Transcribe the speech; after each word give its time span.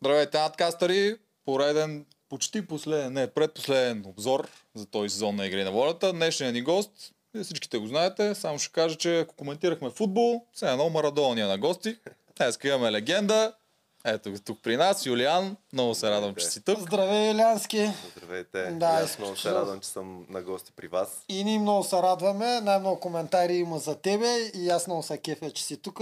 Здравейте, 0.00 0.38
надкастъри! 0.38 1.16
Пореден, 1.44 2.06
почти 2.28 2.66
последен, 2.66 3.12
не, 3.12 3.26
предпоследен 3.26 4.04
обзор 4.06 4.48
за 4.74 4.86
този 4.86 5.08
сезон 5.08 5.36
на 5.36 5.46
Игри 5.46 5.64
на 5.64 5.70
волята. 5.70 6.12
Днешният 6.12 6.54
ни 6.54 6.62
гост, 6.62 6.90
вие 7.34 7.44
всичките 7.44 7.78
го 7.78 7.86
знаете, 7.86 8.34
само 8.34 8.58
ще 8.58 8.72
кажа, 8.72 8.96
че 8.96 9.20
ако 9.20 9.34
коментирахме 9.34 9.90
футбол, 9.90 10.44
все 10.52 10.70
едно 10.70 10.90
Марадония 10.90 11.48
на 11.48 11.58
гости. 11.58 11.96
Днес 12.36 12.58
имаме 12.64 12.92
легенда. 12.92 13.52
Ето 14.04 14.30
го 14.30 14.38
тук 14.38 14.58
при 14.62 14.76
нас, 14.76 15.06
Юлиан. 15.06 15.56
Много 15.72 15.94
се 15.94 16.10
радвам, 16.10 16.34
че 16.34 16.46
си 16.46 16.64
тук. 16.64 16.80
Здравей, 16.80 17.30
Илянски! 17.30 17.90
Здравейте! 18.16 18.62
Да, 18.62 18.86
аз 18.86 19.18
много 19.18 19.36
се 19.36 19.50
радвам, 19.50 19.80
че 19.80 19.88
съм 19.88 20.26
на 20.28 20.42
гости 20.42 20.72
при 20.76 20.88
вас. 20.88 21.24
И 21.28 21.44
ние 21.44 21.58
много 21.58 21.84
се 21.84 21.96
радваме. 21.96 22.60
Най-много 22.60 23.00
коментари 23.00 23.54
има 23.54 23.78
за 23.78 23.94
тебе 23.94 24.36
и 24.54 24.70
аз 24.70 24.86
много 24.86 25.02
се 25.02 25.18
кефя, 25.18 25.50
че 25.50 25.64
си 25.64 25.82
тук. 25.82 26.00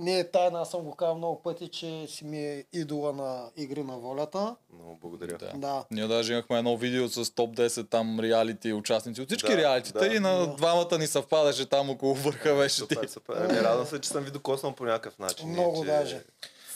Не 0.00 0.18
е 0.18 0.30
тайна, 0.30 0.60
аз 0.60 0.70
съм 0.70 0.80
го 0.80 0.94
казал 0.94 1.14
много 1.14 1.42
пъти, 1.42 1.68
че 1.68 2.06
си 2.08 2.24
ми 2.24 2.38
е 2.38 2.64
идола 2.72 3.12
на 3.12 3.50
игри 3.56 3.82
на 3.82 3.96
волята. 3.98 4.56
Много 4.74 4.98
благодаря. 5.00 5.38
Да. 5.38 5.52
Да. 5.54 5.84
Ние 5.90 6.06
даже 6.06 6.32
имахме 6.32 6.58
едно 6.58 6.76
видео 6.76 7.08
с 7.08 7.30
топ 7.30 7.56
10 7.56 7.90
там 7.90 8.20
реалити 8.20 8.72
участници 8.72 9.20
от 9.20 9.28
всички 9.28 9.50
Да, 9.50 9.56
реалитита 9.58 9.98
да. 9.98 10.06
и 10.06 10.18
на 10.18 10.38
Да. 10.38 10.46
двамата 10.46 10.98
ни 10.98 11.06
съвпадаше 11.06 11.68
там 11.68 11.90
около 11.90 12.14
върха 12.14 12.54
беше 12.54 12.74
ти. 12.76 12.94
Супер, 12.94 13.08
супер. 13.08 13.34
Ами, 13.36 13.60
радвам 13.60 13.86
се, 13.86 14.00
че 14.00 14.08
съм 14.08 14.24
ви 14.24 14.30
докоснал 14.30 14.72
по 14.72 14.84
някакъв 14.84 15.18
начин. 15.18 15.48
Много 15.48 15.80
че 15.80 15.86
даже. 15.86 16.22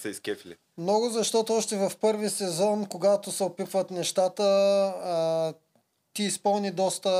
Се 0.01 0.09
изкефили. 0.09 0.57
Много, 0.79 1.09
защото 1.09 1.53
още 1.55 1.77
в 1.77 1.93
първи 2.01 2.31
сезон, 2.31 2.87
когато 2.87 3.33
се 3.33 3.45
опипват 3.45 3.91
нещата, 3.91 4.43
а, 5.05 5.53
ти 6.13 6.23
изпълни 6.23 6.71
доста 6.71 7.11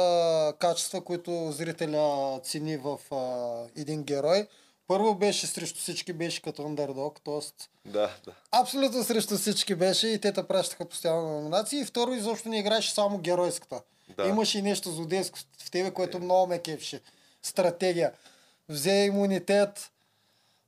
качества, 0.59 1.01
които 1.01 1.53
зрителя 1.53 2.41
цени 2.43 2.77
в 2.77 2.99
а, 3.11 3.21
един 3.77 4.03
герой. 4.03 4.47
Първо 4.87 5.15
беше 5.15 5.47
срещу 5.47 5.79
всички, 5.79 6.13
беше 6.13 6.43
като 6.43 6.63
underdog, 6.63 7.19
т.е. 7.25 7.69
Да, 7.91 8.11
да. 8.25 8.33
Абсолютно 8.53 9.05
срещу 9.05 9.37
всички 9.37 9.75
беше 9.75 10.09
и 10.09 10.21
те 10.21 10.33
те 10.33 10.47
пращаха 10.47 10.85
постоянно 10.85 11.23
на 11.23 11.35
номинации. 11.35 11.81
И 11.81 11.85
второ, 11.85 12.13
изобщо 12.13 12.49
не 12.49 12.59
играеше 12.59 12.95
само 12.95 13.19
геройската. 13.19 13.83
Да. 14.17 14.27
Имаше 14.27 14.59
и 14.59 14.63
нещо 14.63 14.91
злодейско 14.91 15.39
в 15.59 15.71
тебе, 15.71 15.91
което 15.91 16.19
много 16.19 16.47
ме 16.47 16.59
кефеше. 16.59 17.01
Стратегия. 17.43 18.13
Взе 18.69 18.93
имунитет, 18.93 19.91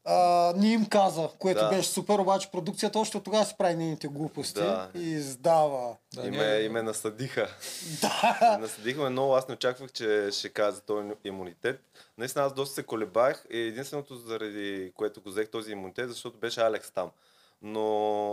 а, 0.07 0.15
не 0.57 0.69
им 0.69 0.87
каза, 0.87 1.29
което 1.39 1.61
Да. 1.61 1.69
беше 1.69 1.89
супер, 1.89 2.19
обаче 2.19 2.51
продукцията 2.51 2.99
още 2.99 3.17
от 3.17 3.25
тогава 3.25 3.45
си 3.45 3.55
прави 3.59 3.75
нейните 3.75 4.09
глупости 4.09 4.55
Да. 4.55 4.91
и 4.95 5.01
издава. 5.01 5.97
Да, 6.15 6.27
и, 6.27 6.31
ме, 6.31 6.45
и 6.45 6.69
ме 6.69 6.83
насъдиха. 6.83 7.49
Да. 8.01 8.59
Насъдиха 8.61 9.11
много, 9.11 9.35
аз 9.35 9.49
не 9.49 9.55
очаквах, 9.55 9.93
че 9.93 10.29
ще 10.33 10.49
каза 10.49 10.81
този 10.81 11.09
имунитет. 11.25 11.81
Наистина 12.19 12.45
аз 12.45 12.53
доста 12.53 12.75
се 12.75 12.83
колебах 12.83 13.47
и 13.51 13.59
единственото 13.59 14.17
заради 14.17 14.93
което 14.95 15.21
го 15.21 15.29
взех 15.29 15.49
този 15.49 15.73
имунитет, 15.73 16.09
защото 16.09 16.39
беше 16.39 16.61
Алекс 16.61 16.91
там. 16.91 17.11
Но, 17.63 17.81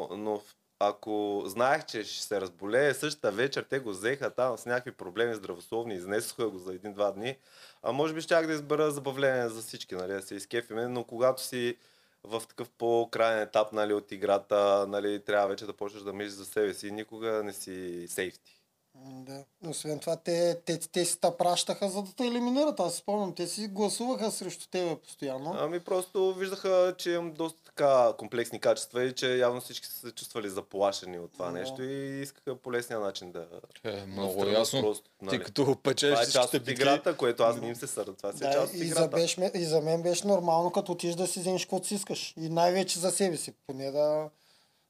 но 0.07 0.38
в- 0.38 0.55
ако 0.88 1.44
знаех, 1.45 1.86
че 1.86 2.03
ще 2.03 2.23
се 2.23 2.42
разболее, 2.42 2.94
същата 2.94 3.31
вечер 3.31 3.66
те 3.70 3.80
го 3.80 3.89
взеха 3.89 4.30
там 4.30 4.58
с 4.58 4.66
някакви 4.66 4.92
проблеми 4.92 5.36
здравословни, 5.36 5.95
изнесоха 5.95 6.50
го 6.50 6.58
за 6.58 6.73
един-два 6.73 7.12
дни. 7.12 7.38
А 7.84 7.92
може 7.92 8.14
би 8.14 8.22
щях 8.22 8.48
да 8.48 8.53
избера 8.53 8.92
забавление 8.92 9.50
за 9.50 9.62
всички, 9.62 9.95
нали, 9.95 10.14
да 10.14 10.22
се 10.22 10.36
изкефиме, 10.36 10.88
но 10.88 11.03
когато 11.03 11.42
си 11.42 11.78
в 12.23 12.42
такъв 12.48 12.70
по-крайен 12.70 13.42
етап 13.42 13.73
нали, 13.73 13.94
от 13.94 14.12
играта, 14.12 14.86
нали, 14.90 15.23
трябва 15.23 15.48
вече 15.48 15.66
да 15.66 15.73
почнеш 15.73 16.03
да 16.03 16.14
мислиш 16.14 16.34
за 16.34 16.45
себе 16.45 16.73
си 16.73 16.92
никога 16.92 17.44
не 17.44 17.53
си 17.53 18.06
сейфти. 18.08 18.62
Да. 19.06 19.44
Освен 19.70 20.00
това, 20.00 20.16
те, 20.16 20.59
те, 20.66 20.80
те 20.80 21.06
си 21.06 21.20
те 21.22 21.28
пращаха, 21.38 21.90
за 21.90 22.02
да 22.02 22.14
те 22.14 22.28
елиминират. 22.28 22.80
Аз 22.80 22.96
спомням, 22.96 23.36
те 23.36 23.48
си 23.48 23.68
гласуваха 23.68 24.32
срещу 24.32 24.68
тебе 24.68 24.96
постоянно. 24.96 25.56
Ами 25.59 25.80
просто 25.80 26.34
виждаха, 26.34 26.96
че 26.98 27.12
имам 27.12 27.31
доста 27.34 27.64
така 27.64 28.14
комплексни 28.18 28.59
качества 28.59 29.04
и 29.04 29.14
че 29.14 29.36
явно 29.38 29.62
всички 29.62 29.88
са 29.88 29.94
се 30.08 30.12
чувствали 30.12 30.50
заплашени 30.50 31.20
от 31.20 31.34
това 31.34 31.46
Да. 31.46 31.52
нещо 31.52 31.84
и 31.84 32.22
искаха 32.22 32.56
по 32.56 32.72
лесния 32.72 33.00
начин 33.00 33.31
да... 33.31 33.46
Е, 33.84 34.06
много 34.06 34.30
отстранят 34.30 34.54
ясно. 34.59 34.81
просто, 34.81 35.04
Ти 35.04 35.26
нали. 35.26 35.44
като 35.44 35.76
печелиш 35.84 36.14
Това 36.20 36.24
е 36.24 36.31
част 36.31 36.54
от 36.54 36.68
играта, 36.68 37.18
което 37.18 37.44
аз 37.44 37.58
не 37.58 37.68
им 37.68 37.76
се 37.76 37.88
сърда. 37.88 38.13
Това 38.13 38.31
си 38.34 38.44
е 38.44 38.47
Да, 38.47 38.53
част 38.53 38.74
от 38.74 38.80
и, 38.80 38.88
за 38.88 39.08
беше, 39.08 39.52
и 39.56 39.66
за 39.66 39.81
мен 39.81 40.02
беше 40.02 40.28
нормално, 40.28 40.72
като 40.72 40.92
отидеш 40.92 41.16
да 41.16 41.28
си 41.28 41.40
вземеш 41.40 41.62
каквото 41.66 41.88
си 41.88 41.96
искаш. 41.96 42.34
И 42.38 42.50
най-вече 42.50 43.00
за 43.00 43.12
себе 43.12 43.38
си, 43.38 43.53
поне 43.68 43.92
да, 43.92 44.30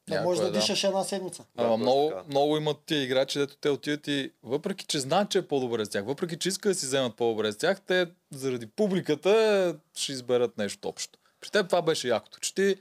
да 0.08 0.14
Някой 0.14 0.24
можеш 0.26 0.40
да, 0.42 0.48
е, 0.48 0.50
да. 0.50 0.58
дишаш 0.58 0.84
една 0.84 1.04
седмица. 1.04 1.44
Да, 1.56 1.64
Ама 1.64 1.76
много, 1.76 2.08
така. 2.08 2.22
много 2.28 2.56
имат 2.56 2.76
тия 2.86 3.02
играчи, 3.02 3.38
дето 3.38 3.56
те 3.56 3.70
отиват 3.70 4.08
и 4.08 4.32
въпреки, 4.42 4.84
че 4.86 5.00
знаят, 5.00 5.30
че 5.30 5.38
е 5.38 5.48
по-добре 5.48 5.84
с 5.84 5.88
тях, 5.88 6.04
въпреки, 6.04 6.38
че 6.38 6.48
искат 6.48 6.70
да 6.72 6.74
си 6.74 6.86
вземат 6.86 7.16
по-добре 7.16 7.52
с 7.52 7.56
тях, 7.56 7.80
те 7.80 8.06
заради 8.30 8.66
публиката 8.66 9.76
ще 9.94 10.12
изберат 10.12 10.58
нещо 10.58 10.88
общо. 10.88 11.18
При 11.40 11.50
теб 11.50 11.66
това 11.68 11.82
беше 11.82 12.08
якото, 12.08 12.40
че 12.40 12.54
ти 12.54 12.76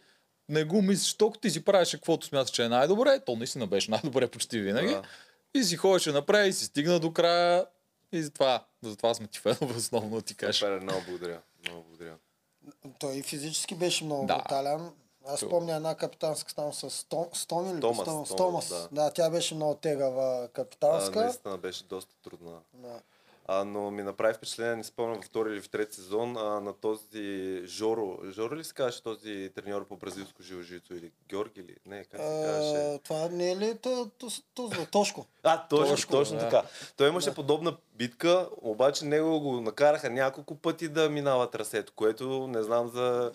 не 0.50 0.64
го 0.64 0.82
мислиш, 0.82 1.14
толкова 1.14 1.42
ти 1.42 1.50
си 1.50 1.66
правиш 1.66 1.92
каквото 1.92 2.28
смяташ, 2.28 2.52
че 2.52 2.64
е 2.64 2.70
най-добре, 2.70 3.20
то 3.26 3.36
наистина 3.36 3.68
беше 3.68 3.92
най-добре 3.92 4.28
почти 4.28 4.60
винаги. 4.60 4.88
Да. 4.94 5.04
И 5.54 5.64
си 5.64 5.76
ходеше 5.78 6.12
напред 6.12 6.50
и 6.50 6.54
си 6.54 6.66
стигна 6.66 7.00
до 7.00 7.14
края. 7.14 7.66
И 8.12 8.24
затова, 8.24 8.66
затова 8.82 9.14
сме 9.14 9.28
ти 9.28 9.40
фенове 9.40 9.78
основно 9.78 10.16
да 10.16 10.22
ти 10.22 10.36
кажа. 10.36 10.54
Супер, 10.54 10.80
много 10.80 11.02
благодаря. 11.08 11.40
Много 11.66 11.84
благодаря. 11.84 12.16
Той 13.00 13.16
и 13.16 13.22
физически 13.24 13.76
беше 13.76 14.04
много 14.06 14.26
Да. 14.26 14.36
брутален. 14.36 14.90
Аз 15.28 15.40
То- 15.40 15.50
помня 15.50 15.76
една 15.76 15.96
капитанска 15.96 16.56
там 16.56 16.74
с 16.74 17.06
Том, 17.10 17.26
Стоми 17.34 17.72
или 17.72 17.80
Томас, 17.82 18.06
Томас, 18.06 18.30
Томас, 18.30 18.70
да. 18.70 18.88
Да. 18.92 19.12
тя 19.12 19.30
беше 19.30 19.56
много 19.56 19.76
тегава 19.76 20.44
А, 20.44 20.48
капитанска. 20.48 21.22
наистина 21.22 21.58
беше 21.58 21.84
доста 21.84 22.16
трудна. 22.24 22.60
Да. 22.74 23.00
А, 23.46 23.64
но 23.64 23.92
ми 23.92 24.04
направи 24.04 24.34
впечатление, 24.34 24.76
не 24.76 24.84
спомням 24.84 25.16
във 25.16 25.26
втори 25.26 25.54
или 25.54 25.62
в 25.62 25.70
трети 25.70 25.96
сезон, 25.96 26.38
а, 26.38 26.60
на 26.60 26.74
този 26.74 27.62
Жоро. 27.66 28.20
Жоро 28.30 28.56
ли 28.56 28.64
се 28.64 28.74
казваше 28.74 29.04
този 29.04 29.52
треньор 29.56 29.88
по 29.88 29.98
бразилско 29.98 30.44
жиложицо 30.44 30.94
или 30.94 31.12
Георги 31.30 31.64
ли? 31.64 31.76
Не, 31.86 32.04
как 32.04 32.22
се 32.22 32.44
казваше? 32.46 33.00
Това 33.04 33.28
не 33.30 33.52
е 33.52 33.58
ли 33.58 33.78
то, 33.78 34.10
то, 34.18 34.28
то, 34.54 34.70
то, 34.70 34.86
Тошко? 34.92 35.26
А, 35.44 35.68
точно, 35.68 35.96
Точно, 35.96 36.12
точно 36.12 36.36
да. 36.38 36.42
така. 36.42 36.64
Той 36.98 37.10
имаше 37.10 37.30
Да. 37.30 37.36
подобна 37.36 37.78
битка, 37.96 38.50
обаче 38.58 39.06
него 39.06 39.40
го 39.40 39.62
накараха 39.62 40.10
няколко 40.10 40.56
пъти 40.56 40.88
да 40.90 41.10
минава 41.10 41.50
трасето, 41.50 41.94
което 41.96 42.48
не 42.48 42.64
знам 42.64 42.88
за 42.88 43.32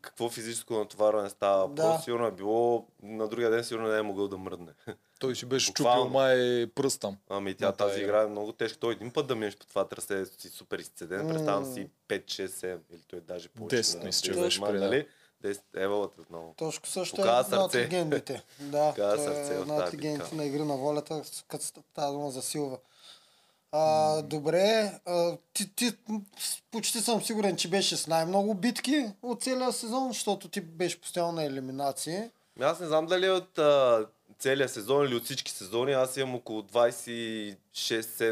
какво 0.00 0.28
физическо 0.28 0.74
натоварване 0.74 1.30
става. 1.30 1.68
Да. 1.68 1.82
Просто 1.82 2.04
сигурно 2.04 2.26
е 2.26 2.32
било, 2.32 2.86
на 3.02 3.28
другия 3.28 3.50
ден 3.50 3.64
сигурно 3.64 3.88
не 3.88 3.98
е 3.98 4.02
могъл 4.02 4.28
да 4.28 4.38
мръдне. 4.38 4.72
Той 5.20 5.36
си 5.36 5.46
беше 5.46 5.70
Буквално. 5.70 6.02
чупил 6.02 6.12
май 6.12 6.66
пръст 6.74 7.00
там. 7.00 7.16
Ами 7.28 7.54
тя 7.54 7.72
тази 7.72 8.00
игра 8.00 8.22
е 8.22 8.26
много 8.26 8.52
тежка. 8.52 8.78
Той 8.78 8.92
един 8.92 9.10
път 9.12 9.26
да 9.26 9.34
минеш 9.34 9.56
по 9.56 9.66
това 9.66 9.88
трасе 9.88 10.26
си 10.26 10.48
супер 10.48 10.78
изцеден. 10.78 11.28
Представям 11.28 11.68
М. 11.68 11.74
си 11.74 11.88
5, 12.08 12.24
6, 12.24 12.46
7 12.46 12.78
или 12.92 13.00
той 13.08 13.20
даже 13.20 13.48
повече. 13.48 13.76
10 13.76 13.98
да, 13.98 14.04
мисля, 14.06 14.22
че 14.22 14.32
10, 14.32 14.40
беше 14.42 14.60
преди, 14.60 14.78
нали? 14.78 15.06
10 15.44 15.60
евалата 15.76 16.20
отново. 16.20 16.54
Тошко 16.56 16.88
също 16.88 17.16
Показа 17.16 17.38
е 17.38 17.40
една 17.40 17.64
от 17.64 17.74
легендите. 17.74 18.44
Да, 18.60 18.90
Показа 18.90 19.16
той 19.16 19.24
сърце 19.24 19.54
е 19.54 19.60
една 19.60 19.74
от 19.74 19.94
легендите 19.94 20.34
на 20.34 20.44
игри 20.44 20.62
на 20.62 20.76
волята, 20.76 21.22
като 21.48 21.82
тази 21.94 22.12
дума 22.12 22.30
за 22.30 22.42
Силва. 22.42 22.78
А, 23.72 24.22
добре, 24.22 24.92
а, 25.06 25.36
ти, 25.52 25.74
ти, 25.74 25.92
почти 26.70 27.00
съм 27.00 27.22
сигурен, 27.22 27.56
че 27.56 27.70
беше 27.70 27.96
с 27.96 28.06
най-много 28.06 28.54
битки 28.54 29.06
от 29.22 29.42
целия 29.42 29.72
сезон, 29.72 30.08
защото 30.08 30.48
ти 30.48 30.60
беше 30.60 31.00
постоянно 31.00 31.32
на 31.32 31.44
елиминации. 31.44 32.30
Аз 32.60 32.80
не 32.80 32.86
знам 32.86 33.06
дали 33.06 33.30
от 33.30 33.58
а, 33.58 34.06
целия 34.40 34.68
сезон 34.68 35.06
или 35.06 35.14
от 35.14 35.24
всички 35.24 35.52
сезони. 35.52 35.92
Аз 35.92 36.16
имам 36.16 36.34
около 36.34 36.62
26-7 36.62 37.56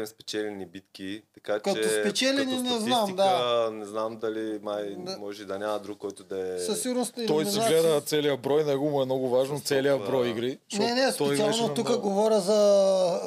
спечелени 0.05 0.65
битки. 0.65 1.21
Така 1.33 1.53
Като 1.55 1.75
че, 1.75 1.89
спечелени 1.91 2.51
като 2.51 2.63
не 2.63 2.79
знам, 2.79 2.81
статистика, 3.07 3.23
Не 3.69 3.85
знам 3.85 4.17
дали 4.17 4.59
май 4.63 4.95
Да. 4.97 5.17
може 5.17 5.45
да 5.45 5.59
няма 5.59 5.79
друг, 5.79 5.97
който 5.97 6.23
да 6.23 6.55
е... 6.55 6.59
Със 6.59 6.81
сигурност 6.81 7.13
Той 7.17 7.45
се 7.45 7.51
елиминации- 7.51 7.69
гледа 7.71 8.01
целият 8.01 8.41
брой, 8.41 8.63
него 8.63 8.89
му 8.89 9.01
е 9.01 9.05
много 9.05 9.29
важно 9.29 9.61
толкова- 9.91 10.11
брой 10.11 10.27
игри. 10.29 10.59
Не, 10.73 10.93
не, 10.95 11.11
специално 11.11 11.73
тук 11.75 11.87
много. 11.87 12.01
говоря 12.03 12.39
за 12.39 12.59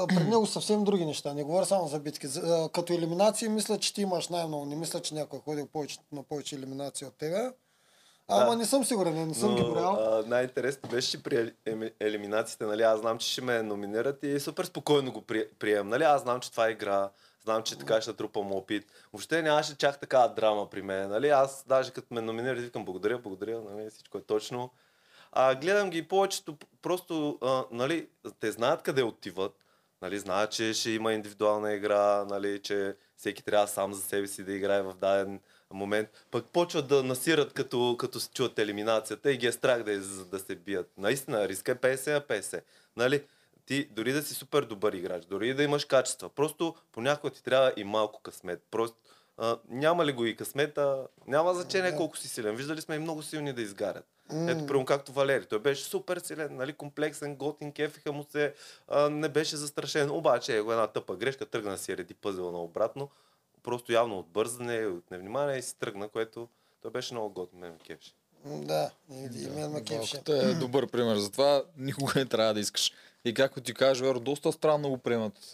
пред 0.08 0.28
него 0.28 0.46
съвсем 0.46 0.84
други 0.84 1.04
неща. 1.04 1.34
Не 1.34 1.44
говоря 1.44 1.66
само 1.66 1.88
за 1.88 1.98
битки. 1.98 2.26
За, 2.26 2.68
като 2.72 2.92
елиминации 2.92 3.48
мисля, 3.48 3.78
че 3.78 3.94
ти 3.94 4.02
имаш 4.02 4.28
най-много. 4.28 4.64
Не 4.64 4.76
мисля, 4.76 5.00
че 5.00 5.14
някой 5.14 5.38
е 5.38 5.42
ходил 5.42 5.66
повече, 5.66 5.98
на 6.12 6.22
повече 6.22 6.54
елиминации 6.54 7.06
от 7.06 7.14
тебе. 7.14 7.50
Ама 8.28 8.56
не 8.56 8.64
съм 8.64 8.84
сигурен, 8.84 9.28
не 9.28 9.34
съм 9.34 9.54
ги 9.54 9.62
горял. 9.62 9.94
а, 9.94 10.24
най-интересното 10.26 10.88
беше, 10.88 11.10
че 11.10 11.22
при 11.22 11.52
елиминациите, 12.00 12.64
нали, 12.64 12.82
аз 12.82 13.00
знам, 13.00 13.18
че 13.18 13.32
ще 13.32 13.42
ме 13.42 13.62
номинират 13.62 14.22
и 14.22 14.40
супер 14.40 14.64
спокойно 14.64 15.12
го 15.12 15.22
при, 15.22 15.48
приемам. 15.58 15.88
Нали, 15.88 16.02
аз 16.02 16.22
знам, 16.22 16.40
че 16.40 16.50
това 16.50 16.68
е 16.68 16.70
игра, 16.70 17.10
знам, 17.44 17.62
че 17.62 17.78
така 17.78 18.00
ще 18.00 18.12
трупам 18.12 18.52
опит. 18.52 18.86
Въобще 19.12 19.42
нямаше 19.42 19.76
чак 19.76 20.00
такава 20.00 20.34
драма 20.34 20.70
при 20.70 20.82
мен. 20.82 21.10
Нали, 21.10 21.28
аз 21.28 21.64
даже 21.68 21.90
като 21.90 22.14
ме 22.14 22.20
номинират, 22.20 22.60
викам 22.60 22.84
благодаря, 22.84 23.18
благодаря, 23.18 23.60
нали, 23.70 23.90
всичко 23.90 24.18
е 24.18 24.22
точно. 24.22 24.70
А, 25.32 25.54
гледам 25.54 25.90
ги 25.90 26.08
повечето, 26.08 26.56
просто, 26.82 27.38
а, 27.42 27.64
нали, 27.70 28.08
те 28.40 28.52
знаят 28.52 28.82
къде 28.82 29.02
отиват. 29.02 29.52
Нали, 30.02 30.18
знаят, 30.18 30.50
че 30.50 30.74
ще 30.74 30.90
има 30.90 31.12
индивидуална 31.12 31.72
игра, 31.72 32.24
нали, 32.24 32.62
че 32.62 32.96
всеки 33.16 33.44
трябва 33.44 33.68
сам 33.68 33.92
за 33.92 34.02
себе 34.02 34.26
си 34.26 34.44
да 34.44 34.52
играе 34.52 34.82
в 34.82 34.94
даден 34.94 35.40
момент. 35.72 36.08
Пък 36.30 36.46
почват 36.46 36.88
да 36.88 37.02
насират 37.02 37.52
като, 37.52 37.96
като 37.98 38.20
се 38.20 38.30
чуят 38.30 38.58
елиминацията 38.58 39.32
и 39.32 39.36
ги 39.36 39.46
е 39.46 39.52
страх 39.52 39.82
да, 39.82 39.98
да 40.24 40.38
се 40.38 40.54
бият. 40.54 40.90
Наистина, 40.98 41.48
риска 41.48 41.72
е 41.72 41.74
50 41.74 42.12
на 42.12 42.20
50. 42.20 42.60
Нали? 42.96 43.24
Ти 43.66 43.88
дори 43.90 44.12
да 44.12 44.22
си 44.22 44.34
супер 44.34 44.62
добър 44.62 44.92
играч, 44.92 45.24
дори 45.24 45.54
да 45.54 45.62
имаш 45.62 45.84
качества, 45.84 46.28
просто 46.28 46.74
понякога 46.92 47.32
ти 47.32 47.42
трябва 47.42 47.72
и 47.76 47.84
малко 47.84 48.20
късмет. 48.22 48.62
Просто 48.70 48.96
а, 49.36 49.58
няма 49.68 50.06
ли 50.06 50.12
го 50.12 50.26
и 50.26 50.36
късмета, 50.36 51.06
няма 51.26 51.54
значение 51.54 51.90
Да. 51.90 51.96
колко 51.96 52.16
си 52.16 52.28
силен. 52.28 52.56
Виждали 52.56 52.80
сме 52.80 52.94
и 52.94 52.98
много 52.98 53.22
силни 53.22 53.52
да 53.52 53.62
изгарят. 53.62 54.04
Ето, 54.30 54.66
примерно 54.66 54.84
както 54.84 55.12
Валери. 55.12 55.46
Той 55.46 55.58
беше 55.58 55.84
супер 55.84 56.18
силен, 56.18 56.56
нали, 56.56 56.72
комплексен, 56.72 57.36
готин, 57.36 57.72
кефиха 57.72 58.12
му 58.12 58.26
се, 58.30 58.54
а, 58.88 59.10
не 59.10 59.28
беше 59.28 59.56
застрашен. 59.56 60.10
Обаче 60.10 60.56
его 60.56 60.72
една 60.72 60.86
тъпа 60.86 61.16
грешка, 61.16 61.46
тръгна 61.46 61.78
си 61.78 61.96
реди 61.96 62.14
пъзела 62.14 62.52
на 62.52 62.58
обратно. 62.62 63.10
Просто 63.62 63.92
явно 63.92 64.18
от 64.18 64.26
бързане, 64.26 64.86
от 64.86 65.10
невнимание 65.10 65.58
и 65.58 65.62
си 65.62 65.78
тръгна, 65.78 66.08
което 66.08 66.48
той 66.82 66.90
беше 66.90 67.14
много 67.14 67.30
готин, 67.34 67.58
мен 67.58 67.72
ме 67.72 67.78
кефеше. 67.78 68.12
М, 68.44 68.60
Да, 68.64 68.90
и, 69.10 69.48
мен 69.48 69.70
ме 69.70 69.84
кефше. 69.84 70.22
Е 70.28 70.54
добър 70.54 70.90
пример 70.90 71.16
за 71.16 71.30
това. 71.30 71.64
Никога 71.76 72.12
не 72.16 72.26
трябва 72.26 72.54
да 72.54 72.60
искаш. 72.60 72.92
И 73.24 73.34
както 73.34 73.60
ти 73.60 73.74
кажа, 73.74 74.04
Веро, 74.04 74.20
доста 74.20 74.52
странно 74.52 74.88
го 74.88 74.98
приемат. 74.98 75.50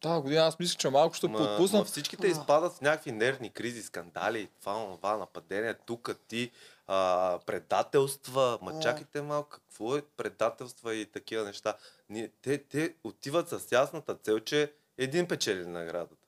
Тази 0.00 0.22
година 0.22 0.42
аз 0.42 0.58
мисля, 0.58 0.76
че 0.78 0.88
малко 0.90 1.14
ще 1.14 1.28
ма 1.28 1.84
всичките 1.84 2.26
изпадат 2.26 2.72
в 2.72 2.80
някакви 2.80 3.12
нервни 3.12 3.50
кризи, 3.50 3.82
скандали, 3.82 4.48
това, 4.60 4.96
това, 4.96 5.16
нападение, 5.16 5.74
тук 5.74 6.16
ти, 6.28 6.50
а, 6.86 7.38
предателства. 7.46 8.58
Ма 8.62 8.72
А. 8.76 8.80
чакайте 8.80 9.22
малко, 9.22 9.48
какво 9.50 9.96
е 9.96 10.02
предателства 10.16 10.94
и 10.94 11.06
такива 11.06 11.44
неща. 11.44 11.74
Ние, 12.08 12.30
те, 12.42 12.58
те 12.58 12.94
отиват 13.04 13.48
с 13.48 13.72
ясната 13.72 14.14
цел, 14.14 14.40
че 14.40 14.72
един 14.98 15.28
печели 15.28 15.66
наградата. 15.66 16.19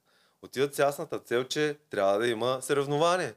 Отиват 0.42 0.74
с 0.74 0.78
ясната 0.78 1.18
цел, 1.18 1.44
че 1.44 1.76
трябва 1.90 2.18
да 2.18 2.28
има 2.28 2.58
съревнование. 2.62 3.34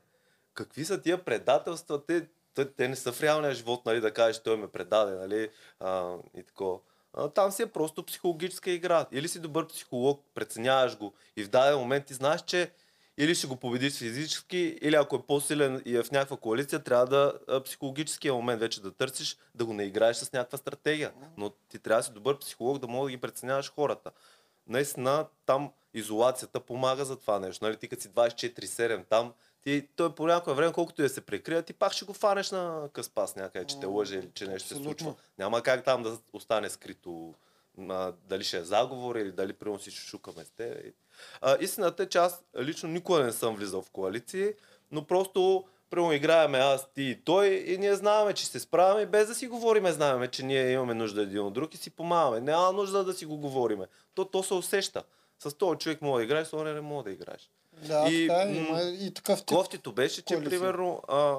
Какви 0.54 0.86
са 0.86 1.02
тия 1.02 1.26
предателства? 1.26 2.06
Те, 2.06 2.28
те, 2.54 2.66
те 2.66 2.88
не 2.88 2.96
са 2.96 3.12
в 3.12 3.22
реалния 3.22 3.54
живот, 3.54 3.86
нали, 3.86 4.02
да 4.02 4.14
кажеш, 4.14 4.44
той 4.44 4.58
ме 4.58 4.68
предаде, 4.68 5.16
нали, 5.16 5.50
а, 5.80 6.16
и 6.38 6.44
такова. 6.44 6.80
Там 7.36 7.52
си 7.52 7.62
е 7.62 7.68
просто 7.68 8.06
психологическа 8.06 8.72
игра. 8.72 9.06
Или 9.12 9.28
си 9.28 9.40
добър 9.40 9.68
психолог, 9.68 10.26
преценяваш 10.34 10.98
го 10.98 11.14
и 11.38 11.44
в 11.44 11.50
даден 11.50 11.80
момент 11.80 12.06
ти 12.06 12.14
знаеш, 12.14 12.42
че 12.42 12.72
или 13.18 13.36
ще 13.36 13.48
го 13.48 13.56
победиш 13.56 13.98
физически, 13.98 14.78
или 14.82 14.96
ако 14.96 15.16
е 15.16 15.22
по-силен 15.28 15.82
и 15.86 15.98
е 15.98 16.04
в 16.04 16.12
някаква 16.12 16.38
коалиция, 16.38 16.84
трябва 16.84 17.06
да 17.06 17.62
психологическия 17.64 18.34
момент 18.34 18.60
вече 18.60 18.82
да 18.82 18.92
търсиш, 18.92 19.38
да 19.56 19.66
го 19.66 19.74
наиграеш 19.74 20.18
с 20.18 20.34
някаква 20.34 20.58
стратегия. 20.58 21.14
Но 21.38 21.50
ти 21.50 21.80
трябва 21.80 22.00
да 22.00 22.04
си 22.04 22.12
добър 22.12 22.40
психолог, 22.40 22.80
да 22.80 22.88
мога 22.88 23.08
да 23.08 23.12
ги 23.12 23.22
преценяваш 23.22 23.72
хората. 23.72 24.12
Наистина 24.68 25.28
там 25.46 25.72
изолацията 25.96 26.60
помага 26.60 27.06
за 27.06 27.16
това 27.16 27.40
нещо. 27.40 27.66
Нали? 27.66 27.78
Ти 27.78 27.88
като 27.88 28.02
си 28.02 28.10
24-7 28.10 29.06
там, 29.10 29.34
ти, 29.62 29.88
той 29.96 30.16
по 30.16 30.28
някое 30.28 30.54
време, 30.54 30.74
колкото 30.74 31.02
да 31.02 31.10
се 31.10 31.22
прикрия, 31.22 31.62
ти 31.62 31.74
пак 31.74 31.94
ще 31.94 32.06
го 32.06 32.14
фанеш 32.14 32.52
на 32.52 32.90
къспас 32.94 33.36
някъде, 33.36 33.66
че 33.66 33.80
те 33.80 33.86
лъже 33.86 34.16
или 34.16 34.30
че 34.34 34.48
нещо 34.48 34.68
се 34.68 34.76
случва. 34.76 35.16
Няма 35.38 35.62
как 35.62 35.84
там 35.84 36.04
да 36.04 36.18
остане 36.34 36.70
скрито 36.70 37.34
а, 37.90 38.14
дали 38.28 38.44
ще 38.44 38.58
е 38.58 38.64
заговор 38.64 39.16
или 39.16 39.32
дали 39.32 39.54
примерно 39.54 39.80
си 39.80 39.92
шушукаме 39.92 40.46
с 40.46 40.50
теб. 40.50 40.94
А, 41.42 41.58
истината 41.60 42.04
е, 42.04 42.06
че 42.06 42.18
аз 42.18 42.44
лично 42.60 42.90
никога 42.90 43.24
не 43.24 43.32
съм 43.32 43.56
влизал 43.56 43.82
в 43.82 43.92
коалиции, 43.92 44.54
но 44.92 45.08
просто 45.08 45.66
Примерно 45.90 46.14
играеме 46.14 46.58
аз, 46.58 46.90
ти 46.94 47.04
и 47.04 47.22
той 47.24 47.48
и 47.48 47.78
ние 47.78 47.96
знаеме, 47.96 48.34
че 48.34 48.46
се 48.46 48.60
справяме 48.60 49.06
без 49.06 49.28
да 49.28 49.36
си 49.36 49.48
говориме, 49.48 49.92
знаеме, 49.92 50.28
че 50.28 50.44
ние 50.44 50.72
имаме 50.72 50.94
нужда 50.94 51.22
един 51.22 51.40
от 51.40 51.54
друг 51.54 51.74
и 51.74 51.78
си 51.78 51.90
помагаме. 51.90 52.42
Няма 52.42 52.72
нужда 52.72 53.04
да 53.04 53.14
си 53.14 53.26
го 53.26 53.38
говориме. 53.38 53.86
То, 54.16 54.26
то 54.26 54.44
се 54.44 54.54
усеща. 54.54 55.04
С 55.46 55.54
този 55.54 55.78
човек 55.78 56.02
мога 56.02 56.20
да 56.20 56.24
играеш, 56.24 56.48
с 56.48 56.52
този 56.52 56.64
не 56.64 56.82
мога 56.82 57.04
да 57.04 57.12
играеш. 57.12 57.50
Да, 57.74 58.08
И, 58.10 58.28
така 58.28 58.42
е, 58.42 58.56
има 58.56 58.82
и 58.82 59.14
такъв 59.14 59.40
тип. 59.40 59.48
Кофтито 59.48 59.94
беше, 59.94 60.22
че 60.22 60.34
коалиция. 60.34 60.60
примерно 60.60 61.02
а, 61.08 61.38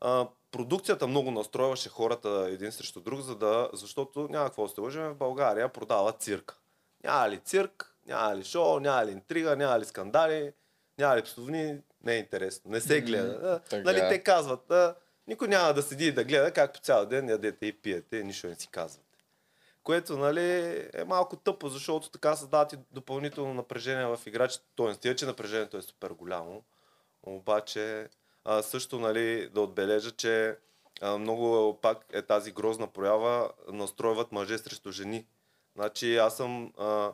а, 0.00 0.26
продукцията 0.50 1.06
много 1.06 1.30
настройваше 1.30 1.88
хората 1.88 2.46
един 2.50 2.72
срещу 2.72 3.00
друг, 3.00 3.20
за 3.20 3.36
да, 3.36 3.70
защото 3.72 4.28
няма 4.30 4.46
какво 4.46 4.62
да 4.62 4.68
се 4.68 4.80
лъжим, 4.80 5.02
в 5.02 5.14
България 5.14 5.68
продава 5.68 6.12
цирк. 6.12 6.56
Няма 7.04 7.30
ли 7.30 7.38
цирк, 7.38 7.94
няма 8.06 8.36
ли 8.36 8.44
шоу, 8.44 8.80
няма 8.80 9.06
ли 9.06 9.10
интрига, 9.10 9.56
няма 9.56 9.80
ли 9.80 9.84
скандали, 9.84 10.52
няма 10.98 11.16
ли 11.16 11.22
псовни, 11.22 11.78
не 12.04 12.14
е 12.14 12.18
интересно, 12.18 12.70
не 12.70 12.80
се 12.80 13.00
гледа. 13.00 13.60
Така 13.70 13.82
нали, 13.82 13.98
те 14.08 14.18
казват, 14.22 14.70
а, 14.70 14.94
никой 15.26 15.48
няма 15.48 15.74
да 15.74 15.82
седи 15.82 16.06
и 16.06 16.12
да 16.12 16.24
гледа, 16.24 16.52
както 16.52 16.80
цял 16.80 17.06
ден 17.06 17.28
ядете 17.28 17.66
и 17.66 17.72
пиете, 17.72 18.24
нищо 18.24 18.46
не 18.46 18.54
си 18.54 18.68
казвате. 18.68 19.05
Което 19.86 20.18
нали, 20.18 20.40
е 20.94 21.04
малко 21.04 21.36
тъпо, 21.36 21.68
защото 21.68 22.10
така 22.10 22.36
създават 22.36 22.72
и 22.72 22.78
допълнително 22.92 23.54
напрежение 23.54 24.06
в 24.06 24.20
играчите. 24.26 24.64
Не 24.78 24.94
стига, 24.94 25.16
че 25.16 25.26
напрежението 25.26 25.76
е 25.76 25.82
супер 25.82 26.10
голямо. 26.10 26.62
Обаче 27.22 28.08
а, 28.44 28.62
също 28.62 28.98
нали, 28.98 29.48
да 29.48 29.60
отбележа, 29.60 30.10
че 30.10 30.58
а, 31.02 31.18
много 31.18 31.78
пак 31.82 32.06
е 32.12 32.22
тази 32.22 32.52
грозна 32.52 32.86
проява, 32.86 33.50
настройват 33.68 34.32
мъже 34.32 34.58
срещу 34.58 34.92
жени. 34.92 35.26
Значи 35.76 36.16
аз 36.16 36.36
съм 36.36 36.72
а, 36.78 37.12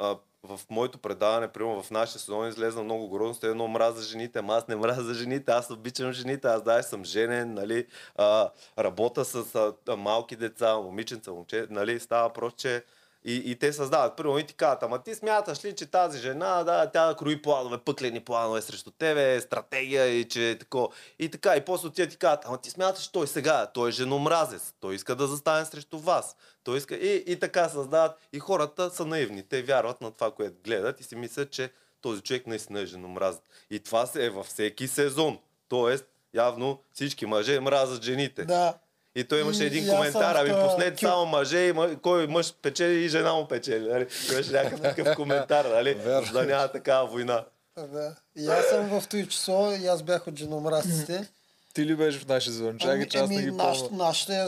а, 0.00 0.18
в 0.48 0.60
моето 0.70 0.98
предаване, 0.98 1.48
примерно 1.48 1.82
в 1.82 1.90
нашия 1.90 2.20
сезон 2.20 2.48
излезна 2.48 2.82
много 2.82 3.08
грозно, 3.08 3.34
сте 3.34 3.46
едно 3.46 3.68
мраза 3.68 4.02
жените, 4.02 4.38
ама 4.38 4.54
аз 4.54 4.68
не 4.68 4.76
мраза 4.76 5.14
жените, 5.14 5.52
аз 5.52 5.70
обичам 5.70 6.12
жените, 6.12 6.48
аз 6.48 6.62
да, 6.62 6.82
съм 6.82 7.04
женен, 7.04 7.54
нали, 7.54 7.86
а, 8.16 8.50
работя 8.78 9.24
с 9.24 9.54
а, 9.88 9.96
малки 9.96 10.36
деца, 10.36 10.76
момиченца, 10.76 11.32
момче, 11.32 11.66
нали, 11.70 12.00
става 12.00 12.32
просто, 12.32 12.60
че 12.60 12.84
и, 13.28 13.50
и 13.50 13.56
те 13.56 13.72
създават. 13.72 14.16
Първо 14.16 14.38
и 14.38 14.46
ти 14.46 14.54
казват, 14.54 14.82
ама 14.82 15.02
ти 15.02 15.14
смяташ 15.14 15.64
ли, 15.64 15.74
че 15.74 15.86
тази 15.86 16.18
жена, 16.18 16.64
да, 16.64 16.90
тя 16.90 17.14
крои 17.18 17.42
планове, 17.42 17.78
пъклени 17.78 18.20
планове 18.20 18.62
срещу 18.62 18.90
тебе, 18.90 19.40
стратегия 19.40 20.06
и 20.06 20.28
че 20.28 20.50
е 20.50 20.58
тако. 20.58 20.92
И 21.18 21.28
така, 21.28 21.56
и 21.56 21.64
после 21.64 21.88
отиват 21.88 22.10
ти 22.10 22.16
казват, 22.16 22.44
ама 22.46 22.58
ти 22.58 22.70
смяташ, 22.70 23.08
той 23.08 23.26
сега, 23.26 23.66
той 23.66 23.88
е 23.88 23.92
женомразец, 23.92 24.74
той 24.80 24.94
иска 24.94 25.16
да 25.16 25.26
застане 25.26 25.64
срещу 25.64 25.98
вас. 25.98 26.36
Той 26.64 26.78
иска... 26.78 26.94
И, 26.94 27.24
и 27.26 27.38
така 27.38 27.68
създават. 27.68 28.18
И 28.32 28.38
хората 28.38 28.90
са 28.90 29.06
наивни. 29.06 29.42
Те 29.42 29.62
вярват 29.62 30.00
на 30.00 30.10
това, 30.10 30.30
което 30.30 30.56
гледат 30.64 31.00
и 31.00 31.04
си 31.04 31.16
мислят, 31.16 31.50
че 31.50 31.70
този 32.00 32.22
човек 32.22 32.46
наистина 32.46 32.80
е 32.80 32.86
женомразец. 32.86 33.42
И 33.70 33.80
това 33.80 34.06
се 34.06 34.26
е 34.26 34.30
във 34.30 34.46
всеки 34.46 34.88
сезон. 34.88 35.38
Тоест, 35.68 36.04
явно 36.34 36.82
всички 36.92 37.26
мъже 37.26 37.60
мразят 37.60 38.02
жените. 38.02 38.44
Да. 38.44 38.74
И 39.18 39.24
той 39.24 39.40
имаше 39.40 39.64
един 39.64 39.84
и 39.84 39.88
коментар, 39.88 40.34
ами 40.34 40.68
пуснете 40.68 40.96
кю- 40.96 41.08
само 41.08 41.26
мъже, 41.26 41.58
и 41.58 41.72
м- 41.72 41.96
кой 42.02 42.26
мъж 42.26 42.54
печели 42.62 43.04
и 43.04 43.08
жена 43.08 43.34
му 43.34 43.48
печели. 43.48 43.88
Нали? 43.88 44.06
Имаше 44.32 44.52
някакъв 44.52 44.80
такъв 44.82 45.16
коментар, 45.16 45.64
нали? 45.64 45.94
Верно. 45.94 46.32
Да 46.32 46.44
няма 46.44 46.68
такава 46.68 47.06
война. 47.06 47.44
Да. 47.76 48.14
И 48.36 48.46
аз 48.46 48.64
съм 48.66 49.00
в 49.00 49.08
този 49.08 49.28
число, 49.28 49.72
и 49.72 49.86
аз 49.86 50.02
бях 50.02 50.26
от 50.26 50.38
женомразците. 50.38 51.28
Ти 51.74 51.86
ли 51.86 51.96
беше 51.96 52.18
в 52.18 52.28
нашия 52.28 52.52
сезон? 52.52 52.78
Чакай, 52.78 53.08
че 53.08 53.18
аз 53.18 53.30
не 53.30 53.42
ги 53.42 53.50
наш, 53.50 53.78
помня. 53.78 54.04
нашите, 54.04 54.46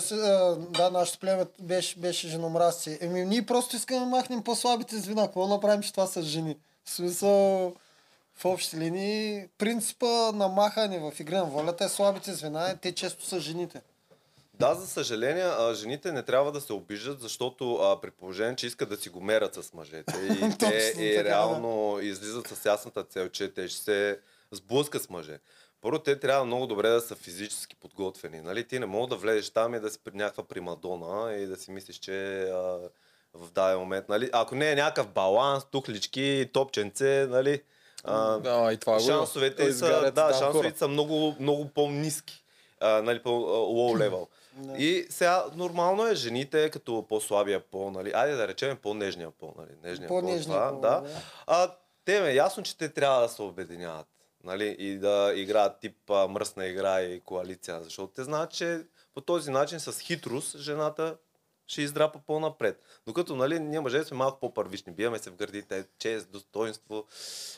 да, 0.71 0.91
нашето 0.93 1.19
племе 1.19 1.45
беше, 1.59 1.99
беше 1.99 2.29
женомразци. 2.29 2.99
Еми, 3.01 3.25
ние 3.25 3.47
просто 3.47 3.77
искаме 3.77 4.01
да 4.01 4.07
махнем 4.07 4.43
по-слабите 4.43 4.97
звена. 4.99 5.27
Какво 5.27 5.47
направим, 5.47 5.83
че 5.83 5.91
това 5.93 6.07
са 6.07 6.23
жени? 6.23 6.57
В 6.85 6.91
смисъл, 6.91 7.29
в 8.37 8.45
общи 8.45 8.77
линии, 8.77 9.45
принципа 9.59 10.07
на 10.35 10.49
махане 10.49 10.99
в 10.99 11.21
игра 11.21 11.39
на 11.39 11.45
волята 11.45 11.85
е 11.85 11.89
слабите 11.89 12.35
звена, 12.35 12.77
те 12.83 12.93
често 12.93 13.27
са 13.27 13.41
жените. 13.41 13.81
Да, 14.61 14.75
за 14.75 14.87
съжаление, 14.87 15.45
а, 15.45 15.75
жените 15.75 16.13
не 16.13 16.23
трябва 16.23 16.53
да 16.53 16.61
се 16.61 16.73
обиждат, 16.73 17.21
защото 17.21 17.75
а, 17.75 18.01
при 18.01 18.11
положение, 18.11 18.57
че 18.57 18.67
искат 18.67 18.89
да 18.89 18.97
си 18.97 19.09
го 19.09 19.21
мерят 19.21 19.55
с 19.55 19.75
мъжете 19.75 20.15
и 20.17 20.41
те 20.59 20.93
Точно 20.93 21.03
и 21.03 21.17
така, 21.17 21.29
реално 21.29 21.99
излизат 22.03 22.49
с 22.49 22.65
ясната 22.65 23.05
цел, 23.05 23.29
че 23.29 23.49
те 23.49 23.69
ще 23.69 23.83
се 23.83 24.19
сблъскат 24.53 25.03
с 25.03 25.11
мъже. 25.11 25.39
Първо, 25.81 25.99
те 25.99 26.19
трябва 26.19 26.45
много 26.45 26.67
добре 26.67 26.89
да 26.89 27.01
са 27.01 27.15
физически 27.15 27.77
подготвени. 27.77 28.41
Нали? 28.41 28.65
Ти 28.65 28.79
не 28.79 28.87
мога 28.87 29.07
да 29.07 29.17
влезеш 29.17 29.51
там 29.51 29.75
и 29.75 29.81
да 29.81 29.91
си 29.91 29.99
при 30.05 30.17
някаква 30.17 30.45
примадона 30.45 31.35
и 31.35 31.47
да 31.47 31.57
си 31.57 31.71
мислиш, 31.71 31.97
че 31.97 32.43
а, 32.43 32.79
в 33.35 33.51
даден 33.55 33.79
момент, 33.79 34.09
нали? 34.09 34.31
ако 34.33 34.55
не 34.55 34.73
е 34.73 34.75
някакъв 34.75 35.09
баланс, 35.09 35.65
тухлички, 35.65 36.51
топченце, 36.53 37.27
нали? 37.31 37.63
А, 38.05 38.39
Да, 38.39 38.73
и 38.73 38.77
това 38.77 39.01
шансовете 39.01 39.63
са, 39.63 39.69
изгарят 39.69 40.15
да, 40.15 40.35
шансовете 40.39 40.79
са 40.79 40.89
много, 40.89 41.37
много 41.41 41.69
по-низки. 41.69 42.45
А, 42.81 43.03
нали, 43.03 43.23
по 43.23 43.29
low 43.29 43.99
level. 44.09 44.27
Да. 44.57 44.79
И 44.79 45.07
сега 45.11 45.45
нормално 45.55 46.07
е 46.07 46.15
жените 46.15 46.71
като 46.71 47.07
по-слабия 47.09 47.61
пол, 47.61 47.91
нали? 47.91 48.13
Айде 48.15 48.37
да 48.37 48.49
речем 48.49 48.77
по-нежния 48.83 49.31
пол, 49.31 49.55
нали? 49.59 49.71
Нежния 49.83 50.09
По-нежния 50.09 50.61
пол, 50.61 50.71
пол, 50.71 50.81
да. 50.81 51.01
да. 51.01 51.09
А, 51.47 51.75
те 52.05 52.21
ме 52.21 52.33
ясно, 52.33 52.63
че 52.63 52.79
те 52.79 52.89
трябва 52.89 53.23
да 53.23 53.29
се 53.29 53.43
обединяват. 53.43 54.07
Нали? 54.45 54.77
И 54.79 54.99
да 54.99 55.33
играят 55.37 55.81
тип 55.81 56.11
а, 56.11 56.29
мръсна 56.29 56.67
игра 56.67 57.01
и 57.01 57.21
коалиция. 57.21 57.83
Защото 57.83 58.13
те 58.13 58.25
знаят, 58.25 58.51
че 58.51 58.83
по 59.15 59.21
този 59.21 59.51
начин 59.51 59.81
с 59.81 60.01
хитрост 60.01 60.59
жената 60.59 61.17
ще 61.67 61.83
издрапа 61.83 62.19
по-напред. 62.27 62.83
Докато 63.07 63.37
нали, 63.37 63.61
ние 63.61 63.81
мъже 63.81 64.05
сме 64.05 64.17
малко 64.17 64.41
по-първични. 64.41 64.93
Биеме 64.93 65.19
се 65.19 65.31
в 65.31 65.37
гърдите, 65.37 65.85
чест, 65.99 66.31
достоинство 66.31 67.07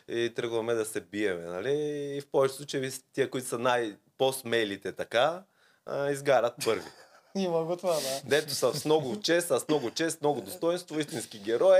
и 0.08 0.32
тръгваме 0.36 0.74
да 0.74 0.84
се 0.84 1.00
биеме. 1.00 1.42
Нали? 1.42 1.72
И 2.16 2.20
в 2.20 2.26
повечето 2.26 2.56
случаи 2.56 2.90
тия, 3.12 3.30
които 3.30 3.48
са 3.48 3.58
най-по-смелите 3.58 4.92
така, 4.92 5.42
а, 5.86 6.10
изгарят 6.10 6.54
първи. 6.64 6.90
Има 7.34 7.64
го 7.64 7.76
това, 7.76 7.94
да. 7.94 8.20
Дето 8.24 8.54
са 8.54 8.74
с 8.74 8.84
много 8.84 9.20
чест, 9.20 9.48
с 9.48 9.64
много 9.68 9.90
чест, 9.90 10.20
много 10.20 10.40
достоинство, 10.40 11.00
истински 11.00 11.38
герой, 11.38 11.78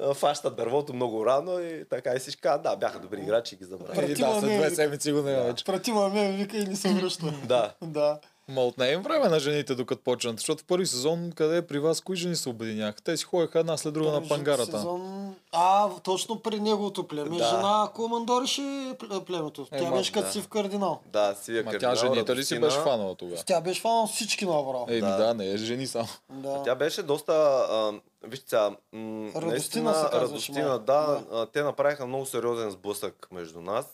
а, 0.00 0.14
фащат 0.14 0.56
дървото 0.56 0.94
много 0.94 1.26
рано 1.26 1.60
и 1.60 1.84
така 1.90 2.12
и 2.14 2.18
всички 2.18 2.42
казват, 2.42 2.62
да, 2.62 2.76
бяха 2.76 3.00
добри 3.00 3.20
играчи 3.20 3.54
и 3.54 3.58
ги 3.58 3.64
забравят. 3.64 4.08
И 4.08 4.14
да, 4.14 4.40
след 4.40 4.58
две 4.58 4.70
седмици 4.70 5.12
го 5.12 5.22
няма 5.22 5.42
вече. 5.42 5.64
Прати 5.64 5.92
ме, 5.92 6.32
вика 6.32 6.56
и 6.56 6.64
не 6.64 6.76
се 6.76 6.94
връща. 6.94 7.34
Да. 7.44 7.74
да. 7.82 8.18
Ма 8.48 8.60
отне 8.60 8.86
им 8.86 9.02
време 9.02 9.28
на 9.28 9.40
жените, 9.40 9.74
докато 9.74 10.02
почнат, 10.02 10.36
защото 10.36 10.62
в 10.62 10.66
първи 10.66 10.86
сезон, 10.86 11.32
къде 11.32 11.56
е 11.56 11.62
при 11.62 11.78
вас, 11.78 12.00
кои 12.00 12.16
жени 12.16 12.36
се 12.36 12.48
обединяха? 12.48 13.02
Те 13.02 13.16
си 13.16 13.24
ходеха 13.24 13.60
една 13.60 13.76
след 13.76 13.94
друга 13.94 14.10
на 14.10 14.16
Първи 14.16 14.28
пангарата. 14.28 14.64
Сезон... 14.64 15.34
А, 15.52 15.88
точно 15.94 16.40
при 16.40 16.60
неговото 16.60 17.08
племе. 17.08 17.38
Да. 17.38 17.44
Жена 17.46 17.88
командореше 17.94 18.60
пле- 18.60 19.24
племето. 19.24 19.66
Тя 19.66 19.78
Ема, 19.78 19.96
беше 19.96 20.12
като 20.12 20.26
да. 20.26 20.32
си 20.32 20.40
в 20.40 20.48
кардинал. 20.48 21.00
Да, 21.06 21.34
сивия 21.34 21.64
Ма 21.64 21.70
кардинал, 21.70 21.94
тя 21.94 22.00
жените 22.00 22.36
ли 22.36 22.44
си 22.44 22.60
беше 22.60 22.78
фанала 22.78 23.14
тогава? 23.14 23.42
Тя 23.42 23.60
беше 23.60 23.80
фанал 23.80 24.06
всички 24.06 24.44
направо. 24.44 24.86
Еми 24.88 25.00
Да. 25.00 25.16
да. 25.16 25.34
не 25.34 25.46
е 25.46 25.56
жени 25.56 25.86
само. 25.86 26.08
Да. 26.30 26.62
Тя 26.62 26.74
беше 26.74 27.02
доста, 27.02 27.32
а, 27.32 27.92
вижте 28.22 28.48
сега, 28.48 28.70
м- 28.92 29.30
Радостина 29.36 29.94
се 29.94 30.04
Радостина, 30.12 30.68
малко. 30.68 30.84
да, 30.84 31.20
а, 31.32 31.46
те 31.46 31.62
направиха 31.62 32.06
много 32.06 32.26
сериозен 32.26 32.70
сблъсък 32.70 33.28
между 33.32 33.60
нас. 33.60 33.86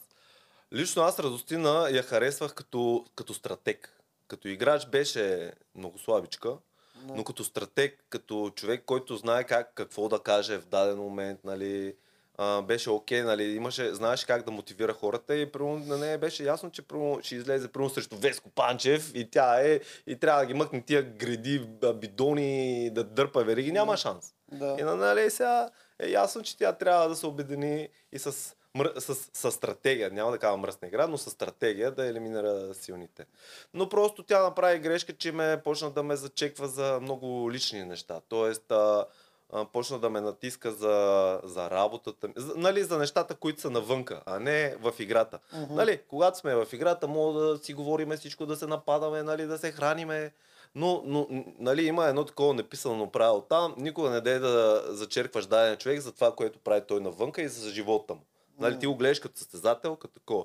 Лично 0.73 1.03
аз 1.03 1.19
Радостина 1.19 1.89
я 1.91 2.03
харесвах 2.03 2.55
като, 2.55 3.05
като 3.15 3.35
стратег. 3.35 3.91
Като 4.29 4.49
играч 4.49 4.87
беше 4.87 5.53
много 5.75 5.99
слабичка, 5.99 6.57
но 7.03 7.25
като 7.25 7.45
стратег, 7.45 8.05
като 8.11 8.53
човек, 8.55 8.83
който 8.87 9.17
знае 9.17 9.45
как, 9.45 9.73
какво 9.75 10.09
да 10.09 10.19
каже 10.19 10.59
в 10.59 10.67
даден 10.67 10.99
момент, 10.99 11.41
нали, 11.45 11.95
а, 12.39 12.63
беше 12.63 12.91
окей, 12.91 13.23
нали, 13.23 13.45
имаше, 13.45 13.95
знаеш 13.95 14.25
как 14.25 14.45
да 14.45 14.51
мотивира 14.51 14.93
хората 14.93 15.37
и 15.37 15.53
примерно, 15.53 15.79
на 15.79 15.99
нея 15.99 16.19
беше 16.19 16.45
ясно, 16.45 16.71
че 16.71 16.83
примерно, 16.83 17.19
ще 17.23 17.35
излезе 17.35 17.69
примерно, 17.69 17.91
срещу 17.91 18.17
Веско 18.17 18.51
Панчев 18.51 19.13
и 19.15 19.31
тя 19.31 19.61
е, 19.61 19.81
и 20.07 20.17
трябва 20.17 20.41
да 20.41 20.47
ги 20.47 20.55
мъкне 20.55 20.83
тия 20.83 21.03
гради, 21.03 21.69
бидони, 21.95 22.91
да 22.91 23.05
дърпа 23.05 23.45
вериги, 23.45 23.73
няма 23.73 23.97
шанс. 23.97 24.35
Да. 24.53 24.77
И 24.81 24.83
на 24.83 24.97
нали 24.97 25.31
сега 25.31 25.71
е 25.99 26.11
ясно, 26.11 26.43
че 26.43 26.57
тя 26.57 26.73
трябва 26.73 27.09
да 27.09 27.17
се 27.17 27.27
обедини 27.27 27.89
и 28.13 28.19
с, 28.19 28.55
мр... 28.75 28.93
с, 28.99 29.15
с 29.33 29.53
стратегия, 29.53 30.11
няма 30.11 30.31
да 30.31 30.39
кажа 30.39 30.57
мръсна 30.57 30.89
игра, 30.89 31.07
но 31.07 31.19
с 31.19 31.31
стратегия 31.31 31.91
да 31.91 32.07
елиминира 32.07 32.75
силните. 32.75 33.27
Но 33.75 33.89
просто 33.89 34.23
тя 34.23 34.43
направи 34.43 34.79
грешка, 34.79 35.13
че 35.13 35.33
ме 35.33 35.61
почна 35.65 35.91
да 35.91 36.03
ме 36.03 36.17
зачеква 36.17 36.69
за 36.69 36.99
много 37.03 37.53
лични 37.53 37.85
неща. 37.85 38.21
Тоест, 38.29 38.73
а, 38.73 39.07
а, 39.53 39.65
почна 39.65 39.99
да 39.99 40.11
ме 40.11 40.21
натиска 40.21 40.73
за, 40.73 41.41
за 41.45 41.71
работата, 41.71 42.29
ми. 42.29 42.35
за, 42.37 42.55
нали, 42.57 42.83
за 42.83 42.99
нещата, 42.99 43.35
които 43.35 43.61
са 43.61 43.71
навънка, 43.71 44.23
а 44.27 44.39
не 44.39 44.77
в 44.81 44.93
играта. 44.99 45.39
Мгм. 45.53 45.75
Нали, 45.75 46.01
когато 46.09 46.39
сме 46.39 46.55
в 46.55 46.67
играта, 46.73 47.09
мога 47.09 47.41
да 47.41 47.59
си 47.59 47.75
говориме 47.75 48.17
всичко, 48.17 48.47
да 48.47 48.57
се 48.57 48.67
нападаме, 48.67 49.23
нали, 49.23 49.47
да 49.47 49.59
се 49.59 49.73
храниме. 49.73 50.33
Но, 50.75 51.03
но 51.05 51.27
нали, 51.59 51.87
има 51.87 52.07
едно 52.07 52.25
такова 52.25 52.55
неписано 52.55 53.11
правило 53.11 53.41
там. 53.41 53.75
Никога 53.79 54.11
не 54.11 54.21
дай 54.21 54.39
да 54.39 54.83
зачеркваш 54.89 55.47
даден 55.47 55.77
човек 55.77 56.01
за 56.01 56.13
това, 56.13 56.35
което 56.35 56.59
прави 56.59 56.83
той 56.89 57.01
навънка 57.01 57.43
и 57.43 57.49
за 57.49 57.71
живота 57.71 58.15
му. 58.15 58.21
Нали, 58.59 58.79
ти 58.79 58.87
го 58.87 58.97
гледаш 58.97 59.21
като 59.21 59.39
състезател, 59.39 59.97
като 59.97 60.15
такова. 60.15 60.45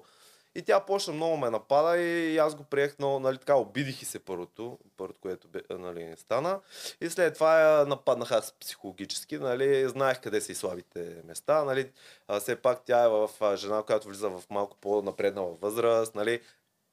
И 0.55 0.61
тя 0.61 0.79
почна 0.79 1.13
много 1.13 1.37
ме 1.37 1.49
напада 1.49 1.97
и 1.97 2.37
аз 2.37 2.55
го 2.55 2.63
приех 2.63 2.99
много, 2.99 3.19
нали, 3.19 3.37
така, 3.37 3.55
обидих 3.55 4.01
и 4.01 4.05
се 4.05 4.19
първото, 4.19 4.79
първото, 4.97 5.19
което 5.21 5.47
бе, 5.47 5.61
нали, 5.69 6.13
стана. 6.17 6.59
И 7.01 7.09
след 7.09 7.33
това 7.33 7.59
я 7.59 7.85
нападнах 7.85 8.31
аз 8.31 8.53
психологически, 8.59 9.37
нали, 9.37 9.89
знаех 9.89 10.21
къде 10.21 10.41
са 10.41 10.51
и 10.51 10.55
слабите 10.55 11.21
места, 11.25 11.63
нали, 11.63 11.91
а, 12.27 12.39
все 12.39 12.55
пак 12.55 12.81
тя 12.85 13.03
е 13.03 13.09
в 13.09 13.29
жена, 13.55 13.83
която 13.83 14.07
влиза 14.07 14.29
в 14.29 14.43
малко 14.49 14.77
по-напреднала 14.77 15.55
възраст, 15.61 16.15
нали, 16.15 16.41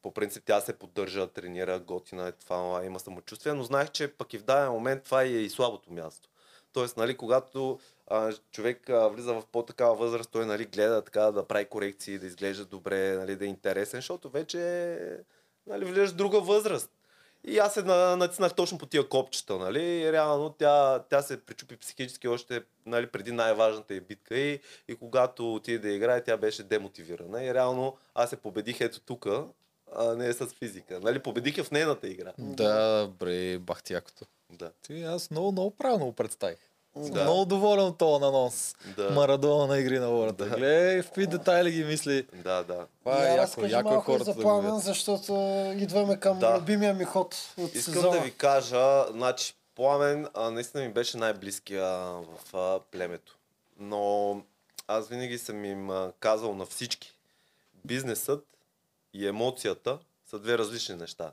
по 0.03 0.15
принцип 0.15 0.43
тя 0.47 0.61
се 0.61 0.79
поддържа, 0.79 1.27
тренира, 1.27 1.81
готина 1.81 2.27
е 2.27 2.33
това, 2.33 2.85
има 2.85 3.01
самочувствие, 3.01 3.53
но 3.53 3.63
знаех, 3.63 3.91
че 3.91 4.09
пък 4.09 4.35
и 4.35 4.39
в 4.39 4.45
даден 4.45 4.73
момент 4.73 5.03
това 5.03 5.23
е 5.23 5.27
и 5.27 5.51
слабото 5.51 5.93
място. 5.93 6.29
Тоест, 6.73 6.97
нали, 6.97 7.17
когато 7.17 7.79
а, 8.07 8.33
човек 8.53 8.91
а, 8.91 9.09
влиза 9.09 9.35
в 9.35 9.43
по-такава 9.53 9.95
възраст, 9.95 10.31
той 10.31 10.47
нали, 10.47 10.65
гледа 10.65 11.03
така 11.03 11.21
да 11.21 11.47
прави 11.47 11.65
корекции, 11.65 12.19
да 12.19 12.27
изглежда 12.27 12.65
добре, 12.65 13.17
нали, 13.17 13.37
да 13.37 13.45
е 13.45 13.49
интересен, 13.49 13.99
защото 13.99 14.31
вече 14.31 14.99
нали, 15.67 15.85
влизаш 15.85 16.11
в 16.11 16.17
друга 16.17 16.41
възраст. 16.41 16.91
И 17.45 17.59
аз 17.59 17.75
се 17.75 17.83
на- 17.83 18.17
натиснах 18.17 18.55
точно 18.55 18.79
по 18.79 18.87
тия 18.87 19.09
копчета, 19.09 19.59
нали? 19.59 19.83
И 19.83 20.13
реално 20.13 20.51
тя, 20.51 21.03
тя 21.11 21.23
се 21.23 21.41
причупи 21.41 21.77
психически 21.77 22.29
още 22.29 22.63
нали, 22.87 23.07
преди 23.07 23.33
най-важната 23.33 23.95
е 23.95 24.01
битка 24.01 24.39
и, 24.39 24.61
и 24.89 24.97
когато 24.97 25.55
отиде 25.55 25.79
да 25.79 25.95
играе, 25.95 26.25
тя 26.25 26.37
беше 26.37 26.63
демотивирана. 26.63 27.45
И 27.45 27.55
реално 27.55 27.97
аз 28.15 28.31
се 28.31 28.37
победих 28.37 28.81
ето 28.81 29.01
тук, 29.01 29.27
а 29.97 30.15
не 30.17 30.33
с 30.33 30.47
физика. 30.47 31.01
Нали? 31.01 31.19
Победих 31.19 31.59
я 31.59 31.65
в 31.65 31.71
нейната 31.71 32.09
игра. 32.09 32.33
Да, 32.39 33.11
бре, 33.19 33.59
бах 33.59 33.83
якото. 33.91 34.25
Да. 34.51 34.73
Ти, 34.83 35.03
аз 35.03 35.31
много, 35.31 35.53
много 35.53 35.71
правилно 35.71 36.07
го 36.07 36.13
представих. 36.13 36.59
Да. 36.97 37.23
Много 37.23 37.45
доволен 37.45 37.85
от 37.85 37.99
този 37.99 38.21
нанос. 38.21 38.75
Да. 38.97 39.11
Марадона 39.11 39.67
на 39.67 39.79
игри 39.79 39.99
на 39.99 40.09
волята. 40.09 40.45
Да. 40.45 40.57
Гледай 40.57 41.03
в 41.03 41.07
какви 41.07 41.27
детайли 41.27 41.71
ги 41.71 41.85
мисли. 41.85 42.27
Да, 42.35 42.63
да. 42.63 42.87
Това 43.01 43.25
е 43.25 43.37
яко, 43.37 43.61
яко 43.61 43.89
е 43.89 43.93
малко 43.93 44.01
хората 44.03 44.25
за 44.25 44.35
да 44.35 44.43
пламен, 44.43 44.71
видят. 44.71 44.83
защото 44.83 45.33
идваме 45.77 46.21
към 46.21 46.39
Да. 46.39 46.57
любимия 46.59 46.95
ми 46.95 47.05
ход 47.05 47.37
от 47.59 47.75
Искам 47.75 47.95
сезона. 47.95 48.13
да 48.13 48.21
ви 48.21 48.31
кажа, 48.33 49.05
значи 49.11 49.55
Пламен 49.75 50.29
а, 50.35 50.51
наистина 50.51 50.83
ми 50.83 50.89
беше 50.89 51.17
най-близкия 51.17 51.87
в 51.87 52.55
а, 52.55 52.81
племето. 52.93 53.37
Но 53.79 54.41
аз 54.89 55.09
винаги 55.09 55.39
съм 55.39 55.65
им 55.65 55.91
а, 55.91 56.13
казал 56.21 56.55
на 56.55 56.67
всички, 56.67 57.13
бизнесът 57.85 58.45
и 59.15 59.27
емоцията 59.27 59.99
са 60.31 60.39
две 60.39 60.59
различни 60.59 60.95
неща. 60.95 61.33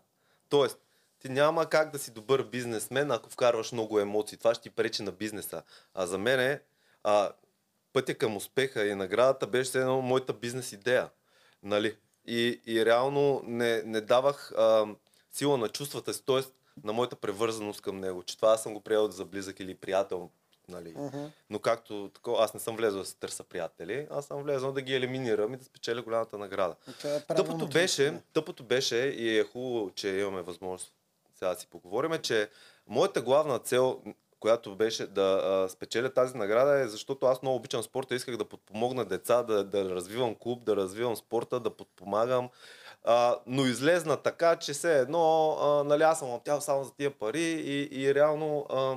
Тоест, 0.49 0.77
ти 1.23 1.29
няма 1.29 1.65
как 1.65 1.91
да 1.91 1.99
си 1.99 2.11
добър 2.11 2.43
бизнесмен, 2.43 3.11
ако 3.11 3.29
вкарваш 3.29 3.71
много 3.71 3.99
емоции. 3.99 4.37
Това 4.37 4.53
ще 4.53 4.63
ти 4.63 4.69
пречи 4.69 5.03
на 5.03 5.11
бизнеса. 5.11 5.63
А 5.93 6.05
за 6.05 6.17
мен 6.17 6.39
е, 6.39 6.61
а, 7.03 7.31
пътя 7.93 8.15
към 8.15 8.37
успеха 8.37 8.87
и 8.87 8.95
наградата 8.95 9.47
беше 9.47 9.79
едно 9.79 10.01
моята 10.01 10.33
бизнес 10.33 10.71
идея. 10.71 11.09
Нали? 11.63 11.97
И, 12.25 12.61
и 12.65 12.85
реално 12.85 13.41
не, 13.43 13.81
не 13.83 14.01
давах 14.01 14.51
а, 14.51 14.85
сила 15.31 15.57
на 15.57 15.69
чувствата 15.69 16.13
си, 16.13 16.25
т.е. 16.25 16.41
на 16.83 16.93
моята 16.93 17.15
превързаност 17.15 17.81
към 17.81 17.99
него, 17.99 18.23
че 18.23 18.35
това 18.35 18.51
аз 18.51 18.63
съм 18.63 18.73
го 18.73 18.81
приел 18.81 19.11
за 19.11 19.25
близък 19.25 19.59
или 19.59 19.75
приятел. 19.75 20.29
Нали? 20.69 20.93
Мгм. 20.97 21.25
Но 21.49 21.59
както 21.59 22.11
такова, 22.13 22.43
аз 22.43 22.53
не 22.53 22.59
съм 22.59 22.75
влезъл 22.75 22.99
да 22.99 23.05
се 23.05 23.15
търса 23.15 23.43
приятели, 23.43 24.07
аз 24.11 24.25
съм 24.25 24.43
влезъл 24.43 24.71
да 24.71 24.81
ги 24.81 24.95
елиминирам 24.95 25.53
и 25.53 25.57
да 25.57 25.63
спечеля 25.63 26.01
голямата 26.01 26.37
награда. 26.37 26.75
Е 27.05 27.19
Тъпото 27.19 27.67
беше, 27.67 28.21
тъпото 28.33 28.63
беше 28.63 28.95
и 28.95 29.39
е 29.39 29.43
хубаво, 29.43 29.91
че 29.95 30.07
имаме 30.07 30.41
възможност 30.41 30.93
сега 31.35 31.55
си 31.55 31.67
поговорим, 31.67 32.11
че 32.21 32.49
моята 32.87 33.21
главна 33.21 33.59
цел, 33.59 34.01
която 34.39 34.75
беше 34.75 35.07
да 35.07 35.41
а, 35.43 35.69
спечеля 35.69 36.13
тази 36.13 36.37
награда 36.37 36.79
е 36.79 36.87
защото 36.87 37.25
аз 37.25 37.41
много 37.41 37.57
обичам 37.57 37.83
спорта, 37.83 38.15
исках 38.15 38.37
да 38.37 38.45
подпомогна 38.45 39.05
деца, 39.05 39.43
да, 39.43 39.63
да 39.63 39.89
развивам 39.89 40.35
клуб, 40.35 40.63
да 40.63 40.75
развивам 40.75 41.15
спорта, 41.15 41.59
да 41.59 41.69
подпомагам. 41.69 42.49
А, 43.03 43.35
но 43.47 43.65
излезна 43.65 44.17
така, 44.17 44.55
че 44.55 44.73
все 44.73 44.99
едно, 44.99 45.57
а, 45.61 45.83
нали, 45.83 46.03
аз 46.03 46.19
съм 46.19 46.29
лаптял 46.29 46.61
само 46.61 46.83
за 46.83 46.91
тия 46.93 47.11
пари 47.11 47.41
и, 47.41 48.01
и 48.01 48.15
реално, 48.15 48.65
а, 48.69 48.95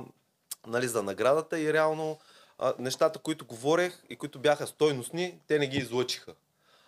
нали, 0.67 0.87
за 0.87 1.03
наградата 1.03 1.59
и 1.59 1.73
реално 1.73 2.17
а, 2.59 2.73
нещата, 2.79 3.19
които 3.19 3.45
говорех 3.45 4.03
и 4.09 4.15
които 4.15 4.39
бяха 4.39 4.67
стойностни, 4.67 5.39
те 5.47 5.59
не 5.59 5.67
ги 5.67 5.77
излъчиха. 5.77 6.33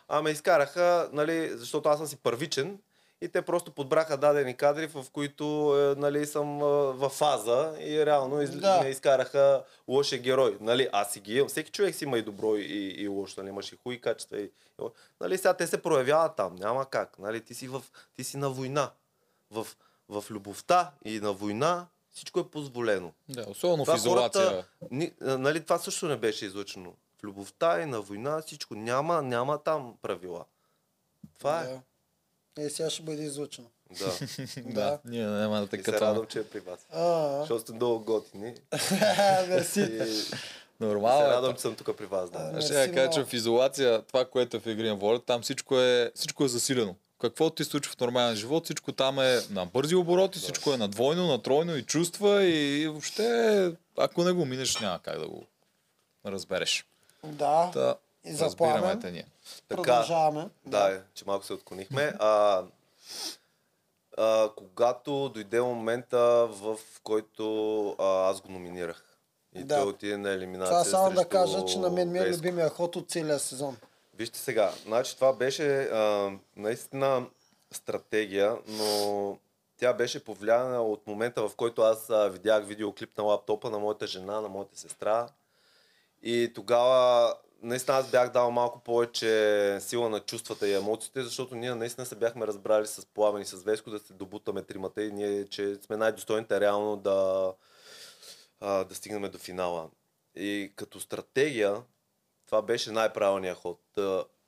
А 0.07 0.21
ме 0.21 0.29
изкараха, 0.29 1.09
нали, 1.13 1.49
защото 1.57 1.89
аз 1.89 1.97
съм 1.97 2.07
си 2.07 2.17
първичен 2.17 2.79
и 3.21 3.29
те 3.29 3.41
просто 3.41 3.71
подбраха 3.71 4.17
дадени 4.17 4.57
кадри, 4.57 4.87
в 4.87 5.05
които 5.13 5.43
е, 5.77 5.99
нали, 5.99 6.25
съм 6.25 6.57
е, 6.59 6.63
в 6.93 7.09
фаза 7.09 7.75
и 7.79 8.05
реално 8.05 8.41
из, 8.41 8.49
Да. 8.49 8.81
ме 8.81 8.89
изкараха 8.89 9.63
лошия 9.87 10.21
герой. 10.21 10.57
Нали, 10.61 10.89
аз 10.91 11.11
си 11.13 11.19
ги 11.19 11.37
имам. 11.37 11.47
Всеки 11.49 11.71
човек 11.71 11.95
си 11.95 12.03
има 12.03 12.17
и 12.17 12.21
добро 12.21 12.55
и, 12.55 12.95
и 12.97 13.07
лошо, 13.07 13.39
нали, 13.41 13.49
имаш 13.49 13.71
и 13.71 13.77
хуи 13.83 14.01
качества. 14.01 14.39
И, 14.39 14.43
и, 14.43 14.83
нали, 15.21 15.37
сега 15.37 15.53
те 15.53 15.67
се 15.67 15.81
проявяват 15.81 16.35
там, 16.35 16.55
няма 16.55 16.85
как. 16.85 17.19
Нали, 17.19 17.41
ти, 17.41 17.53
си 17.53 17.67
в, 17.67 17.83
ти 18.15 18.23
си 18.23 18.37
на 18.37 18.49
война. 18.49 18.91
В, 19.51 19.67
в 20.09 20.25
любовта 20.31 20.91
и 21.05 21.19
на 21.19 21.33
война 21.33 21.87
всичко 22.13 22.39
е 22.39 22.49
позволено. 22.49 23.13
Да, 23.29 23.45
особено 23.49 23.83
в 23.83 23.85
Това 23.85 23.95
изолация. 23.97 24.45
хората, 24.49 24.67
ни, 24.91 25.11
а, 25.21 25.37
нали, 25.37 25.63
това 25.63 25.77
също 25.79 26.07
не 26.07 26.17
беше 26.17 26.45
излъчено. 26.45 26.93
В 27.19 27.23
любовта 27.23 27.81
и 27.81 27.85
на 27.85 28.01
война 28.01 28.41
всичко. 28.41 28.75
Няма, 28.75 29.21
няма 29.21 29.57
там 29.63 29.95
правила. 30.01 30.45
Това 31.39 31.61
е. 31.61 31.63
Да. 31.67 31.71
Е, 31.73 31.79
сега 32.61 32.89
ще 32.89 33.03
бъде 33.03 33.23
излучено. 33.23 33.67
Да. 33.99 34.11
Да, 34.65 34.99
ние 35.05 35.25
няма 35.25 35.59
да 35.59 35.67
те 35.67 35.77
катваме. 35.77 35.99
радвам, 36.01 36.25
че 36.25 36.39
е 36.39 36.43
при 36.43 36.59
вас. 36.59 36.79
Защото 37.39 37.61
сте 37.61 37.73
много 37.73 37.99
готини. 37.99 38.53
мерси. 39.47 39.81
И 39.81 40.05
се 40.05 40.35
Нормално 40.79 41.25
е. 41.25 41.29
радвам, 41.29 41.55
че 41.55 41.61
съм 41.61 41.75
тук 41.75 41.97
при 41.97 42.05
вас. 42.05 42.29
Да. 42.29 42.61
Ще 42.61 42.73
я 42.75 42.93
кажа, 42.93 43.09
че 43.11 43.23
в 43.23 43.33
изолация, 43.33 44.01
това, 44.01 44.25
което 44.25 44.57
е 44.57 44.59
в 44.59 44.67
игри 44.67 44.87
на 44.89 44.95
волята, 44.95 45.25
там 45.25 45.41
всичко 45.41 45.79
е, 45.79 46.11
всичко 46.15 46.45
е 46.45 46.47
засилено. 46.47 46.95
Какво 47.21 47.49
ти 47.49 47.63
случва 47.63 47.93
в 47.93 47.99
нормален 47.99 48.35
живот, 48.35 48.63
всичко 48.65 48.91
там 48.91 49.19
е 49.19 49.39
на 49.49 49.65
бързи 49.65 49.95
обороти, 49.95 50.39
всичко 50.39 50.73
е 50.73 50.77
на 50.77 50.87
двойно, 50.87 51.27
на 51.27 51.41
тройно 51.41 51.75
и 51.75 51.83
чувства 51.83 52.43
и 52.43 52.87
въобще, 52.87 53.71
ако 53.97 54.23
не 54.23 54.31
го 54.31 54.45
минеш, 54.45 54.77
няма 54.77 54.99
как 54.99 55.19
да 55.19 55.27
го 55.27 55.43
разбереш. 56.25 56.85
Да, 57.23 57.69
Та, 57.73 57.95
И 58.25 58.33
за 58.33 58.45
разбираме 58.45 58.79
Пламен? 58.79 59.01
те 59.01 59.11
ние. 59.11 59.25
Така, 59.67 59.81
продължаваме. 59.81 60.49
да, 60.65 60.95
е, 60.95 60.99
че 61.13 61.23
малко 61.27 61.45
се 61.45 61.53
отклонихме. 61.53 62.13
А, 62.19 62.63
а, 64.17 64.49
когато 64.55 65.29
дойде 65.29 65.61
момента, 65.61 66.19
в 66.51 66.77
който 67.03 67.89
а, 67.99 68.29
аз 68.29 68.41
го 68.41 68.51
номинирах. 68.51 69.03
И 69.55 69.63
Да. 69.63 69.75
той 69.75 69.89
отиде 69.89 70.17
на 70.17 70.29
елиминация 70.31 70.71
Това 70.71 70.83
само 70.83 71.15
да 71.15 71.25
кажа, 71.25 71.65
че 71.65 71.79
на 71.79 71.89
мен 71.89 72.11
ми 72.11 72.19
е 72.19 72.29
любимия 72.31 72.69
ход 72.69 72.95
от 72.95 73.09
целия 73.11 73.39
сезон. 73.39 73.77
Вижте 74.15 74.39
сега, 74.39 74.71
значи 74.85 75.15
това 75.15 75.33
беше 75.33 75.81
а, 75.81 76.31
наистина 76.55 77.25
стратегия, 77.71 78.57
но 78.67 79.37
тя 79.77 79.93
беше 79.93 80.23
повлияна 80.23 80.81
от 80.81 81.07
момента, 81.07 81.47
в 81.49 81.55
който 81.55 81.81
аз 81.81 82.09
а, 82.09 82.29
видях 82.29 82.65
видеоклип 82.65 83.17
на 83.17 83.23
лаптопа 83.23 83.69
на 83.69 83.79
моята 83.79 84.07
жена, 84.07 84.41
на 84.41 84.47
моята 84.49 84.79
сестра. 84.79 85.27
И 86.23 86.51
тогава 86.55 87.33
наистина 87.61 87.97
аз 87.97 88.11
бях 88.11 88.29
дал 88.29 88.51
малко 88.51 88.79
повече 88.79 89.77
сила 89.81 90.09
на 90.09 90.19
чувствата 90.19 90.67
и 90.67 90.73
емоциите, 90.73 91.23
защото 91.23 91.55
ние 91.55 91.75
наистина 91.75 92.05
се 92.05 92.15
бяхме 92.15 92.47
разбрали 92.47 92.87
с 92.87 93.05
Пламен 93.05 93.41
и 93.41 93.45
с 93.45 93.63
Веско 93.63 93.89
да 93.89 93.99
се 93.99 94.13
добутаме 94.13 94.63
тримата 94.63 95.03
и 95.03 95.11
ние, 95.11 95.45
че 95.45 95.75
сме 95.75 95.97
най-достойните 95.97 96.59
реално 96.59 96.97
да, 96.97 97.53
а, 98.59 98.83
да 98.83 98.95
стигнем 98.95 99.31
до 99.31 99.37
финала. 99.37 99.89
И 100.35 100.73
като 100.75 100.99
стратегия, 100.99 101.83
това 102.45 102.61
беше 102.61 102.91
най-правилният 102.91 103.57
ход. 103.57 103.81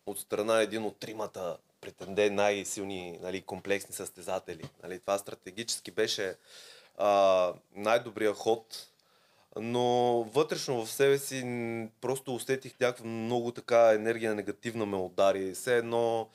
От 0.06 0.20
страна 0.20 0.62
един 0.62 0.84
от 0.86 1.00
тримата 1.00 1.58
претенде 1.82 2.30
най-силни 2.30 3.20
нали, 3.22 3.42
комплексни 3.42 3.96
състезатели. 3.96 4.64
Нали, 4.84 5.00
това 5.00 5.18
стратегически 5.18 5.92
беше 5.92 6.36
а, 6.98 7.54
най-добрият 7.76 8.38
ход, 8.38 8.91
но 9.60 10.24
вътрешно 10.24 10.86
в 10.86 10.92
себе 10.92 11.18
си 11.18 11.90
просто 12.02 12.36
усетих 12.36 12.80
някаква 12.80 13.06
много 13.06 13.52
така 13.52 13.94
енергия 13.94 14.36
негативна 14.36 14.86
ме 14.86 14.98
удари. 14.98 15.54
Все 15.54 15.78
едно, 15.78 16.30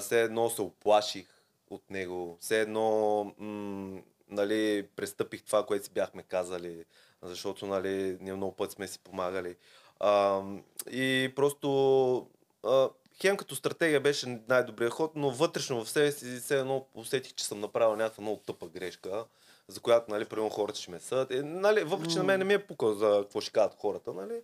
все 0.00 0.22
едно 0.22 0.50
се 0.50 0.62
оплаших 0.62 1.26
от 1.70 1.90
него. 1.90 2.38
Все 2.40 2.60
едно 2.60 3.24
м- 3.38 4.00
нали, 4.28 4.88
престъпих 4.96 5.42
това, 5.42 5.66
което 5.66 5.84
си 5.84 5.90
бяхме 5.90 6.22
казали, 6.22 6.84
защото 7.22 7.66
нали, 7.66 8.18
ние 8.20 8.34
много 8.34 8.56
път 8.56 8.72
сме 8.72 8.88
си 8.88 8.98
помагали. 8.98 9.56
А, 10.00 10.42
и 10.90 11.32
просто 11.36 12.28
а, 12.64 12.88
хем 13.20 13.36
като 13.36 13.56
стратегия 13.56 14.00
беше 14.00 14.40
най-добрият 14.48 14.92
ход, 14.92 15.12
но 15.14 15.30
вътрешно 15.30 15.84
в 15.84 15.90
себе 15.90 16.12
си 16.12 16.36
все 16.36 16.58
едно 16.58 16.86
усетих, 16.94 17.34
че 17.34 17.44
съм 17.44 17.60
направил 17.60 17.96
някаква 17.96 18.22
много 18.22 18.40
тъпа 18.46 18.68
грешка, 18.68 19.24
за 19.68 19.80
която, 19.80 20.10
нали, 20.10 20.24
примерно 20.24 20.50
хората 20.50 20.78
ще 20.78 20.90
ме 20.90 21.00
съдят. 21.00 21.30
Е, 21.30 21.42
нали, 21.42 21.84
въпреки, 21.84 22.12
че 22.12 22.18
на 22.18 22.24
мен 22.24 22.38
не 22.38 22.44
ми 22.44 22.54
е 22.54 22.66
пукал 22.66 22.94
за 22.94 23.18
какво 23.22 23.40
ще 23.40 23.52
кажат 23.52 23.76
хората, 23.78 24.12
нали, 24.12 24.40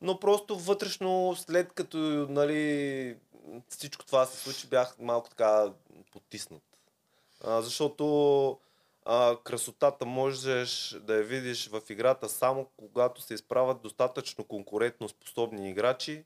но 0.00 0.20
просто 0.20 0.58
вътрешно, 0.58 1.36
след 1.36 1.72
като, 1.72 1.98
нали, 2.28 3.16
всичко 3.68 4.06
това 4.06 4.26
се 4.26 4.36
случи, 4.36 4.66
бях 4.66 4.96
малко 4.98 5.28
така 5.28 5.72
потиснат. 6.12 6.62
А, 7.44 7.62
защото 7.62 8.58
а, 9.04 9.36
красотата 9.44 10.06
можеш 10.06 10.96
да 11.00 11.14
я 11.14 11.22
видиш 11.22 11.68
в 11.68 11.80
играта 11.88 12.28
само 12.28 12.66
когато 12.76 13.20
се 13.20 13.34
изправят 13.34 13.82
достатъчно 13.82 14.44
конкурентно 14.44 15.08
способни 15.08 15.70
играчи, 15.70 16.24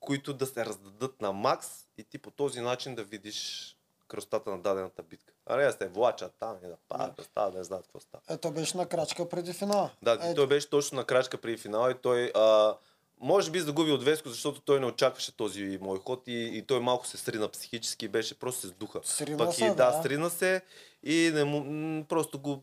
които 0.00 0.34
да 0.34 0.46
се 0.46 0.64
раздадат 0.66 1.20
на 1.20 1.32
макс 1.32 1.68
и 1.98 2.04
ти 2.04 2.18
по 2.18 2.30
този 2.30 2.60
начин 2.60 2.94
да 2.94 3.04
видиш 3.04 3.77
красотата 4.08 4.50
на 4.50 4.58
дадената 4.58 5.02
битка. 5.02 5.32
А 5.46 5.56
не 5.56 5.64
да 5.64 5.72
се 5.72 5.88
влачат 5.88 6.32
там 6.40 6.56
и 6.64 6.68
да 6.68 6.76
падат, 6.88 7.16
да 7.16 7.24
стават, 7.24 7.52
да 7.52 7.58
не 7.58 7.64
знаят 7.64 7.84
какво 7.84 8.00
става. 8.00 8.22
Ето 8.30 8.50
беше 8.50 8.76
на 8.76 8.86
крачка 8.86 9.28
преди 9.28 9.52
финала. 9.52 9.90
Да, 10.02 10.18
Ето, 10.22 10.34
той 10.34 10.46
беше 10.46 10.70
точно 10.70 10.96
на 10.96 11.04
крачка 11.04 11.38
преди 11.38 11.56
финала 11.56 11.90
и 11.90 11.94
той 11.94 12.32
а, 12.34 12.76
може 13.20 13.50
би 13.50 13.60
загуби 13.60 13.92
от 13.92 14.02
Веско, 14.02 14.28
защото 14.28 14.60
той 14.60 14.80
не 14.80 14.86
очакваше 14.86 15.36
този 15.36 15.78
мой 15.80 15.98
ход 15.98 16.22
и, 16.26 16.50
и 16.54 16.62
той 16.62 16.80
малко 16.80 17.06
се 17.06 17.16
срина 17.16 17.48
психически 17.48 18.08
беше 18.08 18.38
просто 18.38 18.60
се 18.60 18.66
сдуха. 18.66 19.00
Срина 19.04 19.38
Пък 19.38 19.54
се, 19.54 19.64
и, 19.64 19.68
да, 19.68 19.74
да. 19.74 20.02
срина 20.02 20.30
се 20.30 20.62
и 21.02 21.30
не 21.34 21.44
му, 21.44 22.04
просто 22.04 22.38
го 22.38 22.62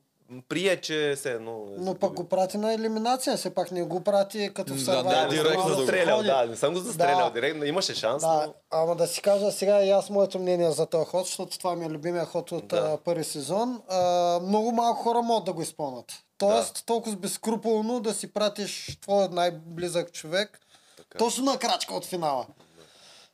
прие, 0.50 0.82
че 0.82 1.14
все 1.16 1.32
едно... 1.32 1.66
Но 1.78 1.96
пък 1.96 2.14
го 2.14 2.24
прати 2.24 2.58
на 2.58 2.74
елиминация, 2.74 3.38
все 3.38 3.50
пак 3.50 3.72
не 3.72 3.84
го 3.84 4.02
прати 4.02 4.52
като 4.54 4.74
в 4.74 4.78
Да, 4.78 4.82
Survivor. 4.82 5.04
да, 5.04 5.22
Да, 5.22 5.28
директно 5.28 5.64
го 5.64 5.70
да 5.70 5.76
застрелял, 5.76 6.24
да, 6.24 6.46
не 6.46 6.56
съм 6.56 6.74
го 6.74 6.80
застрелял 6.80 7.28
Да. 7.28 7.32
директно, 7.32 7.66
имаше 7.66 7.96
шанс, 7.96 8.22
Да, 8.22 8.28
но... 8.48 8.54
ама 8.72 8.96
да 8.96 9.08
си 9.08 9.22
кажа 9.22 9.52
сега 9.52 9.84
и 9.84 9.92
аз 9.92 10.10
моето 10.10 10.40
мнение 10.40 10.72
за 10.72 10.86
този 10.86 11.06
ход, 11.06 11.26
защото 11.26 11.58
това 11.58 11.76
ми 11.76 11.86
е 11.86 11.90
любимия 11.90 12.26
ход 12.26 12.52
от 12.52 12.68
Да. 12.68 12.78
а, 12.78 12.98
първи 12.98 13.24
сезон. 13.24 13.82
А, 13.90 14.00
много 14.40 14.72
малко 14.72 15.04
хора 15.04 15.22
могат 15.22 15.46
да 15.46 15.54
го 15.54 15.62
изпълнят. 15.62 16.06
Тоест, 16.38 16.84
толкова 16.86 17.16
безкруполно 17.16 18.00
да 18.00 18.14
си 18.14 18.34
пратиш 18.34 18.98
твой 19.02 19.28
най-близък 19.32 20.12
човек 20.12 20.60
Така. 20.98 21.18
точно 21.18 21.44
на 21.44 21.58
крачка 21.58 21.94
от 21.94 22.06
финала. 22.06 22.46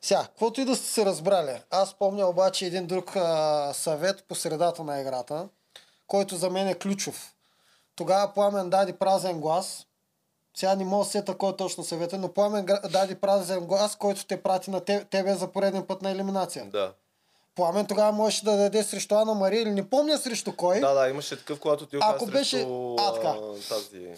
Сега, 0.02 0.22
каквото 0.22 0.60
и 0.60 0.64
да 0.64 0.76
сте 0.76 0.86
се 0.86 1.04
разбрали, 1.04 1.60
аз 1.70 1.94
помня 1.94 2.26
обаче 2.26 2.66
един 2.66 2.86
друг 2.86 3.16
а, 3.16 3.70
съвет 3.74 4.24
по 4.28 4.34
средата 4.34 4.84
на 4.84 5.00
играта, 5.00 5.48
който 6.12 6.36
за 6.36 6.50
мен 6.50 6.68
е 6.68 6.74
ключов. 6.74 7.34
Тогава 7.96 8.32
Пламен 8.34 8.70
даде 8.70 8.92
празен 8.92 9.40
глас. 9.40 9.86
Сега 10.56 10.74
не 10.74 10.84
мога 10.84 11.04
да 11.04 11.10
сета 11.10 11.34
кой 11.34 11.50
е 11.50 11.56
точно 11.56 11.84
съвета, 11.84 12.18
но 12.18 12.28
Пламен 12.28 12.66
даде 12.84 13.14
празен 13.14 13.60
глас, 13.60 13.96
който 13.96 14.26
те 14.26 14.42
прати 14.42 14.70
на 14.70 14.80
те- 14.80 15.04
тебе 15.04 15.34
за 15.34 15.46
пореден 15.48 15.82
път 15.82 16.02
на 16.02 16.10
елиминация. 16.10 16.64
Да. 16.66 16.92
Пламен 17.54 17.86
тогава 17.86 18.12
можеше 18.12 18.44
да 18.44 18.56
даде 18.56 18.82
срещу 18.82 19.14
Ана 19.14 19.34
Мария 19.34 19.62
или 19.62 19.70
не 19.70 19.90
помня 19.90 20.18
срещу 20.18 20.56
кой. 20.56 20.80
Да, 20.80 20.94
да, 20.94 21.08
имаше 21.08 21.38
такъв, 21.38 21.60
когато 21.60 21.86
ти 21.86 21.96
Ако 22.00 22.26
беше- 22.26 22.50
срещу 22.50 22.96
а, 22.96 23.14
така. 23.14 23.34
тази 23.68 24.08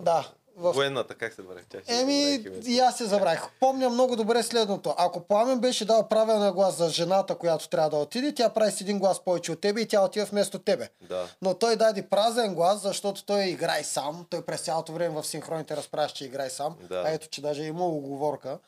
Да. 0.00 0.28
В 0.56 0.72
военната, 0.72 1.14
как 1.14 1.32
се 1.32 1.42
ще 1.84 2.00
Еми, 2.00 2.22
забравих 2.22 2.46
името. 2.46 2.68
и 2.68 2.78
аз 2.78 2.96
се 2.98 3.04
забравих. 3.04 3.42
Помня 3.60 3.90
много 3.90 4.16
добре 4.16 4.42
следното. 4.42 4.94
Ако 4.98 5.20
Пламен 5.20 5.58
беше 5.58 5.84
дал 5.84 6.08
правилния 6.08 6.52
глас 6.52 6.76
за 6.76 6.88
жената, 6.88 7.34
която 7.34 7.68
трябва 7.68 7.90
да 7.90 7.96
отиде, 7.96 8.34
тя 8.34 8.48
прави 8.48 8.72
с 8.72 8.80
един 8.80 8.98
глас 8.98 9.20
повече 9.20 9.52
от 9.52 9.60
тебе 9.60 9.80
и 9.80 9.88
тя 9.88 10.04
отива 10.04 10.26
вместо 10.26 10.58
тебе. 10.58 10.88
Да. 11.08 11.24
Но 11.42 11.54
той 11.54 11.76
даде 11.76 12.02
празен 12.02 12.54
глас, 12.54 12.82
защото 12.82 13.24
той 13.24 13.44
играй 13.44 13.84
сам. 13.84 14.26
Той 14.30 14.42
през 14.42 14.60
цялото 14.60 14.92
време 14.92 15.22
в 15.22 15.26
синхроните 15.26 15.76
разправяше, 15.76 16.14
че 16.14 16.24
играй 16.24 16.50
сам. 16.50 16.74
Да. 16.88 17.02
А 17.06 17.10
ето, 17.10 17.28
че 17.28 17.40
даже 17.40 17.62
има 17.62 17.86
оговорка. 17.86 18.58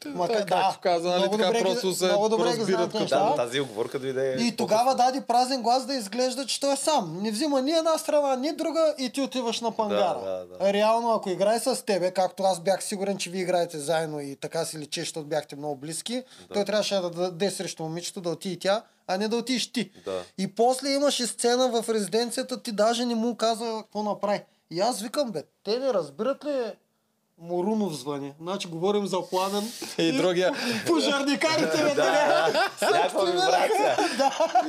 Той, 0.00 0.44
както 0.48 0.80
каза, 0.80 1.08
нали, 1.08 1.18
много 1.18 1.36
така 1.36 1.46
добре 1.46 1.62
просто 1.62 1.92
се 1.92 2.06
много 2.06 2.28
добре 2.28 2.44
разбират 2.44 2.92
като-. 2.92 3.08
Да, 3.08 3.34
тази 3.36 3.60
оговорка 3.60 3.98
дойде. 3.98 4.36
И 4.40 4.56
тогава 4.56 4.94
даде 4.94 5.20
празен 5.20 5.62
глас 5.62 5.86
да 5.86 5.94
изглежда, 5.94 6.46
че 6.46 6.60
той 6.60 6.72
е 6.72 6.76
сам. 6.76 7.18
Не 7.22 7.30
взима 7.30 7.62
ни 7.62 7.72
една 7.72 7.98
страна, 7.98 8.36
ни 8.36 8.52
друга 8.52 8.94
и 8.98 9.10
ти 9.10 9.20
отиваш 9.20 9.60
на 9.60 9.70
пангара. 9.70 10.20
Да, 10.24 10.30
да, 10.30 10.46
да. 10.64 10.72
Реално, 10.72 11.12
ако 11.12 11.23
играе 11.30 11.60
с 11.60 11.84
тебе, 11.86 12.10
както 12.10 12.42
аз 12.42 12.60
бях 12.60 12.84
сигурен, 12.84 13.18
че 13.18 13.30
вие 13.30 13.42
играете 13.42 13.78
заедно 13.78 14.20
и 14.20 14.36
така 14.36 14.64
си 14.64 14.78
личи, 14.78 15.00
защото 15.00 15.26
бяхте 15.26 15.56
много 15.56 15.76
близки, 15.76 16.22
той 16.54 16.64
трябваше 16.64 16.94
да 16.94 17.10
даде 17.10 17.50
срещу 17.50 17.82
момичето, 17.82 18.20
да 18.20 18.30
отиде 18.30 18.58
тя, 18.58 18.82
а 19.06 19.16
не 19.18 19.28
да 19.28 19.36
отидеш 19.36 19.72
ти. 19.72 19.90
Да. 20.04 20.22
И 20.38 20.54
после 20.54 20.88
имаше 20.88 21.26
сцена 21.26 21.82
в 21.82 21.88
резиденцията, 21.88 22.62
ти 22.62 22.72
даже 22.72 23.06
не 23.06 23.14
му 23.14 23.36
каза 23.36 23.82
какво 23.82 24.02
направи. 24.02 24.42
И 24.70 24.80
аз 24.80 25.02
викам, 25.02 25.32
бе, 25.32 25.42
те 25.64 25.78
не 25.78 25.94
разбират 25.94 26.44
ли 26.44 26.72
Морунов 27.38 27.94
звъни. 27.94 28.32
Значи 28.40 28.68
говорим 28.68 29.06
за 29.06 29.28
пламен. 29.30 29.72
И 29.98 30.12
другия. 30.12 30.52
Пожарникарите, 30.86 31.84
бе, 31.84 31.94
Да, 31.94 32.68
някаква 32.80 33.24
вибрация. 33.24 33.96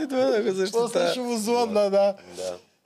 И 0.03 0.07
това 0.07 0.25
да 0.25 0.53
го 0.53 0.71
После 0.71 1.11
ще 1.11 1.19
му 1.19 1.37
злъдна, 1.37 1.89
да. 1.89 2.15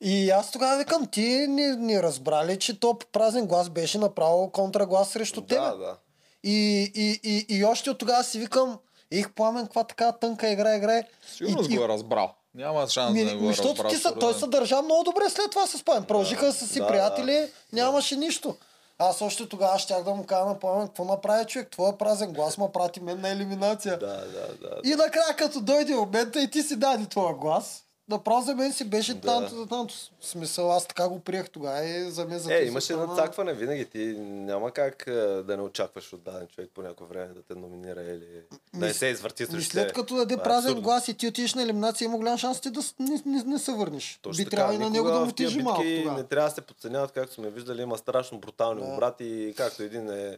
Да. 0.01 0.09
И 0.09 0.29
аз 0.29 0.51
тогава 0.51 0.77
викам, 0.77 1.07
ти 1.07 1.47
не, 1.49 1.75
не 1.75 2.03
разбрали, 2.03 2.59
че 2.59 2.79
то 2.79 2.99
празен 3.11 3.47
глас 3.47 3.69
беше 3.69 3.97
направо 3.97 4.51
контраглас 4.51 5.09
срещу 5.09 5.41
тебе. 5.41 5.61
Да, 5.61 5.75
да. 5.75 5.95
И, 6.43 6.91
и, 6.95 7.19
и, 7.23 7.57
и 7.57 7.65
още 7.65 7.89
от 7.89 7.97
тогава 7.97 8.23
си 8.23 8.39
викам, 8.39 8.77
их 9.11 9.33
пламен, 9.33 9.63
каква 9.63 9.83
така 9.83 10.11
тънка 10.11 10.49
игра 10.49 10.75
играе. 10.75 11.03
Сигурно 11.35 11.67
и, 11.69 11.77
го 11.77 11.83
е 11.83 11.87
разбрал. 11.87 12.33
Няма 12.55 12.87
шанс 12.87 13.13
ми, 13.13 13.25
да 13.25 13.31
не 13.31 13.37
го 13.37 13.45
е 13.45 13.47
защото 13.47 13.83
разбрал. 13.83 13.91
ти 13.91 13.97
са, 13.97 14.15
той 14.19 14.33
се 14.33 14.47
държа 14.47 14.81
много 14.81 15.03
добре 15.03 15.29
след 15.29 15.51
това 15.51 15.67
с 15.67 15.83
пламен. 15.83 16.03
Продължиха 16.03 16.53
са 16.53 16.67
си 16.67 16.79
да, 16.79 16.87
приятели, 16.87 17.51
нямаше 17.73 18.15
нищо. 18.15 18.55
Аз 18.99 19.21
още 19.21 19.49
тогава 19.49 19.79
щях 19.79 20.03
да 20.03 20.11
му 20.11 20.25
кажа 20.25 20.45
на 20.45 20.59
пламен, 20.59 20.87
какво 20.87 21.05
направи 21.05 21.45
човек, 21.45 21.71
твоя 21.71 21.97
празен 21.97 22.33
глас 22.33 22.57
ма 22.57 22.71
прати 22.71 22.99
мен 22.99 23.21
на 23.21 23.29
елиминация. 23.29 23.99
Да, 23.99 24.07
да, 24.07 24.47
да. 24.61 24.81
И 24.83 24.95
накрая, 24.95 25.35
като 25.37 25.61
дойде 25.61 25.95
момента 25.95 26.41
и 26.41 26.51
ти 26.51 26.63
си 26.63 26.75
даде 26.75 27.05
твоя 27.05 27.33
глас, 27.33 27.83
направо 28.09 28.41
за 28.41 28.55
мен 28.55 28.73
си 28.73 28.83
беше 28.85 29.13
Да. 29.13 29.21
танто 29.21 29.55
за 29.55 29.65
танто. 29.67 29.93
В 30.19 30.25
смисъл, 30.25 30.71
аз 30.71 30.87
така 30.87 31.09
го 31.09 31.19
приех 31.19 31.49
тогава 31.49 31.85
и 31.85 32.11
за 32.11 32.25
мен 32.25 32.39
за 32.39 32.53
Е, 32.53 32.63
имаше 32.63 32.85
стана- 32.85 33.07
надцакване 33.07 33.53
винаги. 33.53 33.85
Ти 33.85 33.97
няма 34.19 34.71
как 34.71 35.03
да 35.43 35.53
не 35.57 35.63
очакваш 35.63 36.13
от 36.13 36.23
даден 36.23 36.47
човек 36.47 36.69
по 36.75 36.81
някое 36.81 37.07
време 37.07 37.27
да 37.27 37.41
те 37.43 37.55
номинира 37.55 38.01
или 38.01 38.27
да 38.73 38.85
не 38.85 38.93
се 38.93 39.05
извърти 39.07 39.45
срещу 39.45 39.71
след 39.71 39.93
като 39.93 40.15
даде 40.15 40.37
празен 40.37 40.81
глас 40.81 41.07
и 41.07 41.13
ти 41.13 41.27
отидеш 41.27 41.53
на 41.53 41.63
елиминация, 41.63 42.05
има 42.05 42.17
голям 42.17 42.37
шанс 42.37 42.61
ти 42.61 42.69
да 42.69 42.81
не, 42.99 43.21
не, 43.27 43.43
не 43.43 43.59
се 43.59 43.71
върнеш. 43.71 44.19
Точно 44.21 44.43
Би 44.45 44.49
трябвало 44.49 44.75
и 44.75 44.79
на 44.79 44.89
него 44.89 45.07
да 45.07 45.19
му 45.19 45.31
тежи 45.31 45.61
малко 45.61 45.83
тогава. 45.97 46.17
Не 46.17 46.23
трябва 46.23 46.49
да 46.49 46.55
се 46.55 46.61
подценяват, 46.61 47.11
както 47.11 47.33
сме 47.33 47.49
виждали, 47.49 47.81
има 47.81 47.97
страшно 47.97 48.37
брутални 48.39 48.81
Да. 48.81 48.87
обрати 48.87 49.25
и 49.25 49.53
както 49.53 49.83
един 49.83 50.09
е 50.09 50.37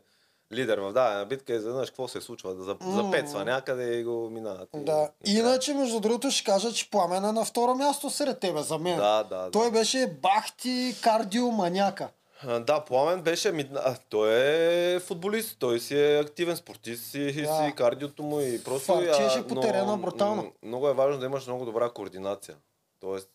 лидер 0.53 0.77
в 0.77 0.93
дадена 0.93 1.25
битка, 1.25 1.53
изведнъж 1.53 1.89
какво 1.89 2.07
се 2.07 2.21
случва? 2.21 2.55
Да 2.55 2.63
за- 2.63 2.77
запецва 2.83 3.45
някъде 3.45 3.93
и 3.93 4.03
го 4.03 4.29
минават. 4.29 4.69
И- 4.75 4.79
Да. 4.79 5.09
Иначе, 5.25 5.73
между 5.73 5.99
другото, 5.99 6.31
ще 6.31 6.43
кажа, 6.43 6.71
че 6.71 6.89
Пламен 6.89 7.25
е 7.25 7.31
на 7.31 7.45
второ 7.45 7.75
място 7.75 8.09
сред 8.09 8.39
тебе, 8.39 8.61
за 8.61 8.77
мен. 8.77 8.97
Да, 8.97 9.23
да, 9.23 9.37
да. 9.37 9.51
Той 9.51 9.71
беше 9.71 10.07
бахти 10.21 10.95
кардиоманяка. 11.01 12.09
Да, 12.59 12.81
Пламен 12.81 13.21
беше... 13.21 13.51
ми- 13.51 13.69
А, 13.75 13.95
той 14.09 14.29
е 14.33 14.99
футболист, 14.99 15.55
той 15.59 15.79
си 15.79 15.99
е 16.01 16.19
активен 16.19 16.57
спортист 16.57 17.13
и, 17.13 17.33
Да. 17.33 17.57
си 17.57 17.73
кардиото 17.75 18.23
му 18.23 18.41
и 18.41 18.63
просто... 18.63 18.85
Фарчеше 18.85 19.39
а, 19.39 19.47
по 19.47 19.55
но, 19.55 19.61
терена 19.61 19.97
брутално. 19.97 20.51
Много 20.63 20.87
е 20.87 20.93
важно 20.93 21.19
да 21.19 21.25
имаш 21.25 21.47
много 21.47 21.65
добра 21.65 21.89
координация. 21.89 22.55
Тоест 22.99 23.29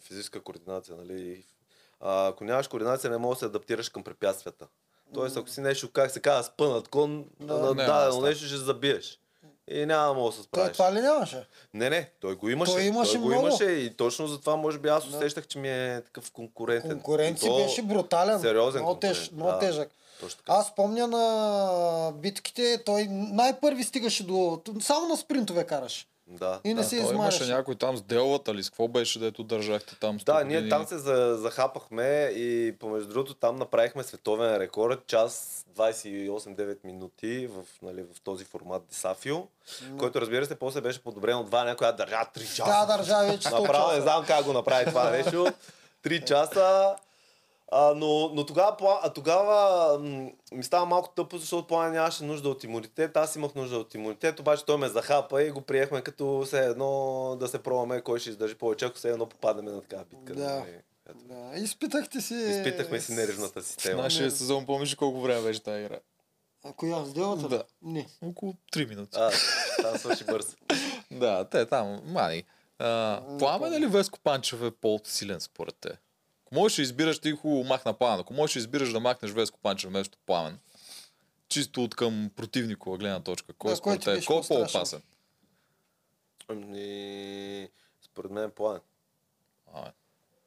физическа 0.00 0.40
координация, 0.40 0.96
нали? 0.96 1.44
А, 2.00 2.26
ако 2.26 2.44
нямаш 2.44 2.68
координация, 2.68 3.10
не 3.10 3.18
можеш 3.18 3.36
да 3.36 3.40
се 3.40 3.46
адаптираш 3.46 3.88
към 3.88 4.02
препятствията. 4.04 4.66
Тоест, 5.14 5.36
ако 5.36 5.48
си 5.48 5.60
нещо, 5.60 5.90
как 5.92 6.10
се 6.10 6.20
казва, 6.20 6.42
спънат 6.44 6.88
кон, 6.88 7.24
Да. 7.40 7.54
на 7.58 7.74
дадено 7.74 8.20
нещо 8.20 8.46
ще 8.46 8.56
забиеш. 8.56 9.18
и 9.70 9.86
няма 9.86 10.08
да 10.08 10.14
мога 10.14 10.30
да 10.30 10.36
се 10.36 10.42
Той 10.42 10.60
справиш. 10.60 10.72
това 10.72 10.92
ли 10.94 11.00
нямаше? 11.00 11.46
Не, 11.74 11.90
не, 11.90 12.10
той 12.20 12.34
го 12.36 12.48
имаше. 12.48 12.72
Той 12.72 12.82
имаше 12.82 13.18
го 13.18 13.26
много. 13.28 13.46
имаше 13.46 13.64
и 13.64 13.96
точно 13.96 14.26
затова 14.26 14.56
може 14.56 14.78
би 14.78 14.88
аз 14.88 15.06
усещах, 15.06 15.46
че 15.46 15.58
ми 15.58 15.68
е 15.68 16.02
такъв 16.04 16.30
конкурентен. 16.32 16.90
Конкуренция 16.90 17.46
И 17.46 17.50
то 17.50 17.56
беше 17.56 17.82
брутален. 17.82 18.40
Сериозен 18.40 18.82
много, 18.82 19.00
теж, 19.00 19.30
много 19.30 19.50
да. 19.50 19.58
тежък. 19.58 19.90
Точно 20.20 20.38
така. 20.38 20.52
Аз 20.52 20.74
помня 20.74 21.06
на 21.06 22.12
битките, 22.14 22.82
той 22.86 23.06
най-първи 23.10 23.84
стигаше 23.84 24.26
до... 24.26 24.60
Само 24.80 25.08
на 25.08 25.16
спринтове 25.16 25.64
караше. 25.64 26.06
Да, 26.28 26.60
И 26.64 26.68
не 26.68 26.74
да. 26.74 26.84
се 26.84 27.02
Той 27.02 27.14
имаше 27.14 27.46
някой 27.46 27.74
там 27.74 27.96
с 27.96 28.02
делата 28.02 28.54
ли, 28.54 28.62
с 28.62 28.70
какво 28.70 28.88
беше, 28.88 29.18
дето 29.18 29.44
държахте 29.44 29.96
там? 30.00 30.16
Да, 30.16 30.32
100 30.32 30.44
ние 30.44 30.68
там 30.68 30.86
се 30.86 30.98
за, 30.98 31.36
захапахме 31.40 32.32
и 32.34 32.74
помежду 32.78 33.08
другото 33.08 33.34
там 33.34 33.56
направихме 33.56 34.02
световен 34.02 34.56
рекорд, 34.56 35.06
час 35.06 35.64
28-9 35.76 36.78
минути 36.84 37.46
в, 37.46 37.62
нали, 37.82 38.02
в 38.02 38.20
този 38.24 38.44
формат 38.44 38.82
Десафио, 38.90 39.36
който 39.98 40.20
разбира 40.20 40.46
се 40.46 40.58
после 40.58 40.80
беше 40.80 41.02
подобрен 41.02 41.36
от 41.36 41.46
два 41.46 41.64
някоя 41.64 41.92
държа 41.92 42.24
3 42.34 42.54
часа. 42.54 42.86
Да, 42.86 42.96
държа 42.96 43.32
вече 43.32 43.48
100 43.48 43.60
Направо 43.60 43.92
не 43.92 44.00
знам 44.00 44.24
как 44.26 44.44
го 44.44 44.52
направи 44.52 44.84
това 44.84 45.10
нещо. 45.10 45.46
Три 46.02 46.24
часа. 46.26 46.96
А, 47.72 47.94
но, 47.94 48.30
но 48.34 48.46
тогава, 48.46 49.00
а 49.02 49.12
тогава 49.12 49.98
м, 49.98 50.30
ми 50.52 50.64
става 50.64 50.86
малко 50.86 51.08
тъпо, 51.08 51.38
защото 51.38 51.66
плана 51.66 51.90
нямаше 51.90 52.24
нужда 52.24 52.48
от 52.48 52.64
имунитет. 52.64 53.16
Аз 53.16 53.36
имах 53.36 53.54
нужда 53.54 53.78
от 53.78 53.94
имунитет, 53.94 54.40
обаче 54.40 54.64
той 54.64 54.76
ме 54.76 54.88
захапа 54.88 55.42
и 55.42 55.50
го 55.50 55.60
приехме 55.60 56.02
като 56.02 56.42
все 56.46 56.66
едно 56.66 57.36
да 57.40 57.48
се 57.48 57.62
пробваме 57.62 58.00
кой 58.00 58.18
ще 58.18 58.30
издържи 58.30 58.54
повече, 58.54 58.84
ако 58.84 58.96
все 58.96 59.10
едно 59.10 59.26
попаднем 59.26 59.74
на 59.74 59.80
такава 59.80 60.04
битка. 60.04 60.34
Да. 60.34 60.50
нали. 60.50 60.80
Ето. 61.10 61.18
Да, 61.24 61.58
изпитахте 61.58 62.20
си... 62.20 62.34
Изпитахме 62.34 63.00
си 63.00 63.12
нервната 63.12 63.62
система. 63.62 64.02
нашия 64.02 64.30
сезон 64.30 64.66
помниш 64.66 64.94
колко 64.94 65.20
време 65.20 65.42
беше 65.42 65.62
тази 65.62 65.84
игра? 65.84 65.98
А 66.64 66.72
коя? 66.72 67.04
Сделата? 67.04 67.48
Да. 67.48 67.64
Не. 67.82 68.06
Около 68.22 68.54
3 68.72 68.88
минути. 68.88 69.18
А, 69.20 69.30
там 69.82 69.98
свърши 69.98 70.24
бързо. 70.24 70.56
Да, 71.10 71.44
те 71.44 71.66
там, 71.66 72.00
мани. 72.04 72.44
А, 72.78 73.22
пламен 73.38 73.74
или 73.74 73.86
Веско 73.86 74.18
Панчев 74.20 74.62
е 74.62 74.70
по-силен 74.70 75.40
според 75.40 75.74
те? 75.80 75.88
Можеш 76.56 76.76
да 76.76 76.82
избираш, 76.82 77.18
ти 77.18 77.32
хубаво 77.32 77.64
махна 77.64 77.92
пламен. 77.92 78.20
Ако 78.20 78.34
можеш 78.34 78.54
да 78.54 78.58
избираш 78.58 78.92
да 78.92 79.00
махнеш 79.00 79.32
Веско 79.32 79.58
Панчев 79.62 79.90
вместо 79.90 80.18
пламен, 80.26 80.58
чисто 81.48 81.84
от 81.84 81.94
към 81.94 82.30
противникова 82.36 82.98
гледна 82.98 83.20
точка, 83.20 83.52
кой 83.52 83.70
Да, 83.70 83.76
според 83.76 84.00
ти 84.00 84.04
те, 84.04 84.14
беше 84.14 84.26
кой 84.26 84.38
е 84.38 84.42
по-опасен? 84.48 85.02
Ами, 86.48 87.68
според 88.02 88.30
мен 88.30 88.50
план. 88.50 88.80
А, 89.74 89.92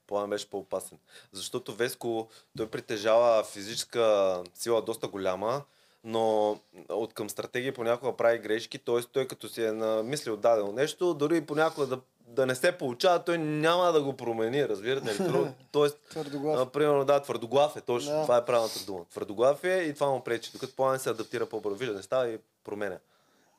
План 0.08 0.30
беше 0.30 0.50
по-опасен. 0.50 0.98
Защото 1.32 1.76
Веско, 1.76 2.30
той 2.58 2.70
притежава 2.70 3.44
физическа 3.44 4.44
сила 4.54 4.82
доста 4.82 5.08
голяма, 5.08 5.64
но 6.04 6.60
от 6.90 7.14
към 7.14 7.30
стратегия 7.30 7.74
понякога 7.74 8.18
прави 8.18 8.40
грешки, 8.40 8.78
т.е. 8.78 9.02
той 9.02 9.28
като 9.28 9.50
си 9.50 9.64
е 9.64 9.72
намислил 9.72 10.38
дадено 10.38 10.72
нещо, 10.72 11.14
дори 11.14 11.38
и 11.38 11.46
понякога 11.46 11.88
да, 11.88 12.00
да 12.40 12.46
не 12.46 12.56
се 12.56 12.72
получава, 12.72 13.20
той 13.20 13.38
няма 13.38 13.84
да 13.86 14.04
го 14.04 14.14
промени, 14.14 14.70
разбирате 14.70 15.24
ли? 15.24 15.48
Тоест, 15.72 15.98
Твърдоглав. 16.10 16.60
а, 16.60 16.66
примерно, 16.68 17.06
да, 17.06 17.20
твърдоглав 17.20 17.76
е, 17.76 17.82
точно, 17.82 18.12
Да. 18.12 18.22
това 18.22 18.38
е 18.38 18.46
правилната 18.46 18.80
дума. 18.82 19.06
Твърдоглав 19.06 19.64
е 19.64 19.78
и 19.80 19.94
това 19.94 20.10
му 20.10 20.22
пречи, 20.22 20.52
докато 20.52 20.76
план 20.76 21.00
се 21.00 21.10
адаптира 21.10 21.46
по-бързо. 21.46 21.76
Вижда, 21.76 21.96
не 21.96 22.02
става 22.04 22.30
и 22.30 22.40
променя. 22.64 22.98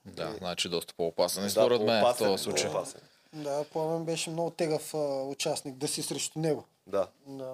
да, 0.07 0.35
значи 0.38 0.69
доста 0.69 0.95
по-опасен. 0.95 1.43
И 1.43 1.47
Да, 1.47 1.51
според 1.51 1.81
мен 1.81 2.01
в 2.01 2.03
по-опасен 2.03 2.27
е, 2.27 2.31
този 2.31 2.45
случай. 2.45 2.66
по-опасен. 2.66 3.01
Да, 3.33 3.64
Пламен 3.64 4.05
беше 4.05 4.31
много 4.31 4.51
тегав 4.51 4.95
а, 4.95 4.99
участник 5.23 5.75
да 5.75 5.88
си 5.88 6.03
срещу 6.03 6.38
него. 6.38 6.64
Да. 6.87 7.07
Да. 7.27 7.53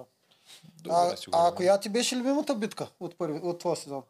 Добре, 0.77 0.95
А, 1.33 1.47
а 1.47 1.55
коя 1.55 1.77
ти 1.77 1.89
беше 1.89 2.15
любимата 2.15 2.55
битка 2.55 2.87
от, 2.99 3.17
първи, 3.17 3.39
от 3.39 3.59
твоя 3.59 3.75
сезон? 3.75 4.03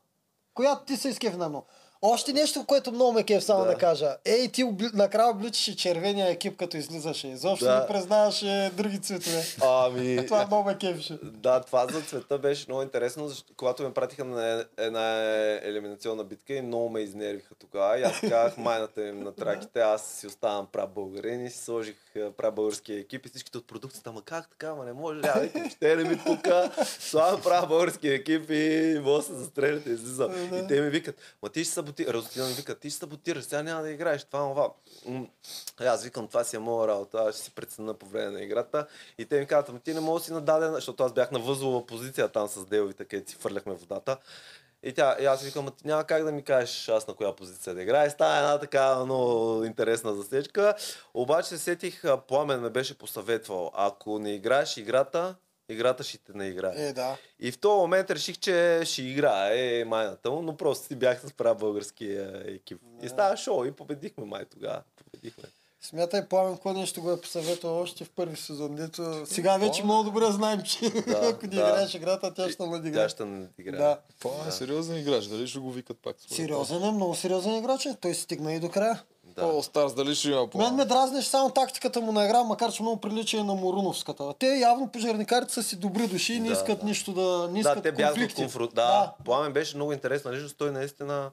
Която 0.54 0.86
ти 0.86 0.98
се 0.98 1.10
изкефи 1.10 1.38
най-много? 1.38 1.66
Още 2.02 2.34
нещо, 2.34 2.66
което 2.66 2.92
много 2.92 3.12
ме 3.12 3.24
кеф 3.24 3.44
само 3.44 3.64
да, 3.64 3.72
Да. 3.72 3.78
кажа. 3.78 4.18
Ей, 4.26 4.48
ти 4.48 4.64
обли... 4.64 4.90
накрая 4.94 5.30
обличаше 5.30 5.76
червения 5.76 6.30
екип, 6.30 6.58
като 6.58 6.78
излизаше. 6.78 7.28
Изобщо 7.28 7.66
Да. 7.66 7.80
не 7.82 7.88
признаваше 7.88 8.72
други 8.74 9.02
цветове. 9.02 9.44
Ами, 9.62 10.26
Това 10.28 10.46
много 10.46 10.64
ме 10.64 10.78
кефеше. 10.78 11.18
Да, 11.24 11.62
това 11.62 11.88
за 11.88 12.02
цвета 12.02 12.38
беше 12.38 12.66
много 12.68 12.82
интересно, 12.82 13.28
защото 13.28 13.54
когато 13.58 13.84
ме 13.84 13.94
пратиха 13.94 14.26
на 14.26 14.66
една 14.78 15.24
елиминационна 15.64 16.24
битка 16.24 16.54
и 16.54 16.62
много 16.62 16.90
ме 16.90 17.00
изнервиха 17.00 17.56
тогава. 17.56 18.00
И 18.00 18.04
аз 18.04 18.20
казах, 18.20 18.58
майната 18.58 19.08
им 19.08 19.20
на 19.20 19.32
траките, 19.36 19.80
аз 19.80 20.06
си 20.06 20.28
оставам 20.28 20.68
прав 20.72 20.90
българин 20.90 21.46
и 21.46 21.50
си 21.50 21.64
сложих 21.64 21.96
прав 22.38 22.54
българския 22.54 23.00
екип 23.00 23.26
и 23.26 23.30
всичките 23.30 23.58
от 23.58 23.68
продукцията, 23.68 24.12
ма 24.12 24.22
как 24.22 24.50
така, 24.50 24.76
ма 24.76 24.86
не 24.86 24.94
може, 24.94 25.20
а, 25.24 25.40
викам, 25.40 25.70
ще 25.70 25.96
не 25.96 26.04
ми 26.04 26.20
пука, 26.26 26.72
слагам 27.00 27.42
прав 27.42 27.68
българския 27.68 28.14
екип 28.14 28.50
и 28.50 29.00
мога 29.04 29.18
да 29.18 29.24
се 29.24 29.34
застреляте, 29.34 29.90
излизам. 29.90 30.32
И 30.54 30.68
те 30.68 30.82
ми 30.82 30.90
викат, 30.90 31.16
ма 31.44 31.50
ти 31.50 31.64
ще 31.64 31.74
саботираш, 31.88 32.14
Розотина 32.14 32.46
вика, 32.46 32.80
ти 32.80 32.90
ще 32.90 33.00
саботираш, 33.00 33.44
сега 33.44 33.64
няма 33.64 33.82
да 33.82 33.92
играеш, 33.92 34.24
това, 34.24 34.50
това. 34.50 34.72
Аз 35.80 36.04
викам, 36.04 36.28
това 36.28 36.44
си 36.44 36.56
е 36.56 36.60
моя 36.60 36.88
работа, 36.88 37.18
аз 37.18 37.36
ще 37.36 37.44
си 37.44 37.52
преценя 37.52 37.94
по 37.94 38.06
време 38.06 38.32
на 38.32 38.42
играта. 38.42 38.88
И 39.18 39.26
те 39.26 39.40
ми 39.40 39.46
казват, 39.46 39.70
ами 39.70 39.80
ти 39.80 39.94
не 39.94 40.00
можеш 40.00 40.24
да 40.24 40.26
си 40.26 40.34
нададен, 40.34 40.74
защото 40.74 41.04
аз 41.04 41.14
бях 41.14 41.32
на 41.32 41.40
възлова 41.40 41.86
позиция 41.86 42.30
там 42.30 42.48
с 42.48 42.66
деловите, 42.66 43.06
където 43.06 43.32
си 43.32 43.38
фърляхме 43.38 43.74
водата. 43.74 44.18
И, 44.84 44.94
тя, 44.94 45.18
и 45.20 45.26
аз 45.26 45.44
викам, 45.44 45.66
«Ма 45.66 45.72
ти 45.72 45.88
няма 45.88 46.04
как 46.04 46.24
да 46.24 46.32
ми 46.32 46.44
кажеш 46.44 46.90
аз 46.90 47.08
на 47.08 47.14
коя 47.14 47.36
позиция 47.36 47.76
да 47.76 47.82
играя. 47.82 48.12
Става 48.12 48.38
една 48.38 48.60
така 48.60 49.06
много 49.06 49.64
интересна 49.64 50.16
засечка. 50.16 50.76
Обаче 51.14 51.50
се 51.50 51.58
сетих, 51.58 52.04
Пламен 52.28 52.60
ме 52.60 52.70
беше 52.70 52.98
посъветвал. 52.98 53.72
Ако 53.74 54.20
не 54.20 54.36
играеш 54.36 54.78
играта, 54.78 55.36
играта 55.70 56.04
ще 56.04 56.18
те 56.18 56.32
не 56.36 56.46
играе. 56.46 56.74
Е, 56.78 56.94
да. 56.94 57.18
И 57.40 57.52
в 57.52 57.58
този 57.58 57.78
момент 57.78 58.10
реших, 58.12 58.38
че 58.38 58.82
ще 58.86 59.02
играе 59.02 59.86
майната 59.86 60.32
му, 60.32 60.42
но 60.42 60.58
просто 60.58 60.88
си 60.88 60.96
бях 60.96 61.22
с 61.22 61.34
прав 61.34 61.58
българския 61.58 62.44
екип. 62.46 62.82
И 63.04 63.10
става 63.10 63.38
шоу 63.38 63.66
и 63.66 63.72
победихме 63.72 64.26
май 64.26 64.46
тогава. 64.46 64.82
Победихме. 65.04 65.44
Смятай, 65.82 66.28
Пламен, 66.28 66.54
какво 66.54 66.74
нещо 66.74 67.02
го 67.02 67.12
е 67.12 67.22
посъветвал 67.22 67.82
още 67.82 68.06
в 68.06 68.10
първи 68.10 68.36
сезон. 68.36 68.76
Дето 68.76 69.26
сега 69.26 69.58
вече 69.58 69.84
много 69.84 70.04
добре 70.04 70.26
знаем, 70.26 70.62
че 70.62 70.90
Да, 70.90 71.28
ако 71.34 71.46
не 71.46 71.50
да. 71.50 71.56
играеш 71.56 71.94
играта, 71.94 72.34
тя 72.34 72.48
ще 72.50 72.58
Тя 72.58 72.66
надиграе. 72.66 73.10
ще 73.10 73.26
надиграе. 73.26 73.78
Да. 73.78 74.00
Това 74.20 74.48
е 74.48 74.52
сериозен 74.52 74.98
играч, 74.98 75.26
дали 75.26 75.48
ще 75.48 75.60
го 75.60 75.72
викат 75.72 75.98
пак? 75.98 76.16
Сериозен 76.28 76.84
е, 76.84 76.92
много 76.92 77.16
сериозен 77.16 77.56
играч. 77.56 77.86
е. 77.86 77.96
Той 78.02 78.14
стигна 78.14 78.54
и 78.54 78.60
до 78.60 78.70
края. 78.70 79.04
Да. 79.38 79.44
All 79.44 79.68
Stars 79.68 79.96
дали 79.96 80.16
ще 80.16 80.30
има 80.30 80.48
по 80.48 80.58
Мен 80.58 80.76
ме 80.76 80.86
дразнеше 80.86 81.30
само 81.30 81.50
тактиката 81.50 82.02
му 82.02 82.12
на 82.12 82.26
игра, 82.26 82.44
макар 82.44 82.72
че 82.72 82.82
много 82.82 83.02
прилича 83.02 83.38
и 83.38 83.44
на 83.44 83.56
Моруновската. 83.56 84.34
Те 84.40 84.48
явно 84.48 84.88
пожарникарите 84.88 85.54
са 85.54 85.64
си 85.64 85.76
добри 85.76 86.08
души 86.08 86.34
и 86.34 86.40
не 86.40 86.48
Да, 86.48 86.54
искат 86.54 86.80
да. 86.80 86.86
нищо 86.86 87.14
да... 87.14 87.48
Не 87.48 87.54
Да, 87.54 87.70
искат 87.70 87.84
те 87.84 87.92
бяха 87.92 88.12
от 88.12 88.16
конфликти. 88.16 88.42
конфру... 88.42 88.68
Да, 88.68 89.14
Пламен 89.26 89.54
беше 89.54 89.76
много 89.76 89.94
интересна 89.94 90.32
личност. 90.34 90.58
Той 90.58 90.72
наистина, 90.72 91.30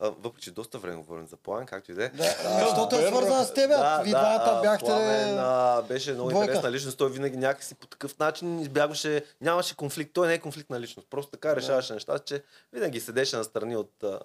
въпреки 0.00 0.40
че 0.40 0.50
доста 0.50 0.78
време 0.78 0.96
говорим 0.96 1.26
за 1.26 1.36
Пламен, 1.36 1.66
както 1.66 1.92
и 1.92 1.94
да 1.94 2.04
е. 2.04 2.08
Да, 2.08 2.24
защото 2.60 2.96
е 2.96 3.06
свързан 3.06 3.44
с 3.44 3.54
теб. 3.54 3.70
Вие 4.04 4.10
двамата 4.10 4.60
бяхте... 4.62 4.86
Пламен, 4.86 5.38
а, 5.38 5.82
беше 5.82 6.12
много 6.12 6.28
двойка. 6.30 6.44
интересна 6.44 6.70
личност. 6.70 6.98
Той 6.98 7.10
винаги 7.10 7.36
някакси 7.36 7.74
по 7.74 7.86
такъв 7.86 8.18
начин 8.18 8.60
избягваше. 8.60 9.24
Нямаше 9.40 9.76
конфликт. 9.76 10.12
Той 10.14 10.28
не 10.28 10.34
е 10.34 10.38
конфликтна 10.38 10.80
личност. 10.80 11.08
Просто 11.10 11.30
така 11.30 11.56
решаваше 11.56 11.92
нещата, 11.92 12.24
че 12.24 12.42
винаги 12.72 13.00
седеше 13.00 13.36
настрани 13.36 13.76
от, 13.76 13.90
а, 14.02 14.06
м, 14.06 14.18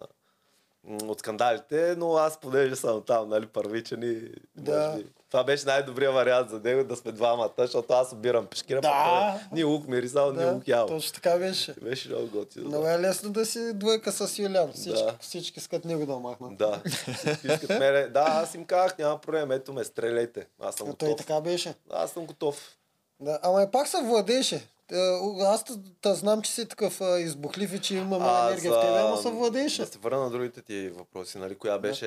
от 0.88 1.20
скандалите, 1.20 1.96
но 1.98 2.14
аз 2.14 2.38
понеже 2.38 2.76
съм 2.76 3.02
там, 3.02 3.30
нали, 3.30 3.46
първичен 3.46 4.04
и 4.04 4.32
Да. 4.56 4.96
би, 4.98 5.06
това 5.30 5.44
беше 5.44 5.66
най-добрият 5.66 6.14
вариант 6.14 6.50
за 6.50 6.60
него 6.60 6.84
да 6.84 6.96
сме 6.96 7.12
двамата, 7.12 7.50
защото 7.58 7.94
аз 7.94 8.14
обирам 8.14 8.46
пешкира, 8.46 8.82
Да. 8.82 9.40
пък 9.42 9.52
ни 9.52 9.64
лук 9.64 9.88
мирисал, 9.88 10.32
ни 10.32 10.38
Да, 10.38 10.52
лук 10.52 10.68
ял. 10.68 10.88
точно 10.88 11.14
така 11.14 11.38
беше. 11.38 11.74
Беше 11.74 12.10
много 12.10 12.28
готино. 12.28 12.66
Много 12.66 12.84
Да. 12.84 12.92
е 12.92 13.00
лесно 13.00 13.30
да 13.30 13.46
си 13.46 13.74
двойка 13.74 14.12
с 14.12 14.40
Юлян. 14.40 14.72
Всички, 14.74 15.04
Да. 15.04 15.16
всички 15.20 15.60
искат 15.60 15.86
него 15.86 16.06
да 16.06 16.16
махнат. 16.16 16.58
Да, 16.58 16.82
всички 17.16 17.48
искат 17.48 17.70
мене. 17.70 18.02
Да, 18.04 18.26
аз 18.28 18.56
им 18.56 18.66
казах, 18.66 18.98
няма 18.98 19.18
проблем, 19.18 19.52
ето 19.52 19.74
ме, 19.74 19.84
стреляйте. 19.84 20.48
Аз 20.60 20.76
съм 20.76 20.90
А 20.90 20.94
той 20.94 21.10
готов. 21.10 21.26
така 21.26 21.42
беше. 21.42 21.74
Аз 21.90 22.12
съм 22.12 22.26
готов. 22.26 22.76
Да, 23.20 23.40
ама 23.42 23.64
и 23.64 23.72
пак 23.72 23.88
се 23.88 23.98
владееше. 24.00 24.68
Е, 24.92 25.44
Аз 25.46 25.66
те 26.02 26.14
знам, 26.14 26.42
че 26.42 26.52
си 26.52 26.68
такъв 26.68 27.02
а, 27.02 27.20
избухлив 27.20 27.74
и 27.74 27.80
че 27.80 27.96
има 27.96 28.18
Аз, 28.22 28.52
енергия 28.52 28.72
в 28.74 28.82
тебе, 28.82 29.00
ама 29.00 29.14
а, 29.14 29.18
се 29.18 29.30
владееше. 29.30 29.82
Да 29.82 29.88
се 29.88 30.00
върна 30.00 30.20
на 30.20 30.30
другите 30.30 30.62
ти 30.62 30.90
въпроси, 30.90 31.38
нали? 31.38 31.56
Коя 31.56 31.80
беше 31.80 32.06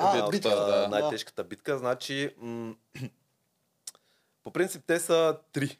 А, 0.00 0.16
една 0.16 0.26
от 0.26 0.44
а, 0.44 0.66
да. 0.66 0.88
най-тежката 0.88 1.44
битка. 1.44 1.78
Значи, 1.78 2.34
м- 2.38 2.74
по 4.42 4.50
принцип 4.50 4.82
те 4.86 4.98
са 5.00 5.36
три. 5.52 5.78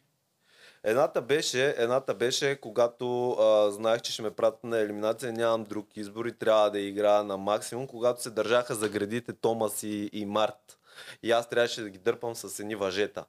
Едната 0.85 1.22
беше, 1.22 1.74
едната 1.78 2.14
беше, 2.14 2.57
когато 2.61 3.31
а, 3.31 3.70
знаех, 3.70 4.00
че 4.02 4.12
ще 4.12 4.22
ме 4.22 4.31
пратят 4.31 4.64
на 4.64 4.78
елиминация, 4.78 5.33
нямам 5.33 5.64
друг 5.64 5.96
избор 5.96 6.26
и 6.26 6.38
трябва 6.38 6.70
да 6.70 6.78
играя 6.78 7.24
на 7.24 7.37
максимум, 7.37 7.87
когато 7.87 8.22
се 8.22 8.31
държаха 8.31 8.74
за 8.74 8.88
градите 8.88 9.33
Томас 9.33 9.83
и, 9.83 10.11
и 10.12 10.26
Март. 10.26 10.78
И 11.23 11.33
аз 11.33 11.49
трябваше 11.49 11.83
да 11.83 11.91
ги 11.91 11.99
дърпам 11.99 12.35
с 12.35 12.61
едни 12.61 12.75
въжета. 12.75 13.25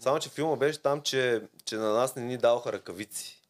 Само, 0.00 0.18
че 0.18 0.28
филма 0.28 0.56
беше 0.56 0.82
там, 0.82 1.00
че, 1.00 1.42
че 1.64 1.76
на 1.76 1.92
нас 1.92 2.16
не 2.16 2.22
ни 2.22 2.36
даваха 2.36 2.72
ръкавици. 2.72 3.40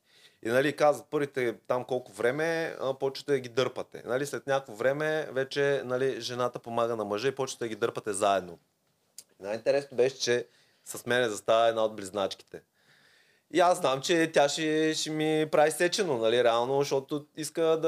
И 0.43 0.49
нали, 0.49 0.77
казват 0.77 1.07
първите 1.11 1.55
там 1.67 1.85
колко 1.85 2.13
време, 2.13 2.77
почвате 3.01 3.33
да 3.33 3.39
ги 3.39 3.49
дърпате. 3.49 4.03
Нали, 4.07 4.27
след 4.27 4.47
някакво 4.47 4.75
време 4.75 5.29
вече 5.33 5.83
нали, 5.85 6.21
жената 6.21 6.59
помага 6.59 6.97
на 6.97 7.05
мъжа 7.05 7.29
и 7.29 7.35
почвате 7.35 7.65
да 7.65 7.69
ги 7.69 7.77
дърпате 7.77 8.13
заедно. 8.13 8.59
Най-интересно 9.41 9.97
беше, 9.97 10.19
че 10.19 10.47
с 10.85 11.07
мене 11.07 11.29
застава 11.29 11.69
една 11.69 11.85
от 11.85 11.97
близначките. 11.97 12.63
И 13.55 13.61
аз 13.61 13.79
знам, 13.79 14.01
че 14.01 14.31
тя 14.35 14.49
ще, 14.49 14.95
ще 14.95 15.11
ми 15.11 15.49
прави 15.53 15.71
сечено, 15.71 16.19
нали, 16.19 16.45
реално, 16.45 16.79
защото 16.79 17.27
иска 17.37 17.62
да, 17.62 17.79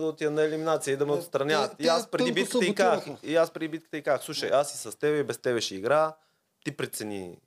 да 0.00 0.06
отида 0.06 0.30
на 0.30 0.42
елиминация 0.42 0.94
и 0.94 0.96
да 0.96 1.06
ме 1.06 1.12
Те- 1.12 1.18
отстраняват. 1.18 1.72
И 1.78 1.88
аз 1.88 2.10
преди 2.10 2.32
битката 2.32 2.66
и 2.66 2.74
казах, 2.74 3.04
и 3.22 3.36
аз 3.36 3.50
преди 3.50 3.68
битката 3.68 3.98
и 3.98 4.02
казах, 4.02 4.24
слушай, 4.24 4.50
аз 4.52 4.74
и 4.74 4.78
с 4.78 4.98
тебе 4.98 5.18
и 5.18 5.22
без 5.22 5.38
тебе 5.38 5.60
ще 5.60 5.74
игра, 5.74 6.16
ти 6.64 6.76
прецени 6.76 7.38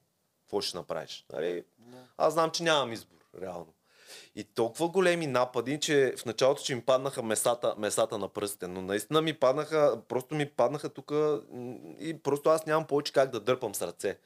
какво 0.42 0.62
ще 0.62 0.78
направиш. 0.78 1.26
Нали? 1.34 1.64
Аз 2.18 2.34
знам, 2.34 2.52
че 2.52 2.64
нямам 2.64 2.94
избор, 2.94 3.18
реално. 3.42 3.74
И 4.36 4.44
толкова 4.44 4.88
големи 4.88 5.28
напади, 5.28 5.80
че 5.80 6.14
в 6.18 6.26
началото, 6.26 6.64
че 6.64 6.76
ми 6.76 6.82
паднаха 6.82 7.24
месата, 7.24 7.76
месата 7.78 8.18
на 8.18 8.28
пръстите, 8.28 8.68
но 8.68 8.82
наистина 8.82 9.22
ми 9.22 9.34
паднаха, 9.34 10.02
просто 10.08 10.36
ми 10.36 10.50
паднаха 10.50 10.90
тук 10.90 11.12
и 12.00 12.20
просто 12.24 12.50
аз 12.50 12.66
нямам 12.66 12.88
повече 12.88 13.14
как 13.14 13.30
да 13.30 13.40
дърпам 13.40 13.76
с 13.76 13.82
ръце. 13.82 14.18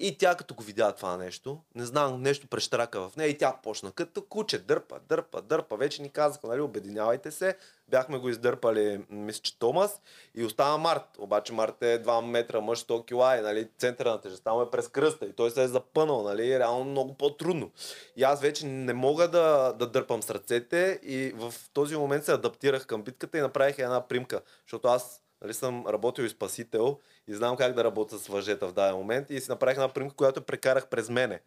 И 0.00 0.18
тя 0.18 0.34
като 0.34 0.54
го 0.54 0.62
видя 0.62 0.92
това 0.92 1.16
нещо, 1.16 1.58
не 1.74 1.84
знам, 1.84 2.22
нещо 2.22 2.46
прещрака 2.46 3.08
в 3.08 3.16
нея 3.16 3.28
и 3.28 3.38
тя 3.38 3.56
почна 3.62 3.92
като 3.92 4.22
куче, 4.22 4.58
дърпа, 4.58 4.98
дърпа, 5.08 5.42
дърпа. 5.42 5.76
Вече 5.76 6.02
ни 6.02 6.10
казаха, 6.10 6.46
нали, 6.46 6.60
обединявайте 6.60 7.30
се. 7.30 7.56
Бяхме 7.88 8.18
го 8.18 8.28
издърпали, 8.28 9.04
мисля, 9.10 9.40
че 9.42 9.58
Томас 9.58 10.00
и 10.34 10.44
остава 10.44 10.78
Март. 10.78 11.04
Обаче 11.18 11.52
Март 11.52 11.82
е 11.82 12.02
2 12.02 12.24
метра, 12.24 12.60
мъж 12.60 12.84
100 12.84 13.06
кила 13.06 13.40
нали, 13.40 13.68
центъра 13.78 14.10
на 14.10 14.20
тежестта 14.20 14.52
му 14.52 14.62
е 14.62 14.70
през 14.70 14.88
кръста 14.88 15.26
и 15.26 15.32
той 15.32 15.50
се 15.50 15.62
е 15.62 15.68
запънал, 15.68 16.22
нали, 16.22 16.58
реално 16.58 16.84
много 16.84 17.14
по-трудно. 17.14 17.70
И 18.16 18.22
аз 18.22 18.40
вече 18.40 18.66
не 18.66 18.92
мога 18.92 19.28
да, 19.28 19.72
да 19.72 19.86
дърпам 19.86 20.22
с 20.22 20.30
ръцете 20.30 21.00
и 21.02 21.32
в 21.36 21.54
този 21.72 21.96
момент 21.96 22.24
се 22.24 22.32
адаптирах 22.32 22.86
към 22.86 23.02
битката 23.02 23.38
и 23.38 23.40
направих 23.40 23.78
една 23.78 24.08
примка, 24.08 24.40
защото 24.66 24.88
аз 24.88 25.22
нали, 25.42 25.54
съм 25.54 25.86
работил 25.86 26.22
и 26.22 26.28
спасител 26.28 26.98
и 27.28 27.34
знам 27.34 27.56
как 27.56 27.74
да 27.74 27.84
работя 27.84 28.18
с 28.18 28.26
въжета 28.26 28.66
в 28.66 28.72
даден 28.72 28.96
момент 28.96 29.30
и 29.30 29.40
си 29.40 29.50
направих 29.50 29.76
една 29.76 29.88
примка, 29.88 30.14
която 30.16 30.42
прекарах 30.42 30.88
през 30.88 31.08
мене. 31.08 31.40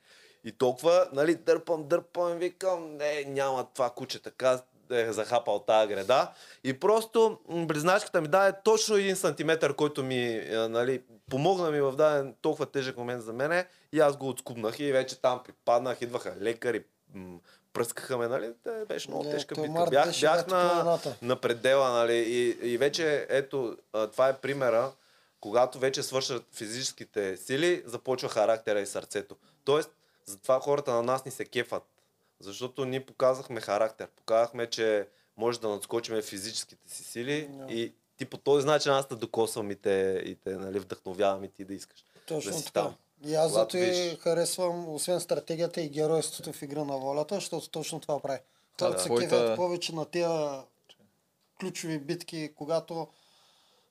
И 0.44 0.52
толкова, 0.52 1.08
нали, 1.14 1.36
дърпам, 1.36 1.88
дърпам, 1.88 2.38
викам, 2.38 2.98
не, 2.98 3.24
няма 3.24 3.68
това 3.74 3.90
куче 3.90 4.22
така 4.22 4.60
е 4.92 5.12
захапал 5.12 5.60
тази 5.60 5.94
града. 5.94 6.32
И 6.64 6.80
просто 6.80 7.40
близначката 7.50 8.22
ми 8.22 8.28
даде 8.28 8.58
точно 8.64 8.96
един 8.96 9.16
сантиметър, 9.16 9.76
който 9.76 10.04
ми, 10.04 10.24
е, 10.24 10.56
нали, 10.56 11.04
помогна 11.30 11.72
ми 11.72 11.82
в 11.82 11.92
даден 11.92 12.36
толкова 12.42 12.66
тежък 12.66 12.98
момент 12.98 13.24
за 13.24 13.34
мене 13.34 13.68
и 13.94 14.00
аз 14.00 14.18
го 14.18 14.30
отскубнах 14.30 14.80
и 14.80 14.92
вече 14.92 15.22
там 15.22 15.42
припаднах, 15.44 16.02
идваха 16.02 16.36
лекари, 16.42 16.84
пръскаха 17.74 18.18
ме, 18.18 18.28
нали, 18.28 18.54
Те 18.64 18.86
беше 18.88 19.10
много 19.10 19.24
Не, 19.24 19.32
тежка 19.32 19.56
битка. 19.62 19.88
Бях, 19.90 20.06
беше 20.06 20.26
бях 20.26 20.48
на, 20.48 21.00
на 21.22 21.36
предела, 21.36 21.90
нали, 21.90 22.14
и, 22.14 22.72
и 22.74 22.78
вече, 22.78 23.28
ето, 23.30 23.78
това 24.12 24.30
е 24.30 24.38
примера, 24.38 24.92
когато 25.40 25.80
вече 25.80 26.04
свършат 26.04 26.44
физическите 26.52 27.38
сили, 27.38 27.84
започва 27.86 28.30
характера 28.30 28.80
и 28.80 28.86
сърцето. 28.86 29.36
Тоест, 29.66 29.90
затова 30.26 30.60
хората 30.60 30.92
на 30.92 31.04
нас 31.04 31.26
ни 31.26 31.32
се 31.32 31.46
кефат. 31.46 31.84
Защото 32.40 32.86
ние 32.86 33.06
показахме 33.06 33.62
характер. 33.62 34.08
Показахме, 34.08 34.68
че 34.70 35.08
може 35.38 35.60
да 35.60 35.70
надскочим 35.70 36.22
физическите 36.22 36.90
си 36.90 37.04
сили 37.04 37.50
Да. 37.52 37.74
и 37.74 37.94
ти 38.18 38.26
по 38.26 38.38
този 38.38 38.68
начин 38.68 38.92
аз 38.92 39.08
те 39.08 39.16
докосвам 39.16 39.72
и 39.72 39.76
те, 39.76 40.22
и 40.26 40.36
те 40.36 40.50
нали, 40.50 40.80
вдъхновявам 40.80 41.44
и 41.44 41.48
ти 41.48 41.66
да 41.66 41.74
искаш. 41.74 42.06
Точно 42.28 42.52
да 42.52 42.58
си 42.58 42.66
така. 42.66 42.82
там. 42.82 42.96
И 43.24 43.36
аз 43.36 43.52
зато 43.52 43.78
и 43.78 44.18
харесвам, 44.20 44.90
освен 44.90 45.20
стратегията 45.20 45.82
и 45.82 45.90
геройството 45.90 46.54
в 46.54 46.62
игра 46.62 46.84
на 46.84 46.98
волята, 46.98 47.36
защото 47.36 47.70
точно 47.70 48.00
това 48.00 48.20
прави. 48.20 48.40
Хората 48.80 48.96
Да, 48.96 49.00
се 49.00 49.06
твоята- 49.06 49.30
кефят 49.30 49.56
повече 49.56 49.96
на 49.96 50.06
тези 50.06 50.64
ключови 51.60 52.00
битки, 52.00 52.52
когато 52.56 53.08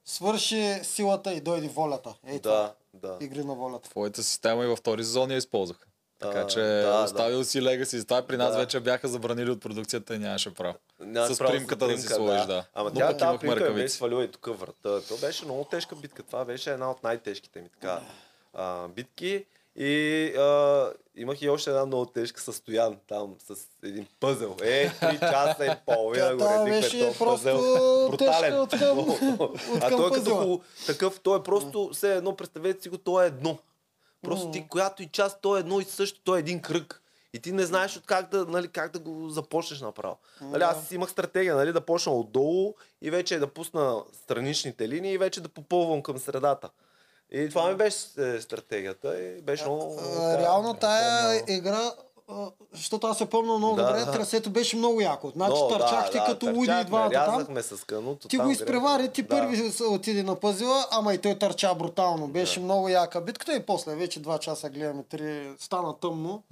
свърши 0.04 0.80
силата 0.82 1.32
и 1.32 1.40
дойде 1.40 1.68
волята. 1.68 2.14
Ей 2.26 2.38
това. 2.38 2.74
Да, 2.94 3.08
да. 3.08 3.24
Игри 3.24 3.44
на 3.44 3.54
волята. 3.54 3.90
Твоята 3.90 4.22
система 4.22 4.64
и 4.64 4.68
във 4.68 4.78
втори 4.78 5.04
сезон 5.04 5.30
я 5.30 5.36
използваха. 5.36 5.86
Така 6.18 6.46
че 6.46 6.60
да, 6.60 7.02
оставил 7.04 7.44
си 7.44 7.62
легаси. 7.62 8.04
Това 8.04 8.22
при 8.22 8.36
нас 8.36 8.52
Да. 8.52 8.58
вече 8.58 8.80
бяха 8.80 9.08
забранили 9.08 9.50
от 9.50 9.60
продукцията 9.60 10.14
и 10.14 10.18
нямаше 10.18 10.54
право. 10.54 10.74
Нямаш 11.00 11.32
С 11.32 11.38
право 11.38 11.52
примката 11.52 11.86
да 11.86 11.98
си 11.98 12.08
сложиш, 12.08 12.46
да. 12.46 12.64
Ама 12.74 12.90
Но 12.90 12.96
тя 12.96 13.12
тази 13.12 13.24
имахме 13.24 13.38
примка 13.48 13.60
ръкавици. 13.60 13.96
свалила 13.96 14.24
и 14.24 14.30
тук 14.30 14.46
врата. 14.50 15.00
То 15.02 15.16
беше 15.16 15.44
много 15.44 15.64
тежка 15.64 15.96
битка. 15.96 16.22
Това 16.22 16.44
беше 16.44 16.70
една 16.72 16.90
от 16.90 17.02
най-тежките 17.02 17.60
ми 17.60 17.68
така 17.68 18.00
а, 18.54 18.88
битки. 18.88 19.46
И 19.76 20.24
а, 20.38 20.92
имах 21.16 21.42
и 21.42 21.48
още 21.48 21.70
една 21.70 21.86
много 21.86 22.06
тежка 22.06 22.40
със 22.40 22.56
Стоян 22.56 22.96
там, 23.08 23.36
с 23.38 23.68
един 23.82 24.06
пъзел. 24.20 24.56
Е, 24.62 24.90
три 25.00 25.18
часа 25.20 25.66
и 25.66 25.92
половина 25.94 26.36
го 26.36 26.44
редихме 26.66 26.80
този 26.80 27.18
пъзел. 27.18 28.10
тежка 28.18 28.54
от 28.56 28.70
към- 28.70 28.98
от 28.98 29.60
а 29.82 29.90
той 29.90 30.06
е 30.06 30.10
като 30.12 30.60
такъв, 30.86 31.20
той 31.20 31.38
е 31.38 31.42
просто, 31.42 31.90
все 31.92 32.16
едно, 32.16 32.36
представете 32.36 32.82
си 32.82 32.88
го, 32.88 32.98
той 32.98 33.24
е 33.24 33.26
едно. 33.26 33.58
Просто 34.22 34.50
ти, 34.50 34.68
която 34.68 35.02
и 35.02 35.06
част, 35.06 35.38
той 35.40 35.58
е 35.58 35.60
едно 35.60 35.80
и 35.80 35.84
също, 35.84 36.20
той 36.24 36.38
е 36.38 36.40
един 36.40 36.60
кръг. 36.62 37.02
И 37.34 37.38
ти 37.38 37.52
не 37.52 37.66
знаеш 37.66 37.96
от 37.96 38.06
как 38.06 38.30
да, 38.30 38.44
нали, 38.44 38.68
как 38.68 38.92
да 38.92 38.98
го 38.98 39.28
започнеш 39.28 39.80
направо. 39.80 40.16
Нали, 40.40 40.62
аз 40.62 40.92
имах 40.92 41.10
стратегия 41.10 41.56
нали, 41.56 41.72
да 41.72 41.80
почна 41.80 42.14
отдолу 42.14 42.74
и 43.02 43.10
вече 43.10 43.38
да 43.38 43.46
пусна 43.46 44.02
страничните 44.12 44.88
линии 44.88 45.12
и 45.12 45.18
вече 45.18 45.40
да 45.40 45.48
попълвам 45.48 46.02
към 46.02 46.18
средата. 46.18 46.70
И 47.32 47.48
това 47.48 47.70
ми 47.70 47.76
беше 47.76 47.96
е, 48.18 48.40
стратегията 48.40 49.20
и 49.22 49.40
беше 49.42 49.64
много... 49.64 49.98
А, 50.20 50.38
Реално 50.38 50.74
тая 50.74 51.38
помня. 51.38 51.54
игра, 51.56 51.92
защото 52.74 53.06
аз 53.06 53.18
се 53.18 53.26
помня 53.26 53.58
много 53.58 53.76
Да. 53.76 53.86
добре, 53.86 54.12
трасето 54.12 54.50
беше 54.50 54.76
много 54.76 55.00
яко. 55.00 55.30
Значи 55.30 55.60
Но, 55.60 55.68
търчахте 55.68 56.18
да, 56.18 56.24
да, 56.24 56.32
като 56.32 56.46
луди 56.46 56.72
и 56.80 56.84
двамата 56.84 57.10
там. 57.46 57.62
С 57.62 57.84
кануто. 57.84 58.28
Ти 58.28 58.36
там, 58.36 58.46
го 58.46 58.52
изпревари, 58.52 59.08
ти 59.08 59.22
да. 59.22 59.28
първи 59.28 59.72
отиде 59.88 60.22
на 60.22 60.36
пъзела, 60.36 60.86
ама 60.90 61.14
и 61.14 61.18
той 61.18 61.34
търча 61.34 61.74
брутално. 61.74 62.28
Беше 62.28 62.58
Да. 62.60 62.64
много 62.64 62.88
яка 62.88 63.20
битката 63.20 63.56
и 63.56 63.62
после 63.66 63.94
вече 63.94 64.20
два 64.20 64.38
часа 64.38 64.70
гледаме 64.70 65.02
три, 65.02 65.48
стана 65.58 65.94
тъмно. 66.00 66.42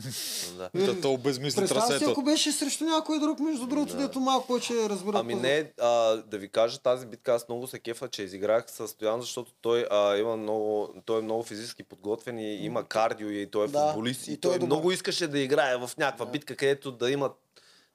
Да. 0.57 0.71
Та 0.87 1.01
то 1.01 1.13
обезмисли 1.13 1.67
си, 1.69 1.75
трасето. 1.75 2.11
ако 2.11 2.23
беше 2.23 2.53
срещу 2.53 2.85
някой 2.85 3.19
друг, 3.21 3.41
между 3.41 3.67
другото, 3.67 3.93
Да. 3.93 3.99
дето 3.99 4.21
малко 4.21 4.47
повече 4.47 4.89
разбира 4.89 5.19
Ами 5.19 5.35
не, 5.35 5.71
а, 5.81 5.89
да 6.17 6.39
ви 6.39 6.49
кажа, 6.49 6.79
тази 6.79 7.07
битка 7.07 7.35
аз 7.35 7.49
много 7.49 7.67
се 7.67 7.79
кефа, 7.79 8.09
че 8.09 8.23
изиграх 8.23 8.65
с 8.71 8.89
Стоян, 8.89 9.21
защото 9.21 9.53
той, 9.61 9.87
а, 9.91 10.17
има 10.17 10.37
много, 10.37 10.89
той 11.05 11.19
е 11.19 11.23
много 11.23 11.43
физически 11.43 11.83
подготвен 11.83 12.39
и 12.39 12.55
има 12.55 12.85
кардио 12.85 13.31
и 13.31 13.51
той 13.51 13.65
е 13.65 13.69
Да, 13.69 13.87
футболист. 13.87 14.29
И, 14.29 14.33
и 14.33 14.37
той 14.37 14.57
е 14.57 14.59
много 14.59 14.93
искаше 14.93 15.29
да 15.29 15.39
играе 15.39 15.68
в 15.71 15.91
някаква 15.99 16.25
Да. 16.25 16.31
битка, 16.31 16.57
където 16.57 16.93
да 16.93 17.11
има 17.11 17.31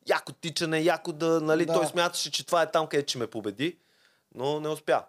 яко 0.07 0.31
тичане, 0.33 0.79
яко 0.79 1.11
да, 1.13 1.41
нали, 1.41 1.65
Да. 1.65 1.73
той 1.73 1.85
смяташе, 1.85 2.31
че 2.31 2.45
това 2.45 2.61
е 2.61 2.71
там, 2.71 2.87
където 2.87 3.09
ще 3.09 3.19
ме 3.19 3.27
победи, 3.27 3.77
но 4.35 4.59
не 4.59 4.67
успя. 4.67 5.03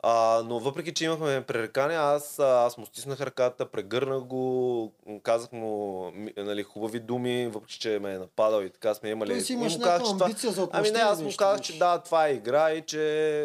А, 0.00 0.42
но 0.44 0.58
въпреки, 0.60 0.94
че 0.94 1.04
имахме 1.04 1.42
пререкания, 1.42 2.00
аз, 2.00 2.38
а, 2.38 2.64
аз 2.64 2.78
му 2.78 2.86
стиснах 2.86 3.20
ръката, 3.20 3.66
прегърнах 3.66 4.20
го, 4.20 4.92
казах 5.22 5.52
му 5.52 6.10
нали, 6.36 6.62
хубави 6.62 7.00
думи, 7.00 7.46
въпреки, 7.46 7.78
че 7.78 7.98
ме 7.98 8.14
е 8.14 8.18
нападал 8.18 8.62
и 8.62 8.70
така 8.70 8.94
сме 8.94 9.08
имали. 9.10 9.44
И 9.48 9.52
имаш 9.52 9.76
някаква 9.76 9.98
че 9.98 10.12
това- 10.12 10.26
амбиция 10.26 10.52
за 10.52 10.68
Ами 10.72 10.90
не, 10.90 10.98
аз 10.98 11.20
му 11.22 11.30
казах, 11.38 11.60
че 11.60 11.78
да, 11.78 11.98
това 11.98 12.26
е 12.26 12.32
игра 12.32 12.70
и 12.70 12.82
че... 12.82 13.44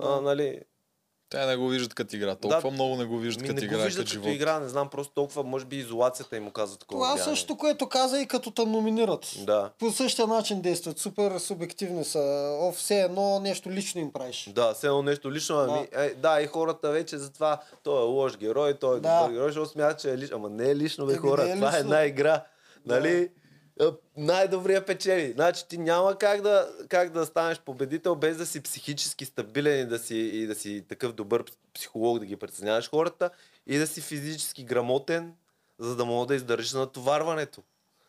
А, 0.00 0.08
Да. 0.08 0.20
нали, 0.20 0.60
Те 1.30 1.46
не 1.46 1.56
го 1.56 1.68
виждат 1.68 1.94
като 1.94 2.16
игра. 2.16 2.34
Толкова 2.34 2.70
много 2.70 2.96
не 2.96 3.04
го 3.04 3.18
виждат 3.18 3.42
като 3.42 3.54
не 3.54 3.60
го 3.60 3.66
игра, 3.66 3.76
виждат 3.76 3.92
като 3.98 4.10
като 4.10 4.22
живот. 4.22 4.36
игра, 4.36 4.60
не 4.60 4.68
знам, 4.68 4.88
просто 4.88 5.12
толкова, 5.14 5.42
може 5.42 5.64
би 5.64 5.76
изолацията 5.76 6.36
им 6.36 6.46
оказва 6.46 6.76
такова 6.76 6.98
Това 6.98 7.14
влияние. 7.14 7.24
също, 7.26 7.56
което 7.56 7.88
каза 7.88 8.20
и 8.20 8.26
като 8.26 8.50
те 8.50 8.64
номинират. 8.64 9.34
Да. 9.38 9.70
По 9.78 9.90
същия 9.90 10.26
начин 10.26 10.60
действат. 10.60 10.98
Супер 10.98 11.38
субективни 11.38 12.04
са. 12.04 12.18
О, 12.60 12.72
все 12.72 13.00
едно 13.00 13.40
нещо 13.40 13.70
лично 13.70 14.00
им 14.00 14.12
правиш. 14.12 14.48
Да, 14.48 14.74
все 14.74 14.86
едно 14.86 15.02
нещо 15.02 15.32
лично. 15.32 15.56
Ами, 15.58 15.88
е, 15.94 16.14
да, 16.14 16.40
и 16.40 16.46
хората 16.46 16.90
вече 16.90 17.18
затова, 17.18 17.60
той 17.82 17.98
е 17.98 18.04
лош 18.04 18.36
герой, 18.36 18.74
той 18.74 18.96
е 18.96 19.00
Да. 19.00 19.18
добър 19.18 19.32
герой, 19.32 19.48
защото 19.48 19.68
смятат, 19.68 20.00
че 20.00 20.10
е 20.10 20.18
лично. 20.18 20.36
Ама 20.36 20.48
не 20.48 20.70
е 20.70 20.76
лично, 20.76 21.06
бе 21.06 21.12
Еми, 21.12 21.20
хора. 21.20 21.44
не 21.44 21.50
е 21.50 21.54
това 21.54 21.76
е 21.76 21.80
една 21.80 22.04
игра. 22.04 22.44
Нали? 22.86 23.28
Най-добрия 24.16 24.86
печели. 24.86 25.32
Значи 25.32 25.68
ти 25.68 25.78
няма 25.78 26.18
как 26.18 26.42
да, 26.42 26.74
как 26.88 27.10
да 27.10 27.26
станеш 27.26 27.60
победител 27.60 28.14
без 28.14 28.36
да 28.36 28.46
си 28.46 28.60
психически 28.60 29.24
стабилен 29.24 29.80
и 29.80 29.86
да 29.86 29.98
си, 29.98 30.16
и 30.16 30.46
да 30.46 30.54
си 30.54 30.84
такъв 30.88 31.12
добър 31.12 31.44
психолог 31.74 32.18
да 32.18 32.26
ги 32.26 32.36
преценяваш 32.36 32.90
хората 32.90 33.30
и 33.66 33.78
да 33.78 33.86
си 33.86 34.00
физически 34.00 34.64
грамотен, 34.64 35.34
за 35.78 35.96
да 35.96 36.04
мога 36.04 36.26
да 36.26 36.34
издържиш 36.34 36.72
на 36.72 36.80
натоварването. 36.80 37.62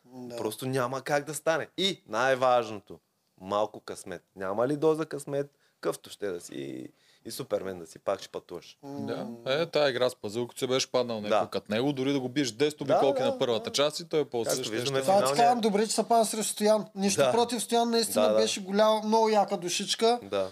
Да. 0.05 0.35
Просто 0.35 0.65
няма 0.65 1.01
как 1.01 1.23
да 1.23 1.33
стане. 1.33 1.67
И 1.77 2.01
най-важното, 2.07 2.99
малко 3.41 3.79
късмет. 3.79 4.23
Няма 4.35 4.67
ли 4.67 4.77
доза 4.77 5.05
късмет, 5.05 5.51
къвто 5.81 6.09
ще 6.09 6.27
да 6.27 6.41
си 6.41 6.89
и, 7.27 7.29
и 7.29 7.31
супермен 7.31 7.79
да 7.79 7.87
си, 7.87 7.99
пак 7.99 8.19
ще 8.19 8.29
пътуваш. 8.29 8.77
Да. 8.83 9.27
Е, 9.45 9.65
тая 9.65 9.89
игра 9.89 10.09
с 10.09 10.15
пъзъл, 10.15 10.47
като 10.47 10.59
се 10.59 10.67
беше 10.67 10.91
паднал 10.91 11.17
някой 11.17 11.29
Да. 11.39 11.49
като 11.49 11.71
него, 11.71 11.93
дори 11.93 12.13
да 12.13 12.19
го 12.19 12.29
биеш 12.29 12.49
10 12.49 12.55
Да, 12.77 12.83
обиколки 12.83 13.21
да, 13.21 13.27
на 13.27 13.39
първата 13.39 13.63
да. 13.63 13.71
част 13.71 13.99
и 13.99 14.05
той 14.05 14.19
е 14.21 14.25
ще 14.53 14.69
виждаме, 14.69 14.99
ще- 14.99 15.01
Това 15.01 15.13
ти 15.13 15.23
финалния- 15.23 15.35
казвам, 15.37 15.61
добре, 15.61 15.87
че 15.87 15.93
са 15.93 16.03
пан 16.03 16.25
срещу 16.25 16.53
Стоян. 16.53 16.85
Нищо 16.95 17.21
Да. 17.21 17.31
против 17.31 17.63
Стоян, 17.63 17.89
наистина 17.89 18.23
Да, 18.23 18.29
да. 18.29 18.37
беше 18.37 18.61
голям, 18.61 19.01
много 19.05 19.29
яка 19.29 19.57
душичка. 19.57 20.19
Да. 20.23 20.51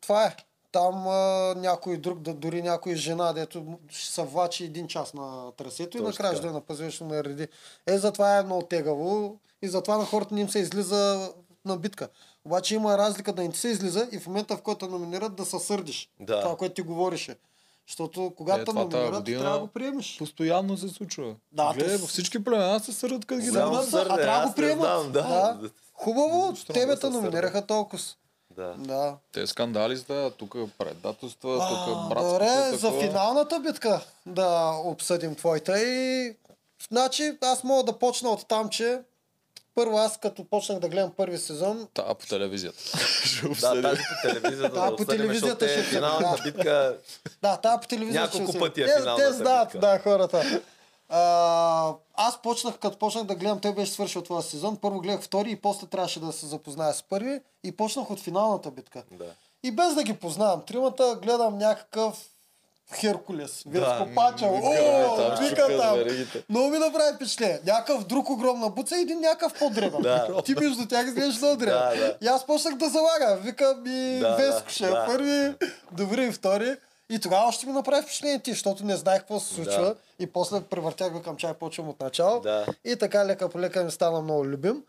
Това 0.00 0.24
е. 0.24 0.36
Там 0.72 1.08
а, 1.08 1.12
някой 1.56 1.96
друг, 1.96 2.18
да, 2.18 2.34
дори 2.34 2.62
някой 2.62 2.94
жена, 2.94 3.32
дето 3.32 3.64
ще 3.88 4.12
се 4.12 4.22
влачи 4.22 4.64
един 4.64 4.88
час 4.88 5.14
на 5.14 5.52
трасето 5.52 5.96
и 5.96 6.00
Точно 6.00 6.04
накрая 6.04 6.32
ще 6.32 6.42
да 6.42 6.48
е 6.48 6.52
напъзваш 6.52 6.94
ще 6.94 7.04
нареди. 7.04 7.48
Е, 7.86 7.98
затова 7.98 8.36
е 8.36 8.42
много 8.42 8.62
тегаво 8.62 9.36
и 9.62 9.68
затова 9.68 9.96
на 9.96 10.04
хората 10.04 10.34
не 10.34 10.40
им 10.40 10.48
се 10.48 10.58
излиза 10.58 11.32
на 11.64 11.76
битка. 11.76 12.08
Обаче 12.44 12.74
има 12.74 12.98
разлика 12.98 13.32
да 13.32 13.42
не 13.42 13.50
ти 13.50 13.58
се 13.58 13.68
излиза 13.68 14.08
и 14.12 14.18
в 14.18 14.26
момента, 14.26 14.56
в 14.56 14.62
който 14.62 14.88
номинират, 14.88 15.34
да 15.34 15.44
се 15.44 15.58
сърдиш. 15.58 16.10
Да. 16.20 16.40
Това, 16.40 16.56
което 16.56 16.74
ти 16.74 16.82
говорише. 16.82 17.36
Защото 17.88 18.32
когато 18.36 18.60
Е, 18.60 18.64
това 18.64 18.80
номинират, 18.80 19.14
година- 19.14 19.40
трябва 19.40 19.54
да 19.54 19.60
го 19.60 19.68
приемеш. 19.68 20.18
Постоянно 20.18 20.76
се 20.76 20.88
случва. 20.88 21.34
Да, 21.52 21.72
Гледай, 21.74 21.96
във 21.96 22.08
всички 22.10 22.44
племена 22.44 22.80
се 22.80 22.92
сърдат 22.92 23.24
като 23.24 23.40
ги 23.40 23.50
дадат. 23.50 23.94
а 23.94 24.16
трябва 24.16 24.40
да 24.40 24.48
го 24.48 24.54
приемат. 24.54 24.84
знам, 25.00 25.12
да. 25.12 25.22
Да. 25.22 25.70
Хубаво, 25.94 26.54
тебе 26.66 26.86
да 26.86 27.00
те 27.00 27.10
номинираха 27.10 27.66
толкова. 27.66 28.02
Да. 28.50 28.74
Да. 28.78 29.16
Те 29.32 29.46
скандали 29.46 29.96
стават, 29.98 30.34
тук 30.34 30.54
предателства, 30.78 31.50
тук 31.86 32.08
братство. 32.08 32.32
Добре, 32.32 32.48
за 32.72 32.92
финалната 32.92 33.60
битка 33.60 34.00
да 34.26 34.72
обсъдим 34.84 35.34
твоята 35.34 35.80
и... 35.80 36.34
Значи 36.88 37.38
аз 37.42 37.64
мога 37.64 37.82
да 37.82 37.98
почна 37.98 38.28
от 38.30 38.48
там, 38.48 38.68
че 38.68 39.00
първо 39.80 39.98
аз 39.98 40.16
като 40.16 40.44
почнах 40.44 40.78
да 40.78 40.88
гледам 40.88 41.10
първи 41.10 41.38
сезон, 41.38 41.88
Та 41.94 42.14
по 42.14 42.26
телевизията. 42.26 42.78
Да, 43.60 43.82
тази 43.82 44.02
по 44.02 44.28
телевизията 44.28 44.74
Да, 44.74 44.90
да, 44.90 44.96
по 44.96 45.04
телевизията 45.04 45.68
ще 45.68 45.80
е 45.80 45.84
се- 45.84 45.90
финалната 45.90 46.42
битка. 46.42 46.96
Да, 47.42 47.56
тази 47.56 47.80
по 47.82 47.88
телевизията. 47.88 48.38
Няколко 48.38 48.58
пъти 48.58 48.82
е 48.82 48.88
финалната 48.88 49.26
те 49.26 49.32
знаят, 49.32 49.68
да, 49.74 49.98
хората. 49.98 50.60
А, 51.08 51.92
аз 52.14 52.42
почнах, 52.42 52.78
като 52.78 52.98
почнах 52.98 53.24
да 53.24 53.34
гледам, 53.34 53.60
той 53.60 53.74
беше 53.74 53.92
свършил 53.92 54.22
този 54.22 54.48
сезон. 54.48 54.76
Първо 54.76 55.00
гледах 55.00 55.20
втори 55.22 55.50
и 55.50 55.56
после 55.56 55.86
трябваше 55.86 56.20
да 56.20 56.32
се 56.32 56.46
запозная 56.46 56.94
с 56.94 57.02
първи. 57.02 57.40
И 57.64 57.72
почнах 57.72 58.10
от 58.10 58.20
финалната 58.20 58.70
битка. 58.70 59.02
Да. 59.10 59.24
И 59.62 59.70
без 59.70 59.94
да 59.94 60.02
ги 60.02 60.12
познавам, 60.14 60.62
тримата 60.62 61.18
гледам 61.22 61.58
някакъв 61.58 62.29
Херкулес. 62.94 63.62
Веско 63.66 64.04
Да. 64.04 64.14
Пача. 64.14 64.46
О, 64.46 65.36
вика 65.40 65.76
там. 65.78 65.98
Много 66.48 66.70
ми 66.70 66.78
направи 66.78 67.14
впечатление. 67.16 67.60
Някакъв 67.66 68.04
друг 68.06 68.30
огромна 68.30 68.68
буца 68.68 68.96
и 68.96 69.00
един 69.00 69.20
някакъв 69.20 69.58
по-дребен. 69.58 70.02
Да. 70.02 70.42
Ти 70.44 70.54
между 70.54 70.86
тях 70.86 71.06
изглеждаш 71.06 71.40
много 71.40 71.56
дребен. 71.56 71.78
Да, 71.78 71.96
да. 71.96 72.16
И 72.22 72.26
аз 72.26 72.46
почнах 72.46 72.74
да 72.74 72.88
залагам. 72.88 73.38
Викам 73.38 73.82
ми 73.82 74.18
Да, 74.20 74.36
Веско 74.36 74.66
да, 74.66 74.70
ще 74.72 74.84
е 74.84 74.90
да. 74.90 75.06
първи, 75.06 75.54
добри 75.92 76.32
втори. 76.32 76.76
И 77.10 77.18
тогава 77.18 77.48
още 77.48 77.66
ми 77.66 77.72
направи 77.72 78.02
впечатление 78.02 78.38
ти, 78.38 78.50
защото 78.50 78.84
не 78.84 78.96
знаех 78.96 79.20
какво 79.20 79.40
се 79.40 79.54
случва. 79.54 79.82
Да. 79.82 79.94
И 80.18 80.26
после 80.26 80.60
превъртях 80.60 81.12
го 81.12 81.22
към 81.22 81.36
чай, 81.36 81.54
почвам 81.54 81.88
от 81.88 82.00
начало. 82.00 82.40
Да. 82.40 82.66
И 82.84 82.96
така 82.96 83.26
лека 83.26 83.48
по 83.48 83.60
лека 83.60 83.84
ми 83.84 83.90
стана 83.90 84.20
много 84.20 84.46
любим. 84.46 84.82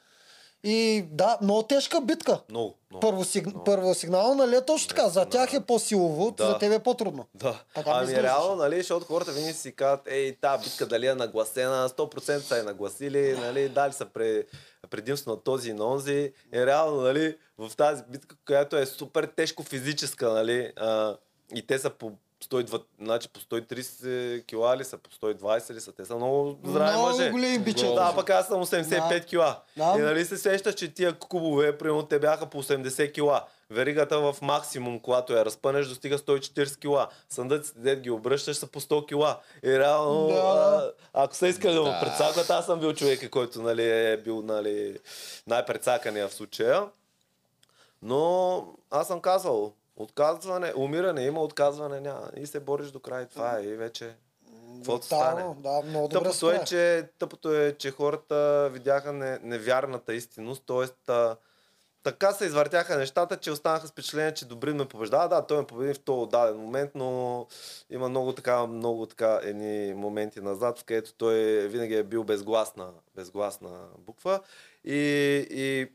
И 0.64 1.06
да, 1.12 1.38
много 1.42 1.64
тежка 1.64 2.02
битка. 2.02 2.42
Много, 2.50 2.76
много. 2.92 3.02
Първо, 3.02 3.24
сиг... 3.24 3.46
много. 3.46 3.64
първо 3.64 3.94
сигнал, 3.94 4.36
нали 4.36 4.56
е 4.56 4.66
точно 4.66 4.90
така. 4.90 5.10
За 5.10 5.26
тях 5.26 5.54
е 5.54 5.62
по-силово, 5.62 6.32
Да. 6.32 6.48
за 6.48 6.58
тебе 6.58 6.76
е 6.76 6.80
по-трудно. 6.80 7.26
Да. 7.36 7.64
Така 7.76 7.90
ми 7.90 8.14
ами 8.14 8.24
реално, 8.24 8.56
нали, 8.56 8.78
защото 8.78 9.06
хората 9.06 9.32
винаги 9.32 9.54
си 9.54 9.76
казват, 9.76 10.08
ей, 10.08 10.36
тази 10.36 10.64
битка 10.64 10.86
дали 10.86 11.08
е 11.08 11.16
нагласена, 11.16 11.90
100% 11.90 12.40
са 12.40 12.60
е 12.60 12.64
нагласили, 12.64 13.38
нали, 13.40 13.70
дали 13.70 13.94
са 13.94 14.06
пре, 14.06 14.44
предимство 14.90 15.32
на 15.32 15.38
този 15.38 15.70
и 15.70 15.74
на 15.74 15.86
онзи. 15.86 16.34
И 16.54 16.66
реално, 16.66 17.02
нали, 17.02 17.38
в 17.58 17.76
тази 17.78 18.04
битка, 18.10 18.36
която 18.46 18.78
е 18.78 18.86
супер 18.86 19.24
тежко 19.36 19.64
физическа, 19.64 20.30
нали, 20.30 20.72
а, 20.76 21.18
и 21.56 21.68
те 21.68 21.80
са 21.80 21.90
по 21.90 22.12
120, 22.42 22.82
значи 23.02 23.30
по 23.30 23.40
130 23.40 24.46
кила 24.46 24.78
ли 24.78 24.84
са, 24.84 24.98
по 24.98 25.10
120 25.12 25.74
ли 25.74 25.82
са, 25.82 25.92
те 25.92 26.06
са 26.06 26.16
много 26.16 26.58
здрави 26.64 26.92
Много 26.92 27.08
мъже. 27.08 27.30
големи 27.32 27.60
бичета. 27.60 27.94
Да, 27.94 28.14
пък 28.16 28.30
аз 28.30 28.48
съм 28.48 28.62
85 28.62 28.90
Да. 29.10 29.20
кила. 29.22 29.60
Да. 29.78 29.96
И 29.98 30.02
нали 30.02 30.26
се 30.26 30.38
сещаш, 30.38 30.76
че 30.76 30.94
тия 30.94 31.14
кубове, 31.14 31.78
примерно 31.78 32.04
те 32.04 32.20
бяха 32.20 32.46
по 32.46 32.64
80 32.64 33.14
кила. 33.14 33.46
Веригата 33.70 34.20
в 34.20 34.36
максимум, 34.42 35.00
когато 35.00 35.34
я 35.34 35.46
разпънеш, 35.46 35.88
достига 35.88 36.18
140 36.18 36.78
кила. 36.78 37.10
Съндъците, 37.30 37.80
дед 37.80 38.00
ги 38.00 38.10
обръщаш, 38.10 38.58
са 38.58 38.68
по 38.68 38.82
100 38.82 39.08
кила. 39.08 39.40
И 39.64 39.80
реално, 39.80 40.28
Да. 40.28 40.34
а, 40.34 40.92
ако 41.24 41.36
са 41.36 41.48
искали 41.48 41.74
да 41.74 41.84
Да. 41.84 42.00
прецакват, 42.02 42.50
аз 42.50 42.66
съм 42.66 42.80
бил 42.80 42.94
човека, 42.94 43.30
който 43.30 43.62
нали, 43.62 44.12
е 44.12 44.18
бил 44.18 44.42
нали, 44.42 45.00
най-прецакания 45.48 46.28
в 46.28 46.34
случая. 46.34 46.84
Но 48.02 48.66
аз 48.92 49.08
съм 49.08 49.20
казвал, 49.22 49.74
отказване, 50.02 50.74
умиране 50.78 51.26
има, 51.26 51.42
отказване 51.42 52.00
няма. 52.00 52.30
И 52.36 52.46
се 52.48 52.60
бориш 52.60 52.92
до 52.92 53.00
край. 53.00 53.26
Това 53.26 53.60
е 53.60 53.64
и 53.64 53.76
вече 53.76 54.16
каквото 54.82 55.06
стане. 55.06 55.44
Брутално, 55.44 55.62
Да, 55.62 55.82
много 55.90 56.08
добре 56.08 56.24
Тъпото 56.24 56.52
е, 56.52 56.64
че, 56.66 57.10
тъпото 57.20 57.56
е, 57.56 57.76
че 57.78 57.92
хората 57.92 58.70
видяха 58.74 59.14
не, 59.14 59.40
невярната 59.44 60.14
истинност, 60.14 60.64
т.е. 60.68 61.12
така 62.04 62.32
се 62.32 62.46
извъртяха 62.46 62.98
нещата, 62.98 63.38
че 63.38 63.52
останаха 63.52 63.88
с 63.88 63.92
впечатление, 63.92 64.34
че 64.34 64.46
Добрин 64.46 64.76
ме 64.76 64.88
побеждава. 64.88 65.30
Да, 65.30 65.48
той 65.48 65.58
ме 65.58 65.68
победи 65.68 65.94
в 65.94 66.00
този 66.00 66.30
даден 66.30 66.58
момент, 66.58 66.92
но 66.96 67.48
има 67.90 68.10
много 68.10 68.34
така, 68.34 68.68
много 68.68 69.06
така 69.06 69.40
едни 69.44 69.94
моменти 69.94 70.42
назад, 70.42 70.80
в 70.80 70.84
където 70.84 71.14
той 71.14 71.68
винаги 71.68 71.96
е 71.96 72.04
бил 72.04 72.24
безгласна, 72.24 72.90
безгласна 73.16 73.88
буква. 73.98 74.40
И, 74.84 74.98
и 75.50 75.88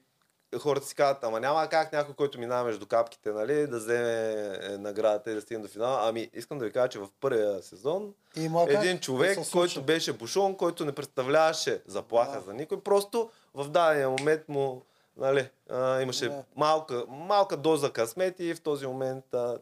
хората 0.52 0.86
си 0.86 0.94
казват, 0.94 1.24
ама 1.24 1.40
няма 1.40 1.68
как 1.68 1.92
някой, 1.92 2.14
който 2.14 2.38
минава 2.38 2.64
между 2.64 2.86
капките, 2.86 3.30
нали, 3.30 3.66
да 3.66 3.76
вземе 3.78 4.32
е, 4.62 4.68
наградата 4.68 5.30
и 5.30 5.34
да 5.34 5.40
стигне 5.40 5.62
до 5.62 5.68
финала. 5.68 6.00
Ами, 6.02 6.30
искам 6.34 6.58
да 6.58 6.64
ви 6.64 6.72
кажа, 6.72 6.88
че 6.88 6.98
в 6.98 7.08
първия 7.20 7.62
сезон 7.62 8.14
Има 8.36 8.66
един 8.68 8.98
човек, 8.98 9.38
който 9.52 9.82
беше 9.82 10.12
бушон, 10.12 10.56
който 10.56 10.84
не 10.84 10.92
представляваше 10.92 11.82
заплаха 11.86 12.32
Да. 12.32 12.40
за 12.40 12.54
никой, 12.54 12.80
просто 12.80 13.30
в 13.54 13.68
дадения 13.68 14.10
момент 14.10 14.48
му 14.48 14.82
нали, 15.16 15.48
а, 15.70 16.00
имаше 16.00 16.28
Да. 16.28 16.42
малка, 16.56 17.04
малка 17.08 17.56
доза 17.56 17.90
късмет 17.90 18.40
и 18.40 18.54
в 18.54 18.60
този 18.60 18.86
момент 18.86 19.34
а, 19.34 19.58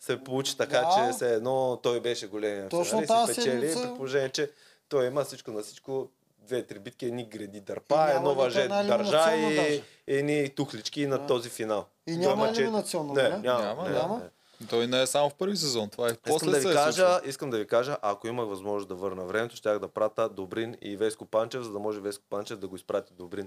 се 0.00 0.24
получи 0.24 0.56
така, 0.56 0.80
Да. 0.80 1.06
че 1.08 1.12
все 1.12 1.34
едно 1.34 1.76
той 1.76 2.00
беше 2.00 2.26
големия 2.26 2.68
Точно 2.68 3.00
финалист 3.00 3.32
и 3.32 3.36
печели, 3.36 3.68
седмица- 3.68 3.82
при 3.82 3.96
положение, 3.96 4.28
че 4.28 4.50
той 4.88 5.06
има 5.06 5.24
всичко 5.24 5.50
на 5.50 5.62
всичко, 5.62 6.08
две-три 6.42 6.78
битки, 6.78 7.06
едни 7.06 7.24
гради 7.26 7.58
И 7.58 7.60
дърпа, 7.60 7.96
няма 7.96 8.10
едно 8.10 8.34
въже 8.34 8.68
държа 8.68 9.36
и 9.36 9.82
едни 10.08 10.48
тухлички 10.48 11.06
на 11.06 11.18
Да. 11.18 11.26
този 11.26 11.48
финал. 11.48 11.86
И 12.06 12.16
няма 12.16 12.52
че- 12.52 12.60
елиминационно, 12.60 13.12
Не, 13.12 13.22
нали? 13.22 13.42
няма. 13.42 13.62
Няма, 13.62 13.82
не, 13.82 13.90
няма. 13.90 14.18
не. 14.18 14.66
Той 14.66 14.86
не 14.86 15.02
е 15.02 15.06
само 15.06 15.30
в 15.30 15.34
първи 15.34 15.56
сезон, 15.56 15.88
това 15.88 16.08
е 16.08 16.14
после 16.16 16.34
Искам 16.36 16.50
да, 16.50 16.54
се 16.54 16.60
ви 16.60 16.72
е 16.72 16.76
кажа, 16.76 16.92
случвало. 16.94 17.20
искам 17.26 17.50
да 17.50 17.58
ви 17.58 17.66
кажа, 17.66 17.96
ако 18.02 18.26
имах 18.28 18.46
възможност 18.46 18.88
да 18.88 18.94
върна 18.94 19.24
времето, 19.24 19.56
щях 19.56 19.78
да 19.78 19.88
прата 19.88 20.28
Добрин 20.28 20.76
и 20.80 20.96
Веско 20.96 21.24
Панчев, 21.24 21.62
за 21.62 21.72
да 21.72 21.78
може 21.78 22.00
Веско 22.00 22.24
Панчев 22.30 22.58
да 22.58 22.68
го 22.68 22.76
изпрати 22.76 23.12
Добрин. 23.14 23.46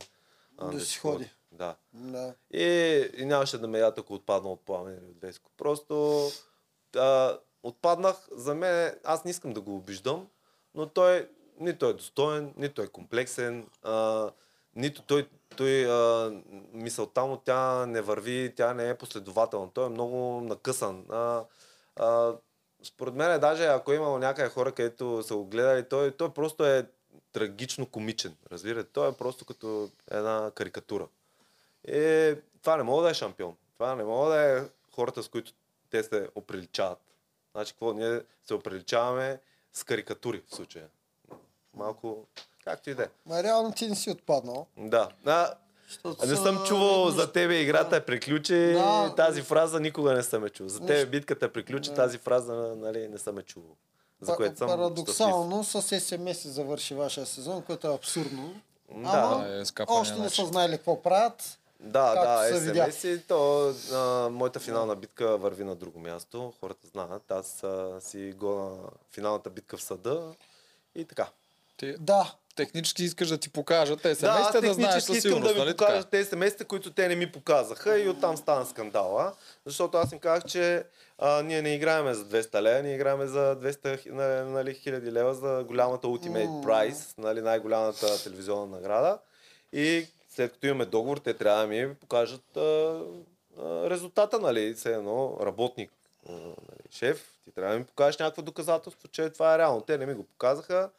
а, 0.57 0.67
Да 0.67 0.79
си 0.79 0.99
ходи. 0.99 1.29
Да. 1.51 1.75
Да. 1.93 2.33
И, 2.51 2.63
и 3.17 3.25
нямаше 3.25 3.57
да 3.57 3.67
ме 3.67 3.79
ят, 3.79 3.99
ако 3.99 4.13
отпадна 4.13 4.49
от 4.49 4.61
пламен 4.61 4.93
или 4.93 5.05
от 5.07 5.21
Веско. 5.21 5.51
Просто 5.57 6.25
а, 6.95 7.37
отпаднах, 7.63 8.15
за 8.31 8.55
мен, 8.55 8.95
аз 9.03 9.23
не 9.23 9.31
искам 9.31 9.53
да 9.53 9.61
го 9.61 9.75
обиждам, 9.75 10.27
но 10.75 10.85
той 10.85 11.29
нито 11.59 11.85
е 11.85 11.93
достоен, 11.93 12.53
нито 12.57 12.81
е 12.81 12.87
комплексен, 12.87 13.69
а, 13.83 14.29
нито 14.75 15.01
той, 15.01 15.29
той 15.57 15.91
а, 15.91 16.31
мисълта 16.73 17.25
му 17.25 17.37
тя 17.37 17.85
не 17.85 18.01
върви, 18.01 18.53
тя 18.55 18.73
не 18.73 18.89
е 18.89 18.97
последователна. 18.97 19.71
Той 19.73 19.85
е 19.85 19.89
много 19.89 20.41
накъсан. 20.41 21.05
А, 21.09 21.43
а, 21.95 22.33
според 22.83 23.13
мен, 23.13 23.39
даже 23.39 23.65
ако 23.65 23.91
е 23.91 23.95
имало 23.95 24.17
някъде 24.17 24.49
хора, 24.49 24.71
където 24.71 25.23
са 25.23 25.35
го 25.35 25.45
гледали, 25.45 25.89
той, 25.89 26.11
той 26.11 26.33
просто 26.33 26.65
е 26.65 26.87
трагично 27.31 27.85
комичен. 27.85 28.35
Разбирате? 28.51 28.89
Той 28.93 29.09
е 29.09 29.13
просто 29.13 29.45
като 29.45 29.89
една 30.11 30.51
карикатура. 30.55 31.07
Е, 31.87 32.35
това 32.61 32.77
не 32.77 32.83
мога 32.83 33.03
да 33.03 33.09
е 33.09 33.13
шампион. 33.13 33.55
Това 33.73 33.95
не 33.95 34.03
мога 34.03 34.29
да 34.29 34.57
е 34.57 34.63
хората, 34.91 35.23
с 35.23 35.29
които 35.29 35.53
те 35.89 36.03
се 36.03 36.29
оприличават. 36.35 36.99
Значи, 37.51 37.73
какво? 37.73 37.93
Ние 37.93 38.21
се 38.43 38.53
оприличаваме 38.53 39.39
с 39.73 39.83
карикатури 39.83 40.43
в 40.47 40.55
случая. 40.55 40.87
Малко, 41.75 42.25
както 42.63 42.89
и 42.89 42.95
да 42.95 43.03
е. 43.03 43.07
Ма 43.25 43.43
реално 43.43 43.71
ти 43.71 43.87
не 43.87 43.95
си 43.95 44.09
отпаднал. 44.09 44.67
Да. 44.77 45.09
А, 45.25 45.53
не 46.27 46.35
съм 46.35 46.63
чувал 46.67 47.09
за 47.09 47.31
тебе 47.31 47.55
играта 47.55 47.95
е 47.95 48.05
приключи. 48.05 48.73
Да. 48.73 49.13
Тази 49.15 49.41
фраза 49.41 49.79
никога 49.79 50.13
не 50.13 50.23
съм 50.23 50.45
е 50.45 50.49
чувал. 50.49 50.69
За 50.69 50.79
тебе 50.79 51.05
битката 51.05 51.53
приключи. 51.53 51.89
Да. 51.89 51.95
Тази 51.95 52.17
фраза 52.17 52.53
нали, 52.53 53.07
не 53.07 53.17
съм 53.17 53.37
е 53.37 53.41
чувал. 53.41 53.75
За 54.21 54.35
което 54.35 54.57
съм 54.57 54.67
щастлив. 54.67 54.83
Парадоксално 54.83 55.63
с 55.63 55.81
SMS 55.81 56.47
завърши 56.47 56.93
вашия 56.93 57.25
сезон, 57.25 57.61
което 57.61 57.87
е 57.87 57.95
абсурдно. 57.95 58.53
Да. 58.91 59.09
Ама 59.09 59.45
Да, 59.47 59.59
е 59.59 59.85
още 59.87 60.19
не 60.19 60.29
са 60.29 60.45
знаели 60.45 60.77
какво 60.77 61.01
правят. 61.01 61.59
Да, 61.79 62.13
да. 62.13 62.57
SMS 62.59 63.07
и 63.07 63.21
то 63.21 63.73
а, 63.93 64.29
моята 64.29 64.59
финална 64.59 64.95
битка 64.95 65.37
върви 65.37 65.63
на 65.63 65.75
друго 65.75 65.99
място. 65.99 66.53
Хората 66.59 66.87
знаят. 66.87 67.31
Аз 67.31 67.63
а, 67.63 68.01
си 68.01 68.33
го 68.37 68.55
на 68.55 68.77
финалната 69.11 69.49
битка 69.49 69.77
в 69.77 69.83
съда 69.83 70.33
и 70.95 71.05
така. 71.05 71.27
Ти 71.77 71.95
Да, 71.99 72.35
технически 72.55 73.03
искаш 73.03 73.29
да 73.29 73.37
ти 73.37 73.49
покажат 73.49 74.01
те 74.01 74.09
да, 74.09 74.15
да, 74.15 74.15
знаеш 74.15 74.51
технически 74.51 75.01
със 75.01 75.15
искам 75.17 75.41
да 75.41 75.53
ви 75.53 75.59
нали 75.59 75.71
покажа 75.71 75.97
така? 75.97 76.09
тези 76.09 76.29
семейства, 76.29 76.65
които 76.65 76.91
те 76.91 77.07
не 77.07 77.15
ми 77.15 77.31
показаха 77.31 77.99
и 77.99 78.09
оттам 78.09 78.37
стана 78.37 78.65
скандала. 78.65 79.33
Защото 79.65 79.97
аз 79.97 80.11
им 80.11 80.19
казах, 80.19 80.43
че 80.45 80.83
а, 81.19 81.41
ние 81.41 81.61
не 81.61 81.75
играеме 81.75 82.13
за 82.13 82.25
200 82.25 82.61
лева, 82.61 82.83
ние 82.83 82.95
играем 82.95 83.27
за 83.27 83.55
200 83.55 83.97
хи- 83.97 84.11
нали, 84.11 84.49
нали, 84.51 84.73
хиляди 84.73 85.11
лева 85.11 85.33
за 85.33 85.63
голямата 85.67 86.07
Ultimate 86.07 86.47
М. 86.47 86.63
Prize, 86.63 87.17
нали, 87.17 87.41
най-голямата 87.41 88.23
телевизионна 88.23 88.75
награда. 88.75 89.19
И 89.73 90.07
след 90.29 90.51
като 90.53 90.67
имаме 90.67 90.85
договор, 90.85 91.17
те 91.17 91.33
трябва 91.33 91.61
да 91.61 91.67
ми 91.67 91.95
покажат 91.95 92.57
а, 92.57 92.61
а, 92.61 93.89
резултата, 93.89 94.39
нали, 94.39 94.73
все 94.73 94.93
едно 94.93 95.37
работник, 95.41 95.91
а, 96.29 96.31
нали, 96.31 96.55
шеф, 96.91 97.31
ти 97.43 97.51
трябва 97.51 97.73
да 97.73 97.79
ми 97.79 97.85
покажеш 97.85 98.19
някакво 98.19 98.41
доказателство, 98.41 99.07
че 99.07 99.29
това 99.29 99.55
е 99.55 99.57
реално. 99.57 99.81
Те 99.81 99.97
не 99.97 100.05
ми 100.05 100.13
го 100.13 100.23
показаха. 100.23 100.89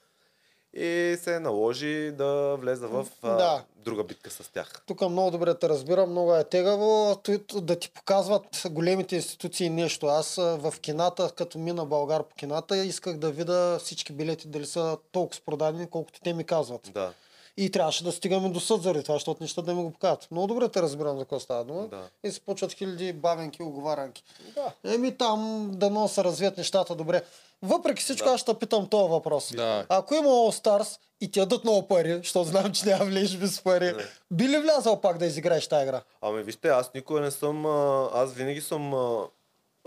И 0.75 1.17
се 1.21 1.41
наложи 1.41 2.13
да 2.13 2.57
влезе 2.61 2.87
в 2.87 3.07
а, 3.23 3.37
Да. 3.37 3.65
друга 3.77 4.05
битка 4.05 4.31
с 4.31 4.53
тях. 4.53 4.83
Тук 4.87 5.01
много 5.01 5.31
добре 5.31 5.55
те 5.55 5.69
разбирам, 5.69 6.11
много 6.11 6.35
е 6.35 6.45
тегаво 6.45 7.17
да 7.55 7.79
ти 7.79 7.91
показват 7.91 8.63
големите 8.71 9.17
институции 9.17 9.71
нещо. 9.71 10.07
Аз 10.07 10.37
в 10.37 10.75
кината, 10.81 11.31
като 11.37 11.59
мина 11.59 11.85
Българ 11.85 12.23
по 12.23 12.35
кината, 12.35 12.77
исках 12.77 13.17
да 13.17 13.31
видя 13.31 13.79
всички 13.79 14.13
билети 14.13 14.49
дали 14.49 14.67
са 14.67 14.99
толкова 15.13 15.41
продадени, 15.47 15.91
колкото 15.91 16.21
те 16.21 16.33
ми 16.33 16.45
казват. 16.45 16.91
Да, 16.95 17.13
И 17.57 17.71
трябваше 17.71 18.05
да 18.05 18.13
стигаме 18.13 18.49
до 18.49 18.61
съд 18.61 18.83
заради 18.83 19.03
това, 19.03 19.15
защото 19.15 19.43
неща 19.43 19.63
да 19.63 19.75
ми 19.75 19.83
го 19.83 19.91
покажат. 19.91 20.29
Много 20.31 20.47
добре 20.47 20.69
те 20.69 20.83
разбирам 20.83 21.17
за 21.19 21.25
какво 21.25 21.41
става 21.41 21.65
дума. 21.65 21.87
Да. 21.89 22.09
И 22.25 22.31
се 22.31 22.41
почват 22.41 22.73
хиляди 22.73 23.13
бавенки, 23.13 23.63
оговарянки. 23.63 24.23
да. 24.55 24.93
Еми 24.95 25.17
там 25.19 25.71
да 25.73 26.09
се 26.09 26.25
развият 26.25 26.57
нещата 26.57 26.95
добре. 26.95 27.23
Въпреки 27.63 28.03
всичко, 28.03 28.29
Да. 28.29 28.35
аз 28.35 28.41
ще 28.41 28.55
питам 28.55 28.89
този 28.89 29.11
въпрос. 29.11 29.53
Да. 29.55 29.87
Ако 29.89 30.15
има 30.15 30.29
All 30.29 30.63
Stars 30.63 30.99
и 31.21 31.31
ти 31.31 31.41
дадат 31.41 31.65
много 31.65 31.89
пари, 31.89 32.17
защото 32.17 32.49
знам, 32.49 32.73
че 32.73 32.87
няма 32.87 33.05
влезеш 33.05 33.37
без 33.37 33.61
пари, 33.61 33.85
Не. 33.87 34.05
би 34.31 34.49
ли 34.49 34.59
влязал 34.59 35.01
пак 35.01 35.19
да 35.19 35.27
изиграеш 35.27 35.69
тази 35.69 35.83
игра? 35.83 36.03
Ами 36.23 36.43
вижте, 36.43 36.69
аз 36.69 36.95
никога 36.95 37.21
не 37.21 37.31
съм, 37.31 37.67
аз 38.15 38.33
винаги 38.33 38.61
съм 38.61 38.95
а, 38.95 39.25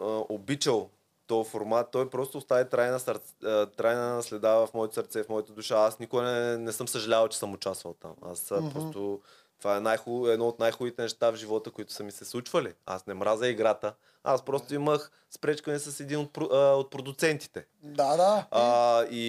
а, 0.02 0.22
обичал 0.30 0.90
този 1.30 1.50
формат. 1.50 1.92
Той 1.92 2.10
просто 2.10 2.38
остави 2.38 2.70
трайна, 2.70 3.00
сърце, 3.00 3.34
трайна 3.78 4.24
следа 4.24 4.54
в 4.54 4.70
моето 4.74 4.94
сърце, 4.94 5.24
в 5.24 5.30
моята 5.30 5.54
душа. 5.54 5.76
Аз 5.76 6.00
никога 6.00 6.22
не, 6.24 6.58
не 6.58 6.72
съм 6.72 6.88
съжалявал, 6.88 7.28
че 7.28 7.38
съм 7.38 7.54
участвал 7.54 7.94
там. 7.94 8.14
Аз 8.32 8.52
Мгм. 8.52 8.70
просто... 8.70 9.20
Това 9.60 9.78
е 9.78 9.80
най-хубаво, 9.80 10.28
едно 10.28 10.48
от 10.48 10.60
най-хубавите 10.60 11.02
неща 11.02 11.32
в 11.32 11.36
живота, 11.36 11.72
които 11.72 11.94
са 11.94 12.04
ми 12.04 12.12
се 12.12 12.26
случвали. 12.26 12.74
Аз 12.86 13.08
не 13.08 13.14
мразя 13.14 13.48
играта. 13.48 13.94
Аз 14.24 14.42
просто 14.46 14.76
имах 14.76 15.12
спречкане 15.32 15.80
с 15.80 16.00
един 16.00 16.20
от, 16.20 16.38
а, 16.38 16.56
от 16.76 16.90
продуцентите. 16.92 17.66
Да, 17.84 18.18
да. 18.18 18.46
А, 18.52 19.04
и, 19.12 19.26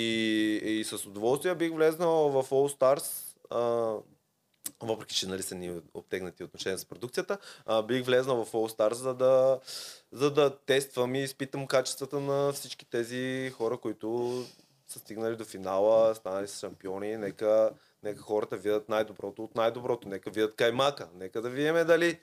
и 0.65 0.85
с 0.85 1.07
удоволствие 1.07 1.55
бих 1.55 1.73
влезнал 1.73 2.29
в 2.29 2.51
All 2.51 2.79
Stars, 2.79 3.37
а, 3.51 3.95
въпреки 4.87 5.15
че 5.15 5.29
нали, 5.29 5.43
са 5.43 5.55
ни 5.55 5.81
обтегнати 5.95 6.45
отношения 6.45 6.79
с 6.79 6.85
продукцията, 6.85 7.39
а, 7.67 7.83
бих 7.83 8.05
влезнал 8.05 8.45
в 8.45 8.53
All 8.53 8.77
Stars, 8.77 8.95
за 8.95 9.15
да, 9.15 9.61
за 10.13 10.31
да 10.31 10.57
тествам 10.59 11.15
и 11.15 11.23
изпитам 11.23 11.67
качествата 11.67 12.21
на 12.21 12.53
всички 12.53 12.85
тези 12.85 13.51
хора, 13.57 13.77
които 13.77 14.43
са 14.89 14.99
стигнали 14.99 15.37
до 15.37 15.45
финала, 15.45 16.15
станали 16.15 16.49
са 16.49 16.59
шампиони. 16.59 17.17
Нека, 17.17 17.71
нека 18.03 18.21
хората 18.21 18.57
видят 18.57 18.89
най-доброто 18.89 19.45
от 19.45 19.55
най-доброто. 19.55 20.09
Нека 20.09 20.31
видят 20.31 20.55
каймака. 20.55 21.09
Нека 21.15 21.43
да 21.43 21.51
видим 21.51 21.75
дали 21.87 22.19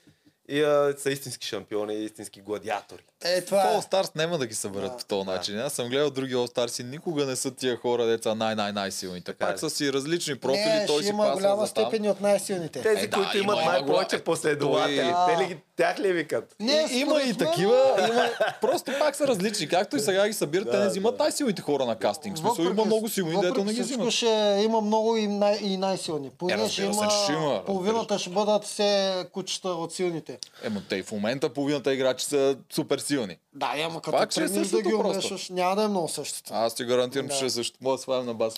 и, 0.50 0.62
а, 0.62 0.94
са 0.98 1.10
истински 1.12 1.48
шампиони, 1.48 1.94
истински 1.96 2.42
гладиатори. 2.42 3.02
Е, 3.24 3.42
това 3.42 3.62
е. 3.62 3.66
All 3.68 3.82
Stars 3.84 4.16
няма 4.16 4.38
да 4.38 4.48
ги 4.48 4.54
съберат 4.56 4.92
Да. 4.92 4.98
по 4.98 5.06
този 5.06 5.26
начин. 5.26 5.60
Аз 5.60 5.74
съм 5.74 5.90
гледал 5.90 6.10
други 6.10 6.36
All 6.36 6.48
Stars 6.48 6.82
и 6.82 6.86
никога 6.86 7.26
не 7.26 7.36
са 7.36 7.52
тия 7.52 7.78
хора, 7.78 8.06
деца 8.06 8.36
най-най-най-силните. 8.36 9.26
Така 9.26 9.46
Пак 9.46 9.56
ли? 9.56 9.60
са 9.60 9.70
си 9.70 9.94
различни 9.94 10.36
профили, 10.38 10.66
не, 10.66 10.86
той 10.86 10.96
ще 10.96 11.04
си 11.04 11.10
има 11.10 11.32
голяма 11.32 11.68
степен 11.68 12.04
и 12.04 12.10
от 12.10 12.22
най-силните. 12.22 12.82
Тези, 12.82 13.00
Е, 13.00 13.08
да, 13.08 13.18
които 13.18 13.38
има, 13.38 13.44
имат 13.46 13.64
има 13.64 13.72
най-повече 13.72 14.20
последователи, 14.20 15.14
Той- 15.16 15.36
те 15.36 15.44
ли, 15.44 15.48
ги- 15.48 15.58
тях 15.76 16.00
ли 16.00 16.14
викат? 16.14 16.56
Не, 16.60 16.88
И, 16.92 16.98
има 16.98 17.22
и 17.22 17.34
такива, 17.36 17.76
има, 18.04 18.30
просто 18.62 18.92
пак 19.00 19.16
са 19.16 19.28
различни. 19.28 19.68
Както 19.68 19.96
и 19.96 20.00
сега 20.00 20.28
ги 20.28 20.34
събират, 20.34 20.66
те 20.66 20.78
Да, 20.78 20.84
не 20.84 20.90
взимат 20.90 21.18
да. 21.18 21.24
най-силните 21.24 21.62
хора 21.62 21.86
на 21.86 21.96
кастинг. 21.98 22.36
В 22.36 22.40
смисъл, 22.40 22.64
има 22.64 22.86
много 22.86 23.10
силни, 23.10 23.42
дето 23.42 23.64
не 23.64 23.74
ги 23.74 23.82
взимат. 23.82 24.12
ще 24.12 24.26
има 24.60 24.82
много 24.82 25.18
и, 25.18 25.28
най- 25.28 25.58
и 25.58 25.78
най-силни. 25.78 26.30
Поне 26.30 26.70
ще 26.70 26.82
има, 26.82 27.64
половината 27.66 28.20
ще 28.20 28.30
бъдат 28.30 28.64
все 28.66 28.88
кучета 29.34 29.70
от 29.70 29.94
силните. 29.94 30.37
Ема 30.64 30.82
те 30.90 30.96
и 30.96 31.04
в 31.04 31.12
момента 31.12 31.50
половината 31.50 31.94
играчи 31.94 32.26
са 32.26 32.58
супер 32.74 33.00
силни. 33.00 33.38
Да, 33.54 33.74
ама 33.86 34.02
като 34.02 34.18
Пак 34.18 34.32
ще 34.32 34.44
е 34.44 34.46
тръгнеш 34.48 34.68
да 34.68 34.82
ги 34.82 34.94
умешаш, 34.94 35.50
няма 35.50 35.76
да 35.76 35.84
е 35.84 35.88
много 35.88 36.08
същото. 36.08 36.54
Аз 36.54 36.76
ти 36.76 36.86
гарантирам, 36.86 37.28
Да. 37.28 37.32
че 37.32 37.38
ще 37.38 37.46
е 37.46 37.50
също. 37.50 37.78
Мога 37.82 37.96
да 37.98 38.02
свалям 38.02 38.26
на 38.26 38.34
бас. 38.34 38.54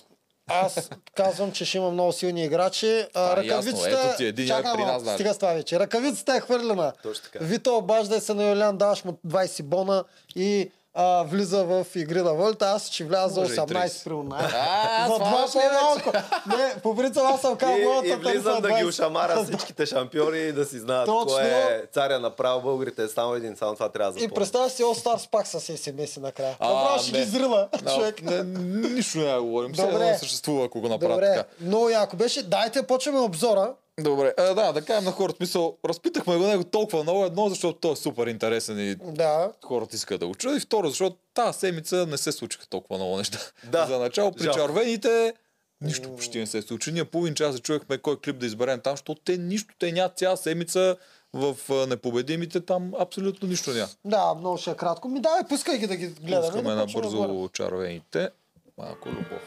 Аз 0.51 0.89
казвам, 1.15 1.51
че 1.51 1.65
ще 1.65 1.77
има 1.77 1.91
много 1.91 2.11
силни 2.11 2.43
играчи. 2.45 3.05
А, 3.13 3.41
е 3.41 3.45
ясно. 3.45 3.71
ръкавицата... 3.71 4.01
Ето 4.07 4.17
ти, 4.17 4.25
единия 4.25 4.53
е 4.55 4.57
Чакай 4.57 4.73
при 4.75 4.83
нас, 4.85 5.03
нали? 5.03 5.15
Стига 5.15 5.33
с 5.33 5.37
това 5.37 5.53
вече. 5.53 5.79
Ръкавицата 5.79 6.35
е 6.35 6.39
хвърлена. 6.39 6.93
Точно 7.03 7.23
така. 7.23 7.45
Вито 7.45 7.77
обажда 7.77 8.21
се 8.21 8.33
на 8.33 8.49
Юлиан, 8.49 8.77
даваш 8.77 9.03
му 9.03 9.11
20 9.27 9.63
бона 9.63 10.03
и 10.35 10.71
а, 10.99 11.23
влиза 11.23 11.63
в 11.63 11.85
игри 11.95 12.21
на 12.21 12.33
волята. 12.33 12.65
Аз 12.67 12.87
ще 12.87 13.03
вляза 13.03 13.33
за 13.35 13.41
Може 13.41 13.53
и 13.53 13.57
18 13.57 13.65
30. 13.65 14.03
при 14.03 14.29
най- 14.29 14.45
А, 14.45 15.07
За 15.07 15.15
два 15.15 15.25
ли 15.45 15.69
по-малко. 15.69 16.11
Не, 16.47 16.81
по 16.83 16.95
принцип 16.95 17.21
аз 17.25 17.41
съм 17.41 17.55
казал 17.55 17.75
И, 17.75 17.83
моята 17.83 18.07
и 18.07 18.15
влизам 18.15 18.61
да 18.61 18.67
ги 18.69 18.73
20. 18.75 18.85
ушамара 18.85 19.43
всичките 19.43 19.85
шампиони 19.85 20.39
и 20.39 20.51
да 20.51 20.65
си 20.65 20.79
знаят 20.79 21.05
Точно. 21.05 21.25
кой 21.27 21.43
е 21.43 21.81
царя 21.93 22.19
направо 22.19 22.61
българите. 22.61 23.03
Е 23.03 23.07
само 23.07 23.33
един, 23.33 23.55
само 23.55 23.73
това 23.73 23.89
трябва 23.89 24.11
да 24.11 24.19
И 24.19 24.21
запомня. 24.21 24.35
представя 24.35 24.69
си 24.69 24.83
All 24.83 25.05
Stars 25.05 25.29
пак 25.29 25.47
с 25.47 25.59
SMS 25.59 26.17
накрая. 26.17 26.55
Направо 26.61 26.99
ще 26.99 27.11
не. 27.11 27.19
ги 27.19 27.25
зрила 27.27 27.67
Да, 27.83 27.93
човек. 27.95 28.21
не, 28.21 28.43
нищо 28.89 29.19
да 29.19 29.41
говорим. 29.41 29.73
Все 29.73 29.81
Добре. 29.81 29.95
едно 29.97 30.17
съществува, 30.17 30.65
ако 30.65 30.81
го 30.81 30.89
Добре, 30.89 31.25
така. 31.27 31.43
много 31.61 31.89
яко 31.89 32.15
беше. 32.15 32.43
Дайте 32.43 32.83
почваме 32.83 33.19
обзора. 33.19 33.73
Добре, 34.03 34.33
а, 34.37 34.53
да, 34.53 34.71
да 34.71 34.81
кажем 34.81 35.03
на 35.03 35.11
хората. 35.11 35.37
Смисъл, 35.37 35.77
разпитахме 35.85 36.37
го 36.37 36.43
него 36.43 36.63
толкова 36.63 37.03
много. 37.03 37.25
Едно, 37.25 37.49
защото 37.49 37.79
той 37.79 37.91
е 37.91 37.95
супер 37.95 38.27
интересен 38.27 38.79
и 38.79 38.95
Да. 38.95 39.51
хората 39.65 39.95
искат 39.95 40.19
да 40.19 40.27
го 40.27 40.35
чуят. 40.35 40.57
И 40.57 40.61
второ, 40.61 40.87
защото 40.89 41.15
тази 41.33 41.59
седмица 41.59 42.05
не 42.05 42.17
се 42.17 42.31
случиха 42.31 42.67
толкова 42.67 42.97
много 42.97 43.17
неща. 43.17 43.39
Да. 43.63 43.85
За 43.85 43.99
начало, 43.99 44.31
при 44.31 44.43
Жалко. 44.43 44.59
червените 44.59 45.33
нищо 45.81 46.15
почти 46.15 46.39
не 46.39 46.47
се 46.47 46.61
случи. 46.61 46.91
Ние 46.91 47.05
половин 47.05 47.35
час 47.35 47.55
се 47.55 47.61
чуехме 47.61 47.97
кой 47.97 48.19
клип 48.19 48.37
да 48.37 48.45
изберем 48.45 48.79
там, 48.79 48.93
защото 48.93 49.21
те 49.25 49.37
нищо, 49.37 49.73
те 49.79 49.91
нямат 49.91 50.17
цяла 50.17 50.37
седмица 50.37 50.95
в 51.33 51.55
непобедимите 51.87 52.59
там 52.61 52.91
абсолютно 52.99 53.47
нищо 53.47 53.71
няма. 53.71 53.89
Да, 54.05 54.33
много 54.33 54.57
ще 54.57 54.71
е 54.71 54.75
кратко. 54.75 55.07
Ми 55.07 55.19
давай, 55.21 55.41
пускай 55.49 55.77
ги 55.77 55.87
да 55.87 55.95
ги 55.95 56.07
гледаме. 56.07 56.41
Пускаме 56.41 56.69
да 56.69 56.75
набързо 56.75 57.49
червените. 57.53 58.29
Малко 58.77 59.09
любов. 59.09 59.41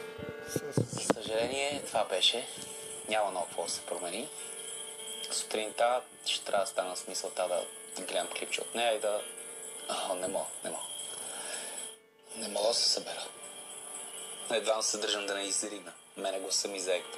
За 0.75 1.13
съжаление, 1.13 1.81
това 1.87 2.05
беше. 2.09 2.47
Няма 3.09 3.31
много 3.31 3.45
какво 3.45 3.63
да 3.63 3.69
се 3.69 3.81
промени. 3.81 4.29
Сутринта 5.31 6.01
ще 6.25 6.45
трябва 6.45 6.65
да 6.65 6.71
стана 6.71 6.97
с 6.97 7.07
мисълта 7.07 7.47
да 7.47 7.65
гледам 8.03 8.27
клипче 8.27 8.61
от 8.61 8.75
нея 8.75 8.93
и 8.93 8.99
да... 8.99 9.21
А, 9.89 10.15
не 10.15 10.27
мога, 10.27 10.45
не 10.63 10.69
мога. 10.69 10.83
Не 12.35 12.47
мога 12.47 12.67
да 12.67 12.73
се 12.73 12.89
събера. 12.89 13.25
Едва 14.51 14.81
се 14.81 14.97
държам 14.97 15.25
да 15.25 15.35
не 15.35 15.41
изригна. 15.41 15.93
Мене 16.17 16.39
го 16.39 16.51
съм 16.51 16.75
изекта. 16.75 17.17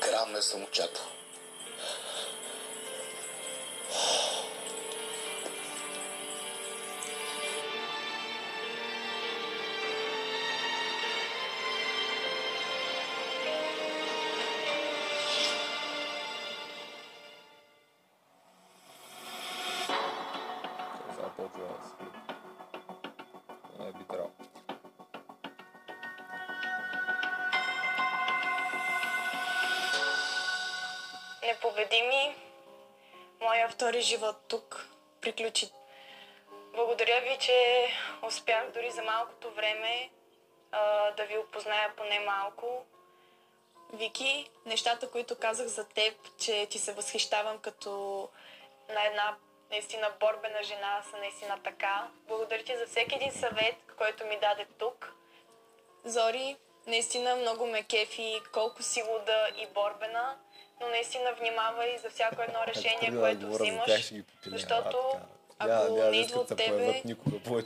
Грам 0.00 0.32
не 0.32 0.42
съм 0.42 0.62
очаквал. 0.64 1.19
Втори 34.00 34.08
живот 34.08 34.36
тук 34.48 34.88
приключи. 35.20 35.70
Благодаря 36.74 37.20
ви, 37.20 37.36
че 37.40 37.86
успях 38.22 38.70
дори 38.74 38.90
за 38.90 39.02
малкото 39.02 39.50
време 39.50 40.10
а, 40.72 41.10
да 41.10 41.24
ви 41.24 41.38
опозная 41.38 41.92
поне 41.96 42.20
малко. 42.20 42.84
Вики, 43.92 44.50
нещата, 44.66 45.10
които 45.10 45.36
казах 45.38 45.66
за 45.66 45.88
теб, 45.88 46.14
че 46.38 46.66
ти 46.66 46.78
се 46.78 46.92
възхищавам 46.92 47.58
като 47.58 48.28
на 48.88 49.06
една 49.06 49.36
наистина 49.70 50.12
борбена 50.20 50.62
жена, 50.62 51.02
са 51.10 51.16
наистина 51.16 51.58
така. 51.64 52.08
Благодаря 52.28 52.64
ти 52.64 52.76
за 52.76 52.86
всеки 52.86 53.14
един 53.14 53.32
съвет, 53.32 53.76
който 53.98 54.26
ми 54.26 54.38
даде 54.40 54.66
тук. 54.78 55.12
Зори, 56.04 56.56
наистина 56.86 57.36
много 57.36 57.66
ме 57.66 57.82
кефи 57.82 58.40
колко 58.52 58.82
си 58.82 59.02
луда 59.02 59.48
и 59.56 59.66
борбена, 59.66 60.38
но 60.80 60.88
наистина 60.88 61.32
внимавай 61.40 61.98
за 61.98 62.10
всяко 62.10 62.42
едно 62.42 62.58
решение, 62.66 63.20
което 63.20 63.48
взимаш, 63.48 64.12
защото 64.46 65.20
ако 65.58 66.10
не 66.10 66.16
идва 66.16 66.40
от 66.40 66.48
тебе, 66.48 67.02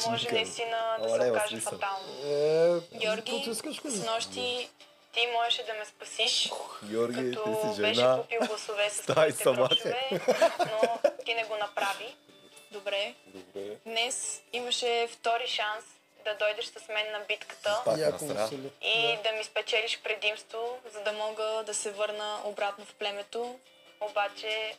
може 0.07 0.29
наистина 0.33 0.97
да 1.03 1.09
се 1.09 1.31
окаже 1.31 1.57
фатално. 1.61 2.09
Е, 2.25 2.99
Георги, 2.99 3.55
с 3.85 4.07
нощи 4.07 4.69
ти 5.13 5.27
можеше 5.27 5.63
да 5.65 5.75
ме 5.75 5.85
спасиш, 5.85 6.53
Георги, 6.85 7.31
ти 7.31 7.37
като 7.37 7.75
си 7.75 7.81
беше 7.83 7.95
жена. 7.95 8.19
купил 8.21 8.41
гласове 8.41 8.91
с 8.91 9.01
твоите 9.07 9.45
грошове, 9.45 10.11
но 10.59 10.99
ти 11.25 11.35
не 11.35 11.45
го 11.45 11.57
направи. 11.57 12.17
Добре. 12.71 13.15
Добре. 13.27 13.77
Днес 13.87 14.43
имаше 14.53 15.09
втори 15.11 15.47
шанс 15.47 15.85
да 16.25 16.35
дойдеш 16.35 16.65
с 16.65 16.89
мен 16.89 17.13
на 17.13 17.21
битката 17.21 17.83
и 18.81 19.19
да 19.25 19.33
ми 19.33 19.45
спечелиш 19.45 20.03
предимство, 20.03 20.79
за 20.93 21.01
да 21.01 21.13
мога 21.13 21.63
да 21.67 21.75
се 21.75 21.93
върна 21.93 22.41
обратно 22.45 22.85
в 22.85 22.95
племето. 22.95 23.59
Обаче 24.01 24.77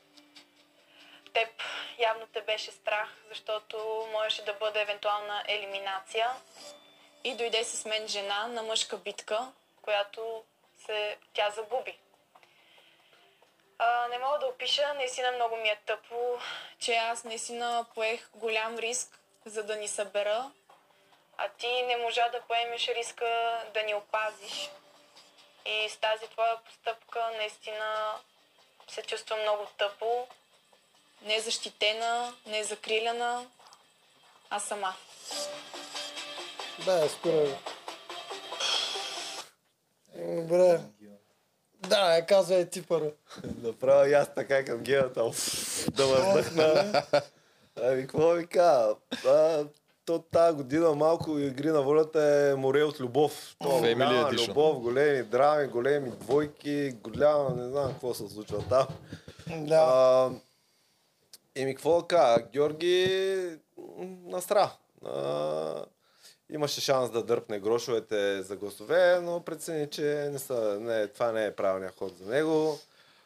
теб 1.34 1.50
явно 2.00 2.28
те 2.34 2.42
беше 2.42 2.72
страх, 2.72 3.10
защото 3.30 4.08
можеше 4.12 4.46
да 4.46 4.54
бъде 4.54 4.82
евентуална 4.82 5.44
елиминация. 5.48 6.32
И 7.24 7.36
дойде 7.36 7.64
с 7.64 7.86
мен 7.86 8.08
жена 8.08 8.48
на 8.48 8.64
мъжка 8.64 8.98
битка, 8.98 9.52
която 9.82 10.44
се, 10.86 11.18
тя 11.34 11.50
загуби. 11.50 11.98
А, 13.78 14.08
не 14.08 14.18
мога 14.18 14.40
да 14.40 14.46
опиша, 14.46 14.94
наистина 14.94 15.32
много 15.32 15.56
ми 15.56 15.70
е 15.70 15.82
тъпо, 15.86 16.40
че 16.80 16.94
аз 16.96 17.24
наистина 17.24 17.86
поех 17.96 18.30
голям 18.34 18.78
риск, 18.78 19.20
за 19.46 19.64
да 19.64 19.76
ни 19.76 19.88
събера, 19.88 20.52
а 21.38 21.50
ти 21.58 21.82
не 21.82 21.98
можа 21.98 22.30
да 22.30 22.42
поемеш 22.42 22.88
риска 22.88 23.62
да 23.74 23.84
ни 23.84 23.94
опазиш. 23.94 24.70
И 25.66 25.90
с 25.90 25.98
тази 25.98 26.28
твоя 26.28 26.58
постъпка 26.66 27.20
наистина 27.38 28.16
се 28.88 29.02
чувствам 29.02 29.42
много 29.42 29.68
тъпо, 29.78 30.28
незащитена, 31.22 32.34
незакрилена, 32.46 33.48
а 34.50 34.60
сама. 34.60 34.94
Да, 36.86 37.10
спира. 37.10 37.58
Добре. 40.16 40.80
Да, 41.74 42.16
е, 42.18 42.26
казвай 42.26 42.70
ти 42.70 42.86
първо. 42.86 43.12
Направя 43.62 44.10
и 44.10 44.14
аз 44.14 44.34
така 44.34 44.66
към 44.66 44.84
гената. 44.84 45.32
Да 45.92 46.06
въздъхна. 46.06 47.04
Ами, 47.82 48.02
какво 48.02 48.30
ви 48.30 48.48
кажа? 48.48 48.96
То 50.06 50.20
тази 50.20 50.58
година 50.58 50.96
малко 50.96 51.40
игри 51.40 51.70
на 51.70 51.82
волята 51.82 52.24
е 52.24 52.56
море 52.56 52.84
от 52.84 53.00
любов. 53.00 53.56
То 53.60 53.68
Family 53.68 53.94
голяма 53.94 54.32
Edition. 54.32 54.50
любов, 54.50 54.80
големи 54.80 55.24
драми, 55.24 55.68
големи 55.68 56.10
двойки, 56.10 56.92
голяма, 56.92 57.56
не 57.56 57.70
знам 57.70 57.92
какво 57.92 58.14
се 58.14 58.30
случва 58.30 58.64
там. 58.70 58.88
Да. 59.68 59.76
А, 59.76 60.32
еми, 61.56 61.76
какво 61.76 62.02
да 62.02 62.08
кажа? 62.08 62.46
Георги 62.54 63.58
настра. 64.26 64.72
А, 65.06 65.86
имаше 66.50 66.82
шанс 66.82 67.12
да 67.12 67.24
дърпне 67.24 67.60
грошовете 67.60 68.42
за 68.42 68.56
гласове, 68.56 69.20
но 69.22 69.40
прецени, 69.40 69.90
че 69.90 70.30
не 70.32 70.40
са, 70.40 70.78
не, 70.82 71.08
това 71.08 71.32
не 71.32 71.46
е 71.46 71.56
правилният 71.56 71.98
ход 71.98 72.18
за 72.18 72.32
него. 72.32 72.80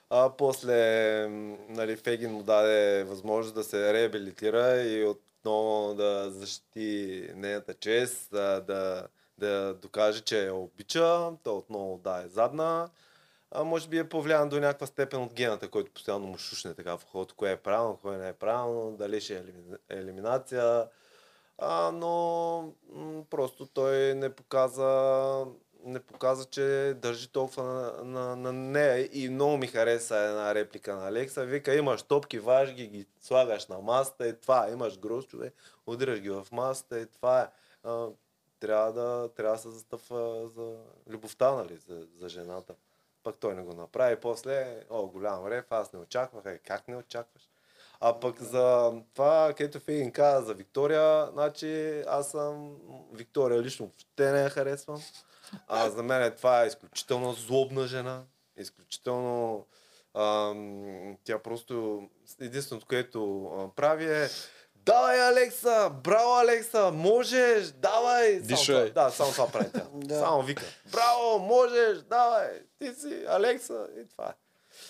А 0.10 0.30
после 0.38 1.28
нали, 1.70 1.96
Фегин 1.96 2.32
му 2.32 2.44
даде 2.44 3.04
възможност 3.04 3.56
да 3.56 3.64
се 3.64 3.94
реабилитира 3.94 4.82
и 4.82 5.06
отново 5.50 5.94
да 5.94 6.32
защити 6.32 7.30
нейната 7.36 7.74
чест, 7.74 8.30
да, 8.32 8.62
да, 8.62 9.08
да 9.38 9.74
докаже, 9.74 10.22
че 10.22 10.46
я 10.46 10.54
обича. 10.54 11.32
Той 11.44 11.54
отново 11.54 11.98
да 11.98 12.24
е 12.26 12.28
задна. 12.28 12.90
А 13.52 13.64
може 13.64 13.88
би 13.88 13.98
е 13.98 14.10
повлиян 14.10 14.50
до 14.50 14.60
някаква 14.60 14.88
степен 14.88 15.24
от 15.24 15.34
гената, 15.34 15.70
който 15.70 15.92
постоянно 15.92 16.28
му 16.28 16.38
шушне 16.38 16.74
така 16.74 16.98
в 16.98 17.04
ухото, 17.04 17.36
кое 17.36 17.52
е 17.52 17.58
правилно, 17.58 17.98
кое 18.02 18.18
не 18.18 18.30
е 18.30 18.34
правилно, 18.34 18.98
дали 18.98 19.22
ще 19.22 19.38
е 19.38 19.42
елими- 19.42 19.78
елиминация. 19.90 20.88
А, 21.58 21.92
но 21.92 22.74
м- 22.94 23.24
просто 23.30 23.66
той 23.66 24.14
не 24.16 24.30
показа, 24.30 25.46
не 25.84 26.00
показа, 26.00 26.46
че 26.46 26.94
държи 26.98 27.28
толкова 27.28 27.64
на, 27.64 28.06
на, 28.06 28.36
на 28.36 28.54
нея. 28.54 29.10
И 29.12 29.30
много 29.30 29.58
ми 29.58 29.68
хареса 29.68 30.18
една 30.18 30.56
реплика 30.56 30.96
на 30.96 31.08
Алекса. 31.08 31.46
Вика, 31.46 31.76
имаш 31.76 32.04
топки, 32.04 32.40
ваш 32.40 32.74
ги, 32.74 32.88
ги 32.88 33.06
слагаш 33.22 33.68
на 33.68 33.80
масата 33.80 34.28
и 34.28 34.40
това. 34.40 34.68
е. 34.68 34.72
Имаш 34.72 35.00
грозчове, 35.00 35.52
удряш 35.88 36.20
ги 36.20 36.30
в 36.30 36.48
масата 36.52 37.00
и 37.00 37.06
това 37.06 37.42
е. 37.42 37.48
А, 37.84 38.08
трябва 38.60 38.94
да, 38.94 39.30
трябва 39.36 39.56
да 39.56 39.62
се 39.62 39.70
застъпва 39.70 40.48
за 40.56 40.76
любовта, 41.10 41.52
нали, 41.52 41.78
за, 41.78 42.08
за 42.16 42.30
жената. 42.30 42.74
Пък 43.24 43.36
той 43.38 43.56
не 43.56 43.62
го 43.62 43.74
направи. 43.74 44.16
После, 44.16 44.84
о, 44.90 45.08
голям 45.08 45.48
рев, 45.48 45.66
аз 45.70 45.94
не 45.94 46.00
очаквах. 46.00 46.46
Е, 46.46 46.58
как 46.58 46.88
не 46.88 46.96
очакваш? 46.96 47.50
А 48.02 48.20
пък 48.20 48.42
за 48.42 48.94
това, 49.14 49.54
където 49.58 49.80
Фейгин 49.80 50.12
каза 50.12 50.46
за 50.46 50.54
Виктория, 50.54 51.30
значи 51.32 52.02
аз 52.08 52.32
съм 52.32 52.78
Виктория 53.14 53.62
лично 53.62 53.86
въобще 53.86 54.32
не 54.32 54.42
я 54.42 54.50
харесвам. 54.50 55.02
А 55.68 55.90
за 55.90 56.04
мен 56.04 56.32
това 56.32 56.64
е 56.64 56.68
изключително 56.68 57.34
злобна 57.34 57.88
жена. 57.88 58.22
Изключително 58.58 59.66
ам, 60.14 61.18
тя 61.24 61.40
просто 61.40 62.04
единственото, 62.40 62.88
което 62.88 63.46
а, 63.48 63.76
прави 63.76 64.06
е 64.14 64.28
Давай, 64.76 65.22
Алекса! 65.22 65.92
Браво, 66.04 66.34
Алекса! 66.34 66.92
Можеш! 66.92 67.68
Давай! 67.68 68.34
Само 68.34 68.48
Дишай. 68.48 68.90
това- 68.90 69.04
Да, 69.04 69.12
само 69.12 69.32
това 69.32 69.48
прави 69.48 69.70
тя. 69.74 69.86
Да. 69.94 70.16
Само 70.16 70.42
вика. 70.42 70.64
Браво! 70.92 71.40
Можеш! 71.40 71.98
Давай! 72.00 72.48
Ти 72.78 72.94
си 72.94 73.26
Алекса! 73.28 73.88
И 73.98 74.08
това 74.08 74.26
е. 74.26 74.34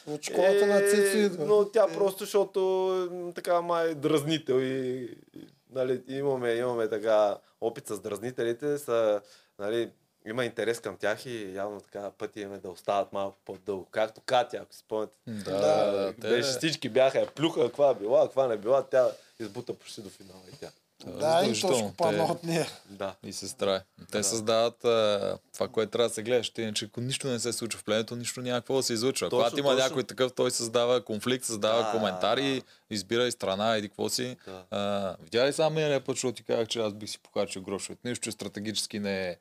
От 0.08 0.24
школата 0.24 0.66
на 0.68 0.78
Е, 0.78 1.18
идва. 1.18 1.46
Но 1.46 1.66
тя 1.66 1.84
Е, 1.84 1.94
просто, 1.94 2.20
защото 2.20 3.32
така 3.36 3.62
май 3.62 3.88
е 3.88 3.96
дразнител 3.96 4.54
и, 4.56 5.02
и 5.34 5.48
нали, 5.70 6.04
имаме, 6.08 6.52
имаме 6.52 6.90
така 6.90 7.38
опит 7.62 7.88
с 7.88 8.00
дразнителите, 8.00 8.78
са, 8.78 9.22
нали, 9.60 9.92
има 10.26 10.46
интерес 10.46 10.80
към 10.80 10.98
тях 10.98 11.26
и 11.26 11.54
явно 11.56 11.82
така 11.82 12.12
пъти 12.18 12.42
имаме 12.42 12.58
да 12.60 12.70
остават 12.70 13.14
малко 13.14 13.38
по-дълго. 13.46 13.88
Както 13.92 14.22
Катя, 14.26 14.58
ако 14.58 14.74
си 14.74 14.80
спомняте. 14.80 15.18
Да, 15.28 15.52
Да, 15.52 15.92
да, 15.92 16.14
те... 16.14 16.30
Беше 16.30 16.50
всички 16.50 16.90
бяха, 16.90 17.20
я 17.20 17.28
плюха, 17.28 17.62
каква 17.66 17.94
била, 17.94 18.22
каква 18.22 18.48
не 18.48 18.58
била, 18.58 18.84
тя 18.84 19.12
избута 19.40 19.74
почти 19.74 20.02
до 20.02 20.10
финала 20.10 20.42
и 20.54 20.58
тя. 20.60 20.68
Да, 21.06 21.46
и 21.46 21.62
точно 21.62 21.94
падна 21.98 22.24
от 22.24 22.44
нея. 22.44 22.68
Да. 22.90 23.16
И 23.24 23.34
сестра. 23.34 23.82
Те 24.12 24.24
създават 24.24 24.86
а, 24.86 25.38
това, 25.54 25.68
което 25.68 25.92
трябва 25.92 26.08
да 26.10 26.14
се 26.14 26.24
гледаш. 26.24 26.50
Те, 26.50 26.62
иначе 26.62 26.86
ако 26.86 27.02
нищо 27.02 27.28
не 27.28 27.40
се 27.40 27.54
случва 27.54 27.80
в 27.80 27.84
племето, 27.84 28.16
нищо 28.16 28.42
няма 28.42 28.62
какво 28.62 28.76
да 28.76 28.84
се 28.84 28.94
излучва. 28.94 29.30
Точно, 29.30 29.40
Когато 29.40 29.60
има 29.60 29.70
точно. 29.70 29.84
някой 29.84 30.04
такъв, 30.04 30.34
той 30.34 30.52
създава 30.52 31.06
конфликт, 31.06 31.46
създава 31.46 31.84
Да, 31.84 31.92
коментари, 31.92 32.54
да. 32.54 32.96
избира 32.96 33.28
и 33.28 33.32
страна, 33.32 33.78
иди 33.78 33.90
какво 33.90 34.10
си. 34.10 34.38
Да. 34.48 34.64
А, 34.72 35.16
видя 35.24 35.48
ли 35.48 35.54
само 35.54 35.76
миналия 35.76 36.04
път, 36.04 36.16
защото 36.16 36.34
ти 36.36 36.44
казах, 36.44 36.68
че 36.68 36.80
аз 36.80 36.94
бих 36.94 37.10
си 37.10 37.20
покачил 37.20 37.62
грошовете. 37.62 38.10
Нищо, 38.10 38.24
че 38.24 38.32
стратегически 38.32 39.00
не 39.00 39.28
е 39.30 39.36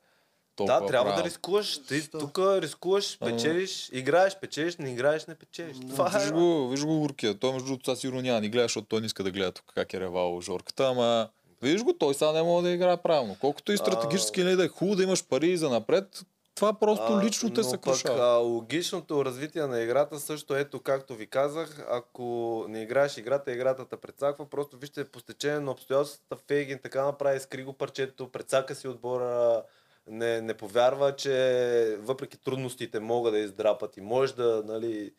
толкова 0.67 0.79
Да, 0.79 0.85
трябва 0.87 1.05
да 1.05 1.15
правилно. 1.15 1.25
рискуваш. 1.25 1.77
Ти 1.87 2.11
тук 2.11 2.39
рискуваш, 2.39 3.19
печелиш, 3.19 3.89
играеш, 3.93 4.39
печелиш, 4.39 4.77
не 4.77 4.91
играеш, 4.91 5.25
не 5.25 5.35
печелиш. 5.35 5.77
Това 5.89 6.11
е. 6.15 6.19
Виж 6.19 6.31
го, 6.31 6.69
виж 6.69 6.83
го 6.83 7.03
Уркия. 7.03 7.39
Той 7.39 7.53
между 7.53 7.67
другото 7.67 7.85
сега 7.85 7.95
сигурно 7.95 8.21
няма 8.21 8.35
да 8.35 8.41
ни 8.41 8.49
гледа, 8.49 8.63
защото 8.65 8.87
той 8.87 8.99
не 8.99 9.05
иска 9.05 9.23
да 9.23 9.31
гледа 9.31 9.51
тук 9.51 9.65
как 9.75 9.93
е 9.93 9.99
ревал 9.99 10.41
Жорката, 10.41 10.87
ама 10.87 11.29
виж 11.61 11.81
го, 11.83 11.93
той 11.93 12.13
сега 12.13 12.31
не 12.31 12.43
може 12.43 12.63
да 12.63 12.69
играе 12.71 12.97
правилно. 12.97 13.35
Колкото 13.39 13.71
и 13.71 13.77
стратегически 13.77 14.43
не 14.43 14.55
да 14.55 14.65
е 14.65 14.67
хубаво 14.67 14.95
да 14.95 15.03
имаш 15.03 15.27
пари 15.27 15.57
за 15.57 15.69
напред, 15.69 16.25
това 16.55 16.73
просто 16.73 17.05
А, 17.13 17.23
лично 17.23 17.53
те 17.53 17.61
но 17.61 17.67
съкрушава. 17.67 18.15
Пък, 18.15 18.23
а, 18.23 18.33
логичното 18.33 19.25
развитие 19.25 19.67
на 19.67 19.81
играта 19.81 20.19
също 20.19 20.55
ето, 20.55 20.79
както 20.79 21.15
ви 21.15 21.27
казах, 21.27 21.85
ако 21.89 22.65
не 22.69 22.81
играеш 22.81 23.17
играта, 23.17 23.51
играта 23.51 23.85
те 23.85 23.97
прецаква. 23.97 24.45
Просто 24.45 24.77
вижте, 24.77 25.05
по 25.05 25.19
стечение 25.19 25.59
на 25.59 25.71
обстоятелствата 25.71 26.35
Фейгин 26.47 26.79
така 26.83 27.03
направи, 27.03 27.39
скри 27.39 27.63
го 27.63 27.73
парчето, 27.73 28.31
прецака 28.31 28.75
си 28.75 28.87
отбора, 28.87 29.63
не, 30.09 30.41
не 30.41 30.53
повярва, 30.53 31.15
че 31.15 31.97
въпреки 31.99 32.37
трудностите 32.37 32.99
могат 32.99 33.33
да 33.33 33.39
издрапат 33.39 33.97
и 33.97 34.01
може 34.01 34.35
да, 34.35 34.63
нали, 34.65 35.13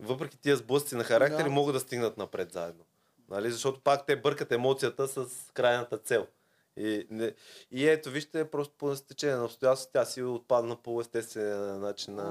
въпреки 0.00 0.38
тия 0.38 0.56
сблъсъци 0.56 0.94
на 0.94 1.04
характери, 1.04 1.44
Да. 1.44 1.50
могат 1.50 1.74
да 1.74 1.80
стигнат 1.80 2.16
напред 2.16 2.52
заедно. 2.52 2.84
Нали? 3.30 3.50
Защото 3.50 3.80
пак 3.80 4.06
те 4.06 4.16
бъркат 4.16 4.52
емоцията 4.52 5.08
с 5.08 5.26
крайната 5.54 5.98
цел. 5.98 6.26
И, 6.76 7.06
не, 7.10 7.32
и 7.70 7.88
ето, 7.88 8.10
вижте, 8.10 8.50
просто 8.50 8.74
по 8.78 8.96
стечение 8.96 9.36
на 9.36 9.44
обстоятелствата, 9.44 9.92
тя 9.92 10.04
си 10.04 10.22
отпадна 10.22 10.76
по 10.76 11.00
естествен 11.00 11.80
начин 11.80 12.14
на, 12.14 12.24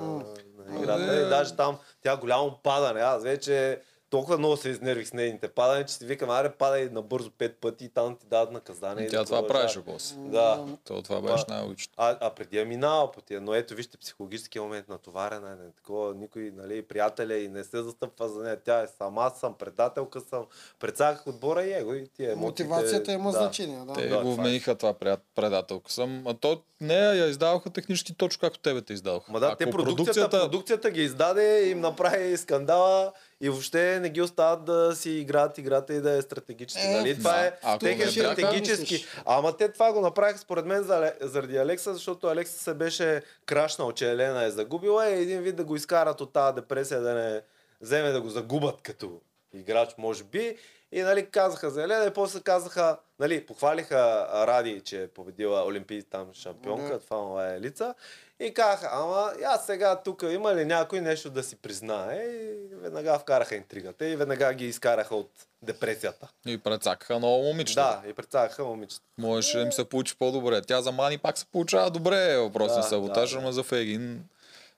на 0.57 0.79
играта. 0.79 1.21
И 1.25 1.29
даже 1.29 1.55
там 1.55 1.77
тя 2.01 2.17
голямо 2.17 2.59
падане. 2.63 2.99
Аз 2.99 3.23
вече 3.23 3.81
толкова 4.09 4.37
много 4.37 4.57
се 4.57 4.69
изнервих 4.69 5.07
с 5.07 5.13
нейните 5.13 5.47
падане, 5.47 5.85
че 5.85 5.93
си 5.93 6.05
викам, 6.05 6.29
аре, 6.29 6.49
падай 6.49 6.85
набързо 6.85 7.31
пет 7.31 7.57
пъти 7.57 7.85
и 7.85 7.89
там 7.89 8.15
ти 8.15 8.27
дадат 8.27 8.51
наказание. 8.51 9.05
и 9.05 9.09
Тя 9.09 9.19
да 9.19 9.25
това 9.25 9.47
правеше 9.47 9.81
после. 9.81 10.15
Да. 10.17 10.65
То, 10.83 11.01
това 11.01 11.21
беше 11.21 11.43
най-логично. 11.47 11.93
А, 11.97 12.17
а 12.21 12.29
преди 12.29 12.59
е 12.59 12.65
минала 12.65 13.11
по 13.11 13.21
тия. 13.21 13.41
Но 13.41 13.53
ето, 13.53 13.75
вижте, 13.75 13.97
психологическия 13.97 14.61
момент 14.61 14.89
натоварена 14.89 15.51
е, 15.51 15.55
не, 15.55 15.71
такова, 15.71 16.13
никой, 16.13 16.51
нали, 16.55 16.81
приятеля 16.81 17.35
и 17.35 17.47
не 17.47 17.63
се 17.63 17.83
застъпва 17.83 18.29
за 18.29 18.43
нея. 18.43 18.57
Тя 18.65 18.81
е 18.81 18.87
сама, 18.87 19.21
аз 19.23 19.39
съм 19.39 19.53
предателка, 19.53 20.21
съм, 20.21 20.45
предсаках 20.79 21.27
отбора 21.27 21.63
и 21.63 21.73
его 21.73 21.93
и 21.93 22.07
тия 22.07 22.31
емоциите. 22.31 22.63
Мотивацията 22.63 23.11
има 23.11 23.31
да. 23.31 23.37
значение. 23.37 23.79
Да. 23.79 23.93
Те 23.93 24.07
Да, 24.07 24.21
го 24.21 24.31
е. 24.31 24.33
вмениха 24.33 24.75
това 24.75 24.93
прият- 24.93 25.23
предателка 25.35 25.91
съм. 25.91 26.23
А 26.27 26.33
то 26.33 26.61
нея 26.81 27.15
я 27.15 27.25
издаваха 27.25 27.69
технически 27.69 28.13
точно 28.13 28.39
както 28.41 28.59
тебе 28.59 28.81
те 28.81 28.93
издаваха. 28.93 29.31
Ма 29.31 29.39
да, 29.39 29.55
те 29.55 29.69
продукцията, 29.71 30.41
продукцията 30.41 30.91
ги 30.91 31.01
издаде, 31.01 31.69
им 31.69 31.79
направи 31.79 32.37
скандала 32.37 33.13
и 33.41 33.49
въобще 33.49 33.99
не 33.99 34.09
ги 34.09 34.21
остават 34.21 34.65
да 34.65 34.95
си 34.95 35.11
играят 35.11 35.57
играта 35.57 35.93
и 35.93 36.01
да 36.01 36.11
е 36.11 36.21
стратегически. 36.21 36.85
Е, 36.85 36.89
нали? 36.89 37.17
Това 37.17 37.31
да. 37.31 37.39
е 37.39 37.51
не 37.83 37.95
бяха, 37.95 38.11
стратегически. 38.11 39.05
Ама 39.25 39.57
те 39.57 39.71
това 39.71 39.93
го 39.93 40.01
направиха 40.01 40.39
според 40.39 40.65
мен 40.65 40.83
за- 40.83 41.13
заради 41.21 41.57
Алекса, 41.57 41.93
защото 41.93 42.27
Алекса 42.27 42.59
се 42.59 42.73
беше 42.73 43.21
крашнал, 43.45 43.91
че 43.91 44.11
Елена 44.11 44.43
е 44.43 44.51
загубила 44.51 45.09
и 45.09 45.21
един 45.21 45.41
вид 45.41 45.55
да 45.55 45.63
го 45.63 45.75
изкарат 45.75 46.21
от 46.21 46.33
тази 46.33 46.55
депресия, 46.55 47.01
да 47.01 47.13
не 47.13 47.41
вземе 47.81 48.11
да 48.11 48.21
го 48.21 48.29
загубят 48.29 48.81
като 48.81 49.21
играч, 49.53 49.89
може 49.97 50.23
би. 50.23 50.57
И 50.91 51.01
нали, 51.01 51.25
казаха 51.25 51.69
за 51.69 51.83
Елена 51.83 52.05
и 52.05 52.11
после 52.11 52.39
казаха, 52.39 52.97
нали, 53.19 53.45
похвалиха 53.45 53.97
а, 54.31 54.47
Ради, 54.47 54.81
че 54.81 55.03
е 55.03 55.07
победила 55.07 55.65
Олимпий 55.65 56.01
там 56.01 56.27
шампионка, 56.33 56.83
Да. 56.83 56.99
това 56.99 57.17
това 57.17 57.49
е 57.49 57.61
лица. 57.61 57.95
И 58.39 58.53
казаха, 58.53 58.89
ама 58.91 59.31
я 59.41 59.57
сега 59.57 59.95
тук 59.95 60.23
има 60.31 60.55
ли 60.55 60.65
някой 60.65 61.01
нещо 61.01 61.29
да 61.29 61.43
си 61.43 61.55
признае? 61.55 62.15
И 62.15 62.75
веднага 62.75 63.19
вкараха 63.19 63.55
интригата 63.55 64.07
и 64.07 64.15
веднага 64.15 64.53
ги 64.53 64.65
изкараха 64.65 65.15
от 65.15 65.31
депресията. 65.61 66.27
И 66.45 66.57
прецакаха 66.57 67.17
много 67.17 67.43
момичета. 67.43 68.01
Да, 68.03 68.09
и 68.09 68.13
представяха 68.13 68.63
момичета. 68.65 69.01
Можеше 69.17 69.57
да 69.57 69.63
им 69.63 69.71
се 69.71 69.85
получи 69.85 70.15
по-добре. 70.17 70.61
Тя 70.61 70.81
за 70.81 70.91
Мани 70.91 71.17
пак 71.17 71.37
се 71.37 71.45
получава 71.45 71.91
добре. 71.91 72.37
Въпросен 72.37 72.75
Да, 72.75 72.81
да, 72.81 72.87
саботаж, 72.87 73.29
да, 73.29 73.35
да. 73.35 73.41
ама 73.41 73.53
за 73.53 73.63
Фегин 73.63 74.23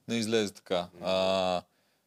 не 0.07 0.15
излезе 0.15 0.53
така. 0.53 0.87
А, 1.03 1.61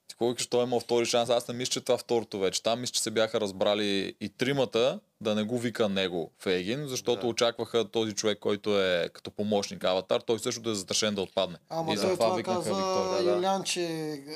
ти 0.08 0.14
викаш, 0.20 0.46
той 0.46 0.62
има 0.64 0.80
втори 0.80 1.06
шанс. 1.06 1.30
Аз 1.30 1.48
не 1.48 1.54
мисля, 1.54 1.70
че 1.70 1.80
това 1.80 1.98
второто 1.98 2.38
вече. 2.38 2.62
Там 2.62 2.80
мисля, 2.80 2.92
че 2.92 3.02
се 3.02 3.10
бяха 3.10 3.40
разбрали 3.40 4.14
и 4.20 4.28
тримата 4.28 5.00
да 5.20 5.34
не 5.34 5.42
го 5.42 5.58
вика 5.58 5.88
него 5.88 6.30
Фейгин, 6.38 6.86
защото 6.86 7.20
Да. 7.20 7.26
очакваха 7.26 7.84
този 7.84 8.12
човек, 8.12 8.38
който 8.38 8.80
е 8.80 9.08
като 9.12 9.30
помощник 9.30 9.84
аватар, 9.84 10.20
той 10.20 10.38
също 10.38 10.60
да 10.62 10.70
е 10.70 10.74
застрашен 10.74 11.14
да 11.14 11.22
отпадне. 11.22 11.56
Ама 11.70 11.92
и 11.92 11.96
той 11.96 12.14
това 12.14 12.34
викнаха 12.34 12.58
каза 12.58 12.74
Виктория. 12.74 13.24
да. 13.24 13.30
Юлян, 13.30 13.62
че 13.62 13.86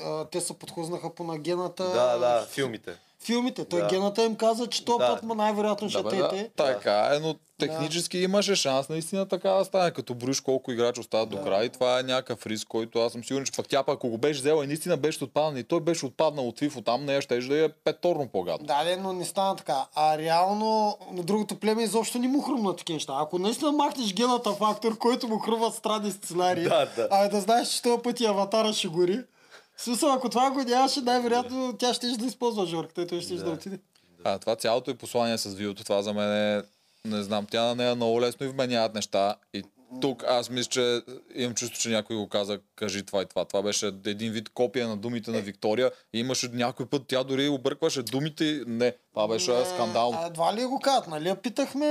а, 0.05 0.25
те 0.25 0.41
се 0.41 0.53
подхлъзнаха 0.53 1.15
по 1.15 1.23
нагената. 1.23 1.83
Да, 1.83 2.17
да, 2.17 2.45
филмите. 2.49 2.91
Филмите. 3.19 3.65
Той 3.65 3.81
Да. 3.81 3.87
гената 3.87 4.23
им 4.23 4.35
каза, 4.35 4.67
че 4.67 4.85
този 4.85 4.97
Да. 4.99 5.15
път 5.21 5.37
най-вероятно 5.37 5.89
ще 5.89 6.03
Да, 6.03 6.09
бе, 6.09 6.17
да. 6.17 6.29
тете. 6.29 6.51
Така 6.55 7.09
е, 7.15 7.19
но 7.19 7.35
технически 7.57 8.17
имаше 8.17 8.55
шанс 8.55 8.89
наистина 8.89 9.25
така 9.25 9.49
да 9.49 9.65
стане. 9.65 9.91
Като 9.91 10.13
броиш 10.13 10.41
колко 10.41 10.71
играчи 10.71 10.99
остават 10.99 11.29
до 11.29 11.41
край, 11.43 11.69
това 11.69 11.99
е 11.99 12.03
някакъв 12.03 12.45
риск, 12.45 12.67
който 12.67 12.99
аз 12.99 13.11
съм 13.11 13.23
сигурен, 13.23 13.45
че 13.45 13.51
пък 13.51 13.67
тя 13.67 13.83
пък 13.83 13.95
ако 13.95 14.09
го 14.09 14.17
беше 14.17 14.39
взела 14.39 14.63
и 14.63 14.67
наистина 14.67 14.97
беше 14.97 15.23
отпаднал 15.23 15.59
и 15.59 15.63
той 15.63 15.79
беше 15.79 16.05
отпаднал 16.05 16.47
от 16.47 16.59
FIFA 16.59 16.85
там, 16.85 17.05
нея 17.05 17.21
ще 17.21 17.39
да 17.39 17.65
е 17.65 17.69
петорно 17.69 18.27
по-гадно. 18.27 18.67
Да, 18.67 18.83
де, 18.83 18.97
но 18.97 19.13
не 19.13 19.25
стана 19.25 19.55
така. 19.55 19.85
А 19.95 20.17
реално 20.17 20.97
на 21.11 21.23
другото 21.23 21.55
племе 21.55 21.83
изобщо 21.83 22.19
не 22.19 22.27
му 22.27 22.41
хрумна 22.41 22.75
такива 22.75 22.95
неща. 22.95 23.13
Ако 23.19 23.39
наистина 23.39 23.71
махнеш 23.71 24.13
гената 24.13 24.51
фактор, 24.51 24.97
който 24.97 25.27
му 25.27 25.39
хрумват 25.39 25.75
странни 25.75 26.11
сценарии, 26.11 26.63
Да, 26.63 26.85
да. 26.95 27.07
а 27.11 27.29
да 27.29 27.41
знаеш, 27.41 27.69
че 27.69 27.81
този 27.81 28.01
път 28.01 28.19
и 28.19 28.25
аватара 28.25 28.73
ще 28.73 28.87
гори. 28.87 29.19
В 29.77 29.81
смисъл, 29.81 30.13
ако 30.13 30.29
това 30.29 30.51
го 30.51 30.63
нямаше, 30.63 31.01
най-вероятно 31.01 31.75
тя 31.79 31.93
ще 31.93 32.07
да 32.07 32.25
използва 32.25 32.65
жорката 32.65 33.01
и 33.01 33.07
той 33.07 33.21
ще 33.21 33.35
да. 33.35 33.49
отиде. 33.49 33.79
А, 34.23 34.39
това 34.39 34.55
цялото 34.55 34.91
и 34.91 34.93
послание 34.93 35.37
с 35.37 35.53
видеото, 35.53 35.83
това 35.83 36.01
за 36.01 36.13
мен 36.13 36.57
е, 36.57 36.63
не 37.05 37.23
знам, 37.23 37.45
тя 37.51 37.63
на 37.63 37.75
нея 37.75 37.95
много 37.95 38.21
лесно 38.21 38.45
и 38.45 38.49
вменяват 38.49 38.95
неща. 38.95 39.35
И 39.53 39.63
тук 40.01 40.23
аз 40.23 40.49
мисля, 40.49 40.69
че 40.69 41.01
имам 41.35 41.55
чувство, 41.55 41.79
че 41.79 41.89
някой 41.89 42.15
го 42.15 42.29
каза, 42.29 42.59
кажи 42.75 43.03
това 43.03 43.21
и 43.21 43.25
това. 43.25 43.45
Това 43.45 43.61
беше 43.61 43.87
един 44.05 44.31
вид 44.31 44.49
копия 44.49 44.87
на 44.87 44.97
думите 44.97 45.31
на 45.31 45.39
Виктория. 45.41 45.91
И 46.13 46.19
имаше 46.19 46.49
някой 46.53 46.85
път, 46.85 47.01
тя 47.07 47.23
дори 47.23 47.49
объркваше 47.49 48.03
думите. 48.03 48.61
Не, 48.67 48.93
това 49.13 49.27
беше 49.27 49.51
Не, 49.51 49.65
скандално. 49.65 50.17
А 50.21 50.27
едва 50.27 50.53
ли 50.53 50.65
го 50.65 50.79
казват, 50.79 51.07
нали? 51.07 51.35
Питахме 51.35 51.87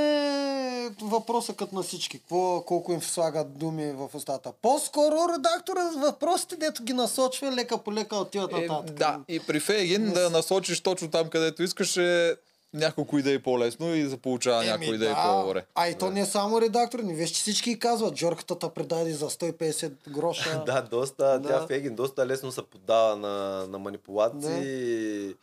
въпроса 1.01 1.55
като 1.55 1.75
на 1.75 1.83
всички. 1.83 2.19
Какво, 2.19 2.63
колко 2.63 2.93
им 2.93 3.03
слагат 3.03 3.59
думи 3.59 3.93
в 3.93 4.09
устата. 4.15 4.53
По-скоро 4.63 5.17
редактора 5.37 5.91
въпросите, 5.97 6.57
дето 6.57 6.83
ги 6.83 6.93
насочва, 6.93 7.53
лека 7.53 7.79
по 7.79 7.93
лека 7.93 8.17
отиват 8.17 8.53
Е, 8.53 8.57
нататък. 8.57 8.97
да, 8.97 9.21
и 9.29 9.41
при 9.41 9.61
Фейгин 9.61 10.13
да 10.13 10.31
насочиш 10.31 10.81
точно 10.81 11.11
там, 11.11 11.29
където 11.29 11.63
искаш 11.63 11.97
е 11.97 12.37
няколко 12.75 13.19
идеи 13.19 13.39
по-лесно 13.39 13.95
и 13.95 14.03
да 14.03 14.17
получава 14.17 14.63
Еми, 14.63 14.71
някои 14.71 14.95
идеи 14.95 15.09
да. 15.09 15.23
по-добре. 15.23 15.65
А 15.75 15.89
и 15.89 15.99
то 15.99 16.11
не 16.11 16.21
е 16.21 16.27
само 16.27 16.61
редактор, 16.61 16.99
не 16.99 17.15
виж, 17.15 17.31
че 17.31 17.41
всички 17.41 17.79
казват, 17.79 18.15
Джорката 18.15 18.75
предаде 18.75 19.13
за 19.13 19.31
150 19.31 20.11
гроша. 20.11 20.63
Да, 20.67 20.83
доста, 20.83 21.39
Да. 21.41 21.49
тя 21.49 21.67
Фегин 21.67 21.95
доста 21.95 22.27
лесно 22.27 22.53
се 22.53 22.63
поддава 22.63 23.17
на, 23.17 23.67
на 23.69 23.79
манипулации. 23.79 24.63
И, 24.63 25.37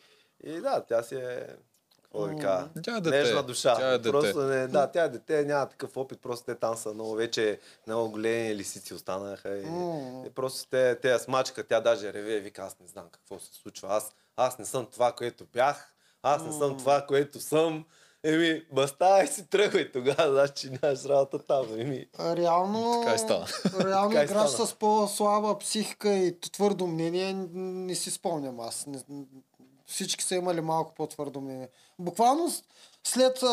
и 0.43 0.61
да, 0.61 0.84
тя 0.88 1.03
си 1.03 1.15
е... 1.15 1.47
Какво 2.03 2.25
да 2.25 2.27
ви 2.27 2.41
кажа? 2.41 2.67
Тя 2.84 2.97
е 2.97 3.01
дете. 3.01 3.17
Нежна 3.17 3.43
душа. 3.43 3.75
Тя 3.75 3.89
е 3.89 3.97
дете. 3.97 4.11
Просто 4.11 4.41
не, 4.41 4.67
да, 4.67 4.88
тя 4.88 5.03
е 5.03 5.09
дете, 5.09 5.45
няма 5.45 5.69
такъв 5.69 5.97
опит, 5.97 6.19
просто 6.21 6.45
те 6.45 6.55
там 6.55 6.77
са 6.77 6.93
много 6.93 7.15
вече 7.15 7.59
много 7.88 8.11
големи 8.11 8.55
лисици 8.55 8.93
останаха. 8.93 9.57
И, 9.57 9.61
и 10.27 10.29
просто 10.29 10.69
те, 10.69 10.95
те 10.95 11.09
я 11.09 11.19
смачка, 11.19 11.63
тя 11.63 11.82
даже 11.82 12.13
реве 12.13 12.39
вика, 12.39 12.61
аз 12.61 12.79
не 12.79 12.88
знам 12.88 13.05
какво 13.11 13.39
се 13.39 13.53
случва. 13.53 13.88
Аз, 13.91 14.11
аз 14.38 14.59
не 14.59 14.65
съм 14.65 14.86
това, 14.86 15.11
което 15.11 15.45
бях. 15.53 15.91
Аз 16.24 16.43
не 16.45 16.51
съм 16.51 16.78
това, 16.78 17.05
което 17.07 17.39
съм. 17.39 17.86
Еми, 18.24 18.63
баста 18.72 19.24
и 19.24 19.28
си 19.28 19.49
тръгвай 19.49 19.91
тогава, 19.91 20.32
значи 20.32 20.69
нямаш 20.82 21.05
работа 21.05 21.39
там. 21.39 21.65
Еми, 21.80 22.05
Реално, 22.19 23.01
Така 23.03 23.15
и 23.15 23.19
стана. 23.19 23.45
реално 23.86 24.11
Така 24.11 24.24
играч 24.24 24.49
с 24.49 24.76
по-слаба 24.76 25.57
психика 25.59 26.13
и 26.13 26.39
твърдо 26.39 26.88
мнение, 26.88 27.34
не 27.53 27.95
си 27.95 28.11
спомням 28.11 28.59
аз. 28.59 28.88
Не, 28.88 28.99
всички 29.86 30.24
са 30.24 30.36
имали 30.36 30.61
малко 30.61 30.93
по-твърдо 30.95 31.41
мнение. 31.41 31.69
Буквално 31.99 32.49
след 33.03 33.43
а, 33.43 33.47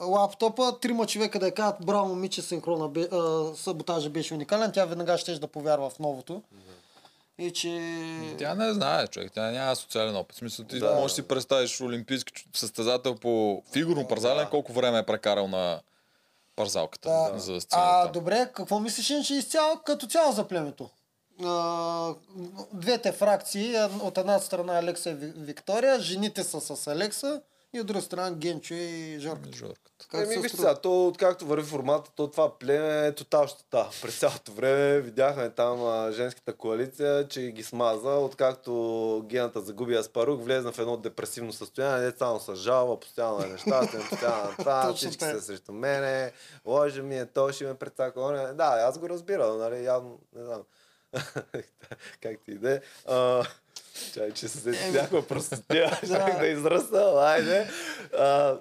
а, 0.00 0.04
лаптопа, 0.04 0.78
трима 0.80 1.06
човека 1.06 1.38
да 1.38 1.54
кажат, 1.54 1.86
браво 1.86 2.08
момиче, 2.08 2.42
синхрона, 2.42 2.88
бе, 2.88 3.08
а, 3.12 3.52
саботажа 3.56 4.10
беше 4.10 4.34
уникален, 4.34 4.72
тя 4.72 4.84
веднага 4.84 5.18
ще 5.18 5.38
да 5.38 5.46
повярва 5.46 5.90
в 5.90 5.98
новото. 5.98 6.42
И 7.40 7.52
че... 7.52 7.80
Тя 8.38 8.54
не 8.54 8.72
знае, 8.72 9.06
човек. 9.06 9.32
Тя 9.34 9.50
няма 9.50 9.76
социален 9.76 10.16
опит. 10.16 10.36
В 10.36 10.38
смисъл, 10.38 10.64
ти 10.64 10.78
Да. 10.78 10.94
можеш 10.94 11.12
да 11.12 11.14
си 11.14 11.28
представиш 11.28 11.80
олимпийски 11.80 12.32
състезател 12.54 13.14
по 13.14 13.62
фигурно 13.72 14.08
парзален, 14.08 14.46
колко 14.46 14.72
време 14.72 14.98
е 14.98 15.02
прекарал 15.02 15.48
на 15.48 15.80
парзалката 16.56 17.08
Да. 17.10 17.38
за 17.38 17.52
А, 17.52 17.60
сцената. 17.60 18.10
добре, 18.10 18.50
какво 18.54 18.80
мислиш, 18.80 19.26
че 19.26 19.34
изцяло, 19.34 19.76
като 19.76 20.06
цяло 20.06 20.32
за 20.32 20.44
племето? 20.44 20.90
А, 21.44 22.14
двете 22.72 23.12
фракции, 23.12 23.76
а, 23.76 23.90
от 24.02 24.18
една 24.18 24.38
страна 24.38 24.78
Алекса 24.78 25.10
и 25.10 25.14
Ви- 25.14 25.32
Виктория, 25.36 26.00
жените 26.00 26.44
са 26.44 26.76
с 26.76 26.86
Алекса 26.86 27.40
и 27.72 27.80
от 27.80 27.86
друга 27.86 28.02
страна 28.02 28.30
Генчо 28.36 28.74
и 28.74 29.18
Жорка. 29.20 29.48
Жорката. 29.54 29.90
Как 30.10 30.24
Еми, 30.24 30.34
се 30.34 30.40
виж 30.40 30.52
струва? 30.52 30.68
сега, 30.68 30.80
то 30.80 31.06
откакто 31.06 31.46
върви 31.46 31.66
формата, 31.66 32.10
то 32.16 32.30
това 32.30 32.58
племе 32.58 33.06
е 33.06 33.14
тотал 33.14 33.46
щета. 33.46 33.88
През 34.02 34.18
цялото 34.18 34.52
време 34.52 35.00
видяхме 35.00 35.50
там 35.50 35.84
а, 35.84 36.12
женската 36.12 36.52
коалиция, 36.52 37.28
че 37.28 37.40
ги 37.40 37.62
смаза. 37.62 38.10
Откакто 38.10 39.22
гената 39.26 39.60
загуби 39.60 39.94
Аспарук, 39.94 40.44
влезна 40.44 40.72
в 40.72 40.78
едно 40.78 40.96
депресивно 40.96 41.52
състояние, 41.52 42.06
не 42.06 42.12
само 42.18 42.40
с 42.40 42.56
жалва, 42.56 43.00
постоянно 43.00 43.42
е 43.42 43.46
нещастен, 43.46 44.02
постоянно 44.10 44.50
е 44.50 44.56
това, 44.58 44.94
всички 44.94 45.24
са 45.24 45.40
срещу 45.42 45.72
мене, 45.72 46.32
лъжа 46.66 47.02
ми 47.02 47.18
е, 47.18 47.26
то 47.26 47.52
ще 47.52 47.64
ме 47.64 47.74
прецака. 47.74 48.20
оня. 48.20 48.54
Да, 48.54 48.64
аз 48.64 48.98
го 48.98 49.08
разбирам, 49.08 49.58
нали, 49.58 49.84
явно, 49.84 50.18
не 50.36 50.44
знам. 50.44 50.62
как 52.22 52.38
ти 52.44 52.50
иде? 52.50 52.80
Чай, 54.14 54.32
че 54.32 54.48
се 54.48 54.58
сети 54.58 54.90
някаква 54.90 55.22
простотия, 55.22 55.98
щях 56.04 56.38
да 56.38 56.46
изръсна, 56.46 57.12
айде. 57.16 57.68
А, 58.18 58.56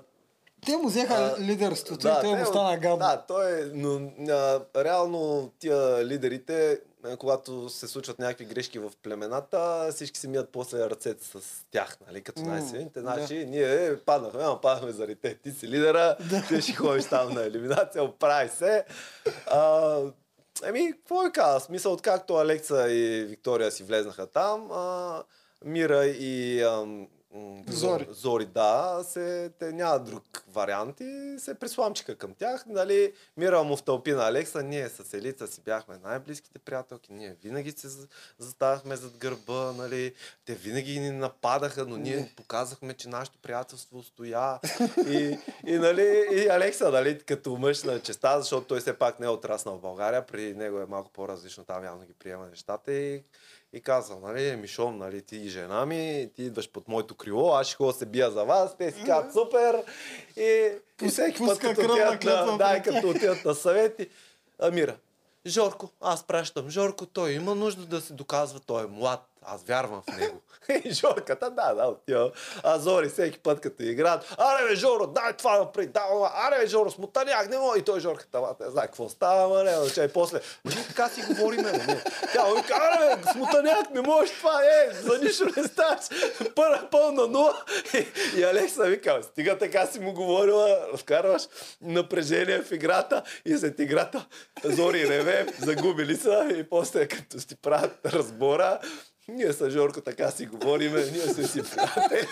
Те 0.66 0.78
му 0.78 0.88
взеха 0.88 1.36
А, 1.38 1.42
лидерството 1.42 2.08
и 2.08 2.12
той 2.22 2.36
му 2.36 2.46
стана 2.46 2.78
гадно. 2.78 2.98
Да, 2.98 3.24
той 3.28 3.62
е, 3.62 3.66
но 3.74 4.12
а, 4.30 4.62
реално 4.84 5.52
тия 5.60 6.06
лидерите, 6.06 6.80
когато 7.20 7.70
се 7.70 7.88
случват 7.88 8.20
някакви 8.20 8.46
грешки 8.46 8.80
в 8.80 8.92
племената, 9.04 9.88
всички 9.92 10.20
си 10.20 10.28
мият 10.28 10.50
после 10.52 10.90
ръцете 10.90 11.24
с 11.26 11.40
тях, 11.72 11.98
нали, 12.08 12.22
като 12.22 12.42
най-силните. 12.42 13.02
да. 13.02 13.14
Значи, 13.14 13.46
ние 13.46 13.98
паднахме, 14.06 14.44
ама 14.44 14.62
паднахме 14.62 14.92
заради 14.92 15.16
те. 15.16 15.36
Ти 15.36 15.52
си 15.52 15.68
лидера, 15.68 16.18
ти 16.48 16.62
ще 16.62 16.74
ходиш 16.74 17.06
там 17.06 17.34
на 17.34 17.44
елиминация, 17.44 18.04
оправи 18.04 18.50
се. 18.50 18.86
А, 19.48 19.98
Еми, 20.64 20.92
какво 20.92 21.22
ви 21.22 21.32
кажа? 21.32 21.60
Смисъл, 21.60 21.94
откакто 21.94 22.36
Алекса 22.36 22.92
и 22.92 23.26
Виктория 23.26 23.72
си 23.72 23.84
влезнаха 23.84 24.28
там, 24.28 24.72
а, 24.72 25.24
Мира 25.66 26.06
и 26.06 26.62
ам, 26.62 27.08
Зори. 27.68 28.08
Зори, 28.10 28.46
да, 28.46 29.00
се, 29.04 29.52
те 29.60 29.72
няма 29.72 30.00
друг 30.00 30.44
вариант 30.48 31.00
и 31.00 31.36
се 31.40 31.56
присламчиха 31.56 32.16
към 32.16 32.34
тях. 32.34 32.64
Нали, 32.68 33.14
Мира 33.38 33.64
му 33.64 33.78
втълпи 33.78 34.12
на 34.12 34.28
Алекса, 34.28 34.64
ние 34.64 34.90
с 34.90 35.14
Елица 35.14 35.48
си 35.48 35.62
бяхме 35.62 35.98
най-близките 36.04 36.60
приятелки, 36.60 37.14
ние 37.14 37.36
винаги 37.44 37.72
се 37.72 37.88
за- 37.88 38.08
заставахме 38.38 38.96
зад 38.96 39.18
гърба, 39.18 39.72
нали, 39.72 40.14
те 40.46 40.56
винаги 40.56 41.00
ни 41.00 41.12
нападаха, 41.12 41.86
но 41.86 41.98
ние 41.98 42.34
показахме, 42.36 42.94
че 42.94 43.10
нашето 43.10 43.38
приятелство 43.38 44.04
стоя. 44.04 44.60
И, 45.08 45.38
и, 45.68 45.78
нали, 45.78 46.28
и 46.32 46.48
Алекса, 46.48 46.92
нали, 46.92 47.20
като 47.20 47.58
мъж 47.58 47.84
на 47.84 48.00
честа, 48.00 48.42
защото 48.42 48.68
той 48.68 48.80
все 48.80 48.98
пак 48.98 49.20
не 49.20 49.26
е 49.26 49.30
отраснал 49.30 49.78
в 49.78 49.82
България, 49.82 50.26
при 50.26 50.54
него 50.54 50.80
е 50.80 50.86
малко 50.86 51.12
по-различно, 51.12 51.64
там 51.66 51.84
явно 51.84 52.06
ги 52.06 52.14
приема 52.14 52.48
нещата 52.48 52.94
и 52.94 53.24
и 53.74 53.82
казвам, 53.82 54.22
нали, 54.22 54.56
Мишон, 54.56 54.98
нали, 54.98 55.22
ти 55.22 55.38
и 55.38 55.50
жена 55.50 55.86
ми, 55.86 56.30
ти 56.36 56.44
идваш 56.44 56.72
под 56.72 56.88
моето 56.88 57.16
крило, 57.16 57.54
аз 57.54 57.68
ще 57.68 57.76
ходя 57.76 57.92
да 57.92 57.98
се 57.98 58.06
бия 58.06 58.32
за 58.32 58.44
вас, 58.44 58.78
те 58.78 58.92
си 58.92 59.04
казват 59.06 59.34
супер. 59.34 59.84
И, 60.38 60.42
и 60.42 61.06
Пус- 61.06 61.12
всеки 61.12 61.46
път, 61.46 61.60
като 61.60 61.82
отидат, 61.82 62.24
на, 62.24 62.58
да, 62.58 62.82
като 62.84 63.10
отидат 63.10 63.46
на 63.46 63.56
съвети, 63.56 64.10
Амира, 64.60 64.96
Жорко, 65.48 65.90
аз 66.02 66.24
пращам 66.24 66.70
Жорко, 66.70 67.06
той 67.06 67.32
има 67.32 67.56
нужда 67.56 67.86
да 67.86 68.02
се 68.02 68.14
доказва, 68.14 68.60
той 68.60 68.84
е 68.84 68.88
млад. 68.88 69.30
Аз 69.54 69.64
вярвам 69.64 70.02
в 70.02 70.18
него. 70.18 70.42
Жорката, 70.92 71.50
да, 71.50 71.74
да, 71.74 71.88
отива. 71.88 72.32
А 72.64 72.80
Зори 72.80 73.10
всеки 73.10 73.40
път 73.40 73.62
като 73.62 73.84
играят, 73.84 74.36
аре 74.38 74.68
бе, 74.68 74.76
Жоро, 74.76 75.08
дай 75.08 75.34
това 75.34 75.60
напред, 75.60 75.92
дай 75.92 76.04
аре 76.34 76.60
бе, 76.60 76.68
Жоро, 76.68 76.92
смутаняк, 76.92 77.50
не 77.50 77.58
мога. 77.58 77.78
И 77.78 77.82
той 77.82 78.00
Жорката, 78.00 78.38
ама, 78.38 78.56
не 78.60 78.70
знае 78.70 78.86
какво 78.86 79.10
става, 79.10 79.44
ама 79.44 79.64
не, 79.64 79.92
че 79.94 80.04
и 80.04 80.08
после. 80.08 80.40
Ние 80.66 80.86
така 80.88 81.10
си 81.10 81.22
говориме, 81.22 81.72
не. 81.72 82.04
Тя 82.34 82.46
му 82.46 82.56
вика, 82.56 82.74
аре 82.74 83.16
бе, 83.16 83.32
смутаняк, 83.32 83.90
не 83.90 84.02
можеш 84.02 84.38
това, 84.38 84.62
е, 84.64 84.94
за 84.94 85.18
нищо 85.18 85.46
не 85.58 85.64
ставаш. 85.64 86.06
Първа 86.56 86.88
пълна 86.92 87.28
нула. 87.28 87.64
И, 87.94 88.08
и 88.40 88.44
Алекса 88.44 88.84
вика, 88.84 89.20
стига 89.24 89.58
така 89.58 89.86
си 89.86 90.00
му 90.00 90.14
говорила, 90.14 90.88
вкарваш 90.98 91.44
напрежение 91.82 92.62
в 92.62 92.72
играта 92.72 93.24
и 93.46 93.58
след 93.58 93.80
играта 93.80 94.26
Зори 94.64 95.10
реве, 95.10 95.48
загубили 95.60 96.16
са 96.16 96.50
и 96.58 96.70
после 96.70 97.08
като 97.08 97.40
си 97.40 97.56
правят 97.62 98.00
разбора, 98.06 98.80
ние 99.36 99.54
с 99.54 99.70
Жорко 99.70 100.02
така 100.02 100.32
си 100.32 100.46
говориме, 100.46 101.00
ние 101.00 101.22
сме 101.22 101.44
си 101.44 101.62
приятели. 101.64 102.28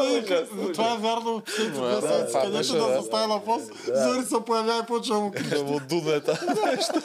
Ужас, 0.00 0.48
ужас. 0.58 0.72
това 0.72 0.94
е 0.94 0.98
вярно, 0.98 1.42
последните 1.46 1.80
Да, 1.80 2.26
това 2.26 2.42
където 2.42 2.72
да 2.72 2.94
застане 2.94 3.26
на 3.26 3.44
пост. 3.44 3.72
Зори 3.86 4.26
се 4.26 4.34
появява 4.46 4.82
и 4.82 4.86
почва 4.86 5.20
му 5.20 5.30
крещи. 5.30 5.50
Да 5.50 5.64
му 5.64 5.80
дуне 5.80 6.20
тази 6.20 6.46
нещо. 6.46 7.02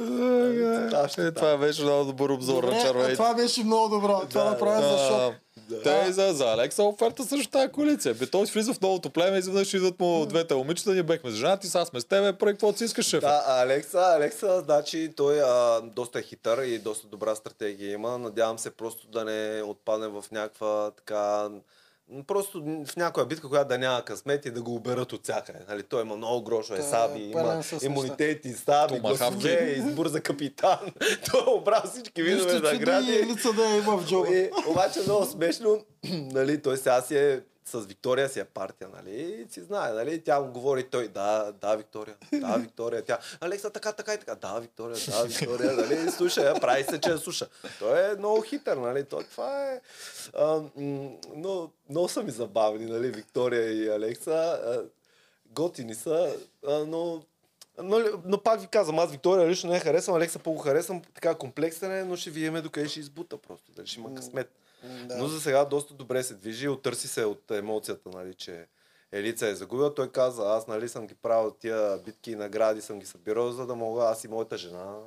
Е, 0.00 1.32
това 1.34 1.56
беше 1.56 1.82
много 1.82 2.04
добър 2.04 2.30
обзор 2.30 2.64
на 2.64 2.70
Добре, 2.70 2.82
червеите. 2.82 3.12
това 3.12 3.34
беше 3.34 3.64
много 3.64 3.88
добро. 3.88 4.22
Това 4.30 4.44
направи 4.44 4.82
за 4.82 4.98
шок. 5.08 5.34
Те 5.84 6.06
и 6.08 6.12
за, 6.12 6.32
за 6.32 6.44
Алекса 6.44 6.82
оферта 6.82 7.24
също 7.24 7.50
тази 7.50 7.68
коалиция. 7.68 8.14
Бе, 8.14 8.26
той 8.26 8.44
влиза 8.44 8.74
в 8.74 8.80
новото 8.80 9.10
племе 9.10 9.36
и 9.36 9.38
изведнъж 9.38 9.74
идват 9.74 10.00
му 10.00 10.26
двете 10.26 10.54
момичета, 10.54 10.92
ние 10.92 11.02
бехме 11.02 11.30
женати, 11.30 11.66
сега 11.66 11.84
сме 11.84 12.00
с 12.00 12.04
тебе, 12.04 12.32
прави 12.32 12.52
каквото 12.52 12.78
си 12.78 12.84
искаш, 12.84 13.06
шеф. 13.06 13.20
Да, 13.20 13.44
Алекса, 13.46 14.00
Алекса, 14.16 14.60
значи 14.64 15.12
той 15.16 15.40
а, 15.40 15.80
доста 15.80 16.18
е 16.18 16.22
хитър 16.22 16.62
и 16.62 16.78
доста 16.78 17.06
добра 17.06 17.34
стратегия 17.34 17.92
има. 17.92 18.18
Надявам 18.18 18.58
се 18.58 18.70
просто 18.70 19.06
да 19.06 19.24
не 19.24 19.62
отпадне 19.62 20.08
в 20.08 20.24
някаква 20.32 20.90
така 20.90 21.48
Просто 22.26 22.62
в 22.86 22.96
някоя 22.96 23.26
битка, 23.26 23.48
която 23.48 23.68
да 23.68 23.78
няма 23.78 24.04
късмет 24.04 24.46
и 24.46 24.50
да 24.50 24.62
го 24.62 24.74
оберат 24.74 25.12
от 25.12 25.22
всякъде. 25.22 25.58
Нали? 25.68 25.82
Той 25.82 26.02
има 26.02 26.16
много 26.16 26.42
грошове, 26.42 26.78
Той 26.78 26.86
е 26.86 26.90
саби, 26.90 27.20
има 27.20 27.62
имунитети, 27.82 28.52
саби, 28.52 29.00
гласове, 29.00 29.74
избор 29.78 30.08
за 30.08 30.20
капитан. 30.20 30.78
Той 31.30 31.40
е 31.40 31.50
обрал 31.50 31.82
всички 31.92 32.22
видове 32.22 32.60
награди. 32.60 33.26
лица 33.26 33.52
да 33.52 33.64
я 33.64 33.76
има 33.76 33.96
в 33.98 34.06
джоба. 34.06 34.34
И, 34.34 34.50
обаче 34.66 35.00
много 35.00 35.24
смешно, 35.24 35.84
нали, 36.12 36.62
той 36.62 36.76
сега 36.76 37.00
си 37.00 37.16
е 37.16 37.40
с 37.64 37.80
Виктория 37.80 38.28
си 38.28 38.40
е 38.40 38.44
партия, 38.44 38.88
нали, 38.96 39.46
си 39.50 39.60
знае, 39.60 39.92
нали, 39.92 40.24
тя 40.24 40.40
му 40.40 40.52
говори 40.52 40.84
той, 40.90 41.08
да, 41.08 41.52
да, 41.60 41.76
Виктория, 41.76 42.16
да, 42.32 42.56
Виктория, 42.56 43.04
тя, 43.04 43.18
Алекса, 43.40 43.70
така, 43.70 43.92
така 43.92 44.14
и 44.14 44.18
така, 44.18 44.34
да, 44.34 44.60
Виктория, 44.60 44.96
да, 45.08 45.24
Виктория, 45.24 45.72
нали, 45.72 46.10
слуша 46.10 46.40
я, 46.40 46.60
прави 46.60 46.84
се, 46.84 47.00
че 47.00 47.10
я 47.10 47.18
слуша. 47.18 47.48
Той 47.78 48.12
е 48.12 48.16
много 48.16 48.42
хитър, 48.42 48.76
нали, 48.76 49.04
той 49.04 49.24
това 49.24 49.72
е, 49.72 49.80
а, 50.38 50.62
но, 51.34 51.70
много 51.88 52.08
са 52.08 52.22
ми 52.22 52.30
забавни, 52.30 52.86
нали, 52.86 53.10
Виктория 53.10 53.72
и 53.72 53.88
Алекса, 53.88 54.60
готини 55.46 55.94
са, 55.94 56.36
а, 56.66 56.78
но 56.86 57.22
но, 57.82 58.00
но 58.24 58.42
пак 58.42 58.60
ви 58.60 58.66
казвам, 58.66 58.98
аз 58.98 59.10
Виктория 59.10 59.48
лично 59.48 59.70
не 59.70 59.80
харесвам, 59.80 60.16
Алекса 60.16 60.38
по-го 60.38 60.58
харесвам, 60.58 61.02
така 61.14 61.34
комплексен 61.34 61.92
е, 61.92 62.04
но 62.04 62.16
ще 62.16 62.30
видиме 62.30 62.62
докъде 62.62 62.88
ще 62.88 63.00
избута 63.00 63.36
просто, 63.36 63.72
дали 63.72 63.86
ще 63.86 64.00
има 64.00 64.14
късмет. 64.14 64.50
Да. 64.82 65.16
Но 65.16 65.28
за 65.28 65.40
сега 65.40 65.64
доста 65.64 65.94
добре 65.94 66.22
се 66.22 66.34
движи, 66.34 66.68
оттърси 66.68 67.08
се 67.08 67.24
от 67.24 67.50
емоцията, 67.50 68.08
нали, 68.08 68.34
че 68.34 68.66
Елица 69.12 69.46
е 69.46 69.54
загубил. 69.54 69.94
Той 69.94 70.12
каза, 70.12 70.42
аз 70.42 70.66
нали 70.66 70.88
съм 70.88 71.06
ги 71.06 71.14
правил 71.14 71.50
тия 71.50 71.98
битки 71.98 72.30
и 72.30 72.36
награди, 72.36 72.80
съм 72.80 72.98
ги 72.98 73.06
събирал, 73.06 73.52
за 73.52 73.66
да 73.66 73.74
мога 73.74 74.04
аз 74.04 74.24
и 74.24 74.28
моята 74.28 74.58
жена 74.58 74.98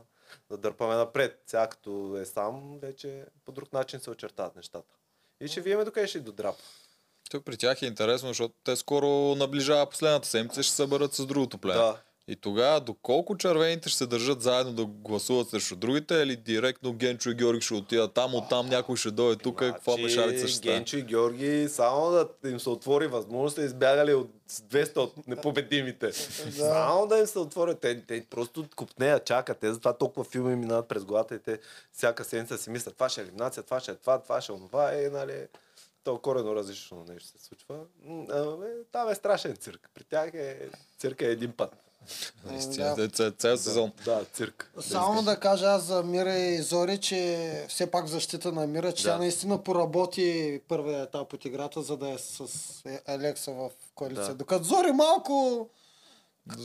да 0.49 0.57
дърпаме 0.57 0.95
напред. 0.95 1.43
Сега 1.47 1.67
като 1.67 2.17
е 2.17 2.25
сам, 2.25 2.79
вече 2.81 3.25
по 3.45 3.51
друг 3.51 3.73
начин 3.73 3.99
се 3.99 4.09
очертават 4.09 4.55
нещата. 4.55 4.95
И 5.41 5.47
ще 5.47 5.61
видим 5.61 5.83
докъде 5.83 6.07
ще 6.07 6.19
додрапа. 6.19 6.63
Тук 7.29 7.45
при 7.45 7.57
тях 7.57 7.81
е 7.81 7.85
интересно, 7.85 8.27
защото 8.27 8.55
те 8.63 8.75
скоро 8.75 9.35
наближава 9.35 9.89
последната 9.89 10.27
седмица, 10.27 10.63
ще 10.63 10.69
се 10.69 10.75
съберат 10.75 11.13
с 11.13 11.25
другото 11.25 11.57
племе. 11.57 11.79
Да. 11.79 12.01
И 12.27 12.35
тогава, 12.35 12.81
доколко 12.81 13.37
червените 13.37 13.89
ще 13.89 13.97
се 13.97 14.05
държат 14.05 14.41
заедно 14.41 14.73
да 14.73 14.85
гласуват 14.85 15.49
срещу 15.49 15.75
другите, 15.75 16.15
или 16.15 16.35
директно 16.35 16.93
Генчо 16.93 17.29
и 17.29 17.33
Георги 17.33 17.61
ще 17.61 17.73
отидат 17.73 18.13
там, 18.13 18.35
оттам 18.35 18.69
някой 18.69 18.97
ще 18.97 19.11
дойде 19.11 19.43
тук, 19.43 19.59
какво 19.59 19.91
Значи, 19.91 20.03
мешалица 20.03 20.47
ще 20.47 20.57
стане? 20.57 20.75
Генчо 20.75 20.97
и 20.97 21.01
Георги, 21.01 21.69
само 21.69 22.11
да 22.11 22.49
им 22.49 22.59
се 22.59 22.69
отвори 22.69 23.07
възможност, 23.07 23.55
са 23.55 23.63
избягали 23.63 24.13
от 24.13 24.31
с 24.47 24.61
200 24.61 24.97
от 24.97 25.27
непобедимите. 25.27 26.11
Само 26.11 27.07
да 27.07 27.19
им 27.19 27.27
се 27.27 27.39
отворят. 27.39 27.79
Те, 27.79 28.01
те 28.01 28.25
просто 28.29 28.65
купнея, 28.75 29.19
чакат. 29.19 29.59
Те 29.59 29.73
затова 29.73 29.93
толкова 29.93 30.23
филми 30.23 30.55
минават 30.55 30.87
през 30.87 31.05
главата 31.05 31.35
и 31.35 31.39
те 31.39 31.59
всяка 31.93 32.23
седмица 32.23 32.57
си 32.57 32.69
мислят, 32.69 32.93
това 32.93 33.09
ще 33.09 33.21
е 33.21 33.23
елиминация, 33.23 33.63
това 33.63 33.79
ще 33.79 33.91
е 33.91 33.95
това, 33.95 34.19
това 34.19 34.41
ще 34.41 34.51
е 34.51 34.55
онова. 34.55 34.95
И, 34.95 35.09
нали, 35.09 35.47
то 36.03 36.17
корено 36.17 36.55
различно 36.55 37.05
нещо 37.07 37.39
се 37.39 37.45
случва. 37.45 37.79
Там 38.91 39.09
е 39.09 39.15
страшен 39.15 39.55
цирк. 39.55 39.89
При 39.93 40.03
тях 40.03 40.33
е 40.33 40.69
цирка 40.97 41.27
е 41.27 41.31
един 41.31 41.51
път. 41.51 41.84
Наистина, 42.45 42.95
Да. 42.95 43.09
цял, 43.09 43.31
цял 43.31 43.57
сезон. 43.57 43.91
Да, 44.05 44.25
цирк. 44.25 44.71
Само 44.81 45.21
да 45.23 45.37
кажа 45.37 45.65
аз 45.65 45.83
за 45.83 46.03
Мира 46.03 46.33
и 46.33 46.61
Зори, 46.61 46.97
че 46.97 47.39
все 47.69 47.87
пак 47.87 48.07
защита 48.07 48.51
на 48.51 48.67
Мира, 48.67 48.91
че 48.91 49.03
Да. 49.03 49.09
тя 49.09 49.17
наистина 49.17 49.57
поработи 49.59 50.25
първия 50.67 51.01
етап 51.01 51.33
от 51.33 51.45
играта, 51.45 51.81
за 51.81 51.97
да 51.97 52.09
е 52.09 52.17
с 52.17 52.39
е- 52.85 53.01
Алекса 53.07 53.51
в 53.51 53.69
коалиция. 53.95 54.25
Да. 54.25 54.33
Докато 54.35 54.63
Зори 54.63 54.91
малко, 54.91 55.67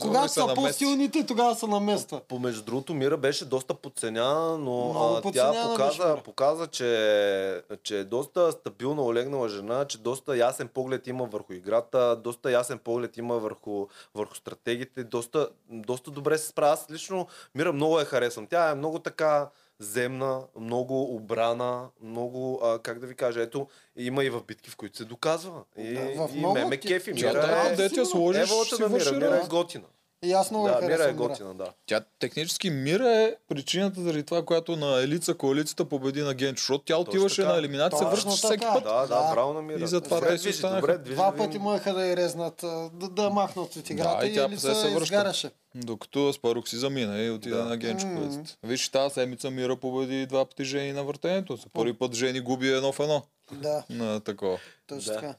когато 0.01 0.27
се 0.27 0.39
са 0.39 0.53
по-силните, 0.55 1.25
тогава 1.25 1.55
се 1.55 1.67
намества. 1.67 2.21
Помежду 2.27 2.63
другото, 2.63 2.93
Мира 2.93 3.17
беше 3.17 3.45
доста 3.45 3.73
подценяна, 3.73 4.57
но 4.57 4.91
а, 4.91 5.31
тя 5.31 5.51
беше 5.51 5.63
показа, 5.63 6.07
Мира. 6.07 6.23
показа 6.23 6.67
че, 6.67 7.63
че 7.83 7.99
е 7.99 8.03
доста 8.03 8.51
стабилно 8.51 9.05
олегнала 9.05 9.49
жена, 9.49 9.85
че 9.85 9.97
доста 9.97 10.37
ясен 10.37 10.67
поглед 10.67 11.07
има 11.07 11.25
върху 11.25 11.53
играта, 11.53 12.15
доста 12.23 12.51
ясен 12.51 12.79
поглед 12.79 13.17
има 13.17 13.37
върху, 13.37 13.87
върху 14.15 14.35
стратегиите, 14.35 15.03
доста, 15.03 15.49
доста 15.69 16.11
добре 16.11 16.37
се 16.37 16.47
справя. 16.47 16.73
Аз 16.73 16.87
лично 16.91 17.27
Мира 17.55 17.73
много 17.73 17.99
я 17.99 18.05
харесвам. 18.05 18.47
Тя 18.47 18.69
е 18.69 18.75
много 18.75 18.99
така 18.99 19.49
земна, 19.81 20.41
много 20.55 21.15
обрана, 21.15 21.89
много, 22.01 22.59
а, 22.63 22.79
как 22.79 22.99
да 22.99 23.07
ви 23.07 23.15
кажа, 23.15 23.41
ето, 23.41 23.67
има 23.95 24.23
и 24.23 24.29
в 24.29 24.43
битки, 24.43 24.69
в 24.69 24.75
които 24.75 24.97
се 24.97 25.05
доказва. 25.05 25.63
И, 25.77 25.93
Да, 25.93 26.01
в 26.01 26.29
и 26.35 26.37
много 26.37 26.53
ме 26.53 26.65
ме 26.65 26.77
ти- 26.77 26.87
кефи. 26.87 27.13
Мира 27.13 27.33
да, 27.33 27.69
е... 27.69 27.75
де 27.75 27.89
ти 27.89 27.99
я 27.99 28.05
сложиш, 28.05 28.41
Еволата 28.43 28.75
си 28.75 28.81
на 28.81 28.89
Мира, 28.89 29.11
Мира 29.11 29.41
е 29.45 29.47
готина. 29.47 29.83
И 30.23 30.33
аз 30.33 30.51
много 30.51 30.67
Да, 30.67 30.71
Мира 30.71 30.85
е 30.85 30.87
харесвам 30.87 31.15
Мира. 31.15 31.27
готина, 31.27 31.53
да. 31.55 31.73
Тя 31.85 32.01
технически 32.19 32.69
Мира 32.69 33.09
е 33.11 33.35
причината 33.47 34.01
заради 34.01 34.23
това, 34.23 34.45
която 34.45 34.75
на 34.75 35.01
Елица 35.01 35.33
коалицията 35.33 35.85
победи 35.85 36.21
на 36.21 36.33
Генчо, 36.33 36.57
защото 36.57 36.83
тя 36.83 36.97
отиваше 36.97 37.43
на 37.43 37.57
елиминация, 37.57 37.89
Точно 37.99 38.09
връщаше 38.11 38.37
всеки 38.37 38.65
път. 38.65 38.83
Да, 38.83 38.93
да, 38.97 39.07
Да. 39.07 39.31
браво 39.33 39.53
на 39.53 39.61
Мира. 39.61 39.79
И 39.79 39.87
затова 39.87 40.21
те 40.21 40.37
си 40.37 40.49
останаха. 40.49 40.97
Два 40.97 41.31
да 41.31 41.37
пъти 41.37 41.59
еха 41.67 41.93
да 41.93 42.05
я 42.05 42.17
резнат, 42.17 42.63
а, 42.63 42.89
да, 42.89 43.09
да 43.09 43.29
махнат 43.29 43.75
от 43.75 43.89
играта 43.89 44.17
Да, 44.19 44.27
и 44.27 44.31
и 44.31 44.33
тя 44.33 44.43
Елица 44.43 44.75
се 44.75 44.89
връща. 44.89 45.03
изгаряше. 45.05 45.51
Докато 45.75 46.33
Спарук 46.33 46.67
си 46.67 46.75
замина 46.75 47.19
и 47.19 47.29
отиде 47.29 47.55
Да. 47.55 47.63
на 47.63 47.77
Генчо 47.77 48.07
коалицията. 48.07 48.55
Виж, 48.63 48.89
тази 48.89 49.13
седмица 49.13 49.49
Мира 49.51 49.75
победи 49.75 50.25
два 50.25 50.45
пъти 50.45 50.63
жени 50.63 50.93
на 50.93 51.03
въртенето. 51.03 51.55
За 51.55 51.69
първи 51.69 51.93
път 51.93 52.13
жени 52.13 52.39
губи 52.39 52.69
едно 52.69 52.91
в 52.91 52.99
едно 52.99 53.23
Да, 53.51 53.83
на 53.89 54.19
такова. 54.19 54.57
точно 54.87 55.13
Да. 55.13 55.19
така. 55.19 55.35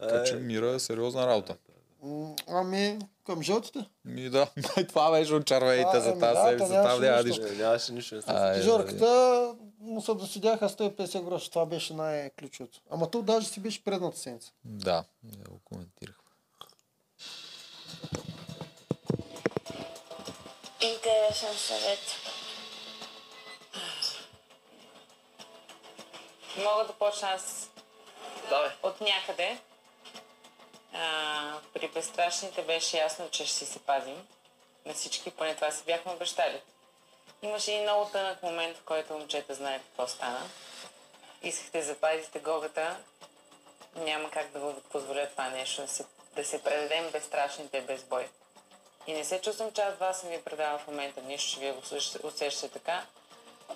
Така 0.00 0.24
че 0.24 0.34
Е. 0.34 0.38
Мира 0.38 0.70
е 0.70 0.78
сериозна 0.78 1.26
работа. 1.26 1.52
М, 1.52 1.58
Ами, 2.48 2.98
към 3.26 3.42
жълтите. 3.42 3.84
Ми 4.04 4.30
да, 4.30 4.46
това 4.88 5.10
беше 5.10 5.34
от 5.34 5.46
червеите 5.46 5.90
А, 5.96 6.00
за 6.00 6.10
ами 6.10 6.20
тази 6.20 6.34
да, 6.34 6.44
седмица. 6.44 6.72
нямаше 6.72 6.88
Там 6.94 7.02
няма 7.02 7.22
нищо. 7.22 7.42
нямаше 7.58 7.92
нищо. 7.92 8.14
Не 8.14 8.22
се 8.22 8.30
А, 8.30 8.56
е, 8.56 8.62
Жорката 8.62 9.54
му 9.80 10.00
се 10.02 10.14
досидяха 10.14 10.68
150 10.68 11.20
гроша. 11.22 11.50
Това 11.50 11.66
беше 11.66 11.94
най-ключовото. 11.94 12.80
Ама 12.90 13.10
то 13.10 13.22
даже 13.22 13.46
си 13.46 13.60
беше 13.60 13.84
предната 13.84 14.18
седмица. 14.18 14.52
Да, 14.64 15.04
не 15.22 15.44
го 15.44 15.60
коментирах. 15.64 16.16
Интересен 20.82 21.54
съвет. 21.56 22.00
Мога 26.58 26.84
да 26.86 26.92
почна 26.92 27.28
аз 27.28 27.70
Давай. 28.50 28.70
от 28.82 29.00
някъде. 29.00 29.58
При 31.74 31.88
безстрашните 31.88 32.62
беше 32.62 32.98
ясно, 32.98 33.30
че 33.30 33.46
ще 33.46 33.54
си 33.54 33.66
се 33.66 33.78
пазим. 33.78 34.26
На 34.86 34.94
всички, 34.94 35.30
поне 35.30 35.54
това 35.54 35.70
си 35.70 35.84
бяхме 35.84 36.12
обещали. 36.12 36.60
Имаше 37.42 37.72
и 37.72 37.82
много 37.82 38.10
тънък 38.10 38.42
момент, 38.42 38.76
в 38.76 38.82
който 38.84 39.12
момчета 39.12 39.54
знаят 39.54 39.82
какво 39.82 40.06
стана. 40.06 40.50
Искахте 41.42 41.78
да 41.78 41.84
запазите 41.84 42.38
гогата. 42.38 42.96
Няма 43.96 44.30
как 44.30 44.50
да 44.50 44.58
го 44.60 44.80
позволя 44.80 45.26
това 45.26 45.48
нещо, 45.48 45.82
да 45.82 45.88
се, 45.88 46.04
да 46.36 46.44
се 46.44 46.62
предадем 46.62 47.10
безстрашните 47.10 47.80
без 47.80 48.02
бой. 48.02 48.28
И 49.06 49.12
не 49.12 49.24
се 49.24 49.40
чувствам, 49.40 49.72
че 49.72 49.80
аз 49.80 49.94
вас 49.94 50.20
съм 50.20 50.28
ви 50.28 50.42
предава 50.42 50.78
в 50.78 50.86
момента 50.86 51.22
нищо, 51.22 51.50
че 51.50 51.60
вие 51.60 51.72
го 51.72 51.82
усещате- 52.22 52.72
така. 52.72 53.06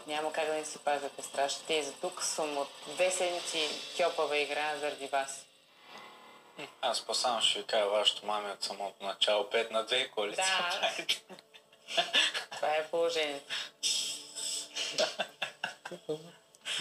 Няма 0.06 0.32
как 0.32 0.46
да 0.46 0.52
не 0.54 0.64
си 0.64 0.78
пазите 0.78 1.22
страшните. 1.22 1.74
И 1.74 1.82
за 1.82 1.92
тук 1.92 2.22
съм 2.22 2.58
от 2.58 2.68
две 2.86 3.10
седмици 3.10 3.68
кьопава 3.96 4.38
игра 4.38 4.76
заради 4.76 5.06
вас. 5.06 5.44
Аз 6.82 7.06
по-само 7.06 7.40
ще 7.40 7.58
ви 7.58 7.66
кажа 7.66 7.88
вашето 7.88 8.26
маме 8.26 8.50
от 8.50 8.64
самото 8.64 9.04
начало. 9.04 9.44
5 9.44 9.70
на 9.70 9.86
2 9.86 10.10
коалиция. 10.10 10.44
Да. 10.70 11.04
Това 12.56 12.68
е 12.76 12.88
положението. 12.90 13.54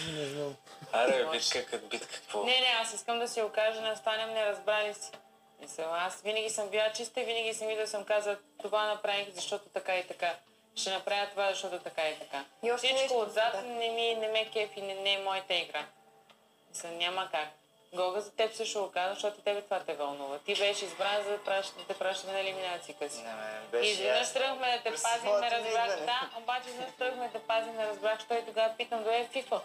Не 0.07 0.25
знам. 0.25 0.55
Аре, 0.91 1.25
битка 1.31 1.65
като 1.65 1.87
битка, 1.87 2.07
какво? 2.07 2.43
Не, 2.43 2.59
не, 2.59 2.67
аз 2.81 2.93
искам 2.93 3.19
да 3.19 3.27
си 3.27 3.41
го 3.41 3.49
кажа, 3.49 3.81
не 3.81 3.91
останем 3.91 4.33
неразбрали 4.33 4.93
си. 4.93 5.11
Мисъл, 5.61 5.93
аз 5.93 6.21
винаги 6.21 6.49
съм 6.49 6.69
била 6.69 6.91
чиста 6.91 7.21
и 7.21 7.25
винаги 7.25 7.53
съм 7.53 7.75
да 7.75 7.87
съм 7.87 8.05
казала, 8.05 8.37
това 8.61 8.87
направих, 8.87 9.29
защото 9.29 9.69
така 9.69 9.95
и 9.95 10.07
така. 10.07 10.35
Ще 10.75 10.89
направя 10.89 11.27
това, 11.29 11.49
защото 11.49 11.79
така 11.79 12.09
и 12.09 12.19
така. 12.19 12.45
И 12.63 12.71
Всичко 12.77 12.95
нещо, 12.95 13.19
отзад 13.19 13.51
да. 13.53 13.61
не, 13.61 13.89
ми, 13.89 14.15
не 14.15 14.27
ме 14.27 14.49
кефи, 14.51 14.81
не, 14.81 14.93
не 14.93 15.13
е 15.13 15.23
моята 15.23 15.53
игра. 15.53 15.85
Мисъл, 16.69 16.91
няма 16.91 17.29
как. 17.31 17.58
Гога 17.93 18.21
за 18.21 18.31
теб 18.31 18.53
също 18.53 18.81
го 18.81 18.91
казва, 18.91 19.13
защото 19.13 19.41
тебе 19.41 19.61
това 19.61 19.79
те 19.79 19.93
вълнува. 19.93 20.37
Ти 20.37 20.55
беше 20.55 20.85
избран 20.85 21.23
за 21.23 21.29
да, 21.29 21.37
пращ, 21.37 21.77
да 21.77 21.83
те 21.83 21.93
пращаме 21.93 22.33
на 22.33 22.39
елиминацията 22.39 23.09
си. 23.09 23.23
Не, 23.73 23.79
И 23.79 23.91
изведнъж 23.91 24.33
тръгнахме 24.33 24.71
да 24.77 24.83
те 24.83 24.91
пазим, 24.91 25.39
не 25.41 25.51
разбрах. 25.51 25.99
Да, 25.99 26.29
обаче 26.37 26.69
изведнъж 26.69 26.91
тръгнахме 26.99 27.29
да 27.29 27.39
пазим, 27.39 27.75
не 27.75 27.87
разбрах, 27.87 28.19
що 28.19 28.33
и 28.33 28.45
тогава 28.45 28.73
питам, 28.77 29.03
до 29.03 29.09
е 29.09 29.27
FIFA. 29.33 29.59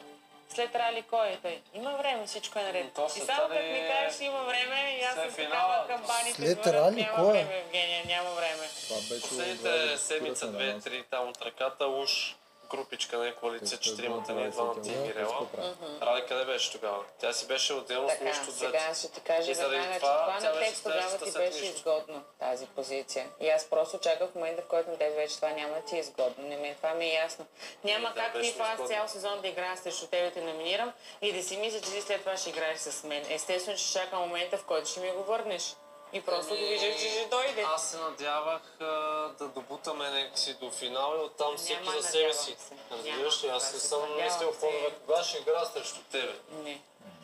След 0.48 0.74
рали 0.74 1.02
кой 1.02 1.28
е 1.28 1.36
той? 1.36 1.62
Има 1.74 1.90
време, 1.92 2.26
всичко 2.26 2.58
е 2.58 2.62
наред. 2.62 2.92
То 2.94 3.06
И 3.06 3.10
само 3.10 3.48
като 3.48 3.54
ми 3.54 3.78
е- 3.78 3.88
кажеш, 3.88 4.20
има 4.20 4.42
време, 4.42 4.98
и 5.00 5.02
аз 5.02 5.14
съм 5.14 5.34
такава 5.34 5.86
камбаните. 5.88 6.34
След 6.34 6.66
рали, 6.66 7.00
няма 7.02 7.16
кой 7.16 7.38
е? 7.38 7.44
време, 7.44 7.58
Евгения, 7.58 8.02
няма 8.06 8.30
време. 8.30 8.68
Това 8.88 8.96
беше 9.00 9.20
Последните 9.28 9.98
седмица, 9.98 10.46
две, 10.46 10.80
три 10.80 11.02
там 11.02 11.28
от 11.28 11.42
ръката, 11.42 11.86
уж 11.86 12.34
групичка 12.70 13.18
на 13.18 13.34
коалиция, 13.34 13.78
четиримата 13.78 14.32
ни, 14.32 14.50
двамата 14.50 14.80
и 14.84 14.96
Мирела. 14.96 15.46
Ради 16.02 16.26
къде 16.28 16.44
беше 16.44 16.72
тогава? 16.72 17.04
Тя 17.18 17.32
си 17.32 17.46
беше 17.46 17.72
отделно 17.72 18.08
с 18.08 18.12
Така, 18.12 18.24
нещо 18.24 18.52
сега 18.52 18.94
ще 18.94 19.08
ти 19.08 19.20
кажа 19.20 19.50
И 19.50 19.54
заради 19.54 19.76
веднага, 19.76 19.94
че 19.94 20.00
това 20.00 20.36
това 20.38 20.50
на 20.50 20.60
теб 20.60 20.82
тогава 20.82 21.18
ти 21.18 21.32
беше 21.32 21.60
нищо. 21.60 21.76
изгодно, 21.76 22.22
тази 22.38 22.66
позиция. 22.66 23.26
И 23.40 23.48
аз 23.48 23.64
просто 23.64 23.98
чаках 23.98 24.30
в 24.30 24.34
момента, 24.34 24.62
в 24.62 24.66
който 24.66 24.90
на 24.90 24.98
теб 24.98 25.14
вече 25.14 25.36
това 25.36 25.50
няма 25.50 25.80
ти 25.80 25.96
е 25.96 25.98
изгодно. 25.98 26.48
Не 26.48 26.56
ми, 26.56 26.74
това 26.76 26.94
ми 26.94 27.04
е 27.04 27.14
ясно. 27.14 27.46
Няма 27.84 28.08
Да, 28.08 28.14
как 28.14 28.42
ти 28.42 28.52
това 28.52 28.76
аз 28.78 28.88
цял 28.88 29.08
сезон 29.08 29.40
да 29.40 29.48
играя 29.48 29.76
срещу 29.76 30.06
тебе, 30.06 30.30
те 30.30 30.40
номинирам 30.40 30.92
и 31.22 31.32
да 31.32 31.42
си 31.42 31.56
мисля, 31.56 31.80
че 31.80 31.90
ти 31.90 32.00
след 32.00 32.20
това 32.20 32.36
ще 32.36 32.50
играеш 32.50 32.78
с 32.78 33.04
мен. 33.04 33.24
Естествено, 33.28 33.78
че 33.78 33.92
чакам 33.92 34.20
момента, 34.20 34.56
в 34.58 34.64
който 34.64 34.88
ще 34.88 35.00
ми 35.00 35.10
го 35.10 35.24
върнеш. 35.24 35.74
И 36.14 36.20
просто 36.20 36.54
го 36.54 36.60
виждах, 36.60 36.96
че 36.96 37.08
ще 37.08 37.28
дойде. 37.30 37.64
Аз 37.74 37.90
се 37.90 37.96
надявах 37.96 38.62
а, 38.80 38.84
да 39.38 39.48
добутаме 39.48 40.10
някакси 40.10 40.54
до 40.54 40.70
финал 40.70 41.14
и 41.18 41.24
оттам 41.24 41.56
всеки 41.56 41.84
Няма, 41.84 42.00
за 42.00 42.08
себе 42.08 42.34
си. 42.34 42.56
се. 42.58 42.74
Разбираш 42.92 43.44
ли? 43.44 43.48
Аз 43.48 43.68
да 43.68 43.74
не 43.74 43.80
се 43.80 43.88
съм 43.88 44.00
мислил 44.24 44.52
по-добре 44.60 44.94
кога 45.06 45.22
ще 45.22 45.38
игра 45.38 45.64
срещу 45.64 46.00
тебе. 46.12 46.32
Не. 46.64 46.80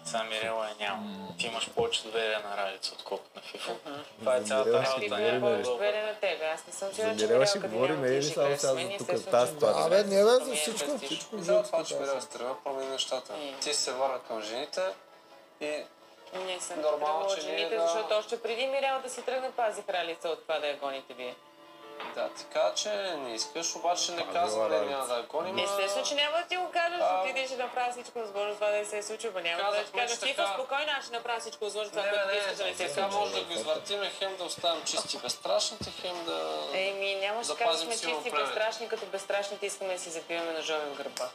Това 0.06 0.22
Мирела 0.22 0.70
е 0.70 0.84
няма. 0.84 1.28
Ти 1.38 1.46
имаш 1.46 1.70
повече 1.70 2.02
доверие 2.02 2.38
на 2.38 2.56
Ралица, 2.56 2.92
отколкото 2.94 3.30
на 3.34 3.42
FIFA. 3.42 3.74
Това 4.18 4.36
е 4.36 4.42
цялата 4.42 4.68
Мирела 4.70 4.84
работа. 4.84 5.00
Ти 5.00 5.08
бе. 5.08 5.40
повече 5.40 5.70
доверие 5.70 6.02
на 6.02 6.14
тебе. 6.14 6.46
Аз 6.54 6.66
не 6.66 6.72
съм 6.72 6.92
сигурна, 6.94 7.16
че 7.16 7.26
Мирела 7.26 7.46
ще 7.46 7.58
говорим, 7.58 7.94
няма 7.94 8.06
е 8.06 8.10
ти 8.10 8.16
ли 8.16 8.22
ще 8.22 8.34
само 8.34 8.56
сега 8.58 8.70
за 8.70 8.98
тук, 8.98 9.00
естествено, 9.00 9.30
тази 9.30 9.52
ситуация? 9.52 9.86
Абе, 9.86 10.04
не 10.04 10.24
бе, 10.24 10.44
за 10.44 10.52
е 10.52 10.56
всичко, 10.56 10.90
жълто 11.42 11.44
за 11.44 11.62
това, 11.62 11.84
че 11.84 11.94
така. 11.94 12.06
Мирел 12.06 12.20
се 12.20 12.28
тръгва, 12.28 12.62
промени 12.64 12.90
нещата. 12.90 13.34
Е. 13.34 13.54
Ти 13.60 13.74
се 13.74 13.92
върна 13.92 14.18
към 14.28 14.42
жените 14.42 14.82
и 15.60 15.82
Не 16.34 16.60
съм 16.60 16.80
Нормално, 16.80 17.28
че 17.28 17.42
ние 17.42 17.58
жените, 17.58 17.76
да- 17.76 17.82
защото 17.82 18.14
още 18.14 18.42
преди 18.42 18.66
Мирел 18.66 19.00
да 19.00 19.10
си 19.10 19.22
тръгне 19.22 19.50
пазих 19.50 19.88
ралица 19.88 20.28
от 20.28 20.42
това 20.42 20.58
да 20.58 20.66
я 20.66 20.76
гоните 20.76 21.14
вие. 21.14 21.34
да, 22.14 22.28
така 22.30 22.72
че 22.74 22.88
не 23.16 23.34
искаш, 23.34 23.76
обаче 23.76 24.12
не 24.12 24.26
казвам, 24.28 24.70
не, 24.70 24.76
Ралица. 24.76 24.90
няма 24.90 25.06
да 25.06 25.14
я 25.14 25.22
гоним. 25.22 25.58
Естествено, 25.58 26.06
че 26.06 26.14
няма 26.14 26.38
да 26.38 26.44
ти 26.44 26.56
го 26.56 26.70
кажа, 26.70 26.94
А, 26.94 26.98
защото 27.16 27.34
ти 27.36 27.46
ще 27.46 27.56
направя 27.56 27.92
всичко 27.92 28.18
възможно 28.18 28.54
това 28.54 28.66
да 28.66 28.76
не 28.76 28.84
се 28.84 28.98
е 28.98 29.02
случило. 29.02 29.32
Ма 29.34 29.40
няма 29.40 29.70
да 29.72 29.84
ти 29.84 29.92
кажа, 29.92 30.08
че 30.10 30.20
Фифа, 30.20 30.36
така- 30.36 30.54
спокойно, 30.54 30.92
аз 30.98 31.04
ще 31.04 31.12
направя 31.12 31.40
всичко 31.40 31.64
възможно 31.64 31.90
това, 31.90 32.02
Не, 32.02 32.10
което 32.10 32.22
ти 32.22 32.32
не, 32.32 32.38
искаш 32.38 32.56
да 32.56 32.64
не 32.64 32.74
се 32.74 32.82
не, 32.82 32.84
е 32.84 32.88
така 32.88 33.02
случило. 33.02 33.20
може 33.20 33.34
да 33.34 33.44
го 33.44 33.52
извъртиме, 33.52 34.10
хем 34.10 34.36
да 34.36 34.44
оставим 34.44 34.84
чисти 34.84 35.18
безстрашните, 35.18 35.90
хем 35.92 36.24
да... 36.24 36.58
Еми, 36.74 37.14
няма 37.16 37.38
ще 37.38 37.46
Запазим 37.46 37.66
кажем 37.88 37.98
силно 38.00 38.16
чисти, 38.16 38.30
безстрашни, 38.32 38.88
като 38.88 39.06
безстрашните 39.06 39.66
искаме 39.66 39.92
да 39.92 40.00
си 40.00 40.10
забиваме 40.10 40.52
ножове 40.52 40.80
в 40.80 40.96
гърба. 40.96 41.28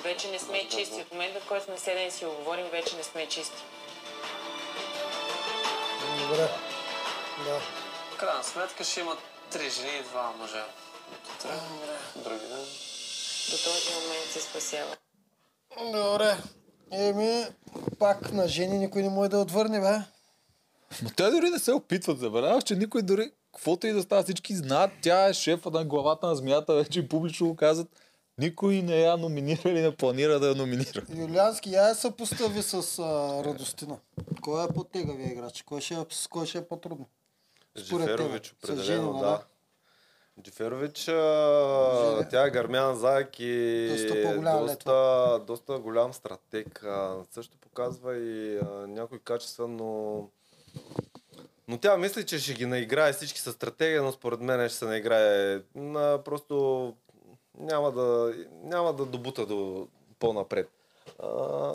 Вече 0.00 0.28
не 0.28 0.38
сме 0.38 0.68
чисти. 0.68 1.00
От 1.00 1.12
момента, 1.12 1.40
в 1.40 1.48
който 1.48 1.64
сме 1.64 1.78
седени 1.78 2.06
и 2.06 2.10
си 2.10 2.24
го 2.24 2.32
говорим, 2.32 2.66
вече 2.68 2.96
не 2.96 3.02
сме 3.02 3.26
чисти. 3.26 3.62
Добре. 6.30 6.48
Да. 7.44 7.60
В 8.14 8.16
крайна 8.18 8.44
сметка 8.44 8.84
ще 8.84 9.00
има 9.00 9.16
три 9.52 9.70
жени 9.70 9.98
и 10.00 10.02
два 10.02 10.32
мъжа. 10.38 10.64
Други, 12.16 12.46
да? 12.48 12.56
До 13.50 13.56
този 13.64 13.94
момент 13.94 14.30
се 14.30 14.40
спасява. 14.40 14.96
Добре. 15.92 16.36
Еми, 16.92 17.44
пак 17.98 18.32
на 18.32 18.48
жени 18.48 18.78
никой 18.78 19.02
не 19.02 19.08
може 19.08 19.30
да 19.30 19.38
отвърне, 19.38 19.80
бе. 19.80 19.98
Но 21.02 21.10
те 21.16 21.30
дори 21.30 21.50
не 21.50 21.58
се 21.58 21.72
опитват. 21.72 22.18
Забеляваш, 22.18 22.64
че 22.64 22.76
никой 22.76 23.02
дори, 23.02 23.30
каквото 23.52 23.86
и 23.86 23.92
да 23.92 24.02
става, 24.02 24.22
всички 24.22 24.56
знаят, 24.56 24.90
тя 25.02 25.28
е 25.28 25.34
шефа 25.34 25.70
на 25.70 25.84
главата 25.84 26.26
на 26.26 26.36
змията, 26.36 26.74
вече 26.74 27.08
публично 27.08 27.48
го 27.48 27.56
казват. 27.56 27.88
Никой 28.38 28.82
не 28.82 29.00
я 29.00 29.16
номинира 29.16 29.70
или 29.70 29.80
не 29.80 29.96
планира 29.96 30.40
да 30.40 30.48
я 30.48 30.54
номинира. 30.54 31.02
Юлиански, 31.16 31.70
я 31.70 31.94
се 31.94 32.00
съпостави 32.00 32.62
с 32.62 32.98
а, 32.98 33.44
Радостина. 33.44 33.98
Кой 34.42 34.64
е 34.64 34.68
по-тегавия 34.68 35.32
играч? 35.32 35.62
Кой 35.62 35.80
ще, 35.80 35.94
е- 35.94 36.06
с 36.10 36.26
кой 36.26 36.46
ще 36.46 36.58
е 36.58 36.64
по-трудно? 36.64 37.06
Джиферович, 37.78 38.52
определено, 38.52 38.82
Женина, 38.82 39.12
да. 39.12 39.18
да. 39.18 39.44
Джиферович, 40.42 41.08
а, 41.08 42.28
тя 42.30 42.46
е 42.46 42.50
гърмян 42.50 42.96
заек 42.96 43.40
и 43.40 43.88
Доста 43.88 44.18
е 44.18 44.34
доста, 44.34 45.40
доста 45.46 45.78
голям 45.78 46.12
стратег. 46.12 46.84
А, 46.84 47.16
също 47.30 47.58
показва 47.58 48.16
и 48.16 48.58
а, 48.58 48.86
някои 48.86 49.18
качества, 49.18 49.68
но... 49.68 50.28
Но 51.68 51.78
тя 51.78 51.96
мисли, 51.96 52.26
че 52.26 52.38
ще 52.38 52.54
ги 52.54 52.66
наиграе 52.66 53.12
всички 53.12 53.40
с 53.40 53.52
стратегия, 53.52 54.02
но 54.02 54.12
според 54.12 54.40
мен 54.40 54.68
ще 54.68 54.78
се 54.78 54.84
наиграе. 54.84 55.60
На, 55.74 56.22
просто 56.24 56.94
няма 57.60 57.92
да, 57.92 58.34
няма 58.62 58.92
да 58.92 59.06
добута 59.06 59.46
до 59.46 59.88
по-напред. 60.18 60.70
А, 61.18 61.72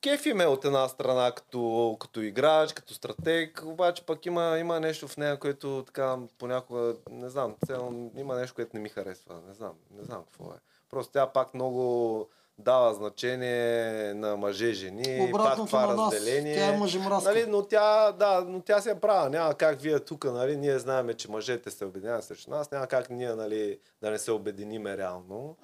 Кефи 0.00 0.32
ме 0.32 0.46
от 0.46 0.64
една 0.64 0.88
страна 0.88 1.32
като, 1.32 1.96
като 2.00 2.20
играч, 2.20 2.72
като 2.72 2.94
стратег, 2.94 3.62
обаче 3.64 4.06
пък 4.06 4.26
има, 4.26 4.58
има 4.58 4.80
нещо 4.80 5.08
в 5.08 5.16
нея, 5.16 5.38
което 5.38 5.82
така 5.86 6.18
понякога, 6.38 6.96
не 7.10 7.28
знам, 7.28 7.56
цяло, 7.66 8.10
има 8.16 8.36
нещо, 8.36 8.54
което 8.54 8.76
не 8.76 8.82
ми 8.82 8.88
харесва. 8.88 9.40
Не 9.48 9.54
знам, 9.54 9.72
не 9.90 10.04
знам 10.04 10.24
какво 10.24 10.44
е. 10.50 10.56
Просто 10.90 11.12
тя 11.12 11.26
пак 11.26 11.54
много 11.54 12.28
дава 12.58 12.94
значение 12.94 14.14
на 14.14 14.36
мъже, 14.36 14.72
жени, 14.72 15.18
пак 15.18 15.28
Обратното 15.28 15.66
това 15.66 15.86
на 15.86 15.94
нас. 15.94 16.14
разделение. 16.14 16.54
Тя 16.54 16.74
е 16.74 16.78
мъжемразка. 16.78 17.30
Нали, 17.30 17.46
но 17.48 17.62
тя, 17.62 18.12
да, 18.12 18.44
но 18.48 18.60
тя 18.60 18.80
си 18.80 18.90
е 18.90 19.00
права. 19.00 19.30
Няма 19.30 19.54
как 19.54 19.80
вие 19.80 20.00
тук, 20.00 20.24
нали, 20.24 20.56
ние 20.56 20.78
знаем, 20.78 21.14
че 21.14 21.30
мъжете 21.30 21.70
се 21.70 21.84
обединяват 21.84 22.24
срещу 22.24 22.50
нас. 22.50 22.70
Няма 22.70 22.86
как 22.86 23.10
ние, 23.10 23.34
нали, 23.34 23.78
да 24.02 24.10
не 24.10 24.18
се 24.18 24.32
обединиме 24.32 24.96
реално. 24.98 25.56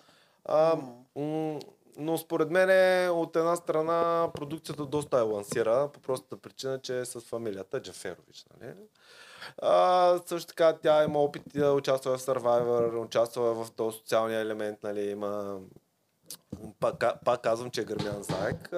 А, 0.44 0.76
м- 1.16 1.58
но 2.00 2.18
според 2.18 2.50
мен 2.50 2.70
от 3.10 3.36
една 3.36 3.56
страна 3.56 4.28
продукцията 4.34 4.86
доста 4.86 5.18
е 5.18 5.20
лансира, 5.20 5.88
по 5.92 6.00
простата 6.00 6.36
причина, 6.36 6.78
че 6.78 6.98
е 7.00 7.04
с 7.04 7.20
фамилията 7.20 7.82
Джаферович. 7.82 8.46
Нали? 8.60 8.72
А, 9.62 10.18
също 10.26 10.48
така 10.48 10.72
тя 10.82 11.04
има 11.04 11.18
опит 11.18 11.42
да 11.54 11.72
участва 11.72 12.18
в 12.18 12.20
Survivor, 12.20 13.04
участва 13.04 13.64
в 13.64 13.70
този 13.70 13.98
социалния 13.98 14.40
елемент, 14.40 14.82
нали, 14.82 15.10
има 15.10 15.58
пак, 16.80 17.04
пак 17.24 17.42
казвам, 17.42 17.70
че 17.70 17.80
е 17.80 17.84
гърмян 17.84 18.22
заек. 18.22 18.72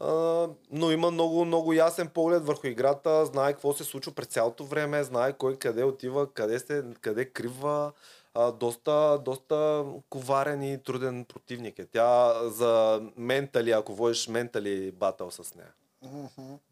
А, 0.00 0.48
но 0.70 0.90
има 0.90 1.10
много, 1.10 1.44
много 1.44 1.72
ясен 1.72 2.08
поглед 2.08 2.44
върху 2.44 2.66
играта, 2.66 3.26
знае 3.26 3.52
какво 3.52 3.72
се 3.72 3.84
случва 3.84 4.12
през 4.12 4.26
цялото 4.26 4.64
време, 4.64 5.04
знае 5.04 5.32
кой 5.32 5.56
къде 5.56 5.84
отива, 5.84 6.32
къде, 6.32 6.58
се, 6.58 6.84
къде 7.00 7.24
кривва. 7.24 7.92
А, 8.34 8.52
доста, 8.52 9.18
доста 9.24 9.84
коварен 10.10 10.62
и 10.62 10.82
труден 10.82 11.24
противник 11.24 11.78
е. 11.78 11.86
Тя 11.86 12.34
за 12.48 13.02
ментали, 13.16 13.70
ако 13.70 13.94
водиш 13.94 14.28
ментали 14.28 14.92
батъл 14.92 15.30
с 15.30 15.54
нея. 15.54 15.72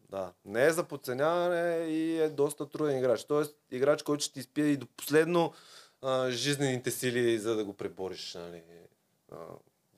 Да. 0.09 0.31
Не 0.45 0.65
е 0.65 0.71
за 0.71 0.83
подценяване 0.83 1.85
и 1.85 2.21
е 2.21 2.29
доста 2.29 2.69
труден 2.69 2.97
играч. 2.97 3.23
Тоест, 3.23 3.55
играч, 3.71 4.03
който 4.03 4.23
ще 4.23 4.33
ти 4.33 4.39
изпие 4.39 4.65
и 4.65 4.77
до 4.77 4.87
последно 4.97 5.53
а, 6.01 6.29
жизнените 6.29 6.91
сили, 6.91 7.39
за 7.39 7.55
да 7.55 7.65
го 7.65 7.73
пребориш 7.73 8.33
нали, 8.33 8.61
а, 9.31 9.35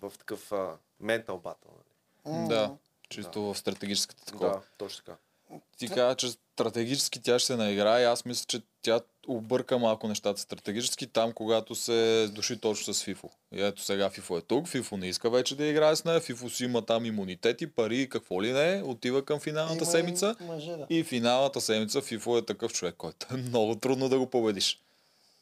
в 0.02 0.18
такъв 0.18 0.52
а, 0.52 0.78
ментал 1.00 1.38
батъл. 1.38 1.72
Нали. 2.26 2.48
Да, 2.48 2.78
чисто 3.10 3.42
в 3.42 3.58
стратегическата 3.58 4.26
такова. 4.26 4.50
Да, 4.50 4.62
точно 4.78 5.06
така. 5.06 5.18
Ти 5.78 5.88
каза, 5.88 6.16
че 6.16 6.30
стратегически 6.30 7.22
тя 7.22 7.40
ще 7.40 7.48
се 7.48 7.56
наиграе. 7.56 8.06
Аз 8.06 8.26
мисля, 8.26 8.46
че 8.48 8.62
тя 8.82 9.00
обърка 9.28 9.78
малко 9.78 10.08
нещата 10.08 10.42
стратегически 10.42 11.08
там, 11.08 11.32
когато 11.32 11.76
се 11.76 12.28
души 12.32 12.60
точно 12.60 12.94
с 12.94 13.04
Фифо. 13.04 13.30
И 13.56 13.62
ето 13.62 13.82
сега 13.82 14.10
Фифо 14.10 14.38
е 14.38 14.42
тук, 14.42 14.68
Фифо 14.68 14.98
не 14.98 15.08
иска 15.08 15.30
вече 15.30 15.56
да 15.56 15.66
играе 15.66 15.96
с 15.96 16.06
нея, 16.06 16.20
Фифо 16.20 16.50
си 16.50 16.64
има 16.64 16.86
там 16.86 17.06
имунитети, 17.06 17.68
пари 17.68 18.02
и 18.02 18.10
какво 18.10 18.44
ли 18.44 18.52
не, 18.52 18.84
отива 18.86 19.26
към 19.26 19.40
финалната 19.40 19.76
Има 19.76 19.84
и 19.84 19.92
седмица. 19.92 20.36
Мъже, 20.40 20.72
да. 20.72 20.86
И 20.90 21.04
финалната 21.04 21.62
седмица 21.62 22.02
Фифо 22.02 22.38
е 22.38 22.46
такъв 22.46 22.74
човек, 22.74 22.96
който 22.98 23.28
е 23.34 23.38
много 23.38 23.76
трудно 23.76 24.10
да 24.10 24.20
го 24.20 24.30
победиш. 24.30 24.80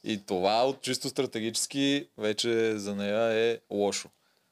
И 0.06 0.26
това 0.26 0.68
от 0.68 0.82
чисто 0.82 1.10
стратегически 1.10 2.10
вече 2.18 2.78
за 2.78 2.96
нея 2.96 3.52
е 3.52 3.60
лошо. 3.72 4.10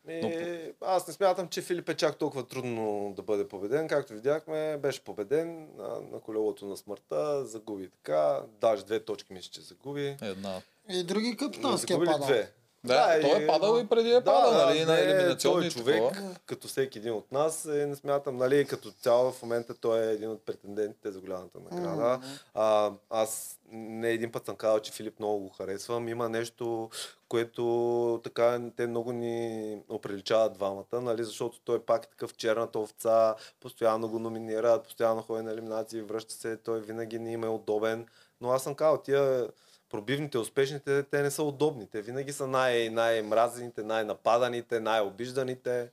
И, 0.09 0.73
аз 0.81 1.07
не 1.07 1.13
смятам, 1.13 1.47
че 1.47 1.61
Филип 1.61 1.89
е 1.89 1.95
чак 1.95 2.17
толкова 2.17 2.47
трудно 2.47 3.13
да 3.15 3.21
бъде 3.21 3.47
победен. 3.47 3.87
Както 3.87 4.13
видяхме, 4.13 4.77
беше 4.77 5.03
победен 5.03 5.67
на, 5.77 6.01
на 6.11 6.19
колелото 6.19 6.65
на 6.65 6.77
смъртта, 6.77 7.45
загуби 7.45 7.89
така, 7.89 8.41
даже 8.61 8.85
две 8.85 8.99
точки 8.99 9.33
мисля, 9.33 9.49
че 9.51 9.61
загуби. 9.61 10.17
Една. 10.21 10.61
И 10.89 11.03
други 11.03 11.37
капитански 11.37 11.93
е 11.93 11.97
падал. 11.97 12.19
две? 12.19 12.51
Да, 12.85 13.21
той 13.21 13.39
е 13.39 13.43
и- 13.43 13.47
падал 13.47 13.79
и 13.79 13.87
преди 13.87 14.11
е 14.11 14.23
падал, 14.23 14.65
нали, 14.65 14.85
на 14.85 14.93
не, 14.93 15.01
елиминационни 15.01 15.55
той 15.59 15.63
е 15.63 15.67
и 15.67 15.71
човек, 15.71 16.13
такова. 16.13 16.35
като 16.45 16.67
всеки 16.67 16.99
един 16.99 17.13
от 17.13 17.31
нас, 17.31 17.65
е, 17.65 17.85
не 17.85 17.95
смятам, 17.95 18.37
нали, 18.37 18.65
като 18.65 18.91
цяло 18.91 19.31
в 19.31 19.41
момента 19.41 19.73
той 19.73 20.07
е 20.07 20.11
един 20.13 20.29
от 20.29 20.45
претендентите 20.45 21.11
за 21.11 21.19
голямата 21.19 21.59
награда. 21.71 22.19
А, 22.53 22.91
аз 23.09 23.59
не 23.71 24.09
един 24.09 24.31
път 24.31 24.45
съм 24.45 24.55
казал, 24.55 24.79
че 24.79 24.91
Филип 24.91 25.19
много 25.19 25.39
го 25.39 25.49
харесвам. 25.49 26.07
Има 26.07 26.29
нещо, 26.29 26.89
което 27.29 28.21
така 28.23 28.61
те 28.77 28.87
много 28.87 29.11
ни 29.11 29.77
оприличават 29.89 30.53
двамата, 30.53 31.01
нали, 31.01 31.23
защото 31.23 31.59
той 31.59 31.79
пак 31.79 32.05
е 32.05 32.09
такъв 32.09 32.33
черната 32.33 32.79
овца, 32.79 33.35
постоянно 33.59 34.09
го 34.09 34.19
номинират, 34.19 34.83
постоянно 34.83 35.21
ходи 35.21 35.43
на 35.43 35.51
елиминации, 35.51 36.01
връща 36.01 36.33
се, 36.33 36.57
той 36.57 36.81
винаги 36.81 37.19
ни 37.19 37.33
им 37.33 37.43
е 37.43 37.47
удобен. 37.47 38.07
Но 38.41 38.51
аз 38.51 38.63
съм 38.63 38.75
казал, 38.75 38.97
тия 38.97 39.47
пробивните, 39.93 40.37
успешните, 40.37 41.03
те 41.03 41.21
не 41.21 41.31
са 41.31 41.43
удобни. 41.43 41.87
Те 41.87 42.01
винаги 42.01 42.33
са 42.33 42.47
най- 42.47 42.89
най-мразените, 42.89 43.83
най-нападаните, 43.83 44.79
най-обижданите. 44.79 45.89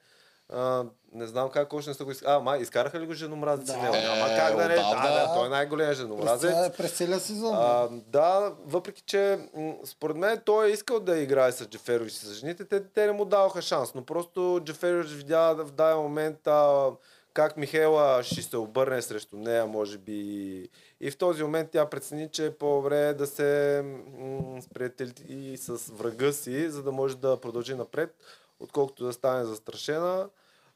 А, 0.49 0.85
не 1.13 1.27
знам 1.27 1.51
как 1.51 1.73
още 1.73 1.91
не 1.91 1.95
са 1.95 2.05
го 2.05 2.11
изкарали. 2.11 2.37
А, 2.37 2.41
ма, 2.41 2.59
изкараха 2.59 3.01
ли 3.01 3.07
го 3.07 3.13
женомразец? 3.13 3.67
Да. 3.67 3.77
Не, 3.77 3.83
няма 3.83 4.27
Е, 4.27 4.37
как 4.37 4.57
да 4.57 4.69
не. 4.69 4.75
Да, 4.75 4.81
отдавна. 4.83 5.11
да, 5.11 5.35
той 5.35 5.47
е 5.47 5.51
най-големият 5.51 5.91
През, 5.91 5.99
женомразец. 6.01 6.51
ця- 6.53 6.73
през 6.73 6.93
целия 6.93 7.21
сезон. 7.21 7.55
А, 7.55 7.89
да, 7.91 8.53
въпреки 8.65 9.03
че 9.03 9.39
м, 9.55 9.75
според 9.85 10.17
мен 10.17 10.41
той 10.45 10.67
е 10.67 10.73
искал 10.73 11.01
да 11.01 11.17
играе 11.17 11.53
с 11.53 11.67
Джеферович 11.67 12.13
с 12.13 12.33
жените, 12.33 12.65
те, 12.65 12.85
те 12.85 13.07
не 13.07 13.13
му 13.13 13.25
даваха 13.25 13.63
шанс, 13.63 13.95
но 13.95 14.05
просто 14.05 14.61
Джеферович 14.65 15.11
видя 15.11 15.55
в 15.55 15.65
даден 15.67 15.99
момент 15.99 16.47
а, 16.47 16.87
как 17.35 17.57
Михела 17.57 18.23
ще 18.23 18.43
се 18.43 18.57
обърне 18.57 19.03
срещу 19.03 19.37
нея, 19.37 19.67
може 19.67 19.99
би. 19.99 20.69
И, 21.01 21.11
в 21.11 21.19
този 21.19 21.43
момент 21.43 21.71
тя 21.71 21.87
прецени, 21.87 22.29
че 22.31 22.47
е 22.47 22.55
по-добре 22.55 23.15
да 23.15 23.27
се 23.27 23.83
м, 24.19 24.63
сприятели 24.63 25.57
с 25.57 25.93
врага 25.93 26.33
си, 26.33 26.71
за 26.71 26.83
да 26.83 26.93
може 26.93 27.17
да 27.17 27.41
продължи 27.41 27.75
напред, 27.75 28.17
отколкото 28.61 29.05
да 29.05 29.13
стане 29.13 29.45
застрашена. 29.45 30.29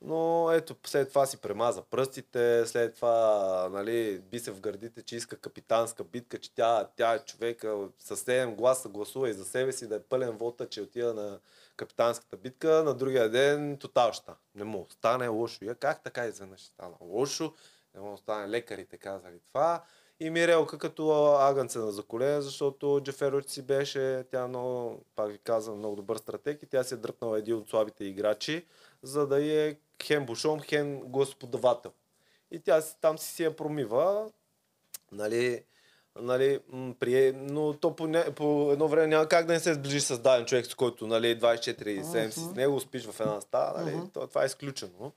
Но 0.03 0.51
ето, 0.53 0.77
след 0.87 1.09
това 1.09 1.27
си 1.27 1.37
премаза 1.37 1.83
пръстите, 1.83 2.67
след 2.67 2.95
това 2.95 3.69
нали, 3.73 4.19
би 4.31 4.39
се 4.39 4.51
в 4.51 4.61
гърдите, 4.61 5.03
че 5.03 5.17
иска 5.17 5.37
капитанска 5.37 6.05
битка, 6.05 6.39
че 6.39 6.55
тя, 6.55 6.89
тя 6.97 7.15
е 7.15 7.19
човека 7.19 7.77
със 7.99 8.25
7 8.25 8.55
гласа 8.55 8.89
гласува 8.89 9.31
и 9.31 9.33
за 9.33 9.45
себе 9.45 9.73
си 9.73 9.89
да 9.89 9.95
е 9.95 10.01
пълен 10.01 10.31
вота, 10.31 10.69
че 10.69 10.83
отида 10.83 11.15
на 11.15 11.39
капитанската 11.77 12.37
битка. 12.37 12.83
На 12.85 12.95
другия 12.95 13.31
ден 13.31 13.77
тотал 13.79 14.13
ща. 14.13 14.35
Не 14.55 14.65
му 14.65 14.87
стане 14.91 15.29
лошо. 15.29 15.65
Я 15.65 15.75
как 15.75 16.03
така 16.03 16.27
изведнъж 16.27 16.61
стана 16.61 16.97
лошо? 17.01 17.53
Не 17.95 18.01
му 18.01 18.17
стане 18.17 18.49
лекарите 18.49 18.97
казали 18.97 19.41
това. 19.49 19.83
И 20.21 20.31
Мирелка 20.31 20.79
като 20.79 21.35
агънце 21.41 21.79
на 21.79 21.93
заколе, 21.93 22.41
защото 22.41 23.01
Джеферович 23.05 23.49
си 23.49 23.63
беше, 23.63 24.25
тя 24.31 24.49
много, 24.49 25.05
пак 25.17 25.31
ви 25.31 25.39
казвам, 25.39 25.79
много 25.79 25.97
добър 25.97 26.17
стратег 26.17 26.63
и 26.63 26.67
тя 26.67 26.85
се 26.85 26.95
е 26.95 26.99
дръпнала 26.99 27.39
един 27.39 27.57
от 27.57 27.69
слабите 27.69 28.05
играчи, 28.05 28.67
за 29.03 29.27
да 29.27 29.45
е 29.47 29.77
хем 30.03 30.27
бушон, 30.27 30.61
хем 30.61 31.01
господавател. 31.01 31.93
И 32.51 32.61
тя 32.61 32.83
там 33.01 33.19
си 33.19 33.35
си 33.35 33.43
я 33.43 33.57
промива, 33.57 34.31
нали, 35.13 35.65
нали, 36.21 36.61
прие, 37.01 37.33
но 37.33 37.73
то 37.73 37.97
по, 37.97 38.09
по 38.37 38.73
едно 38.73 38.89
време 38.89 39.07
няма 39.07 39.29
как 39.29 39.47
да 39.47 39.53
не 39.53 39.61
се 39.61 39.75
сближи 39.75 40.01
с 40.01 40.19
даден 40.19 40.47
човек, 40.47 40.67
с 40.67 40.75
който 40.75 41.07
нали, 41.07 41.41
24-7 41.41 42.31
си 42.31 42.41
с 42.41 42.55
него 42.55 42.81
спиш 42.81 43.07
в 43.07 43.21
една 43.21 43.41
стая, 43.41 43.73
нали, 43.77 43.97
то, 44.15 44.27
това 44.27 44.43
е 44.43 44.47
изключено. 44.47 45.13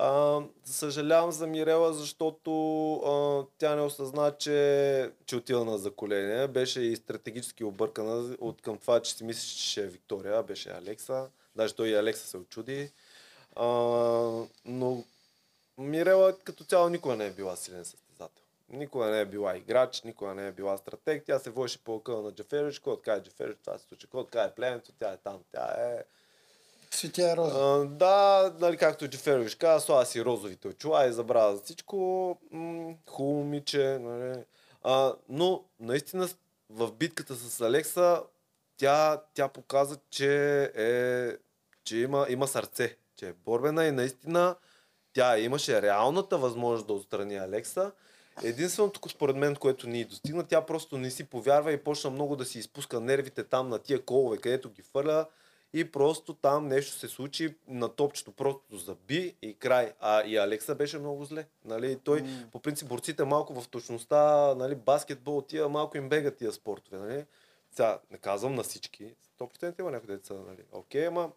А, 0.00 0.40
съжалявам 0.64 1.32
за 1.32 1.46
Мирела, 1.46 1.92
защото 1.92 2.94
а, 2.94 3.44
тя 3.58 3.76
не 3.76 3.82
осъзна, 3.82 4.32
че, 4.38 5.12
че 5.26 5.36
отива 5.36 5.64
на 5.64 5.78
заколение. 5.78 6.48
Беше 6.48 6.80
и 6.80 6.96
стратегически 6.96 7.64
объркана 7.64 8.36
от 8.40 8.62
към 8.62 8.78
това, 8.78 9.00
че 9.00 9.14
си 9.14 9.24
мислеше, 9.24 9.56
че 9.56 9.70
ще 9.70 9.80
е 9.80 9.86
Виктория, 9.86 10.42
беше 10.42 10.70
Алекса. 10.70 11.28
Даже 11.56 11.74
той 11.74 11.88
и 11.88 11.94
Алекса 11.94 12.26
се 12.26 12.36
очуди. 12.36 12.90
А, 13.56 13.66
но 14.64 15.04
Мирела 15.78 16.38
като 16.38 16.64
цяло 16.64 16.88
никога 16.88 17.16
не 17.16 17.26
е 17.26 17.30
била 17.30 17.56
силен 17.56 17.84
състезател. 17.84 18.07
Никога 18.70 19.06
не 19.06 19.20
е 19.20 19.24
била 19.24 19.56
играч, 19.56 20.02
никога 20.02 20.34
не 20.34 20.46
е 20.46 20.52
била 20.52 20.76
стратег. 20.76 21.22
Тя 21.26 21.38
се 21.38 21.50
водеше 21.50 21.84
по 21.84 22.02
къла 22.02 22.22
на 22.22 22.32
Джеферич. 22.32 22.78
Кой 22.78 22.92
откаже 22.92 23.22
Джеферич, 23.22 23.56
това 23.64 23.78
се 23.78 23.84
случи. 23.84 24.06
Кой 24.06 24.20
откаже 24.20 24.54
племето, 24.54 24.92
тя 24.92 25.12
е 25.12 25.16
там. 25.16 25.38
Тя 25.52 25.64
е... 25.64 26.04
Светия 26.90 27.36
роза. 27.36 27.58
А, 27.58 27.84
да, 27.84 28.54
нали, 28.58 28.76
както 28.76 29.08
Джеферович 29.08 29.54
каза, 29.54 29.84
слага 29.84 30.06
си 30.06 30.24
розовите 30.24 30.68
очила 30.68 31.06
и 31.06 31.12
забравя 31.12 31.56
за 31.56 31.62
всичко. 31.62 32.38
М- 32.50 32.94
хубаво 33.06 33.38
момиче. 33.38 33.98
Нали. 33.98 34.44
А, 34.82 35.14
но 35.28 35.64
наистина 35.80 36.28
в 36.70 36.92
битката 36.92 37.34
с 37.34 37.60
Алекса 37.60 38.22
тя, 38.76 39.22
тя 39.34 39.48
показа, 39.48 39.96
че, 40.10 40.62
е, 40.74 41.36
че 41.84 41.98
има, 41.98 42.26
има 42.28 42.48
сърце, 42.48 42.96
че 43.16 43.28
е 43.28 43.32
борбена 43.32 43.86
и 43.86 43.92
наистина 43.92 44.56
тя 45.12 45.38
имаше 45.38 45.82
реалната 45.82 46.38
възможност 46.38 46.86
да 46.86 46.92
отстрани 46.92 47.36
Алекса. 47.36 47.92
Единственото, 48.42 49.08
според 49.08 49.36
мен, 49.36 49.56
което 49.56 49.88
ни 49.88 50.04
достигна, 50.04 50.46
тя 50.46 50.66
просто 50.66 50.98
не 50.98 51.10
си 51.10 51.24
повярва 51.24 51.72
и 51.72 51.84
почна 51.84 52.10
много 52.10 52.36
да 52.36 52.44
си 52.44 52.58
изпуска 52.58 53.00
нервите 53.00 53.44
там 53.44 53.68
на 53.68 53.78
тия 53.78 54.04
колове, 54.04 54.38
където 54.38 54.70
ги 54.70 54.82
фърля 54.82 55.26
и 55.72 55.90
просто 55.90 56.34
там 56.34 56.68
нещо 56.68 56.92
се 56.92 57.08
случи 57.08 57.54
на 57.68 57.88
топчето, 57.88 58.32
просто 58.32 58.76
заби 58.76 59.36
и 59.42 59.54
край. 59.54 59.92
А 60.00 60.24
и 60.24 60.36
Алекса 60.36 60.74
беше 60.74 60.98
много 60.98 61.24
зле. 61.24 61.46
Нали? 61.64 61.98
Той, 62.04 62.24
по 62.52 62.60
принцип, 62.60 62.88
борците 62.88 63.24
малко 63.24 63.60
в 63.60 63.68
точността, 63.68 64.54
нали, 64.54 64.74
баскетбол, 64.74 65.42
тия 65.42 65.68
малко 65.68 65.96
им 65.96 66.08
бегат 66.08 66.36
тия 66.36 66.52
спортове. 66.52 66.98
Нали? 66.98 67.24
Сега, 67.70 67.98
не 68.10 68.18
казвам 68.18 68.54
на 68.54 68.62
всички, 68.62 69.14
100% 69.40 69.80
има 69.80 69.90
някои 69.90 70.14
деца, 70.14 70.34
нали? 70.34 70.62
Окей, 70.72 71.06
ама 71.06 71.30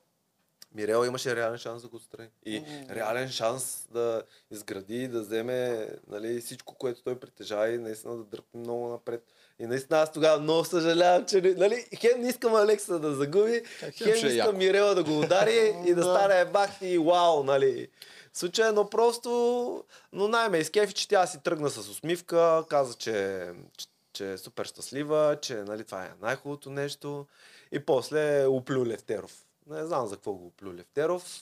Мирела 0.75 1.07
имаше 1.07 1.35
реален 1.35 1.57
шанс 1.57 1.81
да 1.81 1.87
го 1.87 1.95
отстрани. 1.95 2.29
И 2.45 2.63
реален 2.89 3.29
шанс 3.29 3.87
да 3.91 4.23
изгради, 4.51 5.07
да 5.07 5.21
вземе 5.21 5.87
нали, 6.07 6.41
всичко, 6.41 6.75
което 6.75 7.03
той 7.03 7.19
притежава 7.19 7.69
и 7.69 7.77
наистина 7.77 8.17
да 8.17 8.23
дръпне 8.23 8.59
много 8.59 8.87
напред. 8.87 9.23
И 9.59 9.65
наистина 9.65 9.99
аз 9.99 10.11
тогава 10.11 10.39
много 10.39 10.65
съжалявам, 10.65 11.25
че 11.25 11.41
нали, 11.57 11.85
хем 11.99 12.21
не 12.21 12.29
искам 12.29 12.55
Алекса 12.55 12.99
да 12.99 13.13
загуби, 13.13 13.61
хем 13.79 13.91
хем 13.91 14.07
е 14.07 14.11
искам 14.11 14.35
яко. 14.35 14.57
Мирела 14.57 14.95
да 14.95 15.03
го 15.03 15.19
удари 15.19 15.73
и 15.85 15.93
да 15.93 16.03
стане 16.03 16.45
бах 16.45 16.69
и 16.81 16.97
вау, 16.97 17.43
нали. 17.43 17.87
Случай, 18.33 18.71
но 18.71 18.89
просто, 18.89 19.83
но 20.13 20.27
най-ме 20.27 20.57
изкефи, 20.57 20.93
че 20.93 21.07
тя 21.07 21.27
си 21.27 21.43
тръгна 21.43 21.69
с 21.69 21.77
усмивка, 21.77 22.63
каза, 22.69 22.93
че, 22.93 23.47
че, 23.77 23.87
че 24.13 24.31
е 24.31 24.37
супер 24.37 24.65
щастлива, 24.65 25.37
че 25.41 25.55
нали, 25.55 25.83
това 25.83 26.03
е 26.03 26.11
най-хубавото 26.21 26.69
нещо. 26.69 27.25
И 27.71 27.85
после 27.85 28.45
оплю 28.45 28.85
Левтеров. 28.85 29.45
Не 29.71 29.85
знам 29.85 30.07
за 30.07 30.15
какво 30.15 30.33
го 30.33 30.45
оплю 30.47 30.73
Левтеров. 30.73 31.41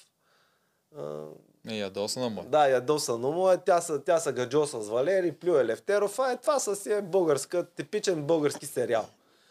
А, 0.98 1.24
Не, 1.66 1.78
ядосана 1.78 2.30
му. 2.30 2.42
е. 2.42 2.46
да, 2.46 2.68
ядосано 2.68 3.32
му 3.32 3.50
е. 3.50 3.58
Тя 3.58 3.82
са, 3.82 4.04
тя 4.04 4.20
са 4.20 4.32
гаджоса 4.32 4.82
с 4.82 4.90
Валери, 4.90 5.32
плюе 5.32 5.66
Левтеров. 5.66 6.20
А 6.20 6.32
е, 6.32 6.38
това 6.38 6.60
са 6.60 6.76
си 6.76 6.92
е 6.92 7.02
българска, 7.02 7.66
типичен 7.66 8.24
български 8.24 8.66
сериал. 8.66 9.06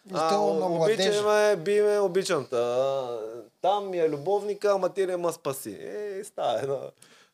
И 0.07 0.13
то 0.13 0.55
на 0.55 0.69
младежи. 0.69 1.03
обичай 1.03 1.23
ме, 1.23 1.57
би 1.57 1.81
ме, 1.81 1.99
обичам 1.99 2.47
та. 2.47 2.57
А, 2.57 3.19
Там 3.61 3.91
ми 3.91 3.99
е 3.99 4.11
любовника, 4.11 4.71
ама 4.71 4.89
ти 4.89 5.07
не 5.07 5.17
ма 5.17 5.33
спаси. 5.33 5.79
Е, 5.81 6.25
става 6.25 6.59
едно. 6.59 6.81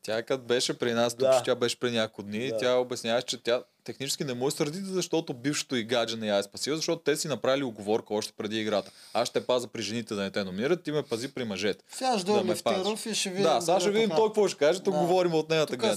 Тя 0.03 0.23
като 0.23 0.43
беше 0.43 0.79
при 0.79 0.93
нас, 0.93 1.13
тук 1.13 1.19
Да. 1.21 1.41
тя 1.45 1.55
беше 1.55 1.79
при 1.79 1.91
няколко 1.91 2.23
дни, 2.23 2.47
да. 2.47 2.57
тя 2.57 2.73
обясняваше, 2.73 3.27
че 3.27 3.43
тя 3.43 3.63
технически 3.85 4.23
не 4.23 4.33
му 4.33 4.47
е 4.47 4.51
сърдита, 4.51 4.85
защото 4.85 5.33
бившото 5.33 5.75
и 5.75 5.83
гадже 5.83 6.17
не 6.17 6.27
я 6.27 6.37
е 6.37 6.43
спасила, 6.43 6.75
защото 6.75 7.01
те 7.03 7.17
си 7.17 7.27
направили 7.27 7.63
оговорка 7.63 8.13
още 8.13 8.33
преди 8.37 8.59
играта. 8.59 8.91
Аз 9.13 9.27
ще 9.27 9.45
паза 9.45 9.67
при 9.67 9.81
жените 9.81 10.15
да 10.15 10.21
не 10.21 10.31
те 10.31 10.43
номинират, 10.43 10.83
ти 10.83 10.91
ме 10.91 11.03
пази 11.03 11.33
при 11.33 11.43
мъжете. 11.43 11.83
Сега 11.89 12.17
ще 12.19 12.25
да 12.25 12.33
дойде 12.33 12.61
пазиш. 12.63 13.05
и 13.05 13.15
ще 13.15 13.29
видим. 13.29 13.43
Да, 13.43 13.61
сега 13.61 13.79
ще 13.79 13.91
видим 13.91 14.09
той 14.09 14.27
какво 14.27 14.47
ще 14.47 14.57
каже, 14.57 14.79
тук 14.79 14.93
Да. 14.93 14.99
говорим 14.99 15.33
от 15.33 15.49
нейната 15.49 15.73
Тук 15.73 15.79
гледна 15.79 15.95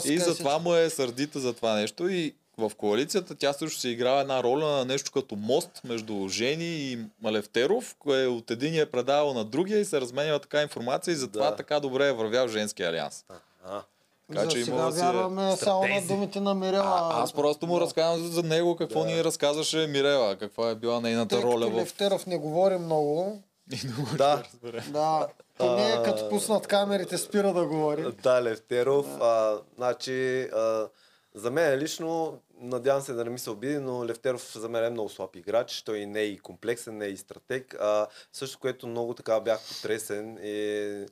си 0.00 0.12
И 0.12 0.18
затова 0.18 0.58
му 0.58 0.74
е 0.74 0.90
сърдита 0.90 1.40
за 1.40 1.52
това 1.52 1.74
нещо 1.74 2.08
и 2.08 2.34
в 2.58 2.72
коалицията 2.76 3.34
тя 3.34 3.52
също 3.52 3.80
се 3.80 3.88
играва 3.88 4.20
една 4.20 4.42
роля 4.42 4.66
на 4.66 4.84
нещо 4.84 5.10
като 5.12 5.36
мост 5.36 5.70
между 5.84 6.28
Жени 6.28 6.92
и 6.92 6.98
Малевтеров, 7.22 7.96
кое 7.98 8.26
от 8.26 8.50
един 8.50 8.80
е 8.80 8.86
предавал 8.86 9.34
на 9.34 9.44
другия 9.44 9.80
и 9.80 9.84
се 9.84 10.00
разменява 10.00 10.38
така 10.38 10.62
информация 10.62 11.12
и 11.12 11.16
затова 11.16 11.50
Да. 11.50 11.56
така 11.56 11.80
добре 11.80 12.08
е 12.08 12.12
вървял 12.12 12.48
женския 12.48 12.88
алианс. 12.88 13.24
А, 13.64 13.82
Така 14.28 14.42
За 14.42 14.48
че 14.48 14.64
сега 14.64 14.76
има 14.76 14.86
да 14.86 14.92
си... 14.92 15.00
вярваме 15.00 15.56
само 15.56 15.86
на 15.88 16.02
думите 16.08 16.40
на 16.40 16.54
Мирела. 16.54 16.84
А, 17.12 17.22
аз 17.22 17.32
просто 17.32 17.66
му 17.66 17.80
разказвам 17.80 18.32
за, 18.32 18.42
него 18.42 18.76
какво 18.76 19.00
Да. 19.00 19.06
ни 19.06 19.24
разказваше 19.24 19.86
Мирела, 19.86 20.36
каква 20.36 20.70
е 20.70 20.74
била 20.74 21.00
нейната 21.00 21.34
Тъй 21.36 21.44
роля 21.44 21.60
като 21.60 21.76
в... 21.76 21.80
Левтеров 21.80 22.26
не 22.26 22.38
говори 22.38 22.78
много, 22.78 23.42
И 23.72 23.86
много 23.86 24.16
Да. 24.16 24.42
да, 24.88 25.28
поне 25.58 26.02
като 26.04 26.28
пуснат 26.28 26.66
камерите 26.66 27.18
спира 27.18 27.52
да 27.52 27.66
говори. 27.66 28.04
Да, 28.22 28.42
Левтеров. 28.42 29.06
А, 29.20 29.58
значи, 29.76 30.40
а, 30.42 30.88
за 31.34 31.50
мен 31.50 31.78
лично, 31.78 32.38
надявам 32.60 33.02
се 33.02 33.12
да 33.12 33.24
не 33.24 33.30
ми 33.30 33.38
се 33.38 33.50
обиди, 33.50 33.78
но 33.78 34.06
Левтеров 34.06 34.52
за 34.58 34.68
мен 34.68 34.84
е 34.84 34.90
много 34.90 35.08
слаб 35.08 35.36
играч. 35.36 35.82
Той 35.82 36.06
не 36.06 36.20
е 36.20 36.24
и 36.24 36.38
комплексен, 36.38 36.96
не 36.96 37.06
е 37.06 37.08
и 37.08 37.16
стратег. 37.16 37.76
А, 37.80 38.06
също, 38.32 38.58
което 38.58 38.86
много 38.86 39.14
така 39.14 39.40
бях 39.40 39.60
потресен 39.68 40.38
и 40.42 41.06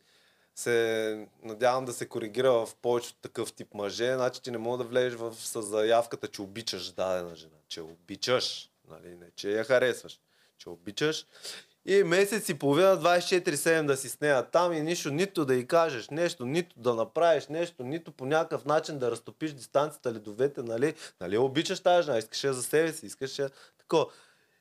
се 0.55 1.27
надявам 1.43 1.85
да 1.85 1.93
се 1.93 2.09
коригира 2.09 2.53
в 2.53 2.69
повече 2.83 3.15
такъв 3.15 3.53
тип 3.53 3.75
мъже. 3.75 4.15
Значи 4.15 4.43
ти 4.43 4.51
не 4.51 4.59
мога 4.59 4.79
да 4.79 4.85
влезеш 4.85 5.19
в, 5.19 5.35
с 5.35 5.63
заявката, 5.63 6.29
че 6.29 6.43
обичаш 6.43 6.93
дадена 6.93 7.37
жена. 7.37 7.57
Че 7.69 7.81
обичаш. 7.81 8.71
Нали? 8.91 9.15
Не, 9.15 9.27
че 9.37 9.51
я 9.51 9.65
харесваш. 9.65 10.21
Че 10.59 10.69
обичаш. 10.69 11.27
И 11.87 12.03
месец 12.05 12.49
и 12.49 12.55
половина, 12.55 12.99
24-7 13.01 13.87
да 13.87 13.97
си 13.97 14.09
с 14.09 14.21
нея 14.21 14.51
там 14.51 14.73
и 14.73 14.81
нищо, 14.81 15.11
нито 15.11 15.45
да 15.45 15.55
й 15.55 15.67
кажеш 15.67 16.09
нещо, 16.09 16.47
нито 16.47 16.81
да 16.81 16.95
направиш 16.95 17.47
нещо, 17.47 17.83
нито 17.83 18.13
по 18.13 18.27
някакъв 18.27 18.65
начин 18.65 18.99
да 18.99 19.11
разтопиш 19.11 19.53
дистанцията, 19.53 20.13
ледовете, 20.13 20.63
нали? 20.63 20.95
Нали 21.21 21.39
обичаш 21.39 21.81
тази 21.81 22.07
жена, 22.07 22.19
искаш 22.19 22.45
я 22.45 22.53
за 22.53 22.63
себе 22.63 22.93
си, 22.93 23.07
искаш 23.07 23.39
я 23.39 23.51
такова. 23.79 24.07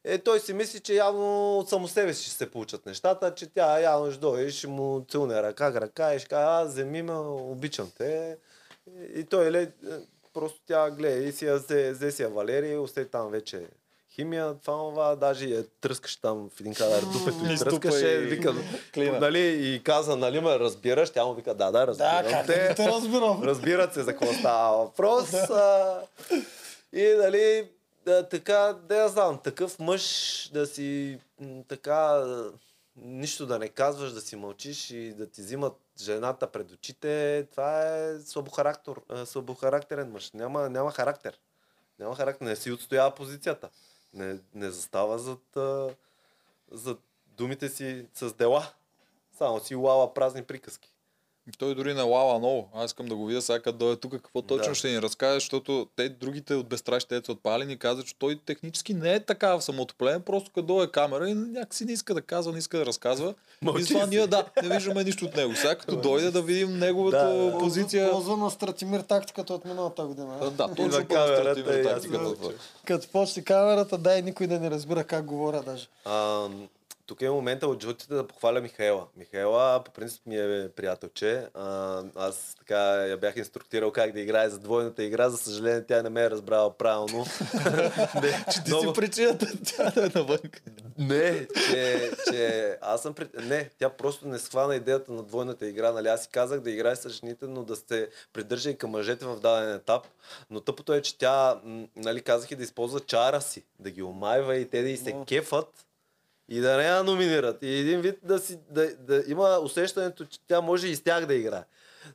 Е, 0.06 0.18
той 0.18 0.40
си 0.40 0.54
мисли, 0.54 0.80
че 0.80 0.94
явно 0.94 1.58
от 1.58 1.70
само 1.70 1.88
себе 1.88 2.14
си 2.14 2.24
ще 2.26 2.34
се 2.34 2.52
получат 2.52 2.86
нещата, 2.86 3.36
че 3.36 3.54
тя 3.54 3.80
явно 3.80 4.12
ще 4.12 4.20
дойде 4.20 4.52
ще 4.52 4.68
му 4.68 5.06
целуне 5.10 5.44
ръка, 5.44 5.74
ръка 5.74 6.16
и 6.16 6.20
ще 6.20 6.28
каже, 6.30 6.46
а, 6.48 6.64
вземи 6.64 7.02
ме, 7.02 7.14
обичам 7.14 7.92
те. 7.98 8.38
И, 9.16 9.24
той, 9.24 9.52
ле, 9.52 9.68
просто 10.34 10.60
тя 10.68 10.92
гледа 10.92 11.26
и 11.26 11.32
си 11.32 11.46
я 11.46 11.56
взе, 11.56 11.92
взе 11.92 12.12
си 12.12 12.22
я 12.22 12.30
Валерия, 12.30 12.82
остави 12.82 13.08
там 13.08 13.32
вече 13.32 13.68
химия, 14.16 14.54
това, 14.66 14.78
това, 14.78 15.16
даже 15.16 15.46
я 15.46 15.64
тръскаш 15.82 16.16
там 16.16 16.50
в 16.58 16.60
един 16.60 16.74
кадър, 16.74 17.02
дупето 17.02 17.54
и 17.54 17.58
тръскаше, 17.58 18.08
и 18.08 18.18
вика, 18.18 18.54
нали, 18.98 19.40
и 19.40 19.84
каза, 19.84 20.16
нали 20.16 20.40
ме 20.40 20.60
разбираш, 20.60 21.10
тя 21.10 21.26
му 21.26 21.34
вика, 21.34 21.54
да, 21.54 21.72
да, 21.72 21.88
разбирам 21.88 22.24
Да, 22.24 22.30
как 22.30 22.46
те. 22.46 22.76
те 22.76 22.88
разбирам. 22.88 23.44
Разбират 23.44 23.94
се 23.94 24.04
за 24.04 24.12
какво 24.12 24.34
става 24.34 24.78
въпрос. 24.78 25.34
а, 25.34 26.02
и 26.94 27.16
нали, 27.18 27.68
да, 28.06 28.30
така, 28.30 28.74
да 28.74 28.96
я 28.96 29.10
знам, 29.10 29.40
такъв 29.44 29.80
мъж 29.80 30.50
да 30.54 30.66
си 30.66 31.20
така, 31.68 32.26
нищо 32.96 33.46
да 33.46 33.60
не 33.60 33.70
казваш, 33.70 34.12
да 34.12 34.22
си 34.22 34.36
мълчиш 34.36 34.92
и 34.92 35.14
да 35.14 35.28
ти 35.28 35.42
взимат 35.42 35.74
жената 36.02 36.52
пред 36.52 36.72
очите, 36.72 37.48
това 37.52 37.88
е 37.88 38.20
слабохарактер, 38.20 38.94
а, 39.10 39.26
слабохарактерен 39.26 40.12
мъж. 40.12 40.32
Няма, 40.32 40.70
няма 40.70 40.92
характер. 40.92 41.40
Няма 42.00 42.16
характер, 42.16 42.46
не 42.46 42.56
си 42.56 42.72
отстоява 42.72 43.16
позицията. 43.16 43.70
Не, 44.14 44.40
не 44.56 44.72
застава 44.72 45.20
зад, 45.20 45.58
зад 46.72 47.00
думите 47.28 47.70
си 47.70 48.06
с 48.14 48.34
дела. 48.34 48.68
Само 49.38 49.60
си 49.60 49.76
лава 49.76 50.14
празни 50.14 50.44
приказки. 50.44 50.93
Той 51.58 51.76
дори 51.76 51.94
не 51.94 52.02
лава 52.02 52.40
много. 52.40 52.70
Аз 52.76 52.86
искам 52.86 53.06
да 53.06 53.16
го 53.16 53.26
видя 53.26 53.42
сега 53.42 53.60
като 53.60 53.78
дойде 53.78 53.96
тук, 53.96 54.12
какво 54.12 54.42
точно 54.42 54.68
Да. 54.68 54.76
ще 54.76 54.92
ни 54.92 55.02
разкаже, 55.02 55.34
защото 55.34 55.88
те 55.96 56.10
другите 56.10 56.56
от 56.56 56.68
безстрашните 56.68 57.16
деца 57.16 57.32
отпали 57.32 57.66
ни 57.66 57.78
казват, 57.78 58.06
че 58.06 58.16
той 58.20 58.40
технически 58.46 58.94
не 58.94 59.14
е 59.14 59.20
така 59.20 59.56
в 59.56 59.62
самото 59.62 59.96
племе, 59.96 60.20
просто 60.20 60.52
като 60.52 60.68
дойде 60.68 60.92
камера 60.92 61.30
и 61.30 61.34
някакси 61.34 61.86
не 61.86 61.92
иска 61.92 62.14
да 62.14 62.22
казва, 62.22 62.52
не 62.52 62.58
иска 62.60 62.78
да 62.78 62.86
разказва. 62.86 63.34
Мълчи 63.62 63.84
и 63.84 63.86
това 63.86 64.06
ние 64.06 64.28
да, 64.28 64.46
не 64.64 64.70
виждаме 64.70 65.04
нищо 65.04 65.26
от 65.26 65.36
него. 65.36 65.56
Сега 65.56 65.76
като 65.76 65.96
дойде 65.96 66.32
да 66.32 66.42
видим 66.42 66.80
неговата 66.80 67.34
Да, 67.34 67.58
позиция. 67.60 68.12
Ползва 68.12 68.38
на 68.38 68.52
Стратимир 68.52 69.00
тактиката 69.00 69.54
от 69.54 69.66
миналата 69.66 70.06
година. 70.06 70.38
Да, 70.42 70.50
Да, 70.52 70.68
точно 70.68 70.84
административна 70.98 71.74
и 71.76 71.80
аз 71.80 71.88
тактиката. 71.88 72.36
Като 72.86 73.08
почне 73.08 73.44
камерата, 73.44 73.98
дай 73.98 74.22
никой 74.22 74.48
да 74.48 74.60
не 74.60 74.72
разбира 74.72 75.04
как 75.04 75.26
говоря 75.26 75.62
даже. 75.64 75.88
А, 76.06 76.48
тук 77.06 77.22
е 77.22 77.30
момента 77.30 77.68
от 77.68 77.82
жълтите 77.84 78.14
да 78.14 78.28
похваля 78.28 78.62
Михаела. 78.62 79.08
Михаела 79.18 79.84
по 79.84 79.92
принцип 79.92 80.22
ми 80.26 80.38
е 80.38 80.70
приятелче. 80.76 81.48
А, 81.54 82.04
аз 82.16 82.56
така 82.60 82.78
я 82.94 83.18
бях 83.18 83.38
инструктирал 83.38 83.92
как 83.92 84.12
да 84.12 84.20
играе 84.20 84.50
за 84.50 84.60
двойната 84.60 85.04
игра. 85.04 85.30
За 85.30 85.38
съжаление 85.38 85.86
тя 85.86 86.02
не 86.02 86.10
ме 86.10 86.24
е 86.24 86.30
разбрала 86.30 86.78
правилно. 86.78 87.26
не, 88.22 88.46
Ти 88.66 88.72
си 88.72 88.88
причината 88.96 89.48
тя 89.66 89.92
да 89.92 90.06
е 90.06 90.10
навън. 90.16 90.40
не, 90.98 91.48
че, 91.70 92.12
че 92.32 92.78
аз 92.82 93.02
съм... 93.02 93.14
При... 93.14 93.28
Не, 93.44 93.70
тя 93.80 93.90
просто 93.90 94.28
не 94.28 94.40
схвана 94.40 94.76
идеята 94.76 95.12
на 95.12 95.24
двойната 95.24 95.68
игра. 95.68 95.92
Нали? 95.92 96.08
Аз 96.08 96.24
си 96.24 96.30
казах 96.32 96.60
да 96.60 96.72
играе 96.72 96.96
с 96.96 97.10
жените, 97.10 97.46
но 97.48 97.64
да 97.64 97.76
се 97.76 98.10
придържа 98.34 98.70
и 98.70 98.78
към 98.78 98.90
мъжете 98.90 99.26
в 99.26 99.40
даден 99.40 99.76
етап. 99.76 100.08
Но 100.50 100.60
тъпото 100.60 100.94
е, 100.94 101.02
че 101.02 101.18
тя, 101.18 101.62
нали, 101.96 102.22
казах 102.22 102.52
и 102.52 102.56
да 102.56 102.64
използва 102.64 103.00
чара 103.00 103.42
си, 103.42 103.64
да 103.80 103.92
ги 103.92 104.04
омайва 104.04 104.56
и 104.56 104.70
те 104.70 104.82
да 104.82 104.90
и 104.90 104.98
се 104.98 105.16
кефат 105.28 105.86
и 106.50 106.60
да 106.60 106.78
не 106.78 106.84
я 106.84 107.04
номинират. 107.04 107.58
И 107.64 107.68
един 107.68 108.02
вид 108.02 108.16
да, 108.24 108.40
си, 108.40 108.60
да, 108.70 108.96
да 108.96 109.24
има 109.28 109.60
усещането, 109.64 110.26
че 110.26 110.40
тя 110.48 110.62
може 110.62 110.88
и 110.88 110.96
с 110.96 111.04
тях 111.04 111.26
да 111.26 111.34
играе. 111.34 111.64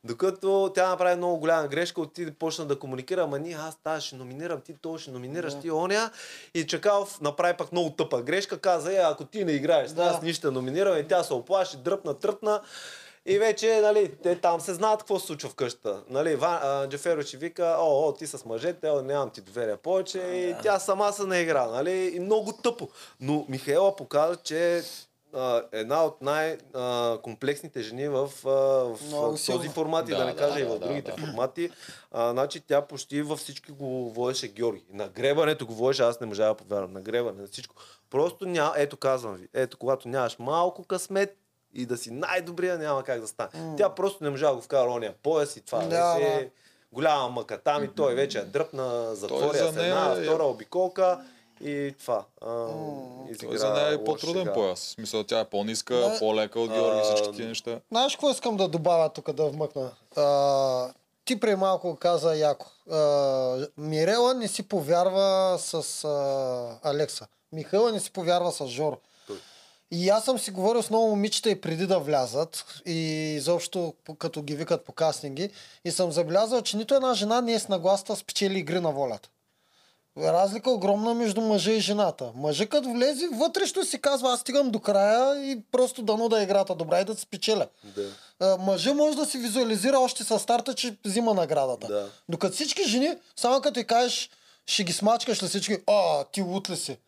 Докато 0.05 0.72
тя 0.74 0.89
направи 0.89 1.16
много 1.16 1.39
голяма 1.39 1.68
грешка, 1.68 2.01
отиде 2.01 2.31
почна 2.31 2.64
да 2.64 2.79
комуникира, 2.79 3.22
ама 3.22 3.39
ние 3.39 3.57
аз 3.61 3.76
тази 3.85 4.07
ще 4.07 4.16
номинирам, 4.16 4.61
ти 4.61 4.74
то 4.83 4.99
ще 4.99 5.11
номинираш, 5.11 5.61
ти 5.61 5.70
оня. 5.70 6.11
И 6.55 6.66
Чакалов 6.66 7.20
направи 7.20 7.57
пък 7.57 7.72
много 7.72 7.91
тъпа 7.91 8.22
грешка, 8.22 8.59
каза, 8.59 8.93
е, 8.93 8.97
ако 8.97 9.24
ти 9.24 9.45
не 9.45 9.53
играеш, 9.53 9.91
да. 9.91 10.03
аз 10.03 10.22
ние 10.22 10.33
ще 10.33 10.51
номинирам 10.51 10.99
и 10.99 11.09
тя 11.09 11.22
се 11.22 11.35
оплаши, 11.35 11.76
дръпна, 11.76 12.14
тръпна. 12.14 12.61
И 13.31 13.39
вече, 13.39 13.81
нали, 13.81 14.14
те 14.22 14.41
там 14.41 14.61
се 14.61 14.74
знаят 14.74 14.99
какво 15.01 15.18
се 15.18 15.26
случва 15.26 15.49
в 15.49 15.55
къщата. 15.55 16.03
Нали, 16.11 16.37
Ван, 16.37 16.59
а, 16.62 17.22
ще 17.22 17.37
вика, 17.37 17.76
о, 17.81 18.09
о, 18.09 18.12
ти 18.12 18.26
с 18.26 18.45
мъжете, 18.45 18.91
о, 18.91 19.03
нямам 19.03 19.31
ти 19.31 19.41
доверие 19.41 19.76
повече. 19.76 20.18
И 20.18 20.55
тя 20.62 20.79
сама 20.79 21.12
се 21.12 21.26
не 21.26 21.41
игра, 21.41 21.66
нали, 21.66 22.12
и 22.14 22.20
много 22.20 22.53
тъпо. 22.53 22.89
Но 23.20 23.47
Михаела 23.49 23.97
показа, 23.97 24.37
че 24.37 24.83
а, 25.35 25.62
една 25.72 26.05
от 26.05 26.22
най-комплексните 26.22 27.83
жени 27.83 28.09
в, 28.09 28.31
а, 28.45 28.49
в 28.49 28.99
Много 29.07 29.31
този 29.31 29.43
силно. 29.45 29.70
формат 29.70 30.09
и 30.09 30.12
да, 30.12 30.18
Да, 30.18 30.24
не 30.24 30.33
да, 30.33 30.39
кажа 30.39 30.61
и 30.61 30.62
да, 30.62 30.68
в 30.68 30.79
да, 30.79 30.87
другите 30.87 31.11
да. 31.11 31.16
формати. 31.16 31.70
А, 32.11 32.31
значи 32.31 32.61
тя 32.61 32.83
почти 32.83 33.22
във 33.22 33.39
всички 33.39 33.72
го 33.72 34.11
водеше 34.11 34.49
Георги. 34.49 34.85
На 34.93 35.09
гребането 35.09 35.66
го 35.66 35.74
водеше, 35.74 36.03
аз 36.03 36.20
не 36.20 36.26
можа 36.26 36.47
да 36.47 36.55
повярвам. 36.55 36.93
На 36.93 37.01
гребане, 37.01 37.41
на 37.41 37.47
всичко. 37.47 37.74
Просто 38.11 38.47
няма, 38.47 38.72
ето 38.76 38.97
казвам 38.97 39.35
ви, 39.35 39.49
ето 39.55 39.79
когато 39.79 40.09
нямаш 40.09 40.37
малко 40.39 40.85
късмет 40.85 41.37
и 41.75 41.87
да 41.87 41.97
си 41.97 42.11
най-добрия, 42.11 42.79
няма 42.79 43.03
как 43.03 43.21
да 43.21 43.27
стане. 43.27 43.51
Тя 43.77 43.89
просто 43.91 44.25
не 44.25 44.31
можа 44.31 44.49
да 44.49 44.55
го 44.55 44.61
вкара 44.61 44.91
ония 44.91 45.14
пояс 45.14 45.57
и 45.57 45.61
това 45.61 45.79
Да, 45.79 45.85
беше 46.14 46.31
да. 46.35 46.47
голяма 46.93 47.29
мъка. 47.29 47.59
Там 47.59 47.85
и 47.85 47.89
той 47.89 48.14
вече 48.14 48.39
е 48.39 48.43
дръпна, 48.43 49.14
затворя 49.14 49.49
за 49.49 49.73
се 49.73 49.81
една, 49.81 50.09
нея 50.09 50.21
е- 50.21 50.25
втора 50.25 50.45
обиколка 50.45 51.21
и 51.61 51.95
това. 52.01 52.25
А, 52.43 52.66
изигра 53.29 53.49
Той 53.49 53.59
за 53.59 53.73
нея 53.73 53.93
е 53.93 54.05
по-труден 54.05 54.43
шега. 54.43 54.53
пояс. 54.53 54.81
Смисъл, 54.81 55.25
тя 55.25 55.41
е 55.41 55.45
по-ниска, 55.45 55.95
Да. 55.95 56.19
по-лека 56.19 56.61
от 56.61 56.71
Георги, 56.71 57.01
всички 57.05 57.33
тия 57.33 57.49
неща. 57.49 57.81
Знаеш 57.91 58.12
какво 58.12 58.31
искам 58.31 58.57
да 58.57 58.69
добавя 58.69 59.09
тук 59.09 59.33
да 59.33 59.45
вмъкна? 59.45 59.91
А, 60.16 60.93
ти 61.25 61.41
преди 61.41 61.57
малко 61.57 61.97
каза 61.97 62.37
Яко. 62.37 62.66
А, 62.91 62.97
Мирела 63.77 64.35
не 64.35 64.49
си 64.49 64.62
повярва 64.62 65.57
с 65.59 65.75
а, 66.05 66.79
Алекса. 66.85 67.27
Михайла 67.53 67.93
не 67.93 68.01
си 68.01 68.11
повярва 68.11 68.53
с 68.53 68.66
Жоро. 68.66 68.97
И 69.91 70.09
аз 70.09 70.24
съм 70.24 70.39
си 70.39 70.51
говорил 70.51 70.82
с 70.82 70.91
много 70.91 71.09
момичета 71.09 71.51
и 71.51 71.61
преди 71.61 71.86
да 71.86 71.99
влязат, 71.99 72.82
и 72.86 72.99
изобщо 73.36 73.95
като 74.18 74.43
ги 74.43 74.55
викат 74.55 74.84
по 74.84 74.93
кастинги, 74.93 75.51
и 75.84 75.91
съм 75.91 76.12
забелязал, 76.12 76.62
че 76.62 76.76
нито 76.76 76.95
една 76.95 77.14
жена 77.14 77.41
не 77.41 77.53
е 77.53 77.59
с 77.59 77.68
нагласта 77.68 78.16
с 78.16 78.24
печели 78.24 78.59
игри 78.59 78.80
на 78.80 78.91
волята. 78.91 79.28
Разлика 80.18 80.70
огромна 80.70 81.14
между 81.14 81.41
мъжа 81.41 81.72
и 81.72 81.80
жената. 81.80 82.30
Мъжа 82.34 82.66
като 82.66 82.93
влезе, 82.93 83.28
вътрешно 83.32 83.84
си 83.84 84.01
казва, 84.01 84.32
аз 84.32 84.41
стигам 84.41 84.70
до 84.70 84.80
края 84.80 85.51
и 85.51 85.62
просто 85.72 86.03
дано 86.03 86.28
да 86.28 86.41
е 86.41 86.43
играта 86.43 86.74
добра 86.74 87.01
и 87.01 87.05
да 87.05 87.14
се 87.14 87.20
спечеля. 87.20 87.66
Да. 88.41 88.57
Мъжа 88.59 88.95
може 88.95 89.16
да 89.16 89.26
си 89.26 89.39
визуализира 89.39 89.99
още 89.99 90.24
с 90.24 90.39
старта, 90.39 90.74
че 90.74 90.97
взима 91.05 91.34
наградата. 91.34 91.86
Да. 91.86 92.11
Докато 92.28 92.55
всички 92.55 92.84
жени, 92.84 93.16
само 93.36 93.61
като 93.61 93.80
й 93.80 93.84
кажеш, 93.84 94.30
ще 94.66 94.84
ги 94.84 94.93
смачкаш 94.93 95.43
ли 95.43 95.49
всички, 95.49 95.78
а, 95.86 96.24
ти 96.24 96.43
лут 96.43 96.70
ли 96.70 96.76
си? 96.76 96.99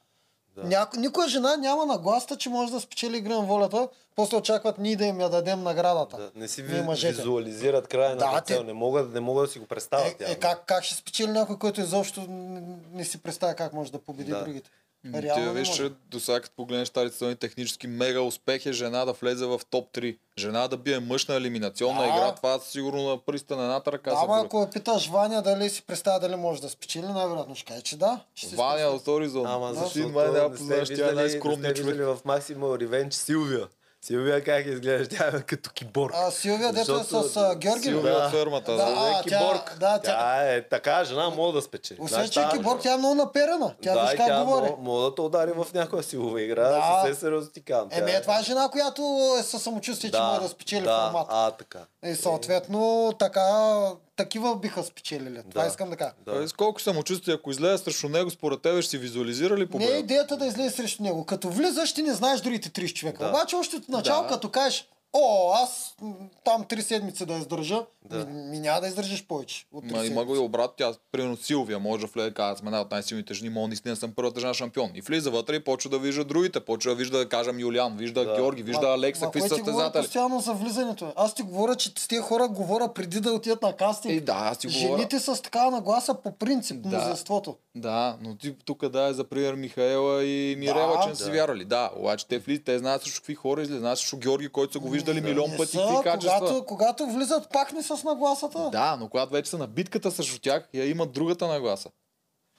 Да. 0.56 0.62
Няко... 0.64 0.96
Никоя 0.96 1.28
жена 1.28 1.56
няма 1.56 1.86
нагласта, 1.86 2.36
че 2.36 2.48
може 2.48 2.72
да 2.72 2.80
спечели 2.80 3.16
игра 3.16 3.34
на 3.34 3.42
волята, 3.42 3.88
после 4.16 4.36
очакват 4.36 4.78
ние 4.78 4.96
да 4.96 5.04
им 5.04 5.20
я 5.20 5.28
дадем 5.28 5.62
наградата. 5.62 6.16
Да, 6.16 6.30
не 6.34 6.48
си 6.48 6.62
ви, 6.62 6.82
визуализират 7.02 7.88
края 7.88 8.16
Да, 8.16 8.32
на 8.32 8.40
те- 8.40 8.54
цел. 8.54 8.62
Не 8.62 8.72
могат, 8.72 9.12
не 9.12 9.20
могат 9.20 9.44
да 9.44 9.52
си 9.52 9.58
го 9.58 9.66
представят. 9.66 10.20
Е, 10.20 10.32
е 10.32 10.34
как, 10.34 10.66
как 10.66 10.84
ще 10.84 10.94
спечели 10.94 11.30
някой, 11.30 11.58
който 11.58 11.80
изобщо 11.80 12.26
не 12.92 13.04
си 13.04 13.22
представя 13.22 13.54
как 13.54 13.72
може 13.72 13.92
да 13.92 13.98
победи 13.98 14.30
Да. 14.30 14.44
другите? 14.44 14.70
Ти 15.04 15.22
Реално 15.22 15.44
не 15.44 15.60
виж, 15.60 15.68
че 15.68 15.90
до 16.10 16.20
сега 16.20 16.40
като 16.40 16.56
погледнеш 16.56 16.90
тази 16.90 17.12
сезон 17.12 17.36
технически 17.36 17.86
мега 17.86 18.20
успех 18.20 18.66
е 18.66 18.72
жена 18.72 19.04
да 19.04 19.12
влезе 19.12 19.46
в 19.46 19.60
топ 19.70 19.92
3. 19.92 20.18
Жена 20.38 20.68
да 20.68 20.76
бие 20.76 21.00
мъж 21.00 21.26
на 21.26 21.34
елиминационна 21.34 22.00
Да. 22.00 22.06
игра, 22.08 22.34
това 22.34 22.58
сигурно 22.58 23.08
на 23.08 23.18
пръста 23.18 23.56
на 23.56 23.62
едната 23.62 23.92
ръка 23.92 24.12
Ама 24.16 24.42
ако 24.44 24.70
питаш 24.72 25.08
Ваня 25.08 25.42
дали 25.42 25.70
си 25.70 25.82
представя 25.82 26.20
дали 26.20 26.36
може 26.36 26.62
да 26.62 26.68
спечели, 26.68 27.06
най-вероятно 27.06 27.54
ще 27.54 27.64
каже, 27.64 27.82
че 27.82 27.96
да. 27.98 28.20
Че 28.34 28.46
си 28.46 28.56
Ваня 28.56 28.86
от 28.86 29.04
Хоризон. 29.04 29.46
Ама 29.46 29.74
За 29.74 29.80
защото 29.80 30.06
ти 30.06 30.12
май 30.12 30.30
няма 30.30 30.50
познаваш, 30.50 30.88
тя 30.88 31.08
е 31.08 31.12
най-скромният 31.12 31.76
човек. 31.76 31.96
в 31.96 32.18
Максимал 32.24 32.76
Ревенч 32.80 33.14
Силвия. 33.14 33.68
Силвия 34.02 34.44
как 34.44 34.66
изглежда? 34.66 35.16
Тя 35.16 35.26
е 35.28 35.42
като 35.42 35.70
киборг. 35.70 36.14
А 36.16 36.30
Силвия, 36.30 36.72
дето 36.72 36.94
е 36.94 37.04
с 37.04 37.36
а, 37.36 37.54
Георги. 37.54 37.82
Силвия 37.82 38.14
Да. 38.14 38.24
от 38.24 38.30
фермата. 38.30 38.72
Да, 38.72 38.76
Да. 38.78 38.94
а, 38.96 39.08
е 39.10 39.12
тя- 39.12 39.22
киборг. 39.22 39.76
да, 39.80 39.92
тя- 39.94 40.00
тя 40.02 40.42
е 40.46 40.62
така 40.62 41.04
жена, 41.04 41.30
мога 41.30 41.52
да 41.52 41.62
спечели. 41.62 41.98
Освен, 42.00 42.14
Знаеш, 42.14 42.30
че 42.30 42.40
е 42.40 42.48
киборг, 42.48 42.80
тя 42.82 42.94
е 42.94 42.98
много 42.98 43.14
наперена. 43.14 43.74
Тя 43.82 43.94
да, 43.94 44.00
виж 44.02 44.10
как 44.10 44.26
тя 44.26 44.40
говори. 44.40 44.72
мога, 44.78 45.02
да 45.02 45.14
те 45.14 45.20
удари 45.20 45.52
в 45.52 45.66
някоя 45.74 46.02
силова 46.02 46.42
игра. 46.42 46.62
Да. 46.62 46.70
Да. 46.70 46.98
Съвсем 46.98 47.20
сериозно 47.20 47.50
ти 47.50 47.60
казвам. 47.62 47.88
Еми, 47.92 48.06
Тя 48.06 48.16
е, 48.16 48.22
това 48.22 48.38
е 48.38 48.42
жена, 48.42 48.68
която 48.68 49.02
е 49.40 49.42
със 49.42 49.62
самочувствие, 49.62 50.10
че 50.10 50.20
може 50.20 50.40
да 50.40 50.48
спечели 50.48 50.84
да, 50.84 51.04
формат. 51.04 51.26
А, 51.30 51.50
така. 51.50 51.78
И 52.04 52.14
съответно, 52.14 53.12
така, 53.18 53.42
такива 54.20 54.56
биха 54.56 54.82
спечелили. 54.82 55.40
Това 55.50 55.62
Да. 55.62 55.68
искам 55.68 55.90
да 55.90 55.96
кажа. 55.96 56.12
Да. 56.26 56.48
С 56.48 56.52
колко 56.52 56.80
самочувствие, 56.80 57.34
ако 57.34 57.50
излезе 57.50 57.78
срещу 57.78 58.08
него, 58.08 58.30
според 58.30 58.62
тебе 58.62 58.82
ще 58.82 58.90
си 58.90 58.98
визуализира 58.98 59.56
ли 59.56 59.68
Не 59.74 59.86
е 59.86 59.98
идеята 59.98 60.36
да 60.36 60.46
излезе 60.46 60.70
срещу 60.70 61.02
него. 61.02 61.24
Като 61.24 61.48
влизаш, 61.48 61.94
ти 61.94 62.02
не 62.02 62.14
знаеш 62.14 62.40
другите 62.40 62.70
30 62.70 62.92
човека. 62.94 63.18
Да. 63.18 63.28
Обаче 63.30 63.56
още 63.56 63.76
от 63.76 63.88
начало, 63.88 64.22
Да. 64.22 64.28
като 64.28 64.48
кажеш, 64.50 64.88
О, 65.12 65.52
аз 65.54 65.96
там 66.44 66.64
три 66.64 66.82
седмици 66.82 67.26
да 67.26 67.34
издържа. 67.34 67.84
Ми, 68.12 68.24
ми 68.42 68.58
няма 68.58 68.80
да 68.80 68.86
издържиш 68.86 69.24
повече 69.24 69.66
от 69.72 69.84
Ма, 69.84 69.90
има 69.98 70.14
го 70.16 70.22
и 70.24 70.26
седмици. 70.26 70.38
обрат, 70.38 70.70
тя, 70.76 70.92
примерно 71.12 71.36
Силвия, 71.36 71.78
може 71.78 72.00
да 72.00 72.06
влезе, 72.06 72.30
казва, 72.30 72.52
аз 72.52 72.58
съм 72.58 72.66
една 72.66 72.80
от 72.80 72.90
най-силните 72.90 73.34
жени, 73.34 73.50
мога 73.50 73.68
наистина 73.68 73.96
съм 73.96 74.12
първата 74.12 74.40
жена 74.40 74.54
шампион. 74.54 74.90
И 74.94 75.00
влиза 75.00 75.30
вътре 75.30 75.56
и 75.56 75.60
почва 75.60 75.90
да 75.90 75.98
вижда 75.98 76.24
другите, 76.24 76.60
почва 76.60 76.90
да 76.90 76.96
вижда, 76.96 77.18
да 77.18 77.28
кажем, 77.28 77.60
Юлиан, 77.60 77.96
вижда 77.96 78.24
Да. 78.24 78.34
Георги, 78.34 78.62
вижда 78.62 78.82
Ма- 78.82 78.94
Алекса, 78.94 79.24
какви 79.24 79.40
са 79.40 79.48
състезатели. 79.48 80.02
постоянно 80.02 80.40
за 80.40 80.52
влизането. 80.54 81.12
Аз 81.16 81.34
ти 81.34 81.42
говоря, 81.42 81.76
че 81.76 81.90
с 81.90 82.08
тези 82.08 82.22
хора 82.22 82.48
говоря 82.48 82.88
преди 82.90 83.20
да 83.20 83.32
отидат 83.32 83.62
на 83.62 83.72
кастинг. 83.72 84.12
Е, 84.12 84.20
да, 84.20 84.32
аз 84.34 84.58
ти 84.58 84.66
говоря. 84.68 84.98
Жените 84.98 85.18
с 85.18 85.42
такава 85.42 85.70
нагласа 85.70 86.14
по 86.14 86.32
принцип, 86.32 86.76
Да. 86.78 86.88
мнозинството. 86.88 87.56
Да, 87.74 88.16
но 88.20 88.36
ти 88.36 88.54
тук 88.56 88.88
да 88.88 89.02
е 89.02 89.12
за 89.12 89.24
пример 89.24 89.54
Михаела 89.54 90.24
и 90.24 90.56
Мирела, 90.56 90.92
Да. 90.92 91.02
че 91.02 91.08
не 91.08 91.14
са 91.14 91.24
си 91.24 91.30
вярвали. 91.30 91.64
Да, 91.64 91.90
обаче 91.96 92.26
те 92.26 92.38
влизат, 92.38 92.64
те 92.64 92.78
знаят 92.78 93.02
също 93.02 93.20
какви 93.20 93.34
хора 93.34 93.62
излизат, 93.62 93.80
знаят 93.80 93.98
също 93.98 94.16
Георги, 94.18 94.48
който 94.48 94.72
са 94.72 94.78
го 94.78 94.88
виждали 95.00 95.20
милион 95.20 95.50
Не 95.50 95.56
пъти, 95.56 95.72
са, 95.72 95.78
какви 95.78 96.02
качества. 96.02 96.38
когато, 96.38 96.64
когато 96.66 97.06
влизат 97.06 97.48
пак 97.52 97.72
не 97.72 97.82
с 97.82 98.04
нагласата. 98.04 98.68
Да, 98.72 98.96
но 99.00 99.08
когато 99.08 99.32
вече 99.32 99.50
са 99.50 99.58
на 99.58 99.66
битката 99.66 100.10
срещу 100.10 100.40
тях, 100.40 100.68
я 100.74 100.88
имат 100.90 101.12
другата 101.12 101.46
нагласа. 101.46 101.88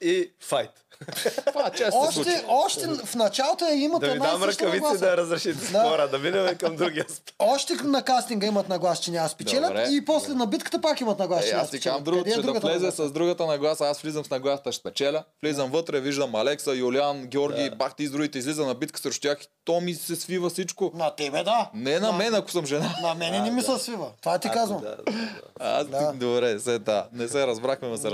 И 0.02 0.32
файт. 0.40 0.70
Това 1.48 1.70
често. 1.70 1.98
Още, 2.00 2.46
още 2.48 2.88
в 2.88 3.16
началото 3.16 3.66
я 3.66 3.74
имат 3.74 4.02
Да 4.02 4.12
една 4.12 4.26
дам 4.28 4.44
ръкавици 4.44 4.66
нагласа. 4.76 4.98
да 5.00 5.18
разрешите 5.18 5.66
спора, 5.66 6.08
да 6.08 6.20
минем 6.20 6.56
към 6.56 6.76
другия 6.76 7.06
спор. 7.10 7.34
Още 7.40 7.74
на 7.76 8.04
кастинга 8.04 8.48
имат 8.48 8.70
нагласа, 8.70 9.02
че 9.02 9.12
няма 9.12 9.24
да 9.24 9.30
спечелят 9.30 9.68
Добре. 9.68 9.88
и 9.92 10.06
после 10.06 10.34
на 10.34 10.48
битката 10.48 10.82
пак 10.82 11.02
имат 11.02 11.20
нагласа, 11.20 11.42
Е, 11.42 11.48
че 11.48 11.52
няма 11.52 11.60
да 11.60 11.64
аз 11.66 11.72
ти 11.72 11.80
казвам 11.80 11.94
спечелят. 11.94 12.04
другото, 12.06 12.30
е 12.30 12.34
че 12.34 12.42
да 12.54 12.60
влезе 12.62 12.74
нагласа? 12.76 13.08
с 13.08 13.12
другата 13.12 13.46
нагласа. 13.46 13.86
Аз 13.86 14.02
влизам 14.02 14.26
с 14.26 14.30
нагласата, 14.30 14.72
ще 14.72 14.80
спечеля. 14.80 15.24
Влизам 15.44 15.72
вътре, 15.72 16.00
виждам 16.00 16.36
Алекса, 16.36 16.72
Юлиан, 16.72 17.24
Георги, 17.24 17.70
Да. 17.70 17.76
бах 17.76 17.96
ти 17.96 18.08
с 18.08 18.12
другите, 18.12 18.38
излиза 18.40 18.66
на 18.66 18.76
битка 18.76 19.00
срещу 19.00 19.22
тях 19.22 19.38
и 19.42 19.48
то 19.66 19.82
ми 19.82 19.94
се 19.94 20.16
свива 20.16 20.50
всичко. 20.50 20.92
На 20.94 21.12
тебе 21.12 21.44
да. 21.44 21.70
Не 21.74 22.00
на 22.00 22.12
мен, 22.12 22.36
ако 22.36 22.52
съм 22.52 22.66
жена. 22.66 22.96
На 23.02 23.16
мене 23.16 23.40
не 23.40 23.52
ми 23.52 23.62
се 23.62 23.78
свива. 23.78 24.08
Това 24.20 24.40
ти 24.40 24.50
казвам. 24.50 24.82
Да, 24.82 24.90
да, 24.90 25.04
да. 25.04 25.12
Аз 25.60 25.88
Да. 25.88 26.12
ти, 26.12 26.18
добре, 26.18 26.60
се 26.60 26.80
да. 26.80 27.08
Не 27.14 27.28
се 27.28 27.48
разбрахме, 27.48 27.88
но 27.88 27.98
се 27.98 28.12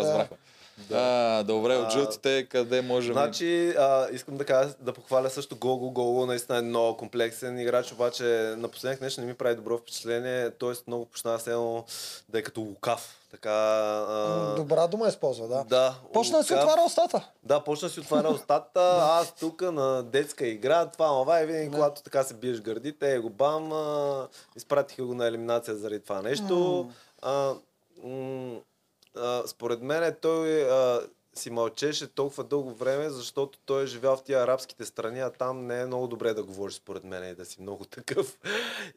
Да. 0.78 0.98
А, 1.00 1.44
добре, 1.44 1.76
от 1.76 1.92
жълтите 1.92 2.48
къде 2.50 2.82
можем? 2.82 3.14
Значи, 3.14 3.70
а, 3.70 4.08
искам 4.12 4.38
да 4.38 4.46
кажа, 4.46 4.74
да 4.80 4.94
похваля 4.94 5.30
също 5.30 5.56
Гого. 5.56 5.92
Гого 5.92 6.26
наистина 6.26 6.58
е 6.58 6.62
много 6.62 6.98
комплексен 6.98 7.60
играч, 7.60 7.92
обаче 7.92 8.24
на 8.58 8.68
последних 8.68 9.02
нещо 9.02 9.22
не 9.22 9.28
ми 9.28 9.34
прави 9.34 9.56
добро 9.56 9.78
впечатление. 9.78 10.52
Той 10.52 10.76
много 10.88 11.06
почна 11.06 11.40
едно 11.48 11.86
да 12.30 12.40
е 12.40 12.42
като 12.42 12.62
лукав. 12.62 13.14
Така, 13.32 13.50
а, 13.50 14.56
Добра 14.56 14.88
дума 14.88 15.08
използва, 15.08 15.48
да. 15.48 15.64
да. 15.64 15.96
Почна 16.14 16.38
да 16.38 16.44
си 16.44 16.54
отваря 16.54 16.82
устата. 16.86 17.30
Да, 17.44 17.60
почна 17.60 17.88
да 17.88 17.94
си 17.94 18.00
отваря 18.00 18.30
устата, 18.30 18.98
аз 19.02 19.36
тук 19.36 19.62
на 19.62 20.04
детска 20.04 20.48
игра, 20.48 20.86
това, 20.86 21.08
това 21.08 21.42
и 21.42 21.46
винаги, 21.46 21.72
когато 21.72 22.02
така 22.04 22.24
се 22.24 22.34
биеш 22.34 22.62
гърдите, 22.62 23.14
е 23.14 23.20
го 23.20 23.30
бам, 23.30 23.72
а, 23.72 24.28
изпратиха 24.56 25.06
го 25.06 25.14
на 25.14 25.28
елиминация 25.28 25.76
заради 25.76 26.00
това 26.00 26.22
нещо. 26.22 26.90
А, 27.22 27.54
м- 28.04 28.60
а, 29.20 29.44
според 29.48 29.82
мен 29.82 30.16
той 30.22 30.72
а, 30.72 31.02
си 31.38 31.50
мълчеше 31.50 32.08
толкова 32.08 32.44
дълго 32.44 32.74
време, 32.74 33.10
защото 33.10 33.60
той 33.66 33.84
е 33.84 33.88
живял 33.88 34.18
в 34.18 34.24
тия 34.24 34.44
арабските 34.44 34.86
страни, 34.86 35.20
а 35.20 35.30
там 35.30 35.68
не 35.68 35.82
е 35.82 35.86
много 35.86 36.08
добре 36.08 36.34
да 36.34 36.44
говориш 36.44 36.76
според 36.76 37.04
мен 37.04 37.30
и 37.32 37.36
да 37.36 37.46
си 37.46 37.62
много 37.62 37.86
такъв. 37.86 38.38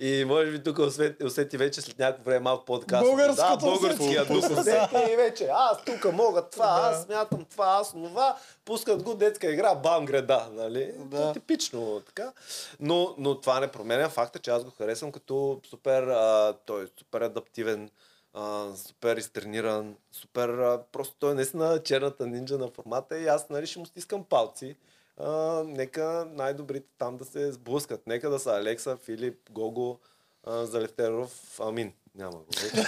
И 0.00 0.24
може 0.24 0.50
би 0.50 0.62
тук 0.62 0.78
усети, 0.78 1.24
усети 1.24 1.56
вече 1.56 1.80
след 1.80 1.98
някакво 1.98 2.24
време 2.24 2.40
малко 2.40 2.64
по-така. 2.64 3.00
Българското 3.00 3.50
да, 3.50 3.56
българския 3.56 4.24
дух 4.24 4.50
усети 4.50 5.12
и 5.12 5.16
вече 5.16 5.48
аз 5.52 5.84
тук 5.84 6.12
мога 6.12 6.42
това, 6.42 6.80
аз 6.82 7.02
смятам 7.02 7.44
това, 7.44 7.66
аз 7.66 7.92
това. 7.92 8.36
Пускат 8.64 9.02
го 9.02 9.14
детска 9.14 9.50
игра, 9.50 9.74
бам, 9.74 10.04
града, 10.04 10.48
нали? 10.52 10.92
Да. 10.98 11.20
Да. 11.20 11.32
Типично 11.32 12.02
така. 12.06 12.32
Но, 12.80 13.14
но 13.18 13.40
това 13.40 13.60
не 13.60 13.68
променя 13.68 14.08
факта, 14.08 14.38
че 14.38 14.50
аз 14.50 14.64
го 14.64 14.70
харесвам 14.70 15.12
като 15.12 15.60
супер, 15.70 16.02
а, 16.02 16.54
той 16.66 16.84
е 16.84 16.86
супер 16.98 17.20
адаптивен, 17.20 17.90
а, 18.34 18.66
супер 18.76 19.16
изтрениран, 19.16 19.96
супер, 20.12 20.48
а, 20.48 20.82
просто 20.92 21.14
той 21.18 21.30
е 21.30 21.34
наистина 21.34 21.82
черната 21.82 22.26
нинджа 22.26 22.58
на 22.58 22.68
формата 22.68 23.18
и 23.18 23.26
аз 23.26 23.50
нали 23.50 23.66
ще 23.66 23.78
му 23.78 23.86
стискам 23.86 24.24
палци. 24.24 24.76
А, 25.16 25.62
нека 25.66 26.26
най-добрите 26.30 26.86
там 26.98 27.16
да 27.16 27.24
се 27.24 27.52
сблъскат. 27.52 28.06
Нека 28.06 28.30
да 28.30 28.38
са 28.38 28.50
Алекса, 28.50 28.96
Филип, 28.96 29.50
Гого, 29.50 29.98
а, 30.44 30.66
Залевтеров, 30.66 31.60
Амин. 31.60 31.92
Няма 32.14 32.36
го 32.36 32.46
вече. 32.62 32.76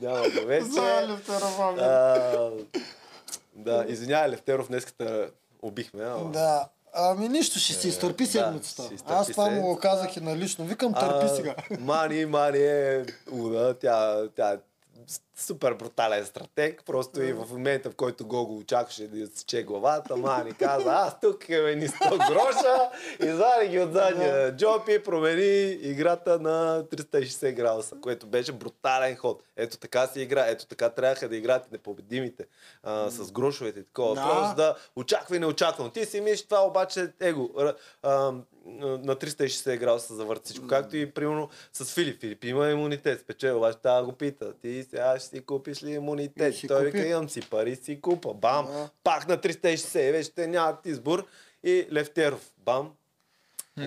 Няма 0.00 0.28
го 0.28 0.46
вече. 0.46 0.80
А, 1.78 2.50
да, 3.54 3.84
извинявай, 3.88 4.28
Левтеров, 4.28 4.68
днес 4.68 4.86
те 4.98 5.30
убихме. 5.62 6.04
Ама... 6.04 6.30
Да. 6.30 6.68
Ами 6.94 7.28
нищо, 7.28 7.58
ще 7.58 7.72
си 7.72 7.88
изтърпи 7.88 8.24
да, 8.24 8.30
седмицата. 8.30 8.94
изтърпи 8.94 9.14
Аз 9.14 9.26
това 9.26 9.50
му 9.50 9.62
го 9.62 9.78
казах 9.78 10.16
и 10.16 10.20
налично. 10.20 10.64
Викам, 10.64 10.94
търпи 10.94 11.36
сега. 11.36 11.54
Мани, 11.80 12.26
Мани 12.26 12.58
е 12.58 13.04
луда. 13.32 13.78
Тя, 13.78 14.28
тя 14.36 14.52
е 14.52 14.56
супер 15.38 15.74
брутален 15.74 16.26
стратег. 16.26 16.82
Просто 16.86 17.22
и 17.22 17.32
в 17.32 17.46
момента, 17.50 17.90
в 17.90 17.94
който 17.94 18.26
го 18.26 18.46
го 18.46 18.56
очакваше 18.56 19.08
да 19.08 19.26
сече 19.26 19.62
главата, 19.62 20.16
Мани 20.16 20.52
каза, 20.52 20.92
аз 20.92 21.20
тук 21.20 21.48
имаме 21.48 21.74
ни 21.74 21.88
100 21.88 22.16
гроша, 22.32 22.90
извади 23.30 23.68
ги 23.68 23.80
от 23.80 23.92
задния 23.92 24.56
джоб 24.56 24.88
и 24.88 25.02
промени 25.02 25.70
играта 25.70 26.38
на 26.38 26.84
360 26.84 27.52
градуса, 27.52 27.96
което 28.00 28.26
беше 28.26 28.52
брутален 28.52 29.16
ход. 29.16 29.42
Ето 29.56 29.76
така 29.78 30.06
се 30.06 30.20
игра, 30.20 30.46
ето 30.46 30.66
така 30.66 30.88
трябваха 30.90 31.28
да 31.28 31.36
играят 31.36 31.72
непобедимите 31.72 32.46
а, 32.82 33.10
с 33.10 33.32
грошовете 33.32 33.80
и 33.80 33.84
такова. 33.84 34.14
Да. 34.14 34.22
Просто 34.22 34.56
да 34.56 34.74
очаква 34.96 35.36
и 35.36 35.38
неочаквано. 35.38 35.90
Ти 35.90 36.04
си 36.06 36.20
мислиш 36.20 36.42
това, 36.42 36.60
обаче 36.66 37.12
его. 37.20 37.50
р- 37.58 37.74
а, 38.02 38.32
на 38.68 39.16
360 39.16 39.78
градуса 39.78 40.14
завърта 40.14 40.42
всичко. 40.44 40.66
Както 40.66 40.96
и 40.96 41.10
примерно 41.10 41.48
с 41.72 41.94
Филип. 41.94 42.20
Филип 42.20 42.44
има 42.44 42.70
имунитет. 42.70 43.20
Спечели, 43.20 43.52
обаче 43.52 43.78
тази 43.78 44.04
го 44.04 44.12
пита. 44.12 44.52
Ти 44.52 44.86
сега 44.90 45.18
ще 45.18 45.27
си 45.28 45.40
купиш 45.40 45.82
ли 45.82 45.90
имунитет? 45.90 46.54
Ще 46.54 46.66
Той 46.66 46.78
купи. 46.78 46.90
вика, 46.92 47.08
имам 47.08 47.28
си 47.28 47.40
пари, 47.40 47.76
си 47.76 48.00
купа. 48.00 48.34
Бам! 48.34 48.66
Да. 48.66 48.88
Пак 49.04 49.28
на 49.28 49.38
360. 49.38 50.12
Вече 50.12 50.30
те 50.30 50.46
нямат 50.46 50.86
избор. 50.86 51.26
И 51.64 51.86
Левтеров. 51.92 52.40
Бам! 52.58 52.90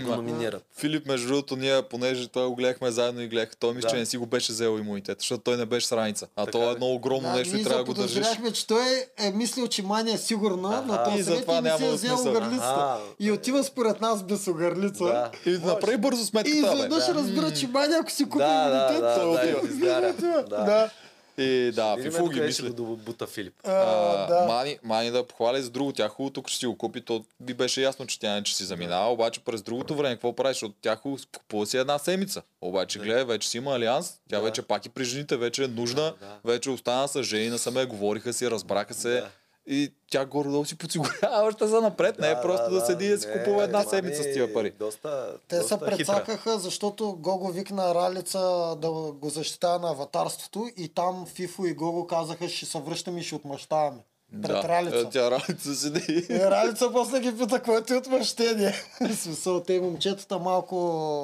Го 0.06 0.16
номинират. 0.16 0.64
Филип, 0.78 1.08
между 1.08 1.28
другото, 1.28 1.56
ние, 1.56 1.82
понеже 1.82 2.28
това 2.28 2.48
го 2.48 2.56
гледахме 2.56 2.92
заедно 2.92 3.22
и 3.22 3.28
гледах, 3.28 3.58
той 3.58 3.74
мисля, 3.74 3.82
Да. 3.82 3.90
че 3.90 4.00
не 4.00 4.06
си 4.06 4.18
го 4.18 4.26
беше 4.26 4.52
взел 4.52 4.78
имунитет, 4.80 5.20
защото 5.20 5.44
той 5.44 5.58
не 5.58 5.66
беше 5.66 5.88
с 5.88 5.92
раница. 5.92 6.28
А 6.36 6.46
Така 6.46 6.52
то 6.52 6.70
е 6.70 6.72
едно 6.72 6.88
огромно 6.88 7.30
Да, 7.30 7.36
нещо 7.36 7.58
и 7.58 7.64
трябва 7.64 7.78
да 7.78 7.84
го 7.84 7.94
държиш. 7.94 8.28
че 8.54 8.68
той 8.68 8.86
е 9.20 9.32
мислил, 9.32 9.68
че 9.68 9.84
Мания 9.84 10.16
е 10.16 10.18
сигурна, 10.18 10.84
но 10.88 10.94
Аха. 10.94 11.04
то 11.04 11.18
И 11.18 11.22
затова 11.22 11.56
съвет 11.56 11.64
не 11.64 11.78
си 11.78 11.86
е 11.86 11.92
взел 11.92 12.20
огърлицата. 12.22 12.98
И 13.20 13.32
отива 13.32 13.64
според 13.64 14.02
нас 14.02 14.24
без 14.24 14.48
огърлица. 14.48 15.04
Да. 15.04 15.32
И 15.46 15.58
направи 15.58 15.98
бързо 15.98 16.22
И 16.22 16.26
сметката, 16.26 16.62
бе. 16.62 16.68
изведнъж 16.68 17.08
разбира, 17.08 17.54
че 17.54 17.68
Мания, 17.68 18.00
ако 18.00 18.12
си 18.12 18.24
купи 18.24 18.38
Да, 18.38 18.70
да, 18.70 18.76
имунитет, 18.78 19.02
да, 19.02 19.16
той 19.16 19.32
да. 20.22 20.44
Да. 20.50 20.66
Да. 20.66 20.90
И 21.42 21.72
да, 21.72 21.96
Видим 21.96 22.12
Фифу 22.12 22.24
ги 22.24 22.30
докъде 22.30 22.52
ще 22.52 22.64
мисли. 22.64 22.76
го 22.76 22.96
бута 22.98 23.28
Филип. 23.28 23.54
А, 23.64 23.72
А, 23.72 24.28
да. 24.28 24.46
Мани, 24.48 24.80
Мани 24.84 25.12
да 25.12 25.24
похвали 25.24 25.62
за 25.62 25.70
друго. 25.70 25.94
Тя 25.94 26.10
хубаво 26.10 26.30
тук 26.32 26.50
ще 26.50 26.58
си 26.58 26.66
го 26.66 26.78
купи. 26.78 27.02
То 27.02 27.24
би 27.40 27.54
беше 27.54 27.82
ясно, 27.82 28.08
че 28.08 28.20
тя 28.20 28.34
не 28.34 28.44
че 28.44 28.56
си 28.56 28.64
заминава. 28.64 29.12
Обаче 29.12 29.40
през 29.40 29.62
другото 29.62 29.96
време 29.96 30.16
какво 30.16 30.34
правиш? 30.34 30.56
Защото 30.56 30.76
тя 30.82 30.96
хубаво 30.96 31.24
купува 31.38 31.66
си 31.66 31.78
една 31.78 31.98
седмица. 31.98 32.42
Обаче 32.62 33.00
гледай, 33.00 33.24
вече 33.26 33.50
си 33.50 33.58
има 33.58 33.72
алианс. 33.72 34.14
Тя 34.30 34.36
Да. 34.36 34.44
вече 34.44 34.62
пак 34.62 34.86
и 34.86 34.90
при 34.90 35.04
жените 35.04 35.38
вече 35.38 35.64
е 35.64 35.68
нужна. 35.68 36.02
Да, 36.02 36.14
да. 36.22 36.38
Вече 36.46 36.70
остана 36.70 37.08
с 37.08 37.24
жени 37.24 37.50
насаме, 37.50 37.86
говориха 37.86 38.34
си, 38.34 38.52
разбраха 38.52 38.94
се. 38.94 39.10
Да. 39.12 39.30
И 39.68 39.94
тя 40.12 40.26
горе-долу 40.26 40.66
си 40.66 40.78
подсигурява 40.78 41.48
още 41.48 41.68
за 41.68 41.82
напред. 41.82 42.20
не 42.20 42.32
е 42.32 42.42
просто 42.42 42.72
да, 42.72 42.86
седи 42.86 43.06
и 43.06 43.10
да 43.10 43.18
си 43.18 43.28
купува 43.34 43.64
една 43.64 43.84
седмица 43.84 44.24
с 44.24 44.34
тия 44.34 44.54
пари. 44.54 44.74
Доста, 44.80 45.34
Те 45.48 45.56
се 45.56 45.62
доста 45.62 45.76
хитра. 45.76 45.98
прецакаха, 45.98 46.60
защото 46.60 47.16
Гого 47.20 47.52
викна 47.52 47.96
Ралица 47.96 48.76
да 48.82 48.92
го 48.92 49.30
защитава 49.30 49.80
на 49.80 49.90
аватарството 49.90 50.70
и 50.78 50.90
там 50.90 51.26
Фифо 51.34 51.66
и 51.66 51.74
Гого 51.74 52.08
казаха, 52.08 52.50
ще 52.50 52.66
се 52.66 52.80
връщаме 52.80 53.20
и 53.20 53.24
ще 53.24 53.36
отмъщаваме. 53.36 54.02
Пред 54.42 54.64
Ралица. 54.64 54.98
Е, 54.98 55.10
Тя 55.10 55.32
Ралица 55.32 55.76
седи. 55.76 56.26
И 56.30 56.40
Ралица 56.40 56.92
после 56.92 57.20
ги 57.20 57.38
пита, 57.38 57.62
което 57.62 57.94
е 57.94 57.98
отмъщение. 57.98 58.74
В 59.02 59.16
смисъл, 59.16 59.64
те 59.64 59.80
момчетата 59.80 60.40
малко... 60.40 60.76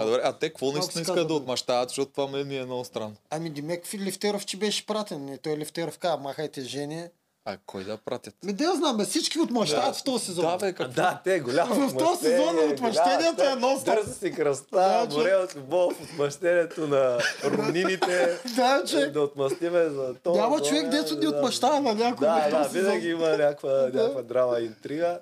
А, 0.01 0.05
добре, 0.05 0.21
а 0.23 0.33
те 0.33 0.49
какво 0.49 0.71
наистина 0.71 1.01
искат 1.01 1.27
да 1.27 1.33
отмъщават, 1.33 1.89
защото 1.89 2.11
това 2.11 2.27
мен 2.27 2.47
ми 2.47 2.57
е 2.57 2.65
много 2.65 2.85
странно. 2.85 3.15
Ами 3.29 3.49
Димек 3.49 3.83
Левтеров, 3.93 4.45
че 4.45 4.57
беше 4.57 4.85
пратен. 4.85 5.25
Не, 5.25 5.37
той 5.37 5.57
Левтеров 5.57 5.97
каза, 5.97 6.17
махайте 6.17 6.61
жени. 6.61 7.03
А 7.49 7.57
кой 7.65 7.83
да 7.83 7.97
пратят? 7.97 8.35
Ми 8.43 8.53
да 8.53 8.75
знам, 8.75 8.97
бе, 8.97 9.05
всички 9.05 9.39
отмъщават 9.39 9.95
в 9.95 10.03
този 10.03 10.25
сезон. 10.25 10.45
Да, 10.45 10.57
бе, 10.57 10.73
какво? 10.73 10.93
Да, 10.93 11.21
те 11.23 11.39
голямо 11.39 11.89
В 11.89 11.97
този 11.97 12.25
сезон 12.25 12.71
отмъщението 12.71 13.41
е 13.43 13.45
нон-стоп. 13.45 13.85
Дърза 13.85 14.13
си 14.13 14.31
кръста, 14.31 15.07
Да, 15.09 15.15
море 15.15 15.35
от 15.35 15.55
любов, 15.55 16.01
отмъщението 16.03 16.87
на 16.87 17.19
роднините. 17.43 18.39
Да, 18.55 18.83
че 18.87 19.11
да 19.11 19.21
отмъстиме 19.21 19.89
за 19.89 20.13
то. 20.23 20.35
няма 20.35 20.61
човек, 20.61 20.89
дето 20.89 21.15
ни 21.15 21.21
да. 21.21 21.29
отмъщава 21.29 21.81
на 21.81 21.93
някой. 21.93 22.27
Да, 22.27 22.49
да, 22.49 22.67
винаги 22.67 23.09
има 23.09 23.29
някаква, 23.29 23.89
някаква 23.93 24.21
драма 24.21 24.59
интрига. 24.59 25.19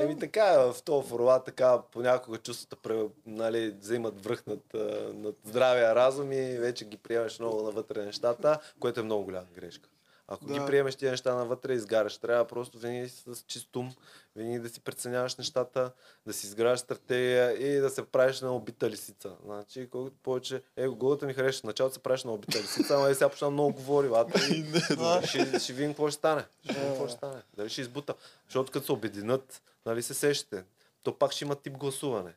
Еми 0.00 0.18
така 0.18 0.44
е, 0.44 0.58
в 0.58 0.82
този 0.84 1.08
формат 1.08 1.44
така 1.44 1.78
понякога 1.92 2.38
чувствата 2.38 3.06
нали, 3.26 3.74
взимат 3.80 4.24
връх 4.24 4.46
над, 4.46 4.60
над 5.14 5.34
здравия 5.44 5.94
разум 5.94 6.32
и 6.32 6.58
вече 6.58 6.84
ги 6.84 6.96
приемаш 6.96 7.38
много 7.38 7.62
навътре 7.62 8.04
нещата, 8.04 8.58
което 8.80 9.00
е 9.00 9.02
много 9.02 9.24
голяма 9.24 9.46
грешка. 9.54 9.88
Ако 10.28 10.46
Да. 10.46 10.52
ги 10.52 10.60
приемеш 10.66 10.96
тези 10.96 11.10
неща 11.10 11.34
навътре, 11.34 11.72
изгаряш. 11.72 12.18
Трябва 12.18 12.44
просто 12.44 12.78
винаги 12.78 13.08
с 13.08 13.44
чист 13.46 13.76
ум, 13.76 13.94
винаги 14.36 14.58
да 14.58 14.68
си 14.68 14.80
преценяваш 14.80 15.36
нещата, 15.36 15.92
да 16.26 16.32
си 16.32 16.46
изграждаш 16.46 16.80
стратегия 16.80 17.52
и 17.52 17.80
да 17.80 17.90
се 17.90 18.02
правиш 18.06 18.40
на 18.40 18.56
убита 18.56 18.90
лисица. 18.90 19.36
Значи, 19.44 19.88
колкото 19.90 20.16
повече... 20.22 20.62
Е, 20.76 20.88
голата 20.88 21.26
ми 21.26 21.34
харесва. 21.34 21.60
В 21.60 21.64
началото 21.64 21.94
се 21.94 22.02
правиш 22.02 22.24
на 22.24 22.32
убита 22.32 22.58
лисица, 22.58 22.94
ама 22.94 23.08
е 23.08 23.14
сега 23.14 23.28
почна 23.28 23.50
много 23.50 23.72
говори, 23.72 24.08
вата. 24.08 24.40
И, 24.54 24.64
ще, 25.26 25.58
ще 25.58 25.72
видим 25.72 25.90
какво 25.90 26.08
ще 26.08 26.18
стане. 26.18 26.44
Ще 26.64 26.72
видим 26.72 26.88
какво 26.90 27.08
ще 27.08 27.16
стане. 27.16 27.42
Дали 27.56 27.68
ще 27.68 27.80
избута. 27.80 28.14
Защото 28.44 28.72
като 28.72 28.86
се 28.86 28.92
обединят, 28.92 29.62
нали 29.86 30.02
се 30.02 30.14
сещате, 30.14 30.64
то 31.02 31.18
пак 31.18 31.32
ще 31.32 31.44
има 31.44 31.54
тип 31.54 31.72
гласуване. 31.72 32.34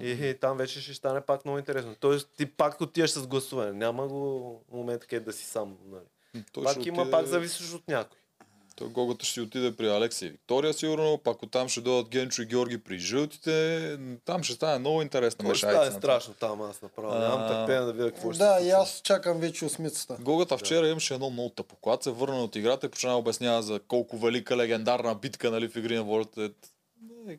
И, 0.00 0.10
и 0.10 0.34
там 0.40 0.56
вече 0.56 0.80
ще 0.80 0.94
стане 0.94 1.20
пак 1.20 1.44
много 1.44 1.58
интересно. 1.58 1.96
Тоест 2.00 2.28
ти 2.36 2.46
пак 2.46 2.80
отиваш 2.80 3.10
с 3.10 3.26
гласуване. 3.26 3.72
Няма 3.72 4.08
го 4.08 4.60
момент 4.72 5.06
къде 5.06 5.20
да 5.20 5.32
си 5.32 5.44
сам. 5.44 5.76
Нали. 5.86 6.04
Той 6.52 6.64
пак 6.64 6.86
има, 6.86 7.02
отиде- 7.02 7.10
пак 7.10 7.26
зависиш 7.26 7.72
от 7.72 7.88
някой. 7.88 8.18
Той 8.76 8.88
Гогата 8.88 9.24
ще 9.26 9.40
отиде 9.40 9.76
при 9.76 9.88
Алекса 9.88 10.26
и 10.26 10.28
Виктория, 10.28 10.74
сигурно. 10.74 11.18
Пак 11.24 11.42
оттам 11.42 11.68
ще 11.68 11.80
дойдат 11.80 12.08
Генчо 12.08 12.42
и 12.42 12.46
Георги 12.46 12.78
при 12.78 12.98
жълтите. 12.98 13.98
Там 14.24 14.42
ще 14.42 14.52
стане 14.54 14.78
много 14.78 15.02
интересна 15.02 15.38
Това 15.38 15.54
ще 15.54 15.66
стане 15.66 15.90
страшно 15.90 16.34
там, 16.34 16.62
аз 16.62 16.82
направо. 16.82 17.18
Нямам 17.18 17.40
А, 17.40 17.48
търпение 17.48 17.80
да 17.80 17.92
видя 17.92 18.10
какво 18.10 18.32
ще 18.32 18.38
Да, 18.38 18.58
и 18.62 18.70
аз 18.70 19.00
чакам 19.04 19.40
вече 19.40 19.64
осмицата. 19.64 20.16
Гогата 20.20 20.58
вчера 20.58 20.88
имаше 20.88 21.14
едно 21.14 21.30
много 21.30 21.48
тъпо. 21.50 21.76
Когато 21.80 22.04
се 22.04 22.10
върна 22.10 22.44
от 22.44 22.56
играта 22.56 22.86
и 22.86 22.90
почна 22.90 23.10
да 23.10 23.16
обяснява 23.16 23.62
за 23.62 23.80
колко 23.88 24.18
велика 24.18 24.56
легендарна 24.56 25.14
битка 25.14 25.50
нали, 25.50 25.68
в 25.68 25.76
игри 25.76 25.96
на 25.96 26.02
волята. 26.04 26.50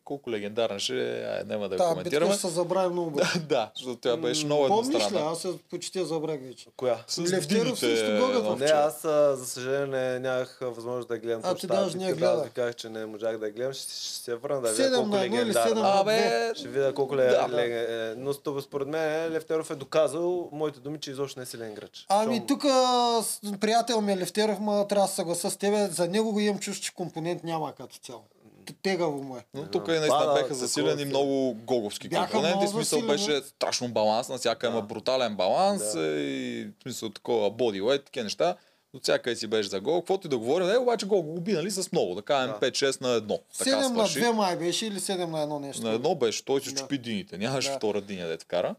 Колко 0.06 0.32
легендарна 0.32 0.80
ще 0.80 1.20
е, 1.20 1.44
няма 1.46 1.70
да 1.70 1.76
я 1.76 1.80
Та 1.80 1.90
коментираме. 1.90 2.26
битка 2.26 2.40
ще 2.40 2.48
се 2.48 2.54
забрави 2.54 2.94
много 2.94 3.12
бързо. 3.12 3.40
да, 3.50 3.72
защото 3.76 4.00
тя 4.00 4.18
беше 4.18 4.46
много 4.46 4.68
Помниш 4.68 4.88
ли? 4.88 4.96
едностранна. 4.96 5.32
Аз 5.32 5.42
се 5.42 5.58
почти 5.70 6.00
я 6.00 6.06
забрах 6.06 6.40
вече. 6.42 6.66
Коя? 6.78 6.98
С 7.08 7.20
Левтеров 7.20 7.80
срещу 7.80 8.12
Гогата. 8.12 8.38
едно 8.38 8.56
Не, 8.56 8.66
аз 8.66 9.02
за 9.02 9.46
съжаление 9.46 10.20
нямах 10.20 10.60
възможност 10.62 11.08
да 11.08 11.14
я 11.14 11.20
гледам. 11.20 11.42
А, 11.44 11.56
ти 11.56 11.68
даже 11.68 11.98
не 11.98 12.14
да, 12.14 12.26
Аз 12.26 12.50
казах, 12.50 12.76
че 12.76 12.90
не 12.90 13.06
можах 13.06 13.38
да 13.38 13.46
я 13.46 13.52
гледам. 13.52 13.74
Ще, 13.74 13.84
ще 13.84 14.14
се 14.14 14.36
върна 14.36 14.62
да 14.62 14.72
видя 14.72 14.96
колко 14.96 15.76
на 15.76 16.00
Абе, 16.00 16.52
Ще 16.56 16.68
видя 16.68 16.94
колко 16.94 17.16
ле, 17.16 17.28
Да. 17.28 17.48
ле, 17.50 17.64
е, 17.64 18.16
но 18.18 18.34
според 18.62 18.88
мен 18.88 19.32
Левтеров 19.32 19.72
е 19.72 19.76
доказал 19.76 20.50
моите 20.52 20.80
думи, 20.80 21.00
че 21.00 21.12
изобщо 21.12 21.40
не 21.40 21.44
е 21.44 21.46
силен 21.46 21.72
играч. 21.72 22.06
Ами 22.10 22.48
тук 22.48 22.62
приятел 23.60 24.02
ми 24.02 24.14
е 24.14 24.18
Левтеров, 24.18 24.60
ма 24.60 24.88
трябва 24.88 25.06
да 25.06 25.10
се 25.10 25.16
съгласа 25.16 25.52
с 25.52 25.58
тебе. 25.58 25.88
За 25.88 26.08
него 26.08 26.32
го 26.32 26.40
имам 26.40 26.60
чувство, 26.60 26.84
че 26.84 26.94
компонент 26.94 27.44
няма 27.44 27.74
като 27.74 27.98
цяло. 27.98 28.24
Тегаво 28.74 29.24
му 29.24 29.38
е. 29.38 29.46
Но 29.54 29.66
тук 29.66 29.88
и 29.88 29.92
наистина 29.92 30.10
Пада, 30.10 30.26
бяха 30.28 30.38
такова 30.40 30.56
засилени 30.58 31.02
си. 31.02 31.06
много 31.06 31.54
гоговски 31.56 32.10
Бяха 32.10 32.24
компоненти. 32.26 32.58
много 32.58 32.72
смисъл 32.72 33.00
засилени. 33.00 33.28
беше 33.28 33.48
страшно 33.48 33.88
баланс. 33.88 34.30
На 34.30 34.38
всяка 34.38 34.68
има 34.68 34.82
брутален 34.82 35.36
баланс 35.36 35.94
Да. 35.94 36.02
е, 36.02 36.20
и 36.20 36.64
в 36.66 36.84
смисъл 36.84 37.10
такова 37.10 37.52
бодyweight, 37.52 38.06
такива 38.06 38.24
неща. 38.24 38.56
От 38.94 39.04
всяка 39.04 39.36
си 39.36 39.48
беше 39.48 39.70
за 39.70 39.80
гол. 39.80 40.02
Каквото 40.02 40.28
и 40.28 40.30
да 40.30 40.38
говоря, 40.38 40.66
не, 40.66 40.78
обаче 40.78 41.06
гол 41.06 41.22
го 41.24 41.42
би, 41.42 41.54
нали, 41.54 41.72
с 41.72 41.92
много. 41.92 42.16
Да 42.16 42.22
кажем 42.22 42.54
Да. 42.54 42.68
5-6 42.68 43.02
на 43.02 43.22
1. 43.22 43.40
Така 43.58 43.70
7 43.72 43.76
на 43.80 43.84
свърши. 43.90 44.20
2 44.20 44.32
май 44.32 44.58
беше 44.58 44.86
или 44.86 44.96
7 44.96 45.18
на 45.18 45.38
1 45.40 45.60
нещо. 45.60 45.84
На 45.84 45.92
едно 45.92 46.16
беше, 46.16 46.46
той 46.46 46.62
си 46.62 46.70
Да. 46.70 46.76
чупи 46.76 46.98
дините, 46.98 47.38
нямаше 47.38 47.70
Да. 47.70 47.76
втора 47.76 48.02
диня 48.02 48.26
да 48.26 48.32
я 48.32 48.38
кара. 48.38 48.76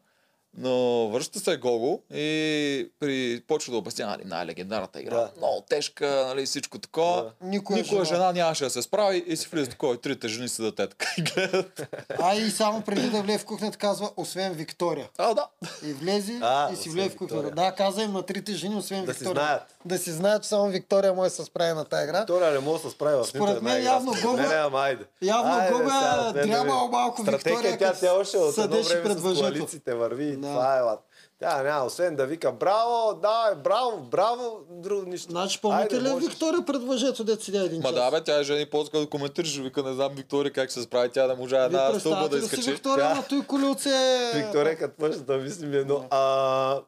Но 0.55 0.70
връща 1.09 1.41
се 1.41 1.57
Гого 1.57 2.01
и 2.11 2.91
при... 3.01 3.43
почва 3.43 3.73
да 3.73 3.79
обяснява 3.79 4.11
нали, 4.12 4.23
най-легендарната 4.25 5.01
игра. 5.01 5.15
Да. 5.15 5.31
Много 5.37 5.65
тежка, 5.69 6.25
нали, 6.29 6.47
всичко 6.47 6.79
такова. 6.79 7.23
Да. 7.23 7.31
Никоя, 7.43 7.83
Никоя 7.83 8.05
жена 8.05 8.33
нямаше 8.33 8.65
да 8.65 8.70
се 8.70 8.83
справи 8.83 9.25
и 9.27 9.37
си 9.37 9.49
влиза 9.49 9.70
такова 9.70 9.95
и 9.95 9.99
трите 9.99 10.29
жени 10.29 10.49
седат 10.49 10.77
те 10.77 10.87
така 10.89 11.07
и 11.19 11.23
гледат. 11.23 11.87
А 12.19 12.35
и 12.35 12.51
само 12.51 12.83
преди 12.83 13.11
да 13.11 13.23
влезе 13.23 13.39
в 13.39 13.45
кухнята 13.45 13.79
казва, 13.79 14.11
освен 14.16 14.53
Виктория. 14.53 15.09
А, 15.19 15.35
да. 15.35 15.47
И 15.85 15.93
влезе 15.93 16.39
А, 16.43 16.73
и 16.73 16.77
си 16.77 16.89
влезе 16.89 17.09
в 17.09 17.16
кухнята. 17.16 17.51
Да, 17.51 17.73
каза 17.73 18.03
им 18.03 18.12
на 18.12 18.23
трите 18.23 18.53
жени, 18.53 18.77
освен 18.77 19.05
Да 19.05 19.15
си 19.15 19.19
Виктория. 19.19 19.43
знаят. 19.43 19.62
Да 19.85 19.99
си 19.99 20.11
знаят, 20.11 20.43
че 20.43 20.49
само 20.49 20.66
Виктория 20.66 21.15
може 21.15 21.25
да 21.27 21.37
се 21.37 21.45
справи 21.45 21.73
на 21.73 21.85
тази 21.85 22.05
игра. 22.05 22.19
Виктория 22.20 22.51
не 22.53 22.59
може 22.59 22.83
да 22.83 22.89
се 22.89 22.95
справи 22.95 23.16
в 23.16 23.25
Според 23.25 23.62
мен 23.62 23.85
явно 23.85 24.12
Гога- 24.23 24.43
мен, 24.43 24.53
ама 24.55 24.81
айде. 24.81 25.05
явно 25.23 25.79
да 25.79 26.33
дрямал 26.35 26.87
ви- 26.87 26.93
малко 26.93 27.23
Стратегия, 27.23 27.57
Виктория, 27.57 27.79
тя 27.79 27.89
като 27.89 28.01
тя 28.01 28.12
още 28.12 28.37
от 28.37 28.59
едно 28.59 28.83
време 28.83 29.15
с 29.15 29.41
коалициите 29.41 29.95
върви. 29.95 30.38
Да. 30.40 30.48
Това 30.48 30.78
е 30.78 30.81
лад. 30.81 31.05
Тя 31.40 31.62
няма, 31.62 31.85
освен 31.85 32.16
да 32.16 32.27
вика 32.27 32.52
браво, 32.52 33.15
да, 33.15 33.55
браво, 33.55 33.97
браво, 34.01 34.60
друго 34.70 35.02
нищо. 35.06 35.31
Значи 35.31 35.60
помните 35.60 35.97
Айде, 35.97 36.09
ли 36.09 36.12
можеш. 36.12 36.28
Виктория 36.28 36.65
пред 36.66 36.82
въжето, 36.82 37.24
дет 37.24 37.43
седя 37.43 37.59
един 37.59 37.81
Ма 37.81 37.89
час? 37.89 37.94
да, 37.94 38.10
бе, 38.10 38.24
тя 38.24 38.39
е 38.39 38.43
жени 38.43 38.66
по-ска 38.66 38.98
да 38.98 39.06
коментираш, 39.06 39.56
вика, 39.56 39.82
не 39.82 39.93
знам 39.93 40.12
Виктория 40.15 40.52
как 40.52 40.73
се 40.73 40.82
справи, 40.82 41.09
тя 41.09 41.27
да 41.27 41.36
може 41.36 41.56
една 41.56 42.01
стълба 42.01 42.28
да 42.28 42.36
ли 42.36 42.40
си 42.40 42.44
изкачи. 42.47 42.70
Виктория 42.73 43.09
Тя- 43.09 43.15
на 43.15 43.23
той 43.23 43.43
колелце? 43.43 43.90
Виктория, 44.35 44.78
като 44.78 44.94
почна 44.97 45.23
да 45.23 45.36
мисли 45.36 45.66
ми 45.66 45.77
едно, 45.77 46.05
а, 46.10 46.81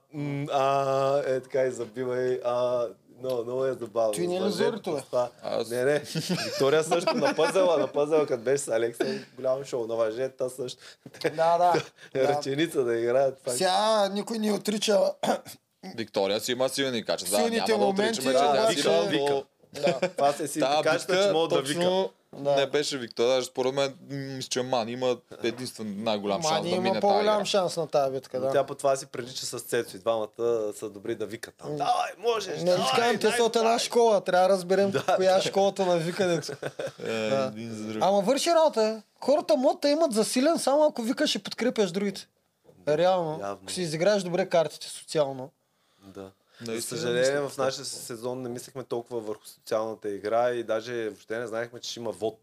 а, 0.52 1.18
е 1.26 1.40
така 1.40 1.62
и 1.62 1.70
забива 1.70 2.22
и, 2.22 2.40
а, 2.44 2.86
много, 3.20 3.42
много 3.42 3.64
е 3.64 3.72
забавно. 3.72 4.12
Той 4.12 4.26
не 4.26 4.36
е 4.36 4.40
бе? 4.40 4.80
това- 4.80 5.28
Аз- 5.42 5.70
Не, 5.70 5.84
не. 5.84 5.98
Виктория 6.44 6.84
също 6.84 7.14
на 7.14 7.34
пъзела, 7.36 7.78
на 7.78 7.86
пъзела, 7.86 8.26
като 8.26 8.42
беше 8.42 8.58
с 8.58 8.68
Алекса, 8.68 9.04
голямо 9.36 9.64
шоу 9.64 9.86
на 9.86 9.94
въжета 9.94 10.50
също. 10.50 10.78
Да, 11.26 11.58
да. 11.58 11.74
Ръченица 12.28 12.84
да 12.84 12.94
играят. 12.94 13.38
това. 13.38 13.52
Сега 13.52 14.08
никой 14.08 14.38
не 14.38 14.52
отрича 14.52 15.00
Виктория 15.96 16.40
си 16.40 16.52
има 16.52 16.68
силни 16.68 17.04
качества. 17.04 17.38
Да, 17.40 17.50
няма 17.50 17.66
да 17.68 17.84
отричаме, 17.84 18.32
че 18.32 18.38
тя 18.38 18.66
вика, 18.66 19.02
Вика. 19.02 19.24
но 19.24 19.44
Да. 19.72 20.00
Това 20.00 20.32
се 20.32 20.48
си 20.48 20.60
Тази 20.60 20.82
кажете, 20.82 21.12
че 21.12 21.18
битка 21.18 21.32
мога 21.32 21.48
да 21.48 21.62
вика. 21.62 22.08
Да. 22.36 22.56
не 22.56 22.66
беше 22.66 22.98
Виктория. 22.98 23.34
Даже 23.34 23.46
според 23.46 23.74
мен, 23.74 23.94
мисля, 24.08 24.48
че 24.48 24.62
Ман 24.62 24.88
има 24.88 25.16
единствен 25.42 26.04
най-голям 26.04 26.42
шанс 26.42 26.52
Мани 26.52 26.70
да 26.70 26.76
мине 26.76 26.88
има 26.88 27.00
по-голям 27.00 27.44
шанс 27.44 27.76
на 27.76 27.86
тази 27.86 28.12
битка, 28.12 28.40
Но 28.40 28.46
да. 28.46 28.52
тя 28.52 28.66
по 28.66 28.74
това 28.74 28.96
си 28.96 29.06
прилича 29.06 29.46
с 29.46 29.60
Цецо 29.60 29.96
и 29.96 30.00
двамата 30.00 30.72
са 30.74 30.90
добри 30.90 31.14
да 31.14 31.26
викат 31.26 31.54
там. 31.58 31.76
Давай, 31.76 32.10
можеш! 32.18 32.58
Не, 32.58 32.64
давай, 32.64 32.86
така, 32.94 33.18
те 33.18 33.36
са 33.36 33.44
от 33.44 33.56
една 33.56 33.78
школа, 33.78 34.20
трябва 34.20 34.48
да 34.48 34.54
разберем 34.54 34.92
коя 35.16 35.36
е 35.36 35.40
школата 35.40 35.86
на 35.86 35.96
викането. 35.96 36.52
Е, 37.06 37.30
друг. 37.50 38.02
Ама 38.02 38.20
върши 38.20 38.50
работа. 38.50 39.02
Хората 39.20 39.56
могат 39.56 39.80
да 39.80 39.88
имат 39.88 40.12
засилен, 40.12 40.58
само 40.58 40.84
ако 40.84 41.02
викаш 41.02 41.34
и 41.34 41.38
подкрепяш 41.38 41.90
другите. 41.90 42.28
Реално. 42.88 43.40
Ако 43.42 43.70
си 43.70 43.82
изиграеш 43.82 44.22
добре 44.22 44.46
картите 44.48 44.88
социално. 44.88 45.50
Да. 46.06 46.30
За 46.64 46.70
Наистина, 46.72 46.98
съжаление, 46.98 47.48
в 47.48 47.58
нашия 47.58 47.84
сезон 47.84 48.42
не 48.42 48.48
мислехме 48.48 48.84
толкова 48.84 49.20
върху 49.20 49.46
социалната 49.46 50.10
игра 50.10 50.50
и 50.50 50.62
даже 50.62 51.08
въобще 51.08 51.38
не 51.38 51.46
знаехме, 51.46 51.80
че 51.80 51.90
ще 51.90 52.00
има 52.00 52.10
вод. 52.10 52.38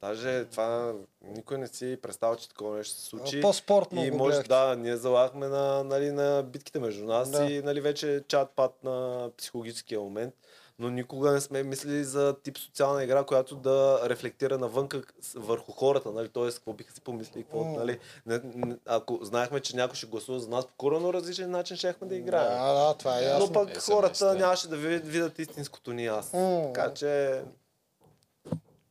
Даже 0.00 0.44
това 0.44 0.94
никой 1.22 1.58
не 1.58 1.68
си 1.68 1.98
представя, 2.02 2.36
че 2.36 2.48
такова 2.48 2.76
нещо 2.76 3.00
се 3.00 3.06
случи. 3.06 3.40
По-спортно 3.40 4.04
И 4.04 4.10
може 4.10 4.42
да, 4.42 4.76
ние 4.76 4.96
залагахме 4.96 5.48
на, 5.48 5.84
нали, 5.84 6.10
на 6.10 6.42
битките 6.42 6.78
между 6.78 7.04
нас 7.04 7.30
Да. 7.30 7.44
и 7.44 7.62
нали, 7.62 7.80
вече 7.80 8.24
чат-пат 8.28 8.84
на 8.84 9.28
психологическия 9.38 10.00
момент. 10.00 10.34
Но 10.78 10.90
никога 10.90 11.30
не 11.30 11.40
сме 11.40 11.62
мислили 11.62 12.04
за 12.04 12.34
тип 12.34 12.58
социална 12.58 13.04
игра, 13.04 13.24
която 13.24 13.54
да 13.56 14.00
рефлектира 14.04 14.58
навънка 14.58 15.02
с- 15.20 15.32
върху 15.34 15.72
хората, 15.72 16.10
нали? 16.10 16.28
Тоест, 16.28 16.58
какво 16.58 16.72
биха 16.72 16.92
си 16.92 17.00
помислили, 17.00 17.42
какво, 17.42 17.64
нали? 17.66 17.98
Не, 18.26 18.40
не, 18.46 18.76
ако 18.86 19.18
знаехме, 19.22 19.60
че 19.60 19.76
някой 19.76 19.96
ще 19.96 20.06
гласува 20.06 20.40
за 20.40 20.48
нас 20.48 20.66
по 20.66 20.72
коренно 20.74 21.12
различен 21.12 21.50
начин, 21.50 21.76
щяхме 21.76 22.06
да 22.06 22.16
играем. 22.16 22.58
Да, 22.58 22.86
да, 22.86 22.94
това 22.94 23.18
е 23.18 23.24
ясно. 23.24 23.46
Но 23.46 23.52
пък 23.54 23.70
Е, 23.70 23.80
хората 23.80 24.34
нямаше 24.34 24.68
да 24.68 24.76
ви- 24.76 24.98
видят 24.98 25.38
истинското 25.38 25.92
ни 25.92 26.06
аз. 26.06 26.32
М. 26.32 26.62
Така 26.64 26.94
че 26.94 27.42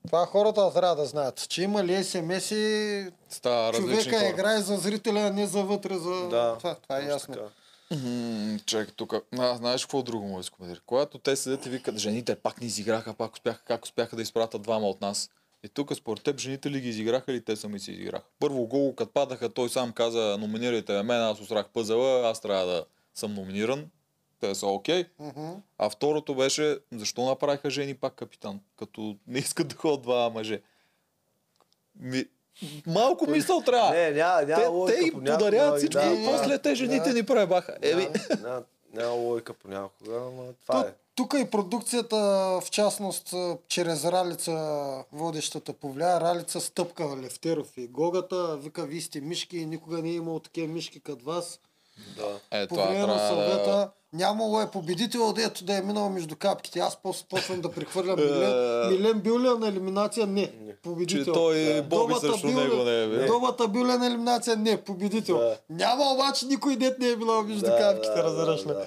Това 0.08 0.26
хората 0.26 0.74
трябва 0.74 0.96
да 0.96 1.06
знаят, 1.06 1.48
че 1.48 1.64
има 1.64 1.84
ли 1.84 2.04
смс 2.04 2.52
и 2.52 3.12
различни 3.46 4.04
човека 4.04 4.18
хора. 4.18 4.30
играе 4.30 4.58
за 4.58 4.78
зрителя, 4.78 5.20
а 5.20 5.30
не 5.30 5.48
за 5.48 5.64
вътре, 5.64 5.94
за 5.96 6.28
да. 6.28 6.56
това. 6.58 6.76
Това 6.76 7.00
е 7.00 7.04
ясно. 7.04 7.34
така. 7.34 7.46
М, 7.92 8.60
Чакай 8.66 8.94
тук. 8.96 9.14
А, 9.40 9.56
знаеш 9.56 9.86
какво 9.86 10.04
друго 10.04 10.28
му 10.28 10.40
изкоментира? 10.40 10.82
Когато 10.86 11.18
те 11.18 11.36
седят 11.36 11.66
и 11.66 11.70
викат, 11.70 11.98
жените 11.98 12.36
пак 12.36 12.62
ни 12.62 12.68
изиграха, 12.68 13.14
пак 13.14 13.34
успяха, 13.34 13.64
как 13.64 13.84
успяха 13.86 14.16
да 14.16 14.22
изпратят 14.22 14.62
двама 14.62 14.90
от 14.90 15.02
нас. 15.02 15.30
И 15.64 15.70
тук 15.70 15.96
според 15.96 16.24
теб 16.24 16.40
жените 16.40 16.72
ли 16.72 16.82
ги 16.82 16.90
изиграха 16.90 17.32
или 17.32 17.44
те 17.44 17.56
сами 17.56 17.80
си 17.80 17.92
изиграха? 17.92 18.26
Първо 18.40 18.68
гол, 18.68 18.96
като 18.96 19.12
падаха, 19.12 19.50
той 19.50 19.70
сам 19.70 19.92
каза, 19.92 20.38
номинирайте 20.40 20.94
ме, 20.94 21.04
мен, 21.04 21.22
аз 21.22 21.42
усрах 21.42 21.70
пъзела, 21.70 22.30
аз 22.30 22.42
трябва 22.42 22.66
да 22.66 22.86
съм 23.14 23.34
номиниран. 23.34 23.90
Те 24.40 24.56
са 24.56 24.68
окей. 24.68 25.06
Мгм. 25.20 25.52
А 25.78 25.90
второто 25.90 26.36
беше, 26.36 26.78
защо 26.92 27.26
направиха 27.26 27.70
жени 27.70 27.94
пак 27.94 28.14
капитан, 28.14 28.60
като 28.78 29.18
не 29.28 29.40
искат 29.40 29.68
да 29.68 29.76
ходят 29.76 30.02
два 30.02 30.30
мъже. 30.30 30.62
Ми, 31.96 32.26
малко 32.88 33.30
мисъл 33.30 33.62
трябва. 33.62 33.92
Не, 33.92 34.12
няма, 34.12 34.42
няма 34.42 34.64
те, 34.64 34.68
логика 34.68 35.00
те 35.00 35.06
им 35.06 35.14
понякога, 35.14 35.38
подаряват 35.38 35.78
всичко 35.78 36.02
да, 36.02 36.14
и 36.14 36.26
после 36.26 36.58
те 36.58 36.76
жените 36.76 37.10
да. 37.10 37.14
ни 37.14 37.24
пребаха. 37.24 37.76
Еми, 37.82 38.08
Няма, 38.42 38.64
няма 38.94 39.12
логика 39.12 39.54
понякога, 39.54 40.16
ама 40.16 40.44
това 40.62 40.80
е. 40.80 40.94
тук 41.16 41.34
и 41.38 41.46
продукцията, 41.46 42.18
в 42.62 42.64
частност, 42.72 43.34
чрез 43.68 44.06
Ралица, 44.06 45.04
водещата 45.12 45.74
повлия. 45.74 46.22
Ралица 46.22 46.62
стъпка 46.62 47.18
Левтеров 47.22 47.78
и 47.78 47.88
Гогата. 47.88 48.58
Вика, 48.58 48.86
вие 48.86 49.02
сте 49.02 49.22
мишки 49.22 49.66
никога 49.66 50.02
не 50.02 50.10
е 50.10 50.14
имало 50.14 50.40
такива 50.40 50.68
мишки 50.68 51.00
като 51.00 51.26
вас. 51.26 51.60
Да. 52.18 52.58
е, 52.60 52.68
По 52.68 52.76
това 52.76 52.86
време 52.86 53.00
на 53.00 53.06
трябва 53.08 53.22
да... 53.22 53.28
съвета 53.28 53.90
нямало 54.14 54.62
е 54.62 54.72
победител, 54.72 55.34
дето 55.34 55.64
да 55.64 55.78
е 55.78 55.82
минал 55.82 56.10
между 56.10 56.36
капките. 56.36 56.80
Аз 56.80 56.98
после 57.04 57.26
почвам 57.30 57.62
да 57.62 57.72
прехвърлям 57.72 58.20
Милен. 58.20 58.90
Милен 58.90 59.20
бил 59.20 59.40
ли 59.40 59.48
е 59.48 59.52
на 59.52 59.68
елиминация? 59.68 60.28
Не. 60.28 60.52
Победител. 60.84 61.26
Че 61.26 61.32
той 61.32 61.82
Боби 61.82 62.14
Домата 62.14 62.32
срещу 62.32 62.48
бил 62.48 62.60
него 62.60 62.84
не 62.84 63.04
е 63.04 63.08
бил. 63.08 63.28
Домата 63.28 63.68
бил 63.68 63.82
ли 63.82 63.92
на 63.98 64.08
елиминация? 64.08 64.56
Не. 64.56 64.78
Победител. 64.78 65.38
Да. 65.38 65.58
Няма 65.70 66.04
обаче 66.14 66.46
никой 66.46 66.76
дет 66.76 67.00
не 67.00 67.08
е 67.08 67.16
бил 67.16 67.44
между 67.44 67.66
Да, 67.66 67.78
капките, 67.78 68.16
да, 68.16 68.24
разбираш 68.24 68.64
ли? 68.64 68.68
да, 68.68 68.74
да. 68.74 68.86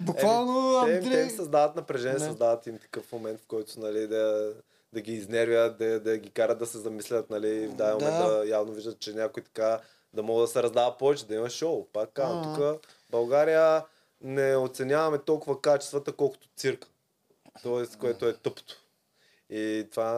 Буквално 0.00 0.76
Андрей... 0.78 1.00
те 1.10 1.20
им 1.20 1.30
създават 1.30 1.76
напрежение, 1.76 2.18
Не. 2.18 2.24
създават 2.24 2.66
им 2.66 2.78
такъв 2.78 3.12
момент, 3.12 3.40
в 3.40 3.46
който 3.46 3.80
нали, 3.80 4.06
да, 4.06 4.52
да 4.92 5.00
ги 5.00 5.12
изнервят, 5.12 5.78
да, 5.78 6.00
да 6.00 6.16
ги 6.18 6.30
карат 6.30 6.58
да 6.58 6.66
се 6.66 6.78
замислят, 6.78 7.30
нали, 7.30 7.66
в 7.66 7.74
даден 7.74 7.94
момент 7.94 8.16
Да. 8.16 8.38
да 8.38 8.48
явно 8.48 8.72
виждат, 8.72 9.00
че 9.00 9.12
някой 9.12 9.42
така 9.42 9.78
да 10.14 10.22
мога 10.22 10.40
да 10.40 10.48
се 10.48 10.62
раздава 10.62 10.98
повече, 10.98 11.26
да 11.26 11.34
има 11.34 11.50
шоу. 11.50 11.86
Пак 11.86 12.10
казвам, 12.10 12.54
тук 12.56 12.86
България 13.10 13.84
не 14.20 14.56
оценяваме 14.56 15.18
толкова 15.18 15.60
качествата, 15.60 16.12
колкото 16.12 16.48
цирка. 16.56 16.88
Тоест, 17.62 17.96
което 17.96 18.26
е 18.26 18.34
тъпто. 18.34 18.74
И 19.50 19.86
това 19.90 20.12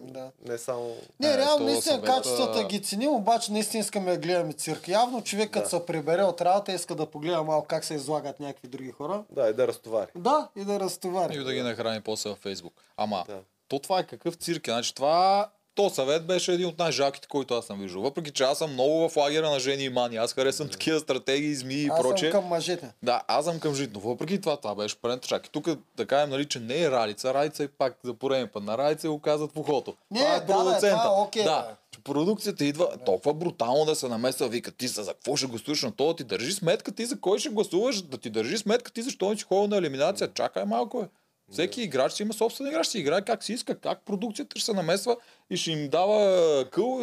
Да. 0.00 0.30
не 0.40 0.54
е 0.54 0.58
само... 0.58 0.96
Не, 1.20 1.28
Е, 1.28 1.36
реално 1.36 1.64
наистина 1.64 1.94
съвета- 1.94 2.06
качествата 2.06 2.64
ги 2.64 2.82
ценим, 2.82 3.10
обаче 3.10 3.52
наистина 3.52 3.80
искаме 3.80 4.10
да 4.10 4.18
гледаме 4.18 4.52
цирк. 4.52 4.88
Явно 4.88 5.22
човек 5.22 5.50
като 5.50 5.64
Да. 5.64 5.70
се 5.70 5.86
прибере 5.86 6.22
от 6.22 6.40
работа 6.40 6.72
иска 6.72 6.94
да 6.94 7.06
погледа 7.06 7.42
малко 7.42 7.66
как 7.66 7.84
се 7.84 7.94
излагат 7.94 8.40
някакви 8.40 8.68
други 8.68 8.90
хора. 8.90 9.24
Да, 9.30 9.48
и 9.48 9.54
да 9.54 9.68
разтовари. 9.68 10.10
Да, 10.14 10.48
и 10.56 10.64
да 10.64 10.80
разтовари. 10.80 11.34
И 11.34 11.38
да 11.38 11.52
ги 11.54 11.62
нахрани 11.62 12.00
после 12.00 12.30
във 12.30 12.38
Фейсбук. 12.38 12.74
Ама, 12.96 13.24
Да. 13.28 13.38
то 13.68 13.78
това 13.78 13.98
е 13.98 14.06
какъв 14.06 14.34
цирк 14.34 14.68
е. 14.68 14.70
Значи 14.70 14.94
това, 14.94 15.50
то 15.74 15.90
съвет 15.90 16.26
беше 16.26 16.52
един 16.52 16.66
от 16.66 16.78
най-жалките, 16.78 17.28
който 17.28 17.54
аз 17.54 17.66
съм 17.66 17.80
виждал. 17.80 18.02
Въпреки, 18.02 18.30
че 18.30 18.42
аз 18.42 18.58
съм 18.58 18.72
много 18.72 19.08
в 19.08 19.16
лагера 19.16 19.50
на 19.50 19.60
жени 19.60 19.84
и 19.84 19.88
мани. 19.88 20.16
Аз 20.16 20.32
харесвам 20.32 20.68
такива 20.68 21.00
стратегии, 21.00 21.54
змии 21.54 21.82
и 21.82 21.88
Аз 21.88 22.00
прочее. 22.00 22.30
съм 22.30 22.40
към 22.40 22.48
мъжете. 22.48 22.92
Да, 23.02 23.22
аз 23.28 23.44
съм 23.44 23.60
към 23.60 23.74
жит, 23.74 23.90
но 23.94 24.00
въпреки 24.00 24.40
това, 24.40 24.56
това 24.56 24.74
беше 24.74 24.96
пълен 24.96 25.18
тъчак. 25.18 25.46
И 25.46 25.50
тук 25.50 25.68
да 25.96 26.06
кажем, 26.06 26.30
нали, 26.30 26.44
че 26.48 26.60
не 26.60 26.82
е 26.82 26.90
Ралица. 26.90 27.34
Ралица 27.34 27.64
е 27.64 27.68
пак 27.68 27.96
за 28.04 28.14
пореден 28.14 28.48
път. 28.52 28.62
На 28.64 28.78
Ралица 28.78 29.08
го 29.08 29.20
казват 29.20 29.52
в 29.52 29.56
ухото. 29.56 29.94
Не, 30.10 30.20
това 30.20 30.34
е 30.34 30.40
да, 30.40 30.46
бе, 30.46 30.52
продуцента. 30.52 30.88
това 31.02 31.18
е 31.18 31.22
окей, 31.22 31.44
да, 31.44 31.76
че 31.90 32.00
продукцията 32.00 32.64
идва 32.64 32.88
толкова 33.06 33.34
брутално 33.34 33.84
да 33.84 33.94
се 33.94 34.08
намесва. 34.08 34.48
Вика, 34.48 34.70
ти 34.70 34.88
за 34.88 35.02
за 35.02 35.12
какво 35.14 35.36
ще 35.36 35.46
гласуваш 35.46 35.82
на 35.82 35.92
това? 35.92 36.16
Ти 36.16 36.24
държи 36.24 36.52
сметка 36.52 36.92
ти 36.92 37.06
за 37.06 37.20
кой 37.20 37.38
ще 37.38 37.48
гласуваш, 37.48 38.02
да 38.02 38.18
ти 38.18 38.30
държи 38.30 38.58
сметка 38.58 38.92
ти 38.92 39.02
защо 39.02 39.30
не 39.30 39.36
си 39.36 39.42
ходил 39.42 39.66
на 39.66 39.76
елиминация. 39.76 40.28
Чакай 40.34 40.64
малко 40.64 41.00
е. 41.00 41.08
Всеки 41.50 41.82
играч 41.82 42.12
си 42.12 42.22
има 42.22 42.34
собствен 42.34 42.66
играч, 42.66 42.86
си 42.86 42.98
играе 42.98 43.22
как 43.22 43.44
си 43.44 43.52
иска, 43.52 43.78
как 43.78 44.04
продукцията 44.04 44.58
ще 44.58 44.66
се 44.66 44.72
намесва 44.72 45.16
и 45.50 45.56
ще 45.56 45.70
им 45.70 45.88
дава 45.88 46.70
къл. 46.70 47.00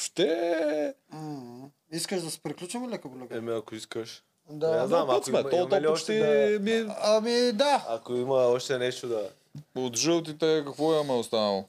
Ще... 0.00 0.94
М, 1.12 1.70
Искаш 1.92 2.22
да 2.22 2.30
се 2.30 2.40
приключим 2.40 2.90
леко 2.90 3.10
по 3.10 3.18
леко? 3.18 3.34
Еми, 3.34 3.52
ако 3.52 3.74
искаш. 3.74 4.24
Да. 4.50 4.80
Не 4.80 4.86
знам, 4.86 5.10
ако 5.10 5.24
сме, 5.24 5.40
има, 5.40 5.50
то, 5.50 5.68
то 5.68 5.80
ли 5.80 5.86
още 5.86 5.90
почти 5.90 6.18
да... 6.18 6.60
ми 6.60 6.70
е 6.70 6.86
Ами 7.02 7.52
да. 7.52 7.86
Ако 7.88 8.14
има 8.14 8.34
още 8.34 8.78
нещо 8.78 9.08
да... 9.08 9.30
От 9.76 9.96
жълтите 9.96 10.62
какво 10.66 10.94
имаме 10.94 11.12
останало? 11.12 11.64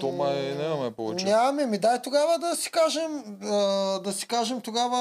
То 0.00 0.12
май 0.12 0.54
нямаме 0.54 0.90
повече. 0.90 1.24
Нямаме, 1.24 1.66
ми 1.66 1.78
дай 1.78 2.02
тогава 2.02 2.38
да 2.38 2.56
си 2.56 2.70
кажем, 2.70 3.38
да 4.04 4.12
си 4.12 4.28
кажем 4.28 4.60
тогава 4.60 4.96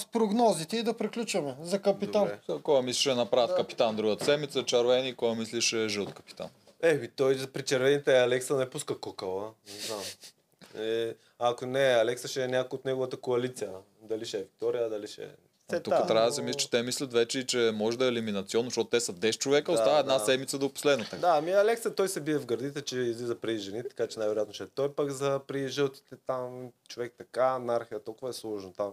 с 0.00 0.04
прогнозите 0.04 0.76
и 0.76 0.82
да 0.82 0.96
приключваме 0.96 1.56
за 1.62 1.78
капитан. 1.78 2.22
Добре. 2.48 2.62
Кой 2.62 2.82
мислиш 2.82 3.00
ще 3.00 3.14
направят 3.14 3.56
капитан 3.56 3.96
другата 3.96 4.24
седмица, 4.24 4.64
червени, 4.64 5.14
кой 5.14 5.34
мислиш 5.34 5.64
ще 5.64 5.84
е 5.84 5.88
жълт 5.88 6.14
капитан? 6.14 6.48
Еми, 6.82 7.08
той 7.08 7.46
при 7.52 7.62
червените 7.62 8.18
Алекса 8.18 8.56
не 8.56 8.70
пуска 8.70 9.00
кокала. 9.00 9.50
Не 9.66 9.80
знам. 9.80 10.00
Е, 10.78 11.14
ако 11.38 11.66
не, 11.66 11.84
Алекса 11.84 12.28
ще 12.28 12.44
е 12.44 12.48
някой 12.48 12.76
от 12.76 12.84
неговата 12.84 13.16
коалиция. 13.16 13.70
Дали 14.02 14.24
ще 14.24 14.38
е 14.38 14.40
Виктория, 14.40 14.88
дали 14.88 15.06
ще 15.06 15.22
е... 15.22 15.28
Тук 15.68 15.94
трябва 16.06 16.26
да 16.26 16.32
се 16.32 16.42
мисли, 16.42 16.58
че 16.58 16.70
те 16.70 16.82
мислят 16.82 17.12
вече, 17.12 17.46
че 17.46 17.72
може 17.74 17.98
да 17.98 18.04
е 18.04 18.08
елиминационно, 18.08 18.64
защото 18.70 18.90
те 18.90 19.00
са 19.00 19.12
10 19.12 19.38
човека, 19.38 19.72
Да, 19.72 19.78
остава 19.78 19.98
една 19.98 20.18
да. 20.18 20.24
седмица 20.24 20.58
до 20.58 20.72
последната. 20.72 21.16
Да, 21.16 21.34
ами 21.38 21.52
Алекса 21.52 21.94
той 21.94 22.08
се 22.08 22.20
бие 22.20 22.38
в 22.38 22.46
гърдите, 22.46 22.82
че 22.82 22.98
излиза 22.98 23.34
при 23.34 23.58
жените, 23.58 23.88
така 23.88 24.06
че 24.06 24.18
най-вероятно 24.18 24.54
ще 24.54 24.62
е 24.62 24.66
той 24.66 24.92
пък 24.92 25.10
за 25.10 25.40
при 25.46 25.68
жълтите 25.68 26.16
там 26.26 26.68
човек 26.88 27.14
така, 27.18 27.46
анархия, 27.46 28.04
толкова 28.04 28.30
е 28.30 28.32
сложно 28.32 28.72
там. 28.72 28.92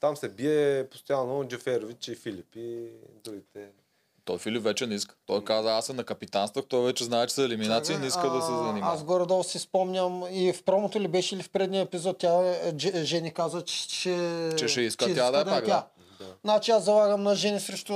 Там 0.00 0.16
се 0.16 0.28
бие 0.28 0.86
постоянно 0.90 1.44
Джеферович 1.48 2.08
и 2.08 2.14
Филип 2.14 2.56
и 2.56 2.88
другите. 3.24 3.68
Той 4.24 4.38
Филип 4.38 4.62
вече 4.62 4.86
не 4.86 4.94
иска. 4.94 5.14
Той 5.26 5.44
каза, 5.44 5.72
аз 5.72 5.86
съм 5.86 5.96
на 5.96 6.04
капитанствах, 6.04 6.64
той 6.68 6.84
вече 6.84 7.04
знае, 7.04 7.26
че 7.26 7.34
са 7.34 7.42
елиминации, 7.42 7.96
не 7.96 8.06
иска 8.06 8.30
да 8.30 8.42
се 8.42 8.52
А, 8.52 8.56
занимава. 8.56 8.94
Аз 8.94 9.04
горе-долу 9.04 9.44
си 9.44 9.58
спомням 9.58 10.22
и 10.30 10.52
в 10.52 10.62
промото 10.62 11.00
ли 11.00 11.08
беше 11.08 11.36
ли 11.36 11.42
в 11.42 11.50
предния 11.50 11.82
епизод, 11.82 12.18
тя 12.18 12.40
е, 12.42 12.72
Жени 13.04 13.34
каза, 13.34 13.62
че, 13.62 13.88
че, 13.88 14.50
Че 14.58 14.68
ще 14.68 14.80
иска 14.80 15.14
тя 15.14 15.30
да 15.30 15.40
е 15.40 15.44
пак, 15.44 15.66
да. 15.66 15.86
Значи 16.44 16.70
аз 16.70 16.84
залагам 16.84 17.22
на 17.22 17.34
Жени 17.34 17.60
срещу 17.60 17.94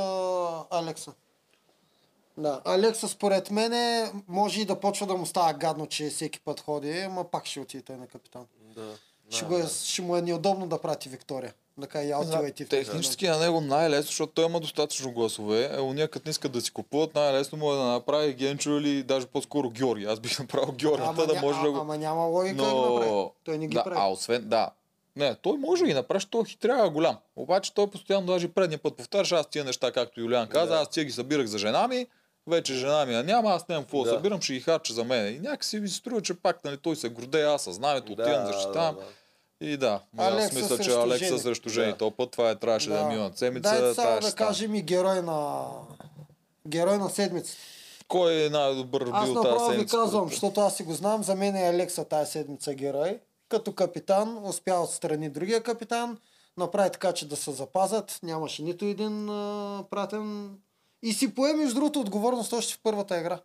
Алекса. 0.70 1.12
Да, 2.38 2.60
Алекса 2.64 3.08
според 3.08 3.50
мен 3.50 3.72
може 4.28 4.60
и 4.60 4.64
да 4.64 4.80
почва 4.80 5.06
да 5.06 5.14
му 5.14 5.26
става 5.26 5.52
гадно, 5.52 5.86
че 5.86 6.10
всеки 6.10 6.40
път 6.40 6.60
ходи, 6.60 7.00
ама 7.00 7.24
пак 7.24 7.46
ще 7.46 7.60
отиде 7.60 7.84
той 7.84 7.96
на 7.96 8.06
капитан. 8.06 8.46
Да. 8.74 8.94
Ще, 9.30 9.44
го 9.44 9.58
е, 9.58 9.66
ще 9.84 10.02
му 10.02 10.16
е 10.16 10.22
неудобно 10.22 10.66
да 10.66 10.80
прати 10.80 11.08
Виктория. 11.08 11.54
Да 11.78 11.86
каже, 11.86 12.08
я 12.08 12.18
отивай 12.18 12.52
ти 12.52 12.64
в 12.64 12.68
Технически 12.68 13.28
на 13.28 13.38
него 13.38 13.60
най-лесно, 13.60 14.06
защото 14.06 14.32
той 14.32 14.44
има 14.44 14.60
достатъчно 14.60 15.12
гласове. 15.12 15.70
Е, 15.76 15.80
уния 15.80 16.08
като 16.08 16.28
не 16.28 16.30
искат 16.30 16.52
да 16.52 16.60
си 16.60 16.70
купуват, 16.70 17.14
най-лесно 17.14 17.58
му 17.58 17.72
е 17.72 17.76
да 17.76 17.84
направи 17.84 18.34
Генчо 18.34 18.70
или 18.70 19.02
даже 19.02 19.26
по-скоро 19.26 19.70
Георги. 19.70 20.04
Аз 20.04 20.20
бих 20.20 20.38
направил 20.38 20.72
Георги, 20.72 21.02
да 21.16 21.26
ня- 21.26 21.40
може 21.40 21.58
а, 21.60 21.62
да 21.62 21.72
го... 21.72 21.78
ама 21.78 21.98
няма 21.98 22.24
логика 22.24 22.64
да 22.64 22.74
го 22.74 22.94
направи. 22.94 23.28
Той 23.44 23.58
не 23.58 23.66
ги 23.66 23.74
да, 23.74 23.84
прави. 23.84 23.96
А 24.00 24.10
освен, 24.10 24.48
да. 24.48 24.70
Не, 25.16 25.34
той 25.34 25.58
може 25.58 25.80
да 25.82 25.86
ги 25.86 25.94
направи, 25.94 26.24
той 26.30 26.44
хитрява 26.44 26.86
е 26.86 26.90
голям. 26.90 27.16
Обаче 27.36 27.74
той 27.74 27.90
постоянно, 27.90 28.26
даже 28.26 28.48
предния 28.48 28.78
път 28.78 28.96
повтаряше, 28.96 29.34
аз 29.34 29.50
тия 29.50 29.64
неща, 29.64 29.92
както 29.92 30.20
Юлиан 30.20 30.48
каза, 30.48 30.76
аз 30.76 30.90
тия 30.90 31.04
ги 31.04 31.12
събирах 31.12 31.46
за 31.46 31.58
жена 31.58 31.88
ми, 31.88 32.06
вече 32.46 32.74
жена 32.74 33.06
ми 33.06 33.14
я 33.14 33.24
няма, 33.24 33.50
аз 33.50 33.68
нямам 33.68 33.84
какво 33.84 34.02
да. 34.02 34.10
Да. 34.10 34.16
събирам, 34.16 34.40
ще 34.40 34.52
ги 34.52 34.60
харча 34.60 34.92
за 34.92 35.04
мен. 35.04 35.34
И 35.34 35.38
някакси 35.38 35.80
ми 35.80 35.88
се 35.88 35.94
струва, 35.94 36.22
че 36.22 36.34
пак 36.34 36.64
нали, 36.64 36.76
той 36.76 36.96
се 36.96 37.08
гордее, 37.08 37.44
аз 37.44 37.62
със 37.62 37.74
знамето, 37.74 38.12
отивам, 38.12 38.46
защитавам. 38.46 38.94
да. 38.94 39.02
И 39.60 39.76
да, 39.76 40.00
Алекса 40.18 40.46
аз 40.46 40.52
мисля, 40.52 40.78
че 40.78 40.90
Алекса 40.90 41.24
Жени. 41.24 41.38
срещу 41.38 41.68
Жени. 41.68 41.92
Да. 41.92 41.98
То 41.98 42.10
път 42.10 42.30
това 42.30 42.50
е, 42.50 42.56
трябваше 42.56 42.88
да, 42.88 42.98
да 42.98 43.04
миналата 43.04 43.38
седмица. 43.38 43.70
Дайте 43.70 43.94
само 43.94 44.06
трябваше 44.06 44.28
да 44.28 44.34
кажем 44.36 44.74
и 44.74 44.82
герой 44.82 45.22
на... 45.22 45.66
Герой 46.68 46.98
на 46.98 47.10
седмицата. 47.10 47.58
Кой 48.08 48.44
е 48.44 48.50
най-добър 48.50 49.00
Аз 49.12 49.24
бил 49.24 49.34
тази 49.34 49.48
направо 49.48 49.68
ви 49.68 49.72
седмица? 49.72 49.96
казвам, 49.96 50.28
защото 50.28 50.60
аз 50.60 50.76
си 50.76 50.82
го 50.82 50.92
знам, 50.92 51.22
за 51.22 51.34
мен 51.34 51.56
е 51.56 51.68
Алекса 51.68 52.04
тази 52.04 52.30
седмица 52.30 52.74
герой. 52.74 53.18
Като 53.50 53.72
капитан 53.72 54.48
успя 54.48 54.74
от 54.74 54.90
страни 54.90 55.30
другия 55.30 55.62
капитан, 55.62 56.18
направи 56.56 56.90
така, 56.92 57.12
че 57.12 57.28
да 57.28 57.36
се 57.36 57.52
запазят. 57.52 58.20
Нямаше 58.22 58.62
нито 58.62 58.84
един 58.84 59.28
а, 59.30 59.84
пратен. 59.90 60.58
И 61.02 61.12
си 61.12 61.34
пое, 61.34 61.52
между 61.52 61.74
другото, 61.74 62.00
отговорност 62.00 62.52
още 62.52 62.74
в 62.74 62.80
първата 62.82 63.20
игра. 63.20 63.40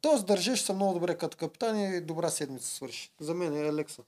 Тоест 0.00 0.26
държиш 0.26 0.60
се 0.60 0.72
много 0.72 0.94
добре 0.94 1.18
като 1.18 1.36
капитан 1.36 1.80
и 1.80 2.00
добра 2.00 2.28
седмица 2.28 2.68
свърши. 2.68 3.12
За 3.20 3.34
мен 3.34 3.56
е 3.56 3.68
Алекса. 3.68 4.02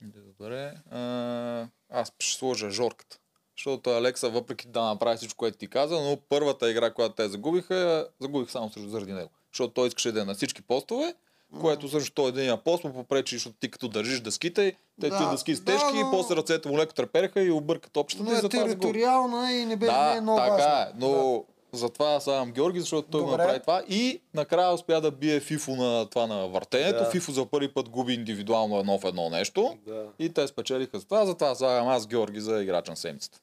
Добре. 0.00 0.74
А, 0.90 1.68
аз 1.90 2.12
ще 2.18 2.38
сложа 2.38 2.70
Жорката. 2.70 3.18
Защото 3.56 3.90
Алекса, 3.90 4.30
въпреки 4.30 4.68
да 4.68 4.82
направи 4.82 5.16
всичко, 5.16 5.36
което 5.36 5.58
ти 5.58 5.68
каза, 5.68 5.94
но 5.94 6.18
първата 6.28 6.70
игра, 6.70 6.94
която 6.94 7.14
те 7.14 7.28
загубиха, 7.28 8.08
загубих 8.20 8.50
само 8.50 8.70
заради 8.76 9.12
него. 9.12 9.30
Защото 9.52 9.74
той 9.74 9.88
искаше 9.88 10.12
да 10.12 10.20
е 10.20 10.24
на 10.24 10.34
всички 10.34 10.62
постове, 10.62 11.14
което 11.60 11.88
също 11.88 12.12
той 12.12 12.28
един 12.28 12.56
пост 12.58 12.84
му 12.84 12.92
попречи, 12.92 13.36
защото 13.36 13.56
ти 13.56 13.70
като 13.70 13.88
държиш 13.88 14.20
дъските, 14.20 14.72
те 15.00 15.08
Да, 15.08 15.18
ти 15.18 15.24
дъски 15.24 15.56
са 15.56 15.62
да, 15.62 15.72
тежки 15.72 15.94
но- 15.94 16.00
и 16.00 16.10
после 16.10 16.36
ръцете 16.36 16.68
му 16.68 16.78
леко 16.78 16.94
трепереха 16.94 17.42
и 17.42 17.50
объркат 17.50 17.96
общата 17.96 18.24
Но 18.24 18.30
и 18.30 18.34
е 18.34 18.36
затова 18.36 18.64
териториална 18.64 19.52
и 19.52 19.64
не 19.66 19.76
бе 19.76 19.86
не 19.86 19.92
Да, 19.92 20.14
е 20.16 20.20
много 20.20 20.38
така 20.38 20.50
важна. 20.52 20.80
е, 20.82 20.92
но 20.96 21.44
затова 21.72 22.06
аз 22.06 22.24
слагам 22.24 22.52
Георги, 22.52 22.80
защото 22.80 23.08
той 23.10 23.20
го 23.20 23.26
Добре. 23.26 23.38
направи 23.38 23.60
това 23.60 23.82
и 23.88 24.20
накрая 24.34 24.72
успя 24.72 25.00
да 25.00 25.10
бие 25.10 25.40
Фифо 25.40 25.70
на 25.72 26.06
това 26.06 26.26
на 26.26 26.48
въртенето. 26.48 26.98
Да. 26.98 27.10
Фифо 27.10 27.32
за 27.32 27.46
първи 27.46 27.68
път 27.68 27.88
губи 27.88 28.14
индивидуално 28.14 28.78
едно 28.78 28.98
в 28.98 29.04
едно 29.04 29.30
нещо. 29.30 29.78
Да, 29.86 30.06
И 30.18 30.28
те 30.28 30.46
спечелиха 30.46 30.98
за 30.98 31.04
това, 31.04 31.26
затова 31.26 31.54
слагам 31.54 31.88
аз 31.88 32.06
Георги 32.06 32.40
за 32.40 32.62
играч 32.62 32.88
на 32.88 32.96
седмицата. 32.96 33.40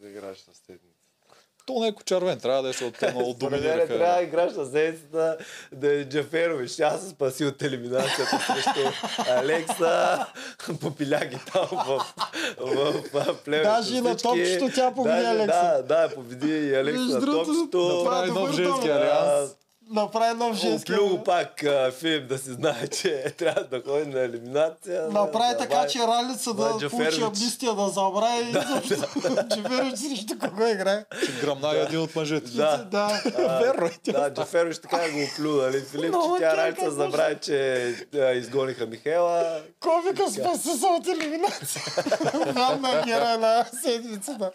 да 0.00 0.08
играеш 0.08 0.46
на 0.46 0.54
седмица. 0.56 0.87
То 1.68 1.80
не 1.80 1.88
е 1.88 1.92
червен, 2.04 2.38
трябва 2.40 2.62
да 2.62 2.68
е, 2.68 2.72
защото 2.72 2.98
те 3.00 3.10
много 3.14 3.32
Според 3.32 3.50
мен 3.50 3.62
трябва 3.62 3.80
да 3.80 3.86
доминираха. 3.86 4.22
играаш 4.22 4.52
на 4.54 4.64
седмицата 4.64 5.36
да 5.72 5.92
е 5.92 6.04
Джаферович. 6.04 6.80
Аз 6.80 7.02
се 7.02 7.08
спаси 7.08 7.44
от 7.44 7.62
елиминацията 7.62 8.38
срещу 8.46 8.80
Алекса. 9.30 10.26
Попиля 10.80 11.20
ги 11.24 11.38
там 11.52 11.68
в, 11.72 12.14
в, 12.60 12.92
в 13.12 13.36
племето. 13.44 13.68
Даже 13.68 13.96
и 13.96 14.00
на 14.00 14.16
топчето 14.16 14.70
тя 14.74 14.94
победи 14.94 15.26
Алекса. 15.26 15.82
Да, 15.88 16.08
да, 16.08 16.14
победи 16.14 16.48
и 16.48 16.74
Алекса 16.76 17.00
на 17.00 17.20
топчето. 17.20 17.70
това 17.70 18.18
е 18.18 18.26
Прави 18.26 18.30
нов 18.30 18.52
женски 18.52 18.88
алианс. 18.88 19.50
Направи 19.90 20.38
нов 20.38 20.56
женски. 20.56 20.92
Оплю 20.92 21.08
го 21.08 21.24
пак 21.24 21.62
а, 21.62 21.92
Филип 21.92 22.28
да 22.28 22.38
си 22.38 22.50
знае, 22.52 22.88
че 22.88 23.34
трябва 23.38 23.64
да 23.64 23.82
ходи 23.86 24.06
на 24.06 24.20
елиминация. 24.20 25.02
Направи 25.10 25.52
Да, 25.52 25.58
така, 25.58 25.86
че 25.86 25.98
Ралица 25.98 26.54
да 26.54 26.88
получи 26.90 27.22
амнистия 27.22 27.74
да 27.74 27.88
забрави 27.88 28.50
и 28.50 28.52
Джаферович 29.48 29.98
срещу 29.98 30.38
кого 30.38 30.66
играе. 30.66 31.04
Ще 31.22 31.32
гръмна 31.32 31.74
и 31.74 31.80
един 31.80 32.00
от 32.00 32.16
мъжете. 32.16 32.50
Да. 32.50 32.76
Да. 32.90 33.22
Верно 33.62 33.86
е 33.86 33.90
тя. 34.02 34.12
Да, 34.12 34.34
Джаферович 34.34 34.78
така 34.78 34.96
го 34.96 35.18
оплю, 35.32 35.52
нали? 35.62 35.80
Филип, 35.80 36.14
че 36.14 36.38
тя 36.40 36.56
Ралица 36.56 36.90
забрави, 36.90 37.36
че 37.42 37.94
изгониха 38.34 38.86
Михела. 38.86 39.60
Ковика 39.80 40.30
спаси 40.30 40.78
се 40.78 40.86
от 40.86 41.06
елиминация. 41.06 41.82
Главна 42.52 43.02
героя 43.06 43.38
на 43.38 43.64
седмицата. 43.82 44.50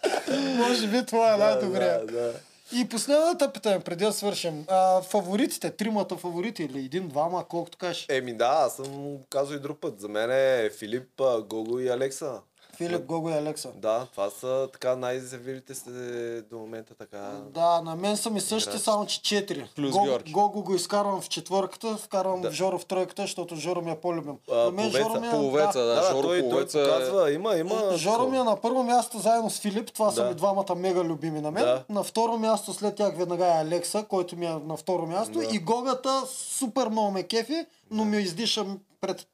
Може 0.56 0.86
би 0.86 1.06
това 1.06 1.34
е 1.34 1.36
най-добрия. 1.36 2.00
Да, 2.06 2.12
да. 2.12 2.32
И 2.76 2.88
последната 2.88 3.52
питане, 3.52 3.80
преди 3.80 4.04
да 4.04 4.12
свършим. 4.12 4.64
А, 4.68 5.02
фаворитите, 5.02 5.70
тримата 5.70 6.16
фаворити 6.16 6.62
или 6.62 6.78
един, 6.78 7.08
двама, 7.08 7.44
колкото 7.48 7.78
кажеш. 7.78 8.06
Еми 8.08 8.36
да, 8.36 8.46
аз 8.66 8.76
съм 8.76 9.16
казал 9.30 9.54
и 9.54 9.60
друг 9.60 9.78
път. 9.80 10.00
За 10.00 10.08
мен 10.08 10.30
е 10.30 10.70
Филип, 10.78 11.22
Гого 11.48 11.78
и 11.78 11.88
Алекса. 11.88 12.40
Филип, 12.76 13.04
Гого 13.04 13.30
и 13.30 13.34
Алекса. 13.34 13.68
Да, 13.74 14.06
това 14.12 14.30
са 14.30 14.68
така 14.72 14.96
най-изявилите 14.96 15.74
се 15.74 15.90
до 16.42 16.58
момента 16.58 16.94
така. 16.94 17.30
Да, 17.44 17.80
на 17.80 17.96
мен 17.96 18.16
са 18.16 18.30
ми 18.30 18.40
същите, 18.40 18.78
само 18.78 19.06
че 19.06 19.20
4. 19.20 19.66
Плюс 19.76 19.90
Гого, 19.90 20.04
Георги. 20.04 20.32
Гого 20.32 20.62
го 20.62 20.74
изкарвам 20.74 21.20
в 21.20 21.28
четвърката, 21.28 21.96
вкарвам 21.96 22.40
Да. 22.40 22.52
Жоро 22.52 22.78
в 22.78 22.86
тройката, 22.86 23.22
защото 23.22 23.56
Жоро 23.56 23.82
ми 23.82 23.90
е 23.90 23.96
по-любим. 23.96 24.34
А, 24.52 24.56
на 24.56 24.70
мен 24.70 24.90
половеца. 24.90 24.98
Жоро 25.00 25.20
ми 25.20 25.26
е... 25.26 25.30
Половеца, 25.30 25.78
да. 25.78 25.86
Да, 25.86 25.94
да, 25.94 26.08
Жоро 26.08 26.22
той, 26.22 26.40
той 26.40 26.48
Половеца 26.50 26.80
е- 26.80 26.84
показва, 26.84 27.32
има, 27.32 27.56
има. 27.56 27.96
Жоро 27.96 28.28
ми 28.28 28.36
е 28.38 28.42
на 28.42 28.56
първо 28.56 28.82
място 28.82 29.18
заедно 29.18 29.50
с 29.50 29.60
Филип, 29.60 29.92
това 29.92 30.10
са 30.10 30.22
Да. 30.22 30.28
ми 30.28 30.34
двамата 30.34 30.74
мега 30.76 31.04
любими 31.04 31.40
на 31.40 31.50
мен. 31.50 31.64
Да. 31.64 31.84
На 31.88 32.02
второ 32.02 32.38
място 32.38 32.72
след 32.72 32.94
тях 32.94 33.16
веднага 33.16 33.46
е 33.46 33.60
Алекса, 33.60 34.04
който 34.04 34.36
ми 34.36 34.46
е 34.46 34.56
на 34.64 34.76
второ 34.76 35.06
място. 35.06 35.38
Да. 35.38 35.44
И 35.52 35.58
Гогата 35.58 36.22
супер 36.28 36.88
много 36.88 37.10
ме 37.10 37.22
кефи, 37.22 37.64
но 37.90 38.04
ми 38.04 38.16
издиша 38.16 38.66
пред 39.04 39.26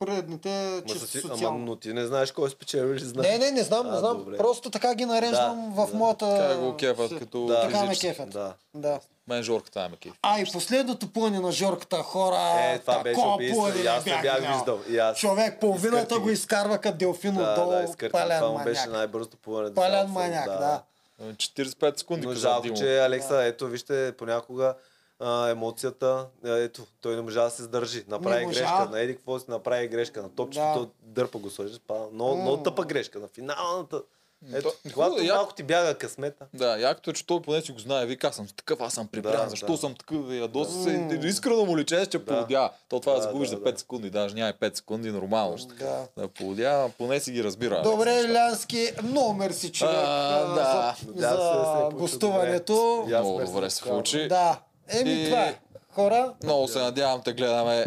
чисто 0.87 1.09
ама, 1.25 1.35
социално. 1.35 1.59
но 1.59 1.77
ти 1.77 1.93
не 1.93 2.07
знаеш 2.07 2.33
кой 2.33 2.51
спечели, 2.51 2.95
ли 2.95 3.01
знаеш. 3.01 3.29
Не, 3.29 3.39
не, 3.41 3.51
не 3.51 3.63
знам, 3.63 3.87
не 3.87 3.93
А, 3.93 3.99
знам. 3.99 4.19
добре. 4.19 4.37
Просто 4.37 4.71
така 4.71 4.95
ги 4.95 5.05
нареждам 5.05 5.73
Да, 5.77 5.83
в 5.83 5.91
да. 5.91 5.97
моята... 5.97 6.37
Така 6.39 6.57
го 6.57 6.77
кефат 6.77 7.09
си- 7.09 7.19
като 7.19 7.47
Да. 7.47 7.61
Така 7.63 7.85
ме 7.85 7.97
кефят. 7.97 8.31
Да. 8.31 8.55
Да. 8.75 9.01
Мен 9.29 9.43
Жорката 9.43 9.89
ме 9.89 9.97
кефи. 9.97 10.19
А 10.23 10.41
и 10.41 10.45
последното 10.45 11.13
плъне 11.13 11.41
на 11.41 11.53
Жорката 11.53 11.97
хора. 11.97 12.61
Е, 12.61 12.79
това 12.79 12.99
беше 12.99 13.15
такова 13.15 13.37
плъне 13.51 13.83
не 13.83 13.89
аз 13.89 14.05
не 14.07 14.21
бях 14.23 14.39
виждал. 14.49 14.79
И 14.89 14.99
аз. 14.99 15.19
Човек, 15.19 15.61
половината 15.61 15.99
Изкърти 15.99 16.21
го 16.21 16.31
изкарва 16.31 16.79
като 16.79 16.99
делфин 16.99 17.35
Да, 17.35 17.53
отдолу. 17.53 17.71
да, 17.71 17.83
изкърти. 17.83 18.13
пален 18.13 18.39
Това 18.39 18.51
му 18.51 18.65
беше 18.65 18.87
най-бързото 18.87 19.37
до 19.47 19.75
Пален 19.75 20.07
маняк, 20.07 20.47
да. 20.47 20.83
45 21.23 21.99
секунди 21.99 22.27
Но 22.27 22.35
жалко, 22.35 22.75
че 22.75 22.99
Алекса, 22.99 23.45
ето 23.45 23.67
вижте, 23.67 24.13
понякога 24.13 24.75
а, 25.21 25.49
емоцията, 25.49 26.07
а, 26.45 26.51
ето, 26.51 26.83
той 27.01 27.17
не 27.17 27.23
можа 27.23 27.45
да 27.45 27.51
се 27.51 27.63
сдържи. 27.63 28.05
Направи 28.09 28.41
Не 28.41 28.47
можа. 28.47 28.61
грешка, 28.61 28.89
на 28.89 29.01
Еди 29.01 29.17
какво 29.17 29.39
си 29.39 29.45
направи 29.49 29.89
грешка, 29.89 30.23
на 30.23 30.29
топчето, 30.29 30.81
Да. 30.81 30.89
дърпа 31.03 31.39
го 31.39 31.51
сложиш, 31.51 31.81
па, 31.87 31.95
много, 32.13 32.37
много 32.37 32.57
тъпа 32.57 32.85
грешка, 32.85 33.19
на 33.19 33.29
финалната. 33.29 34.03
Ето, 34.49 34.63
То- 34.63 34.75
когато 34.85 35.11
хубаво, 35.11 35.23
як- 35.23 35.37
малко 35.37 35.55
ти 35.55 35.63
бяга 35.63 35.95
късмета, 35.95 36.47
Да, 36.55 36.79
якото 36.79 37.11
е, 37.11 37.15
че 37.15 37.27
той 37.27 37.43
поне 37.43 37.61
си 37.61 37.73
го 37.73 37.79
знае. 37.79 38.07
Вика, 38.07 38.27
аз 38.27 38.37
съм 38.37 38.47
такъв, 38.49 38.81
аз 38.81 38.95
съм 38.95 39.09
припрян. 39.09 39.33
Да, 39.35 39.49
Защо 39.49 39.67
да. 39.67 39.77
съм 39.77 39.95
такъв? 39.95 40.31
И 40.31 40.39
ядоса 40.39 40.83
се. 40.83 40.91
И 40.91 41.27
Искрено 41.27 41.65
му 41.65 41.79
личе, 41.79 42.07
че 42.07 42.19
полудя. 42.21 42.71
То 42.89 43.01
това 43.01 43.13
да, 43.13 43.19
Да, 43.19 43.23
загубиш 43.23 43.49
да, 43.49 43.51
за 43.51 43.59
да. 43.59 43.65
5 43.65 43.79
секунди. 43.79 44.11
Даже 44.11 44.35
няма 44.35 44.49
и 44.51 44.55
5 44.55 44.77
секунди, 44.77 45.11
нормално. 45.11 45.57
Да. 45.79 46.07
Да 46.17 46.29
полудя, 46.29 46.91
поне 46.99 47.21
си 47.21 47.33
ги 47.33 47.45
разбира. 47.45 47.83
Добре, 47.83 48.21
Илянски, 48.21 48.93
много 49.03 49.33
мерси 49.33 49.73
човек 49.73 49.95
А, 49.97 50.39
да. 50.45 50.97
за, 51.07 51.13
Да, 51.13 51.21
се- 51.21 51.29
се 51.29 51.37
за 51.37 51.79
получи 51.81 51.97
гостуването. 51.97 53.05
Много 53.07 53.41
добре 53.41 53.47
за 53.63 53.71
се 53.71 53.83
получи. 53.83 54.29
Да. 54.29 54.61
Еми, 54.91 55.13
И- 55.13 55.25
това 55.25 55.43
е. 55.43 55.59
Хора, 55.91 56.33
Много 56.43 56.69
се 56.69 56.79
надявам 56.79 57.23
те 57.23 57.33
гледаме 57.33 57.85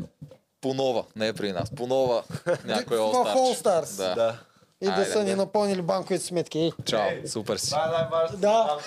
по 0.61 0.73
нова, 0.73 1.03
не 1.15 1.33
при 1.33 1.51
нас, 1.51 1.71
по 1.71 1.87
нова 1.87 2.23
някой 2.65 2.97
All 2.97 3.55
Stars. 3.55 3.97
Да. 3.97 4.15
Да. 4.15 4.37
и 4.81 4.85
да 4.85 4.91
Айде, 4.91 5.05
са 5.05 5.23
ни 5.23 5.29
да. 5.29 5.35
напълнили 5.35 5.81
банковите 5.81 6.25
сметки. 6.25 6.73
Чао, 6.85 7.09
супер 7.27 7.57
си. 7.57 7.75
Е. 7.75 8.37
Да. 8.37 8.77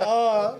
А, 0.00 0.54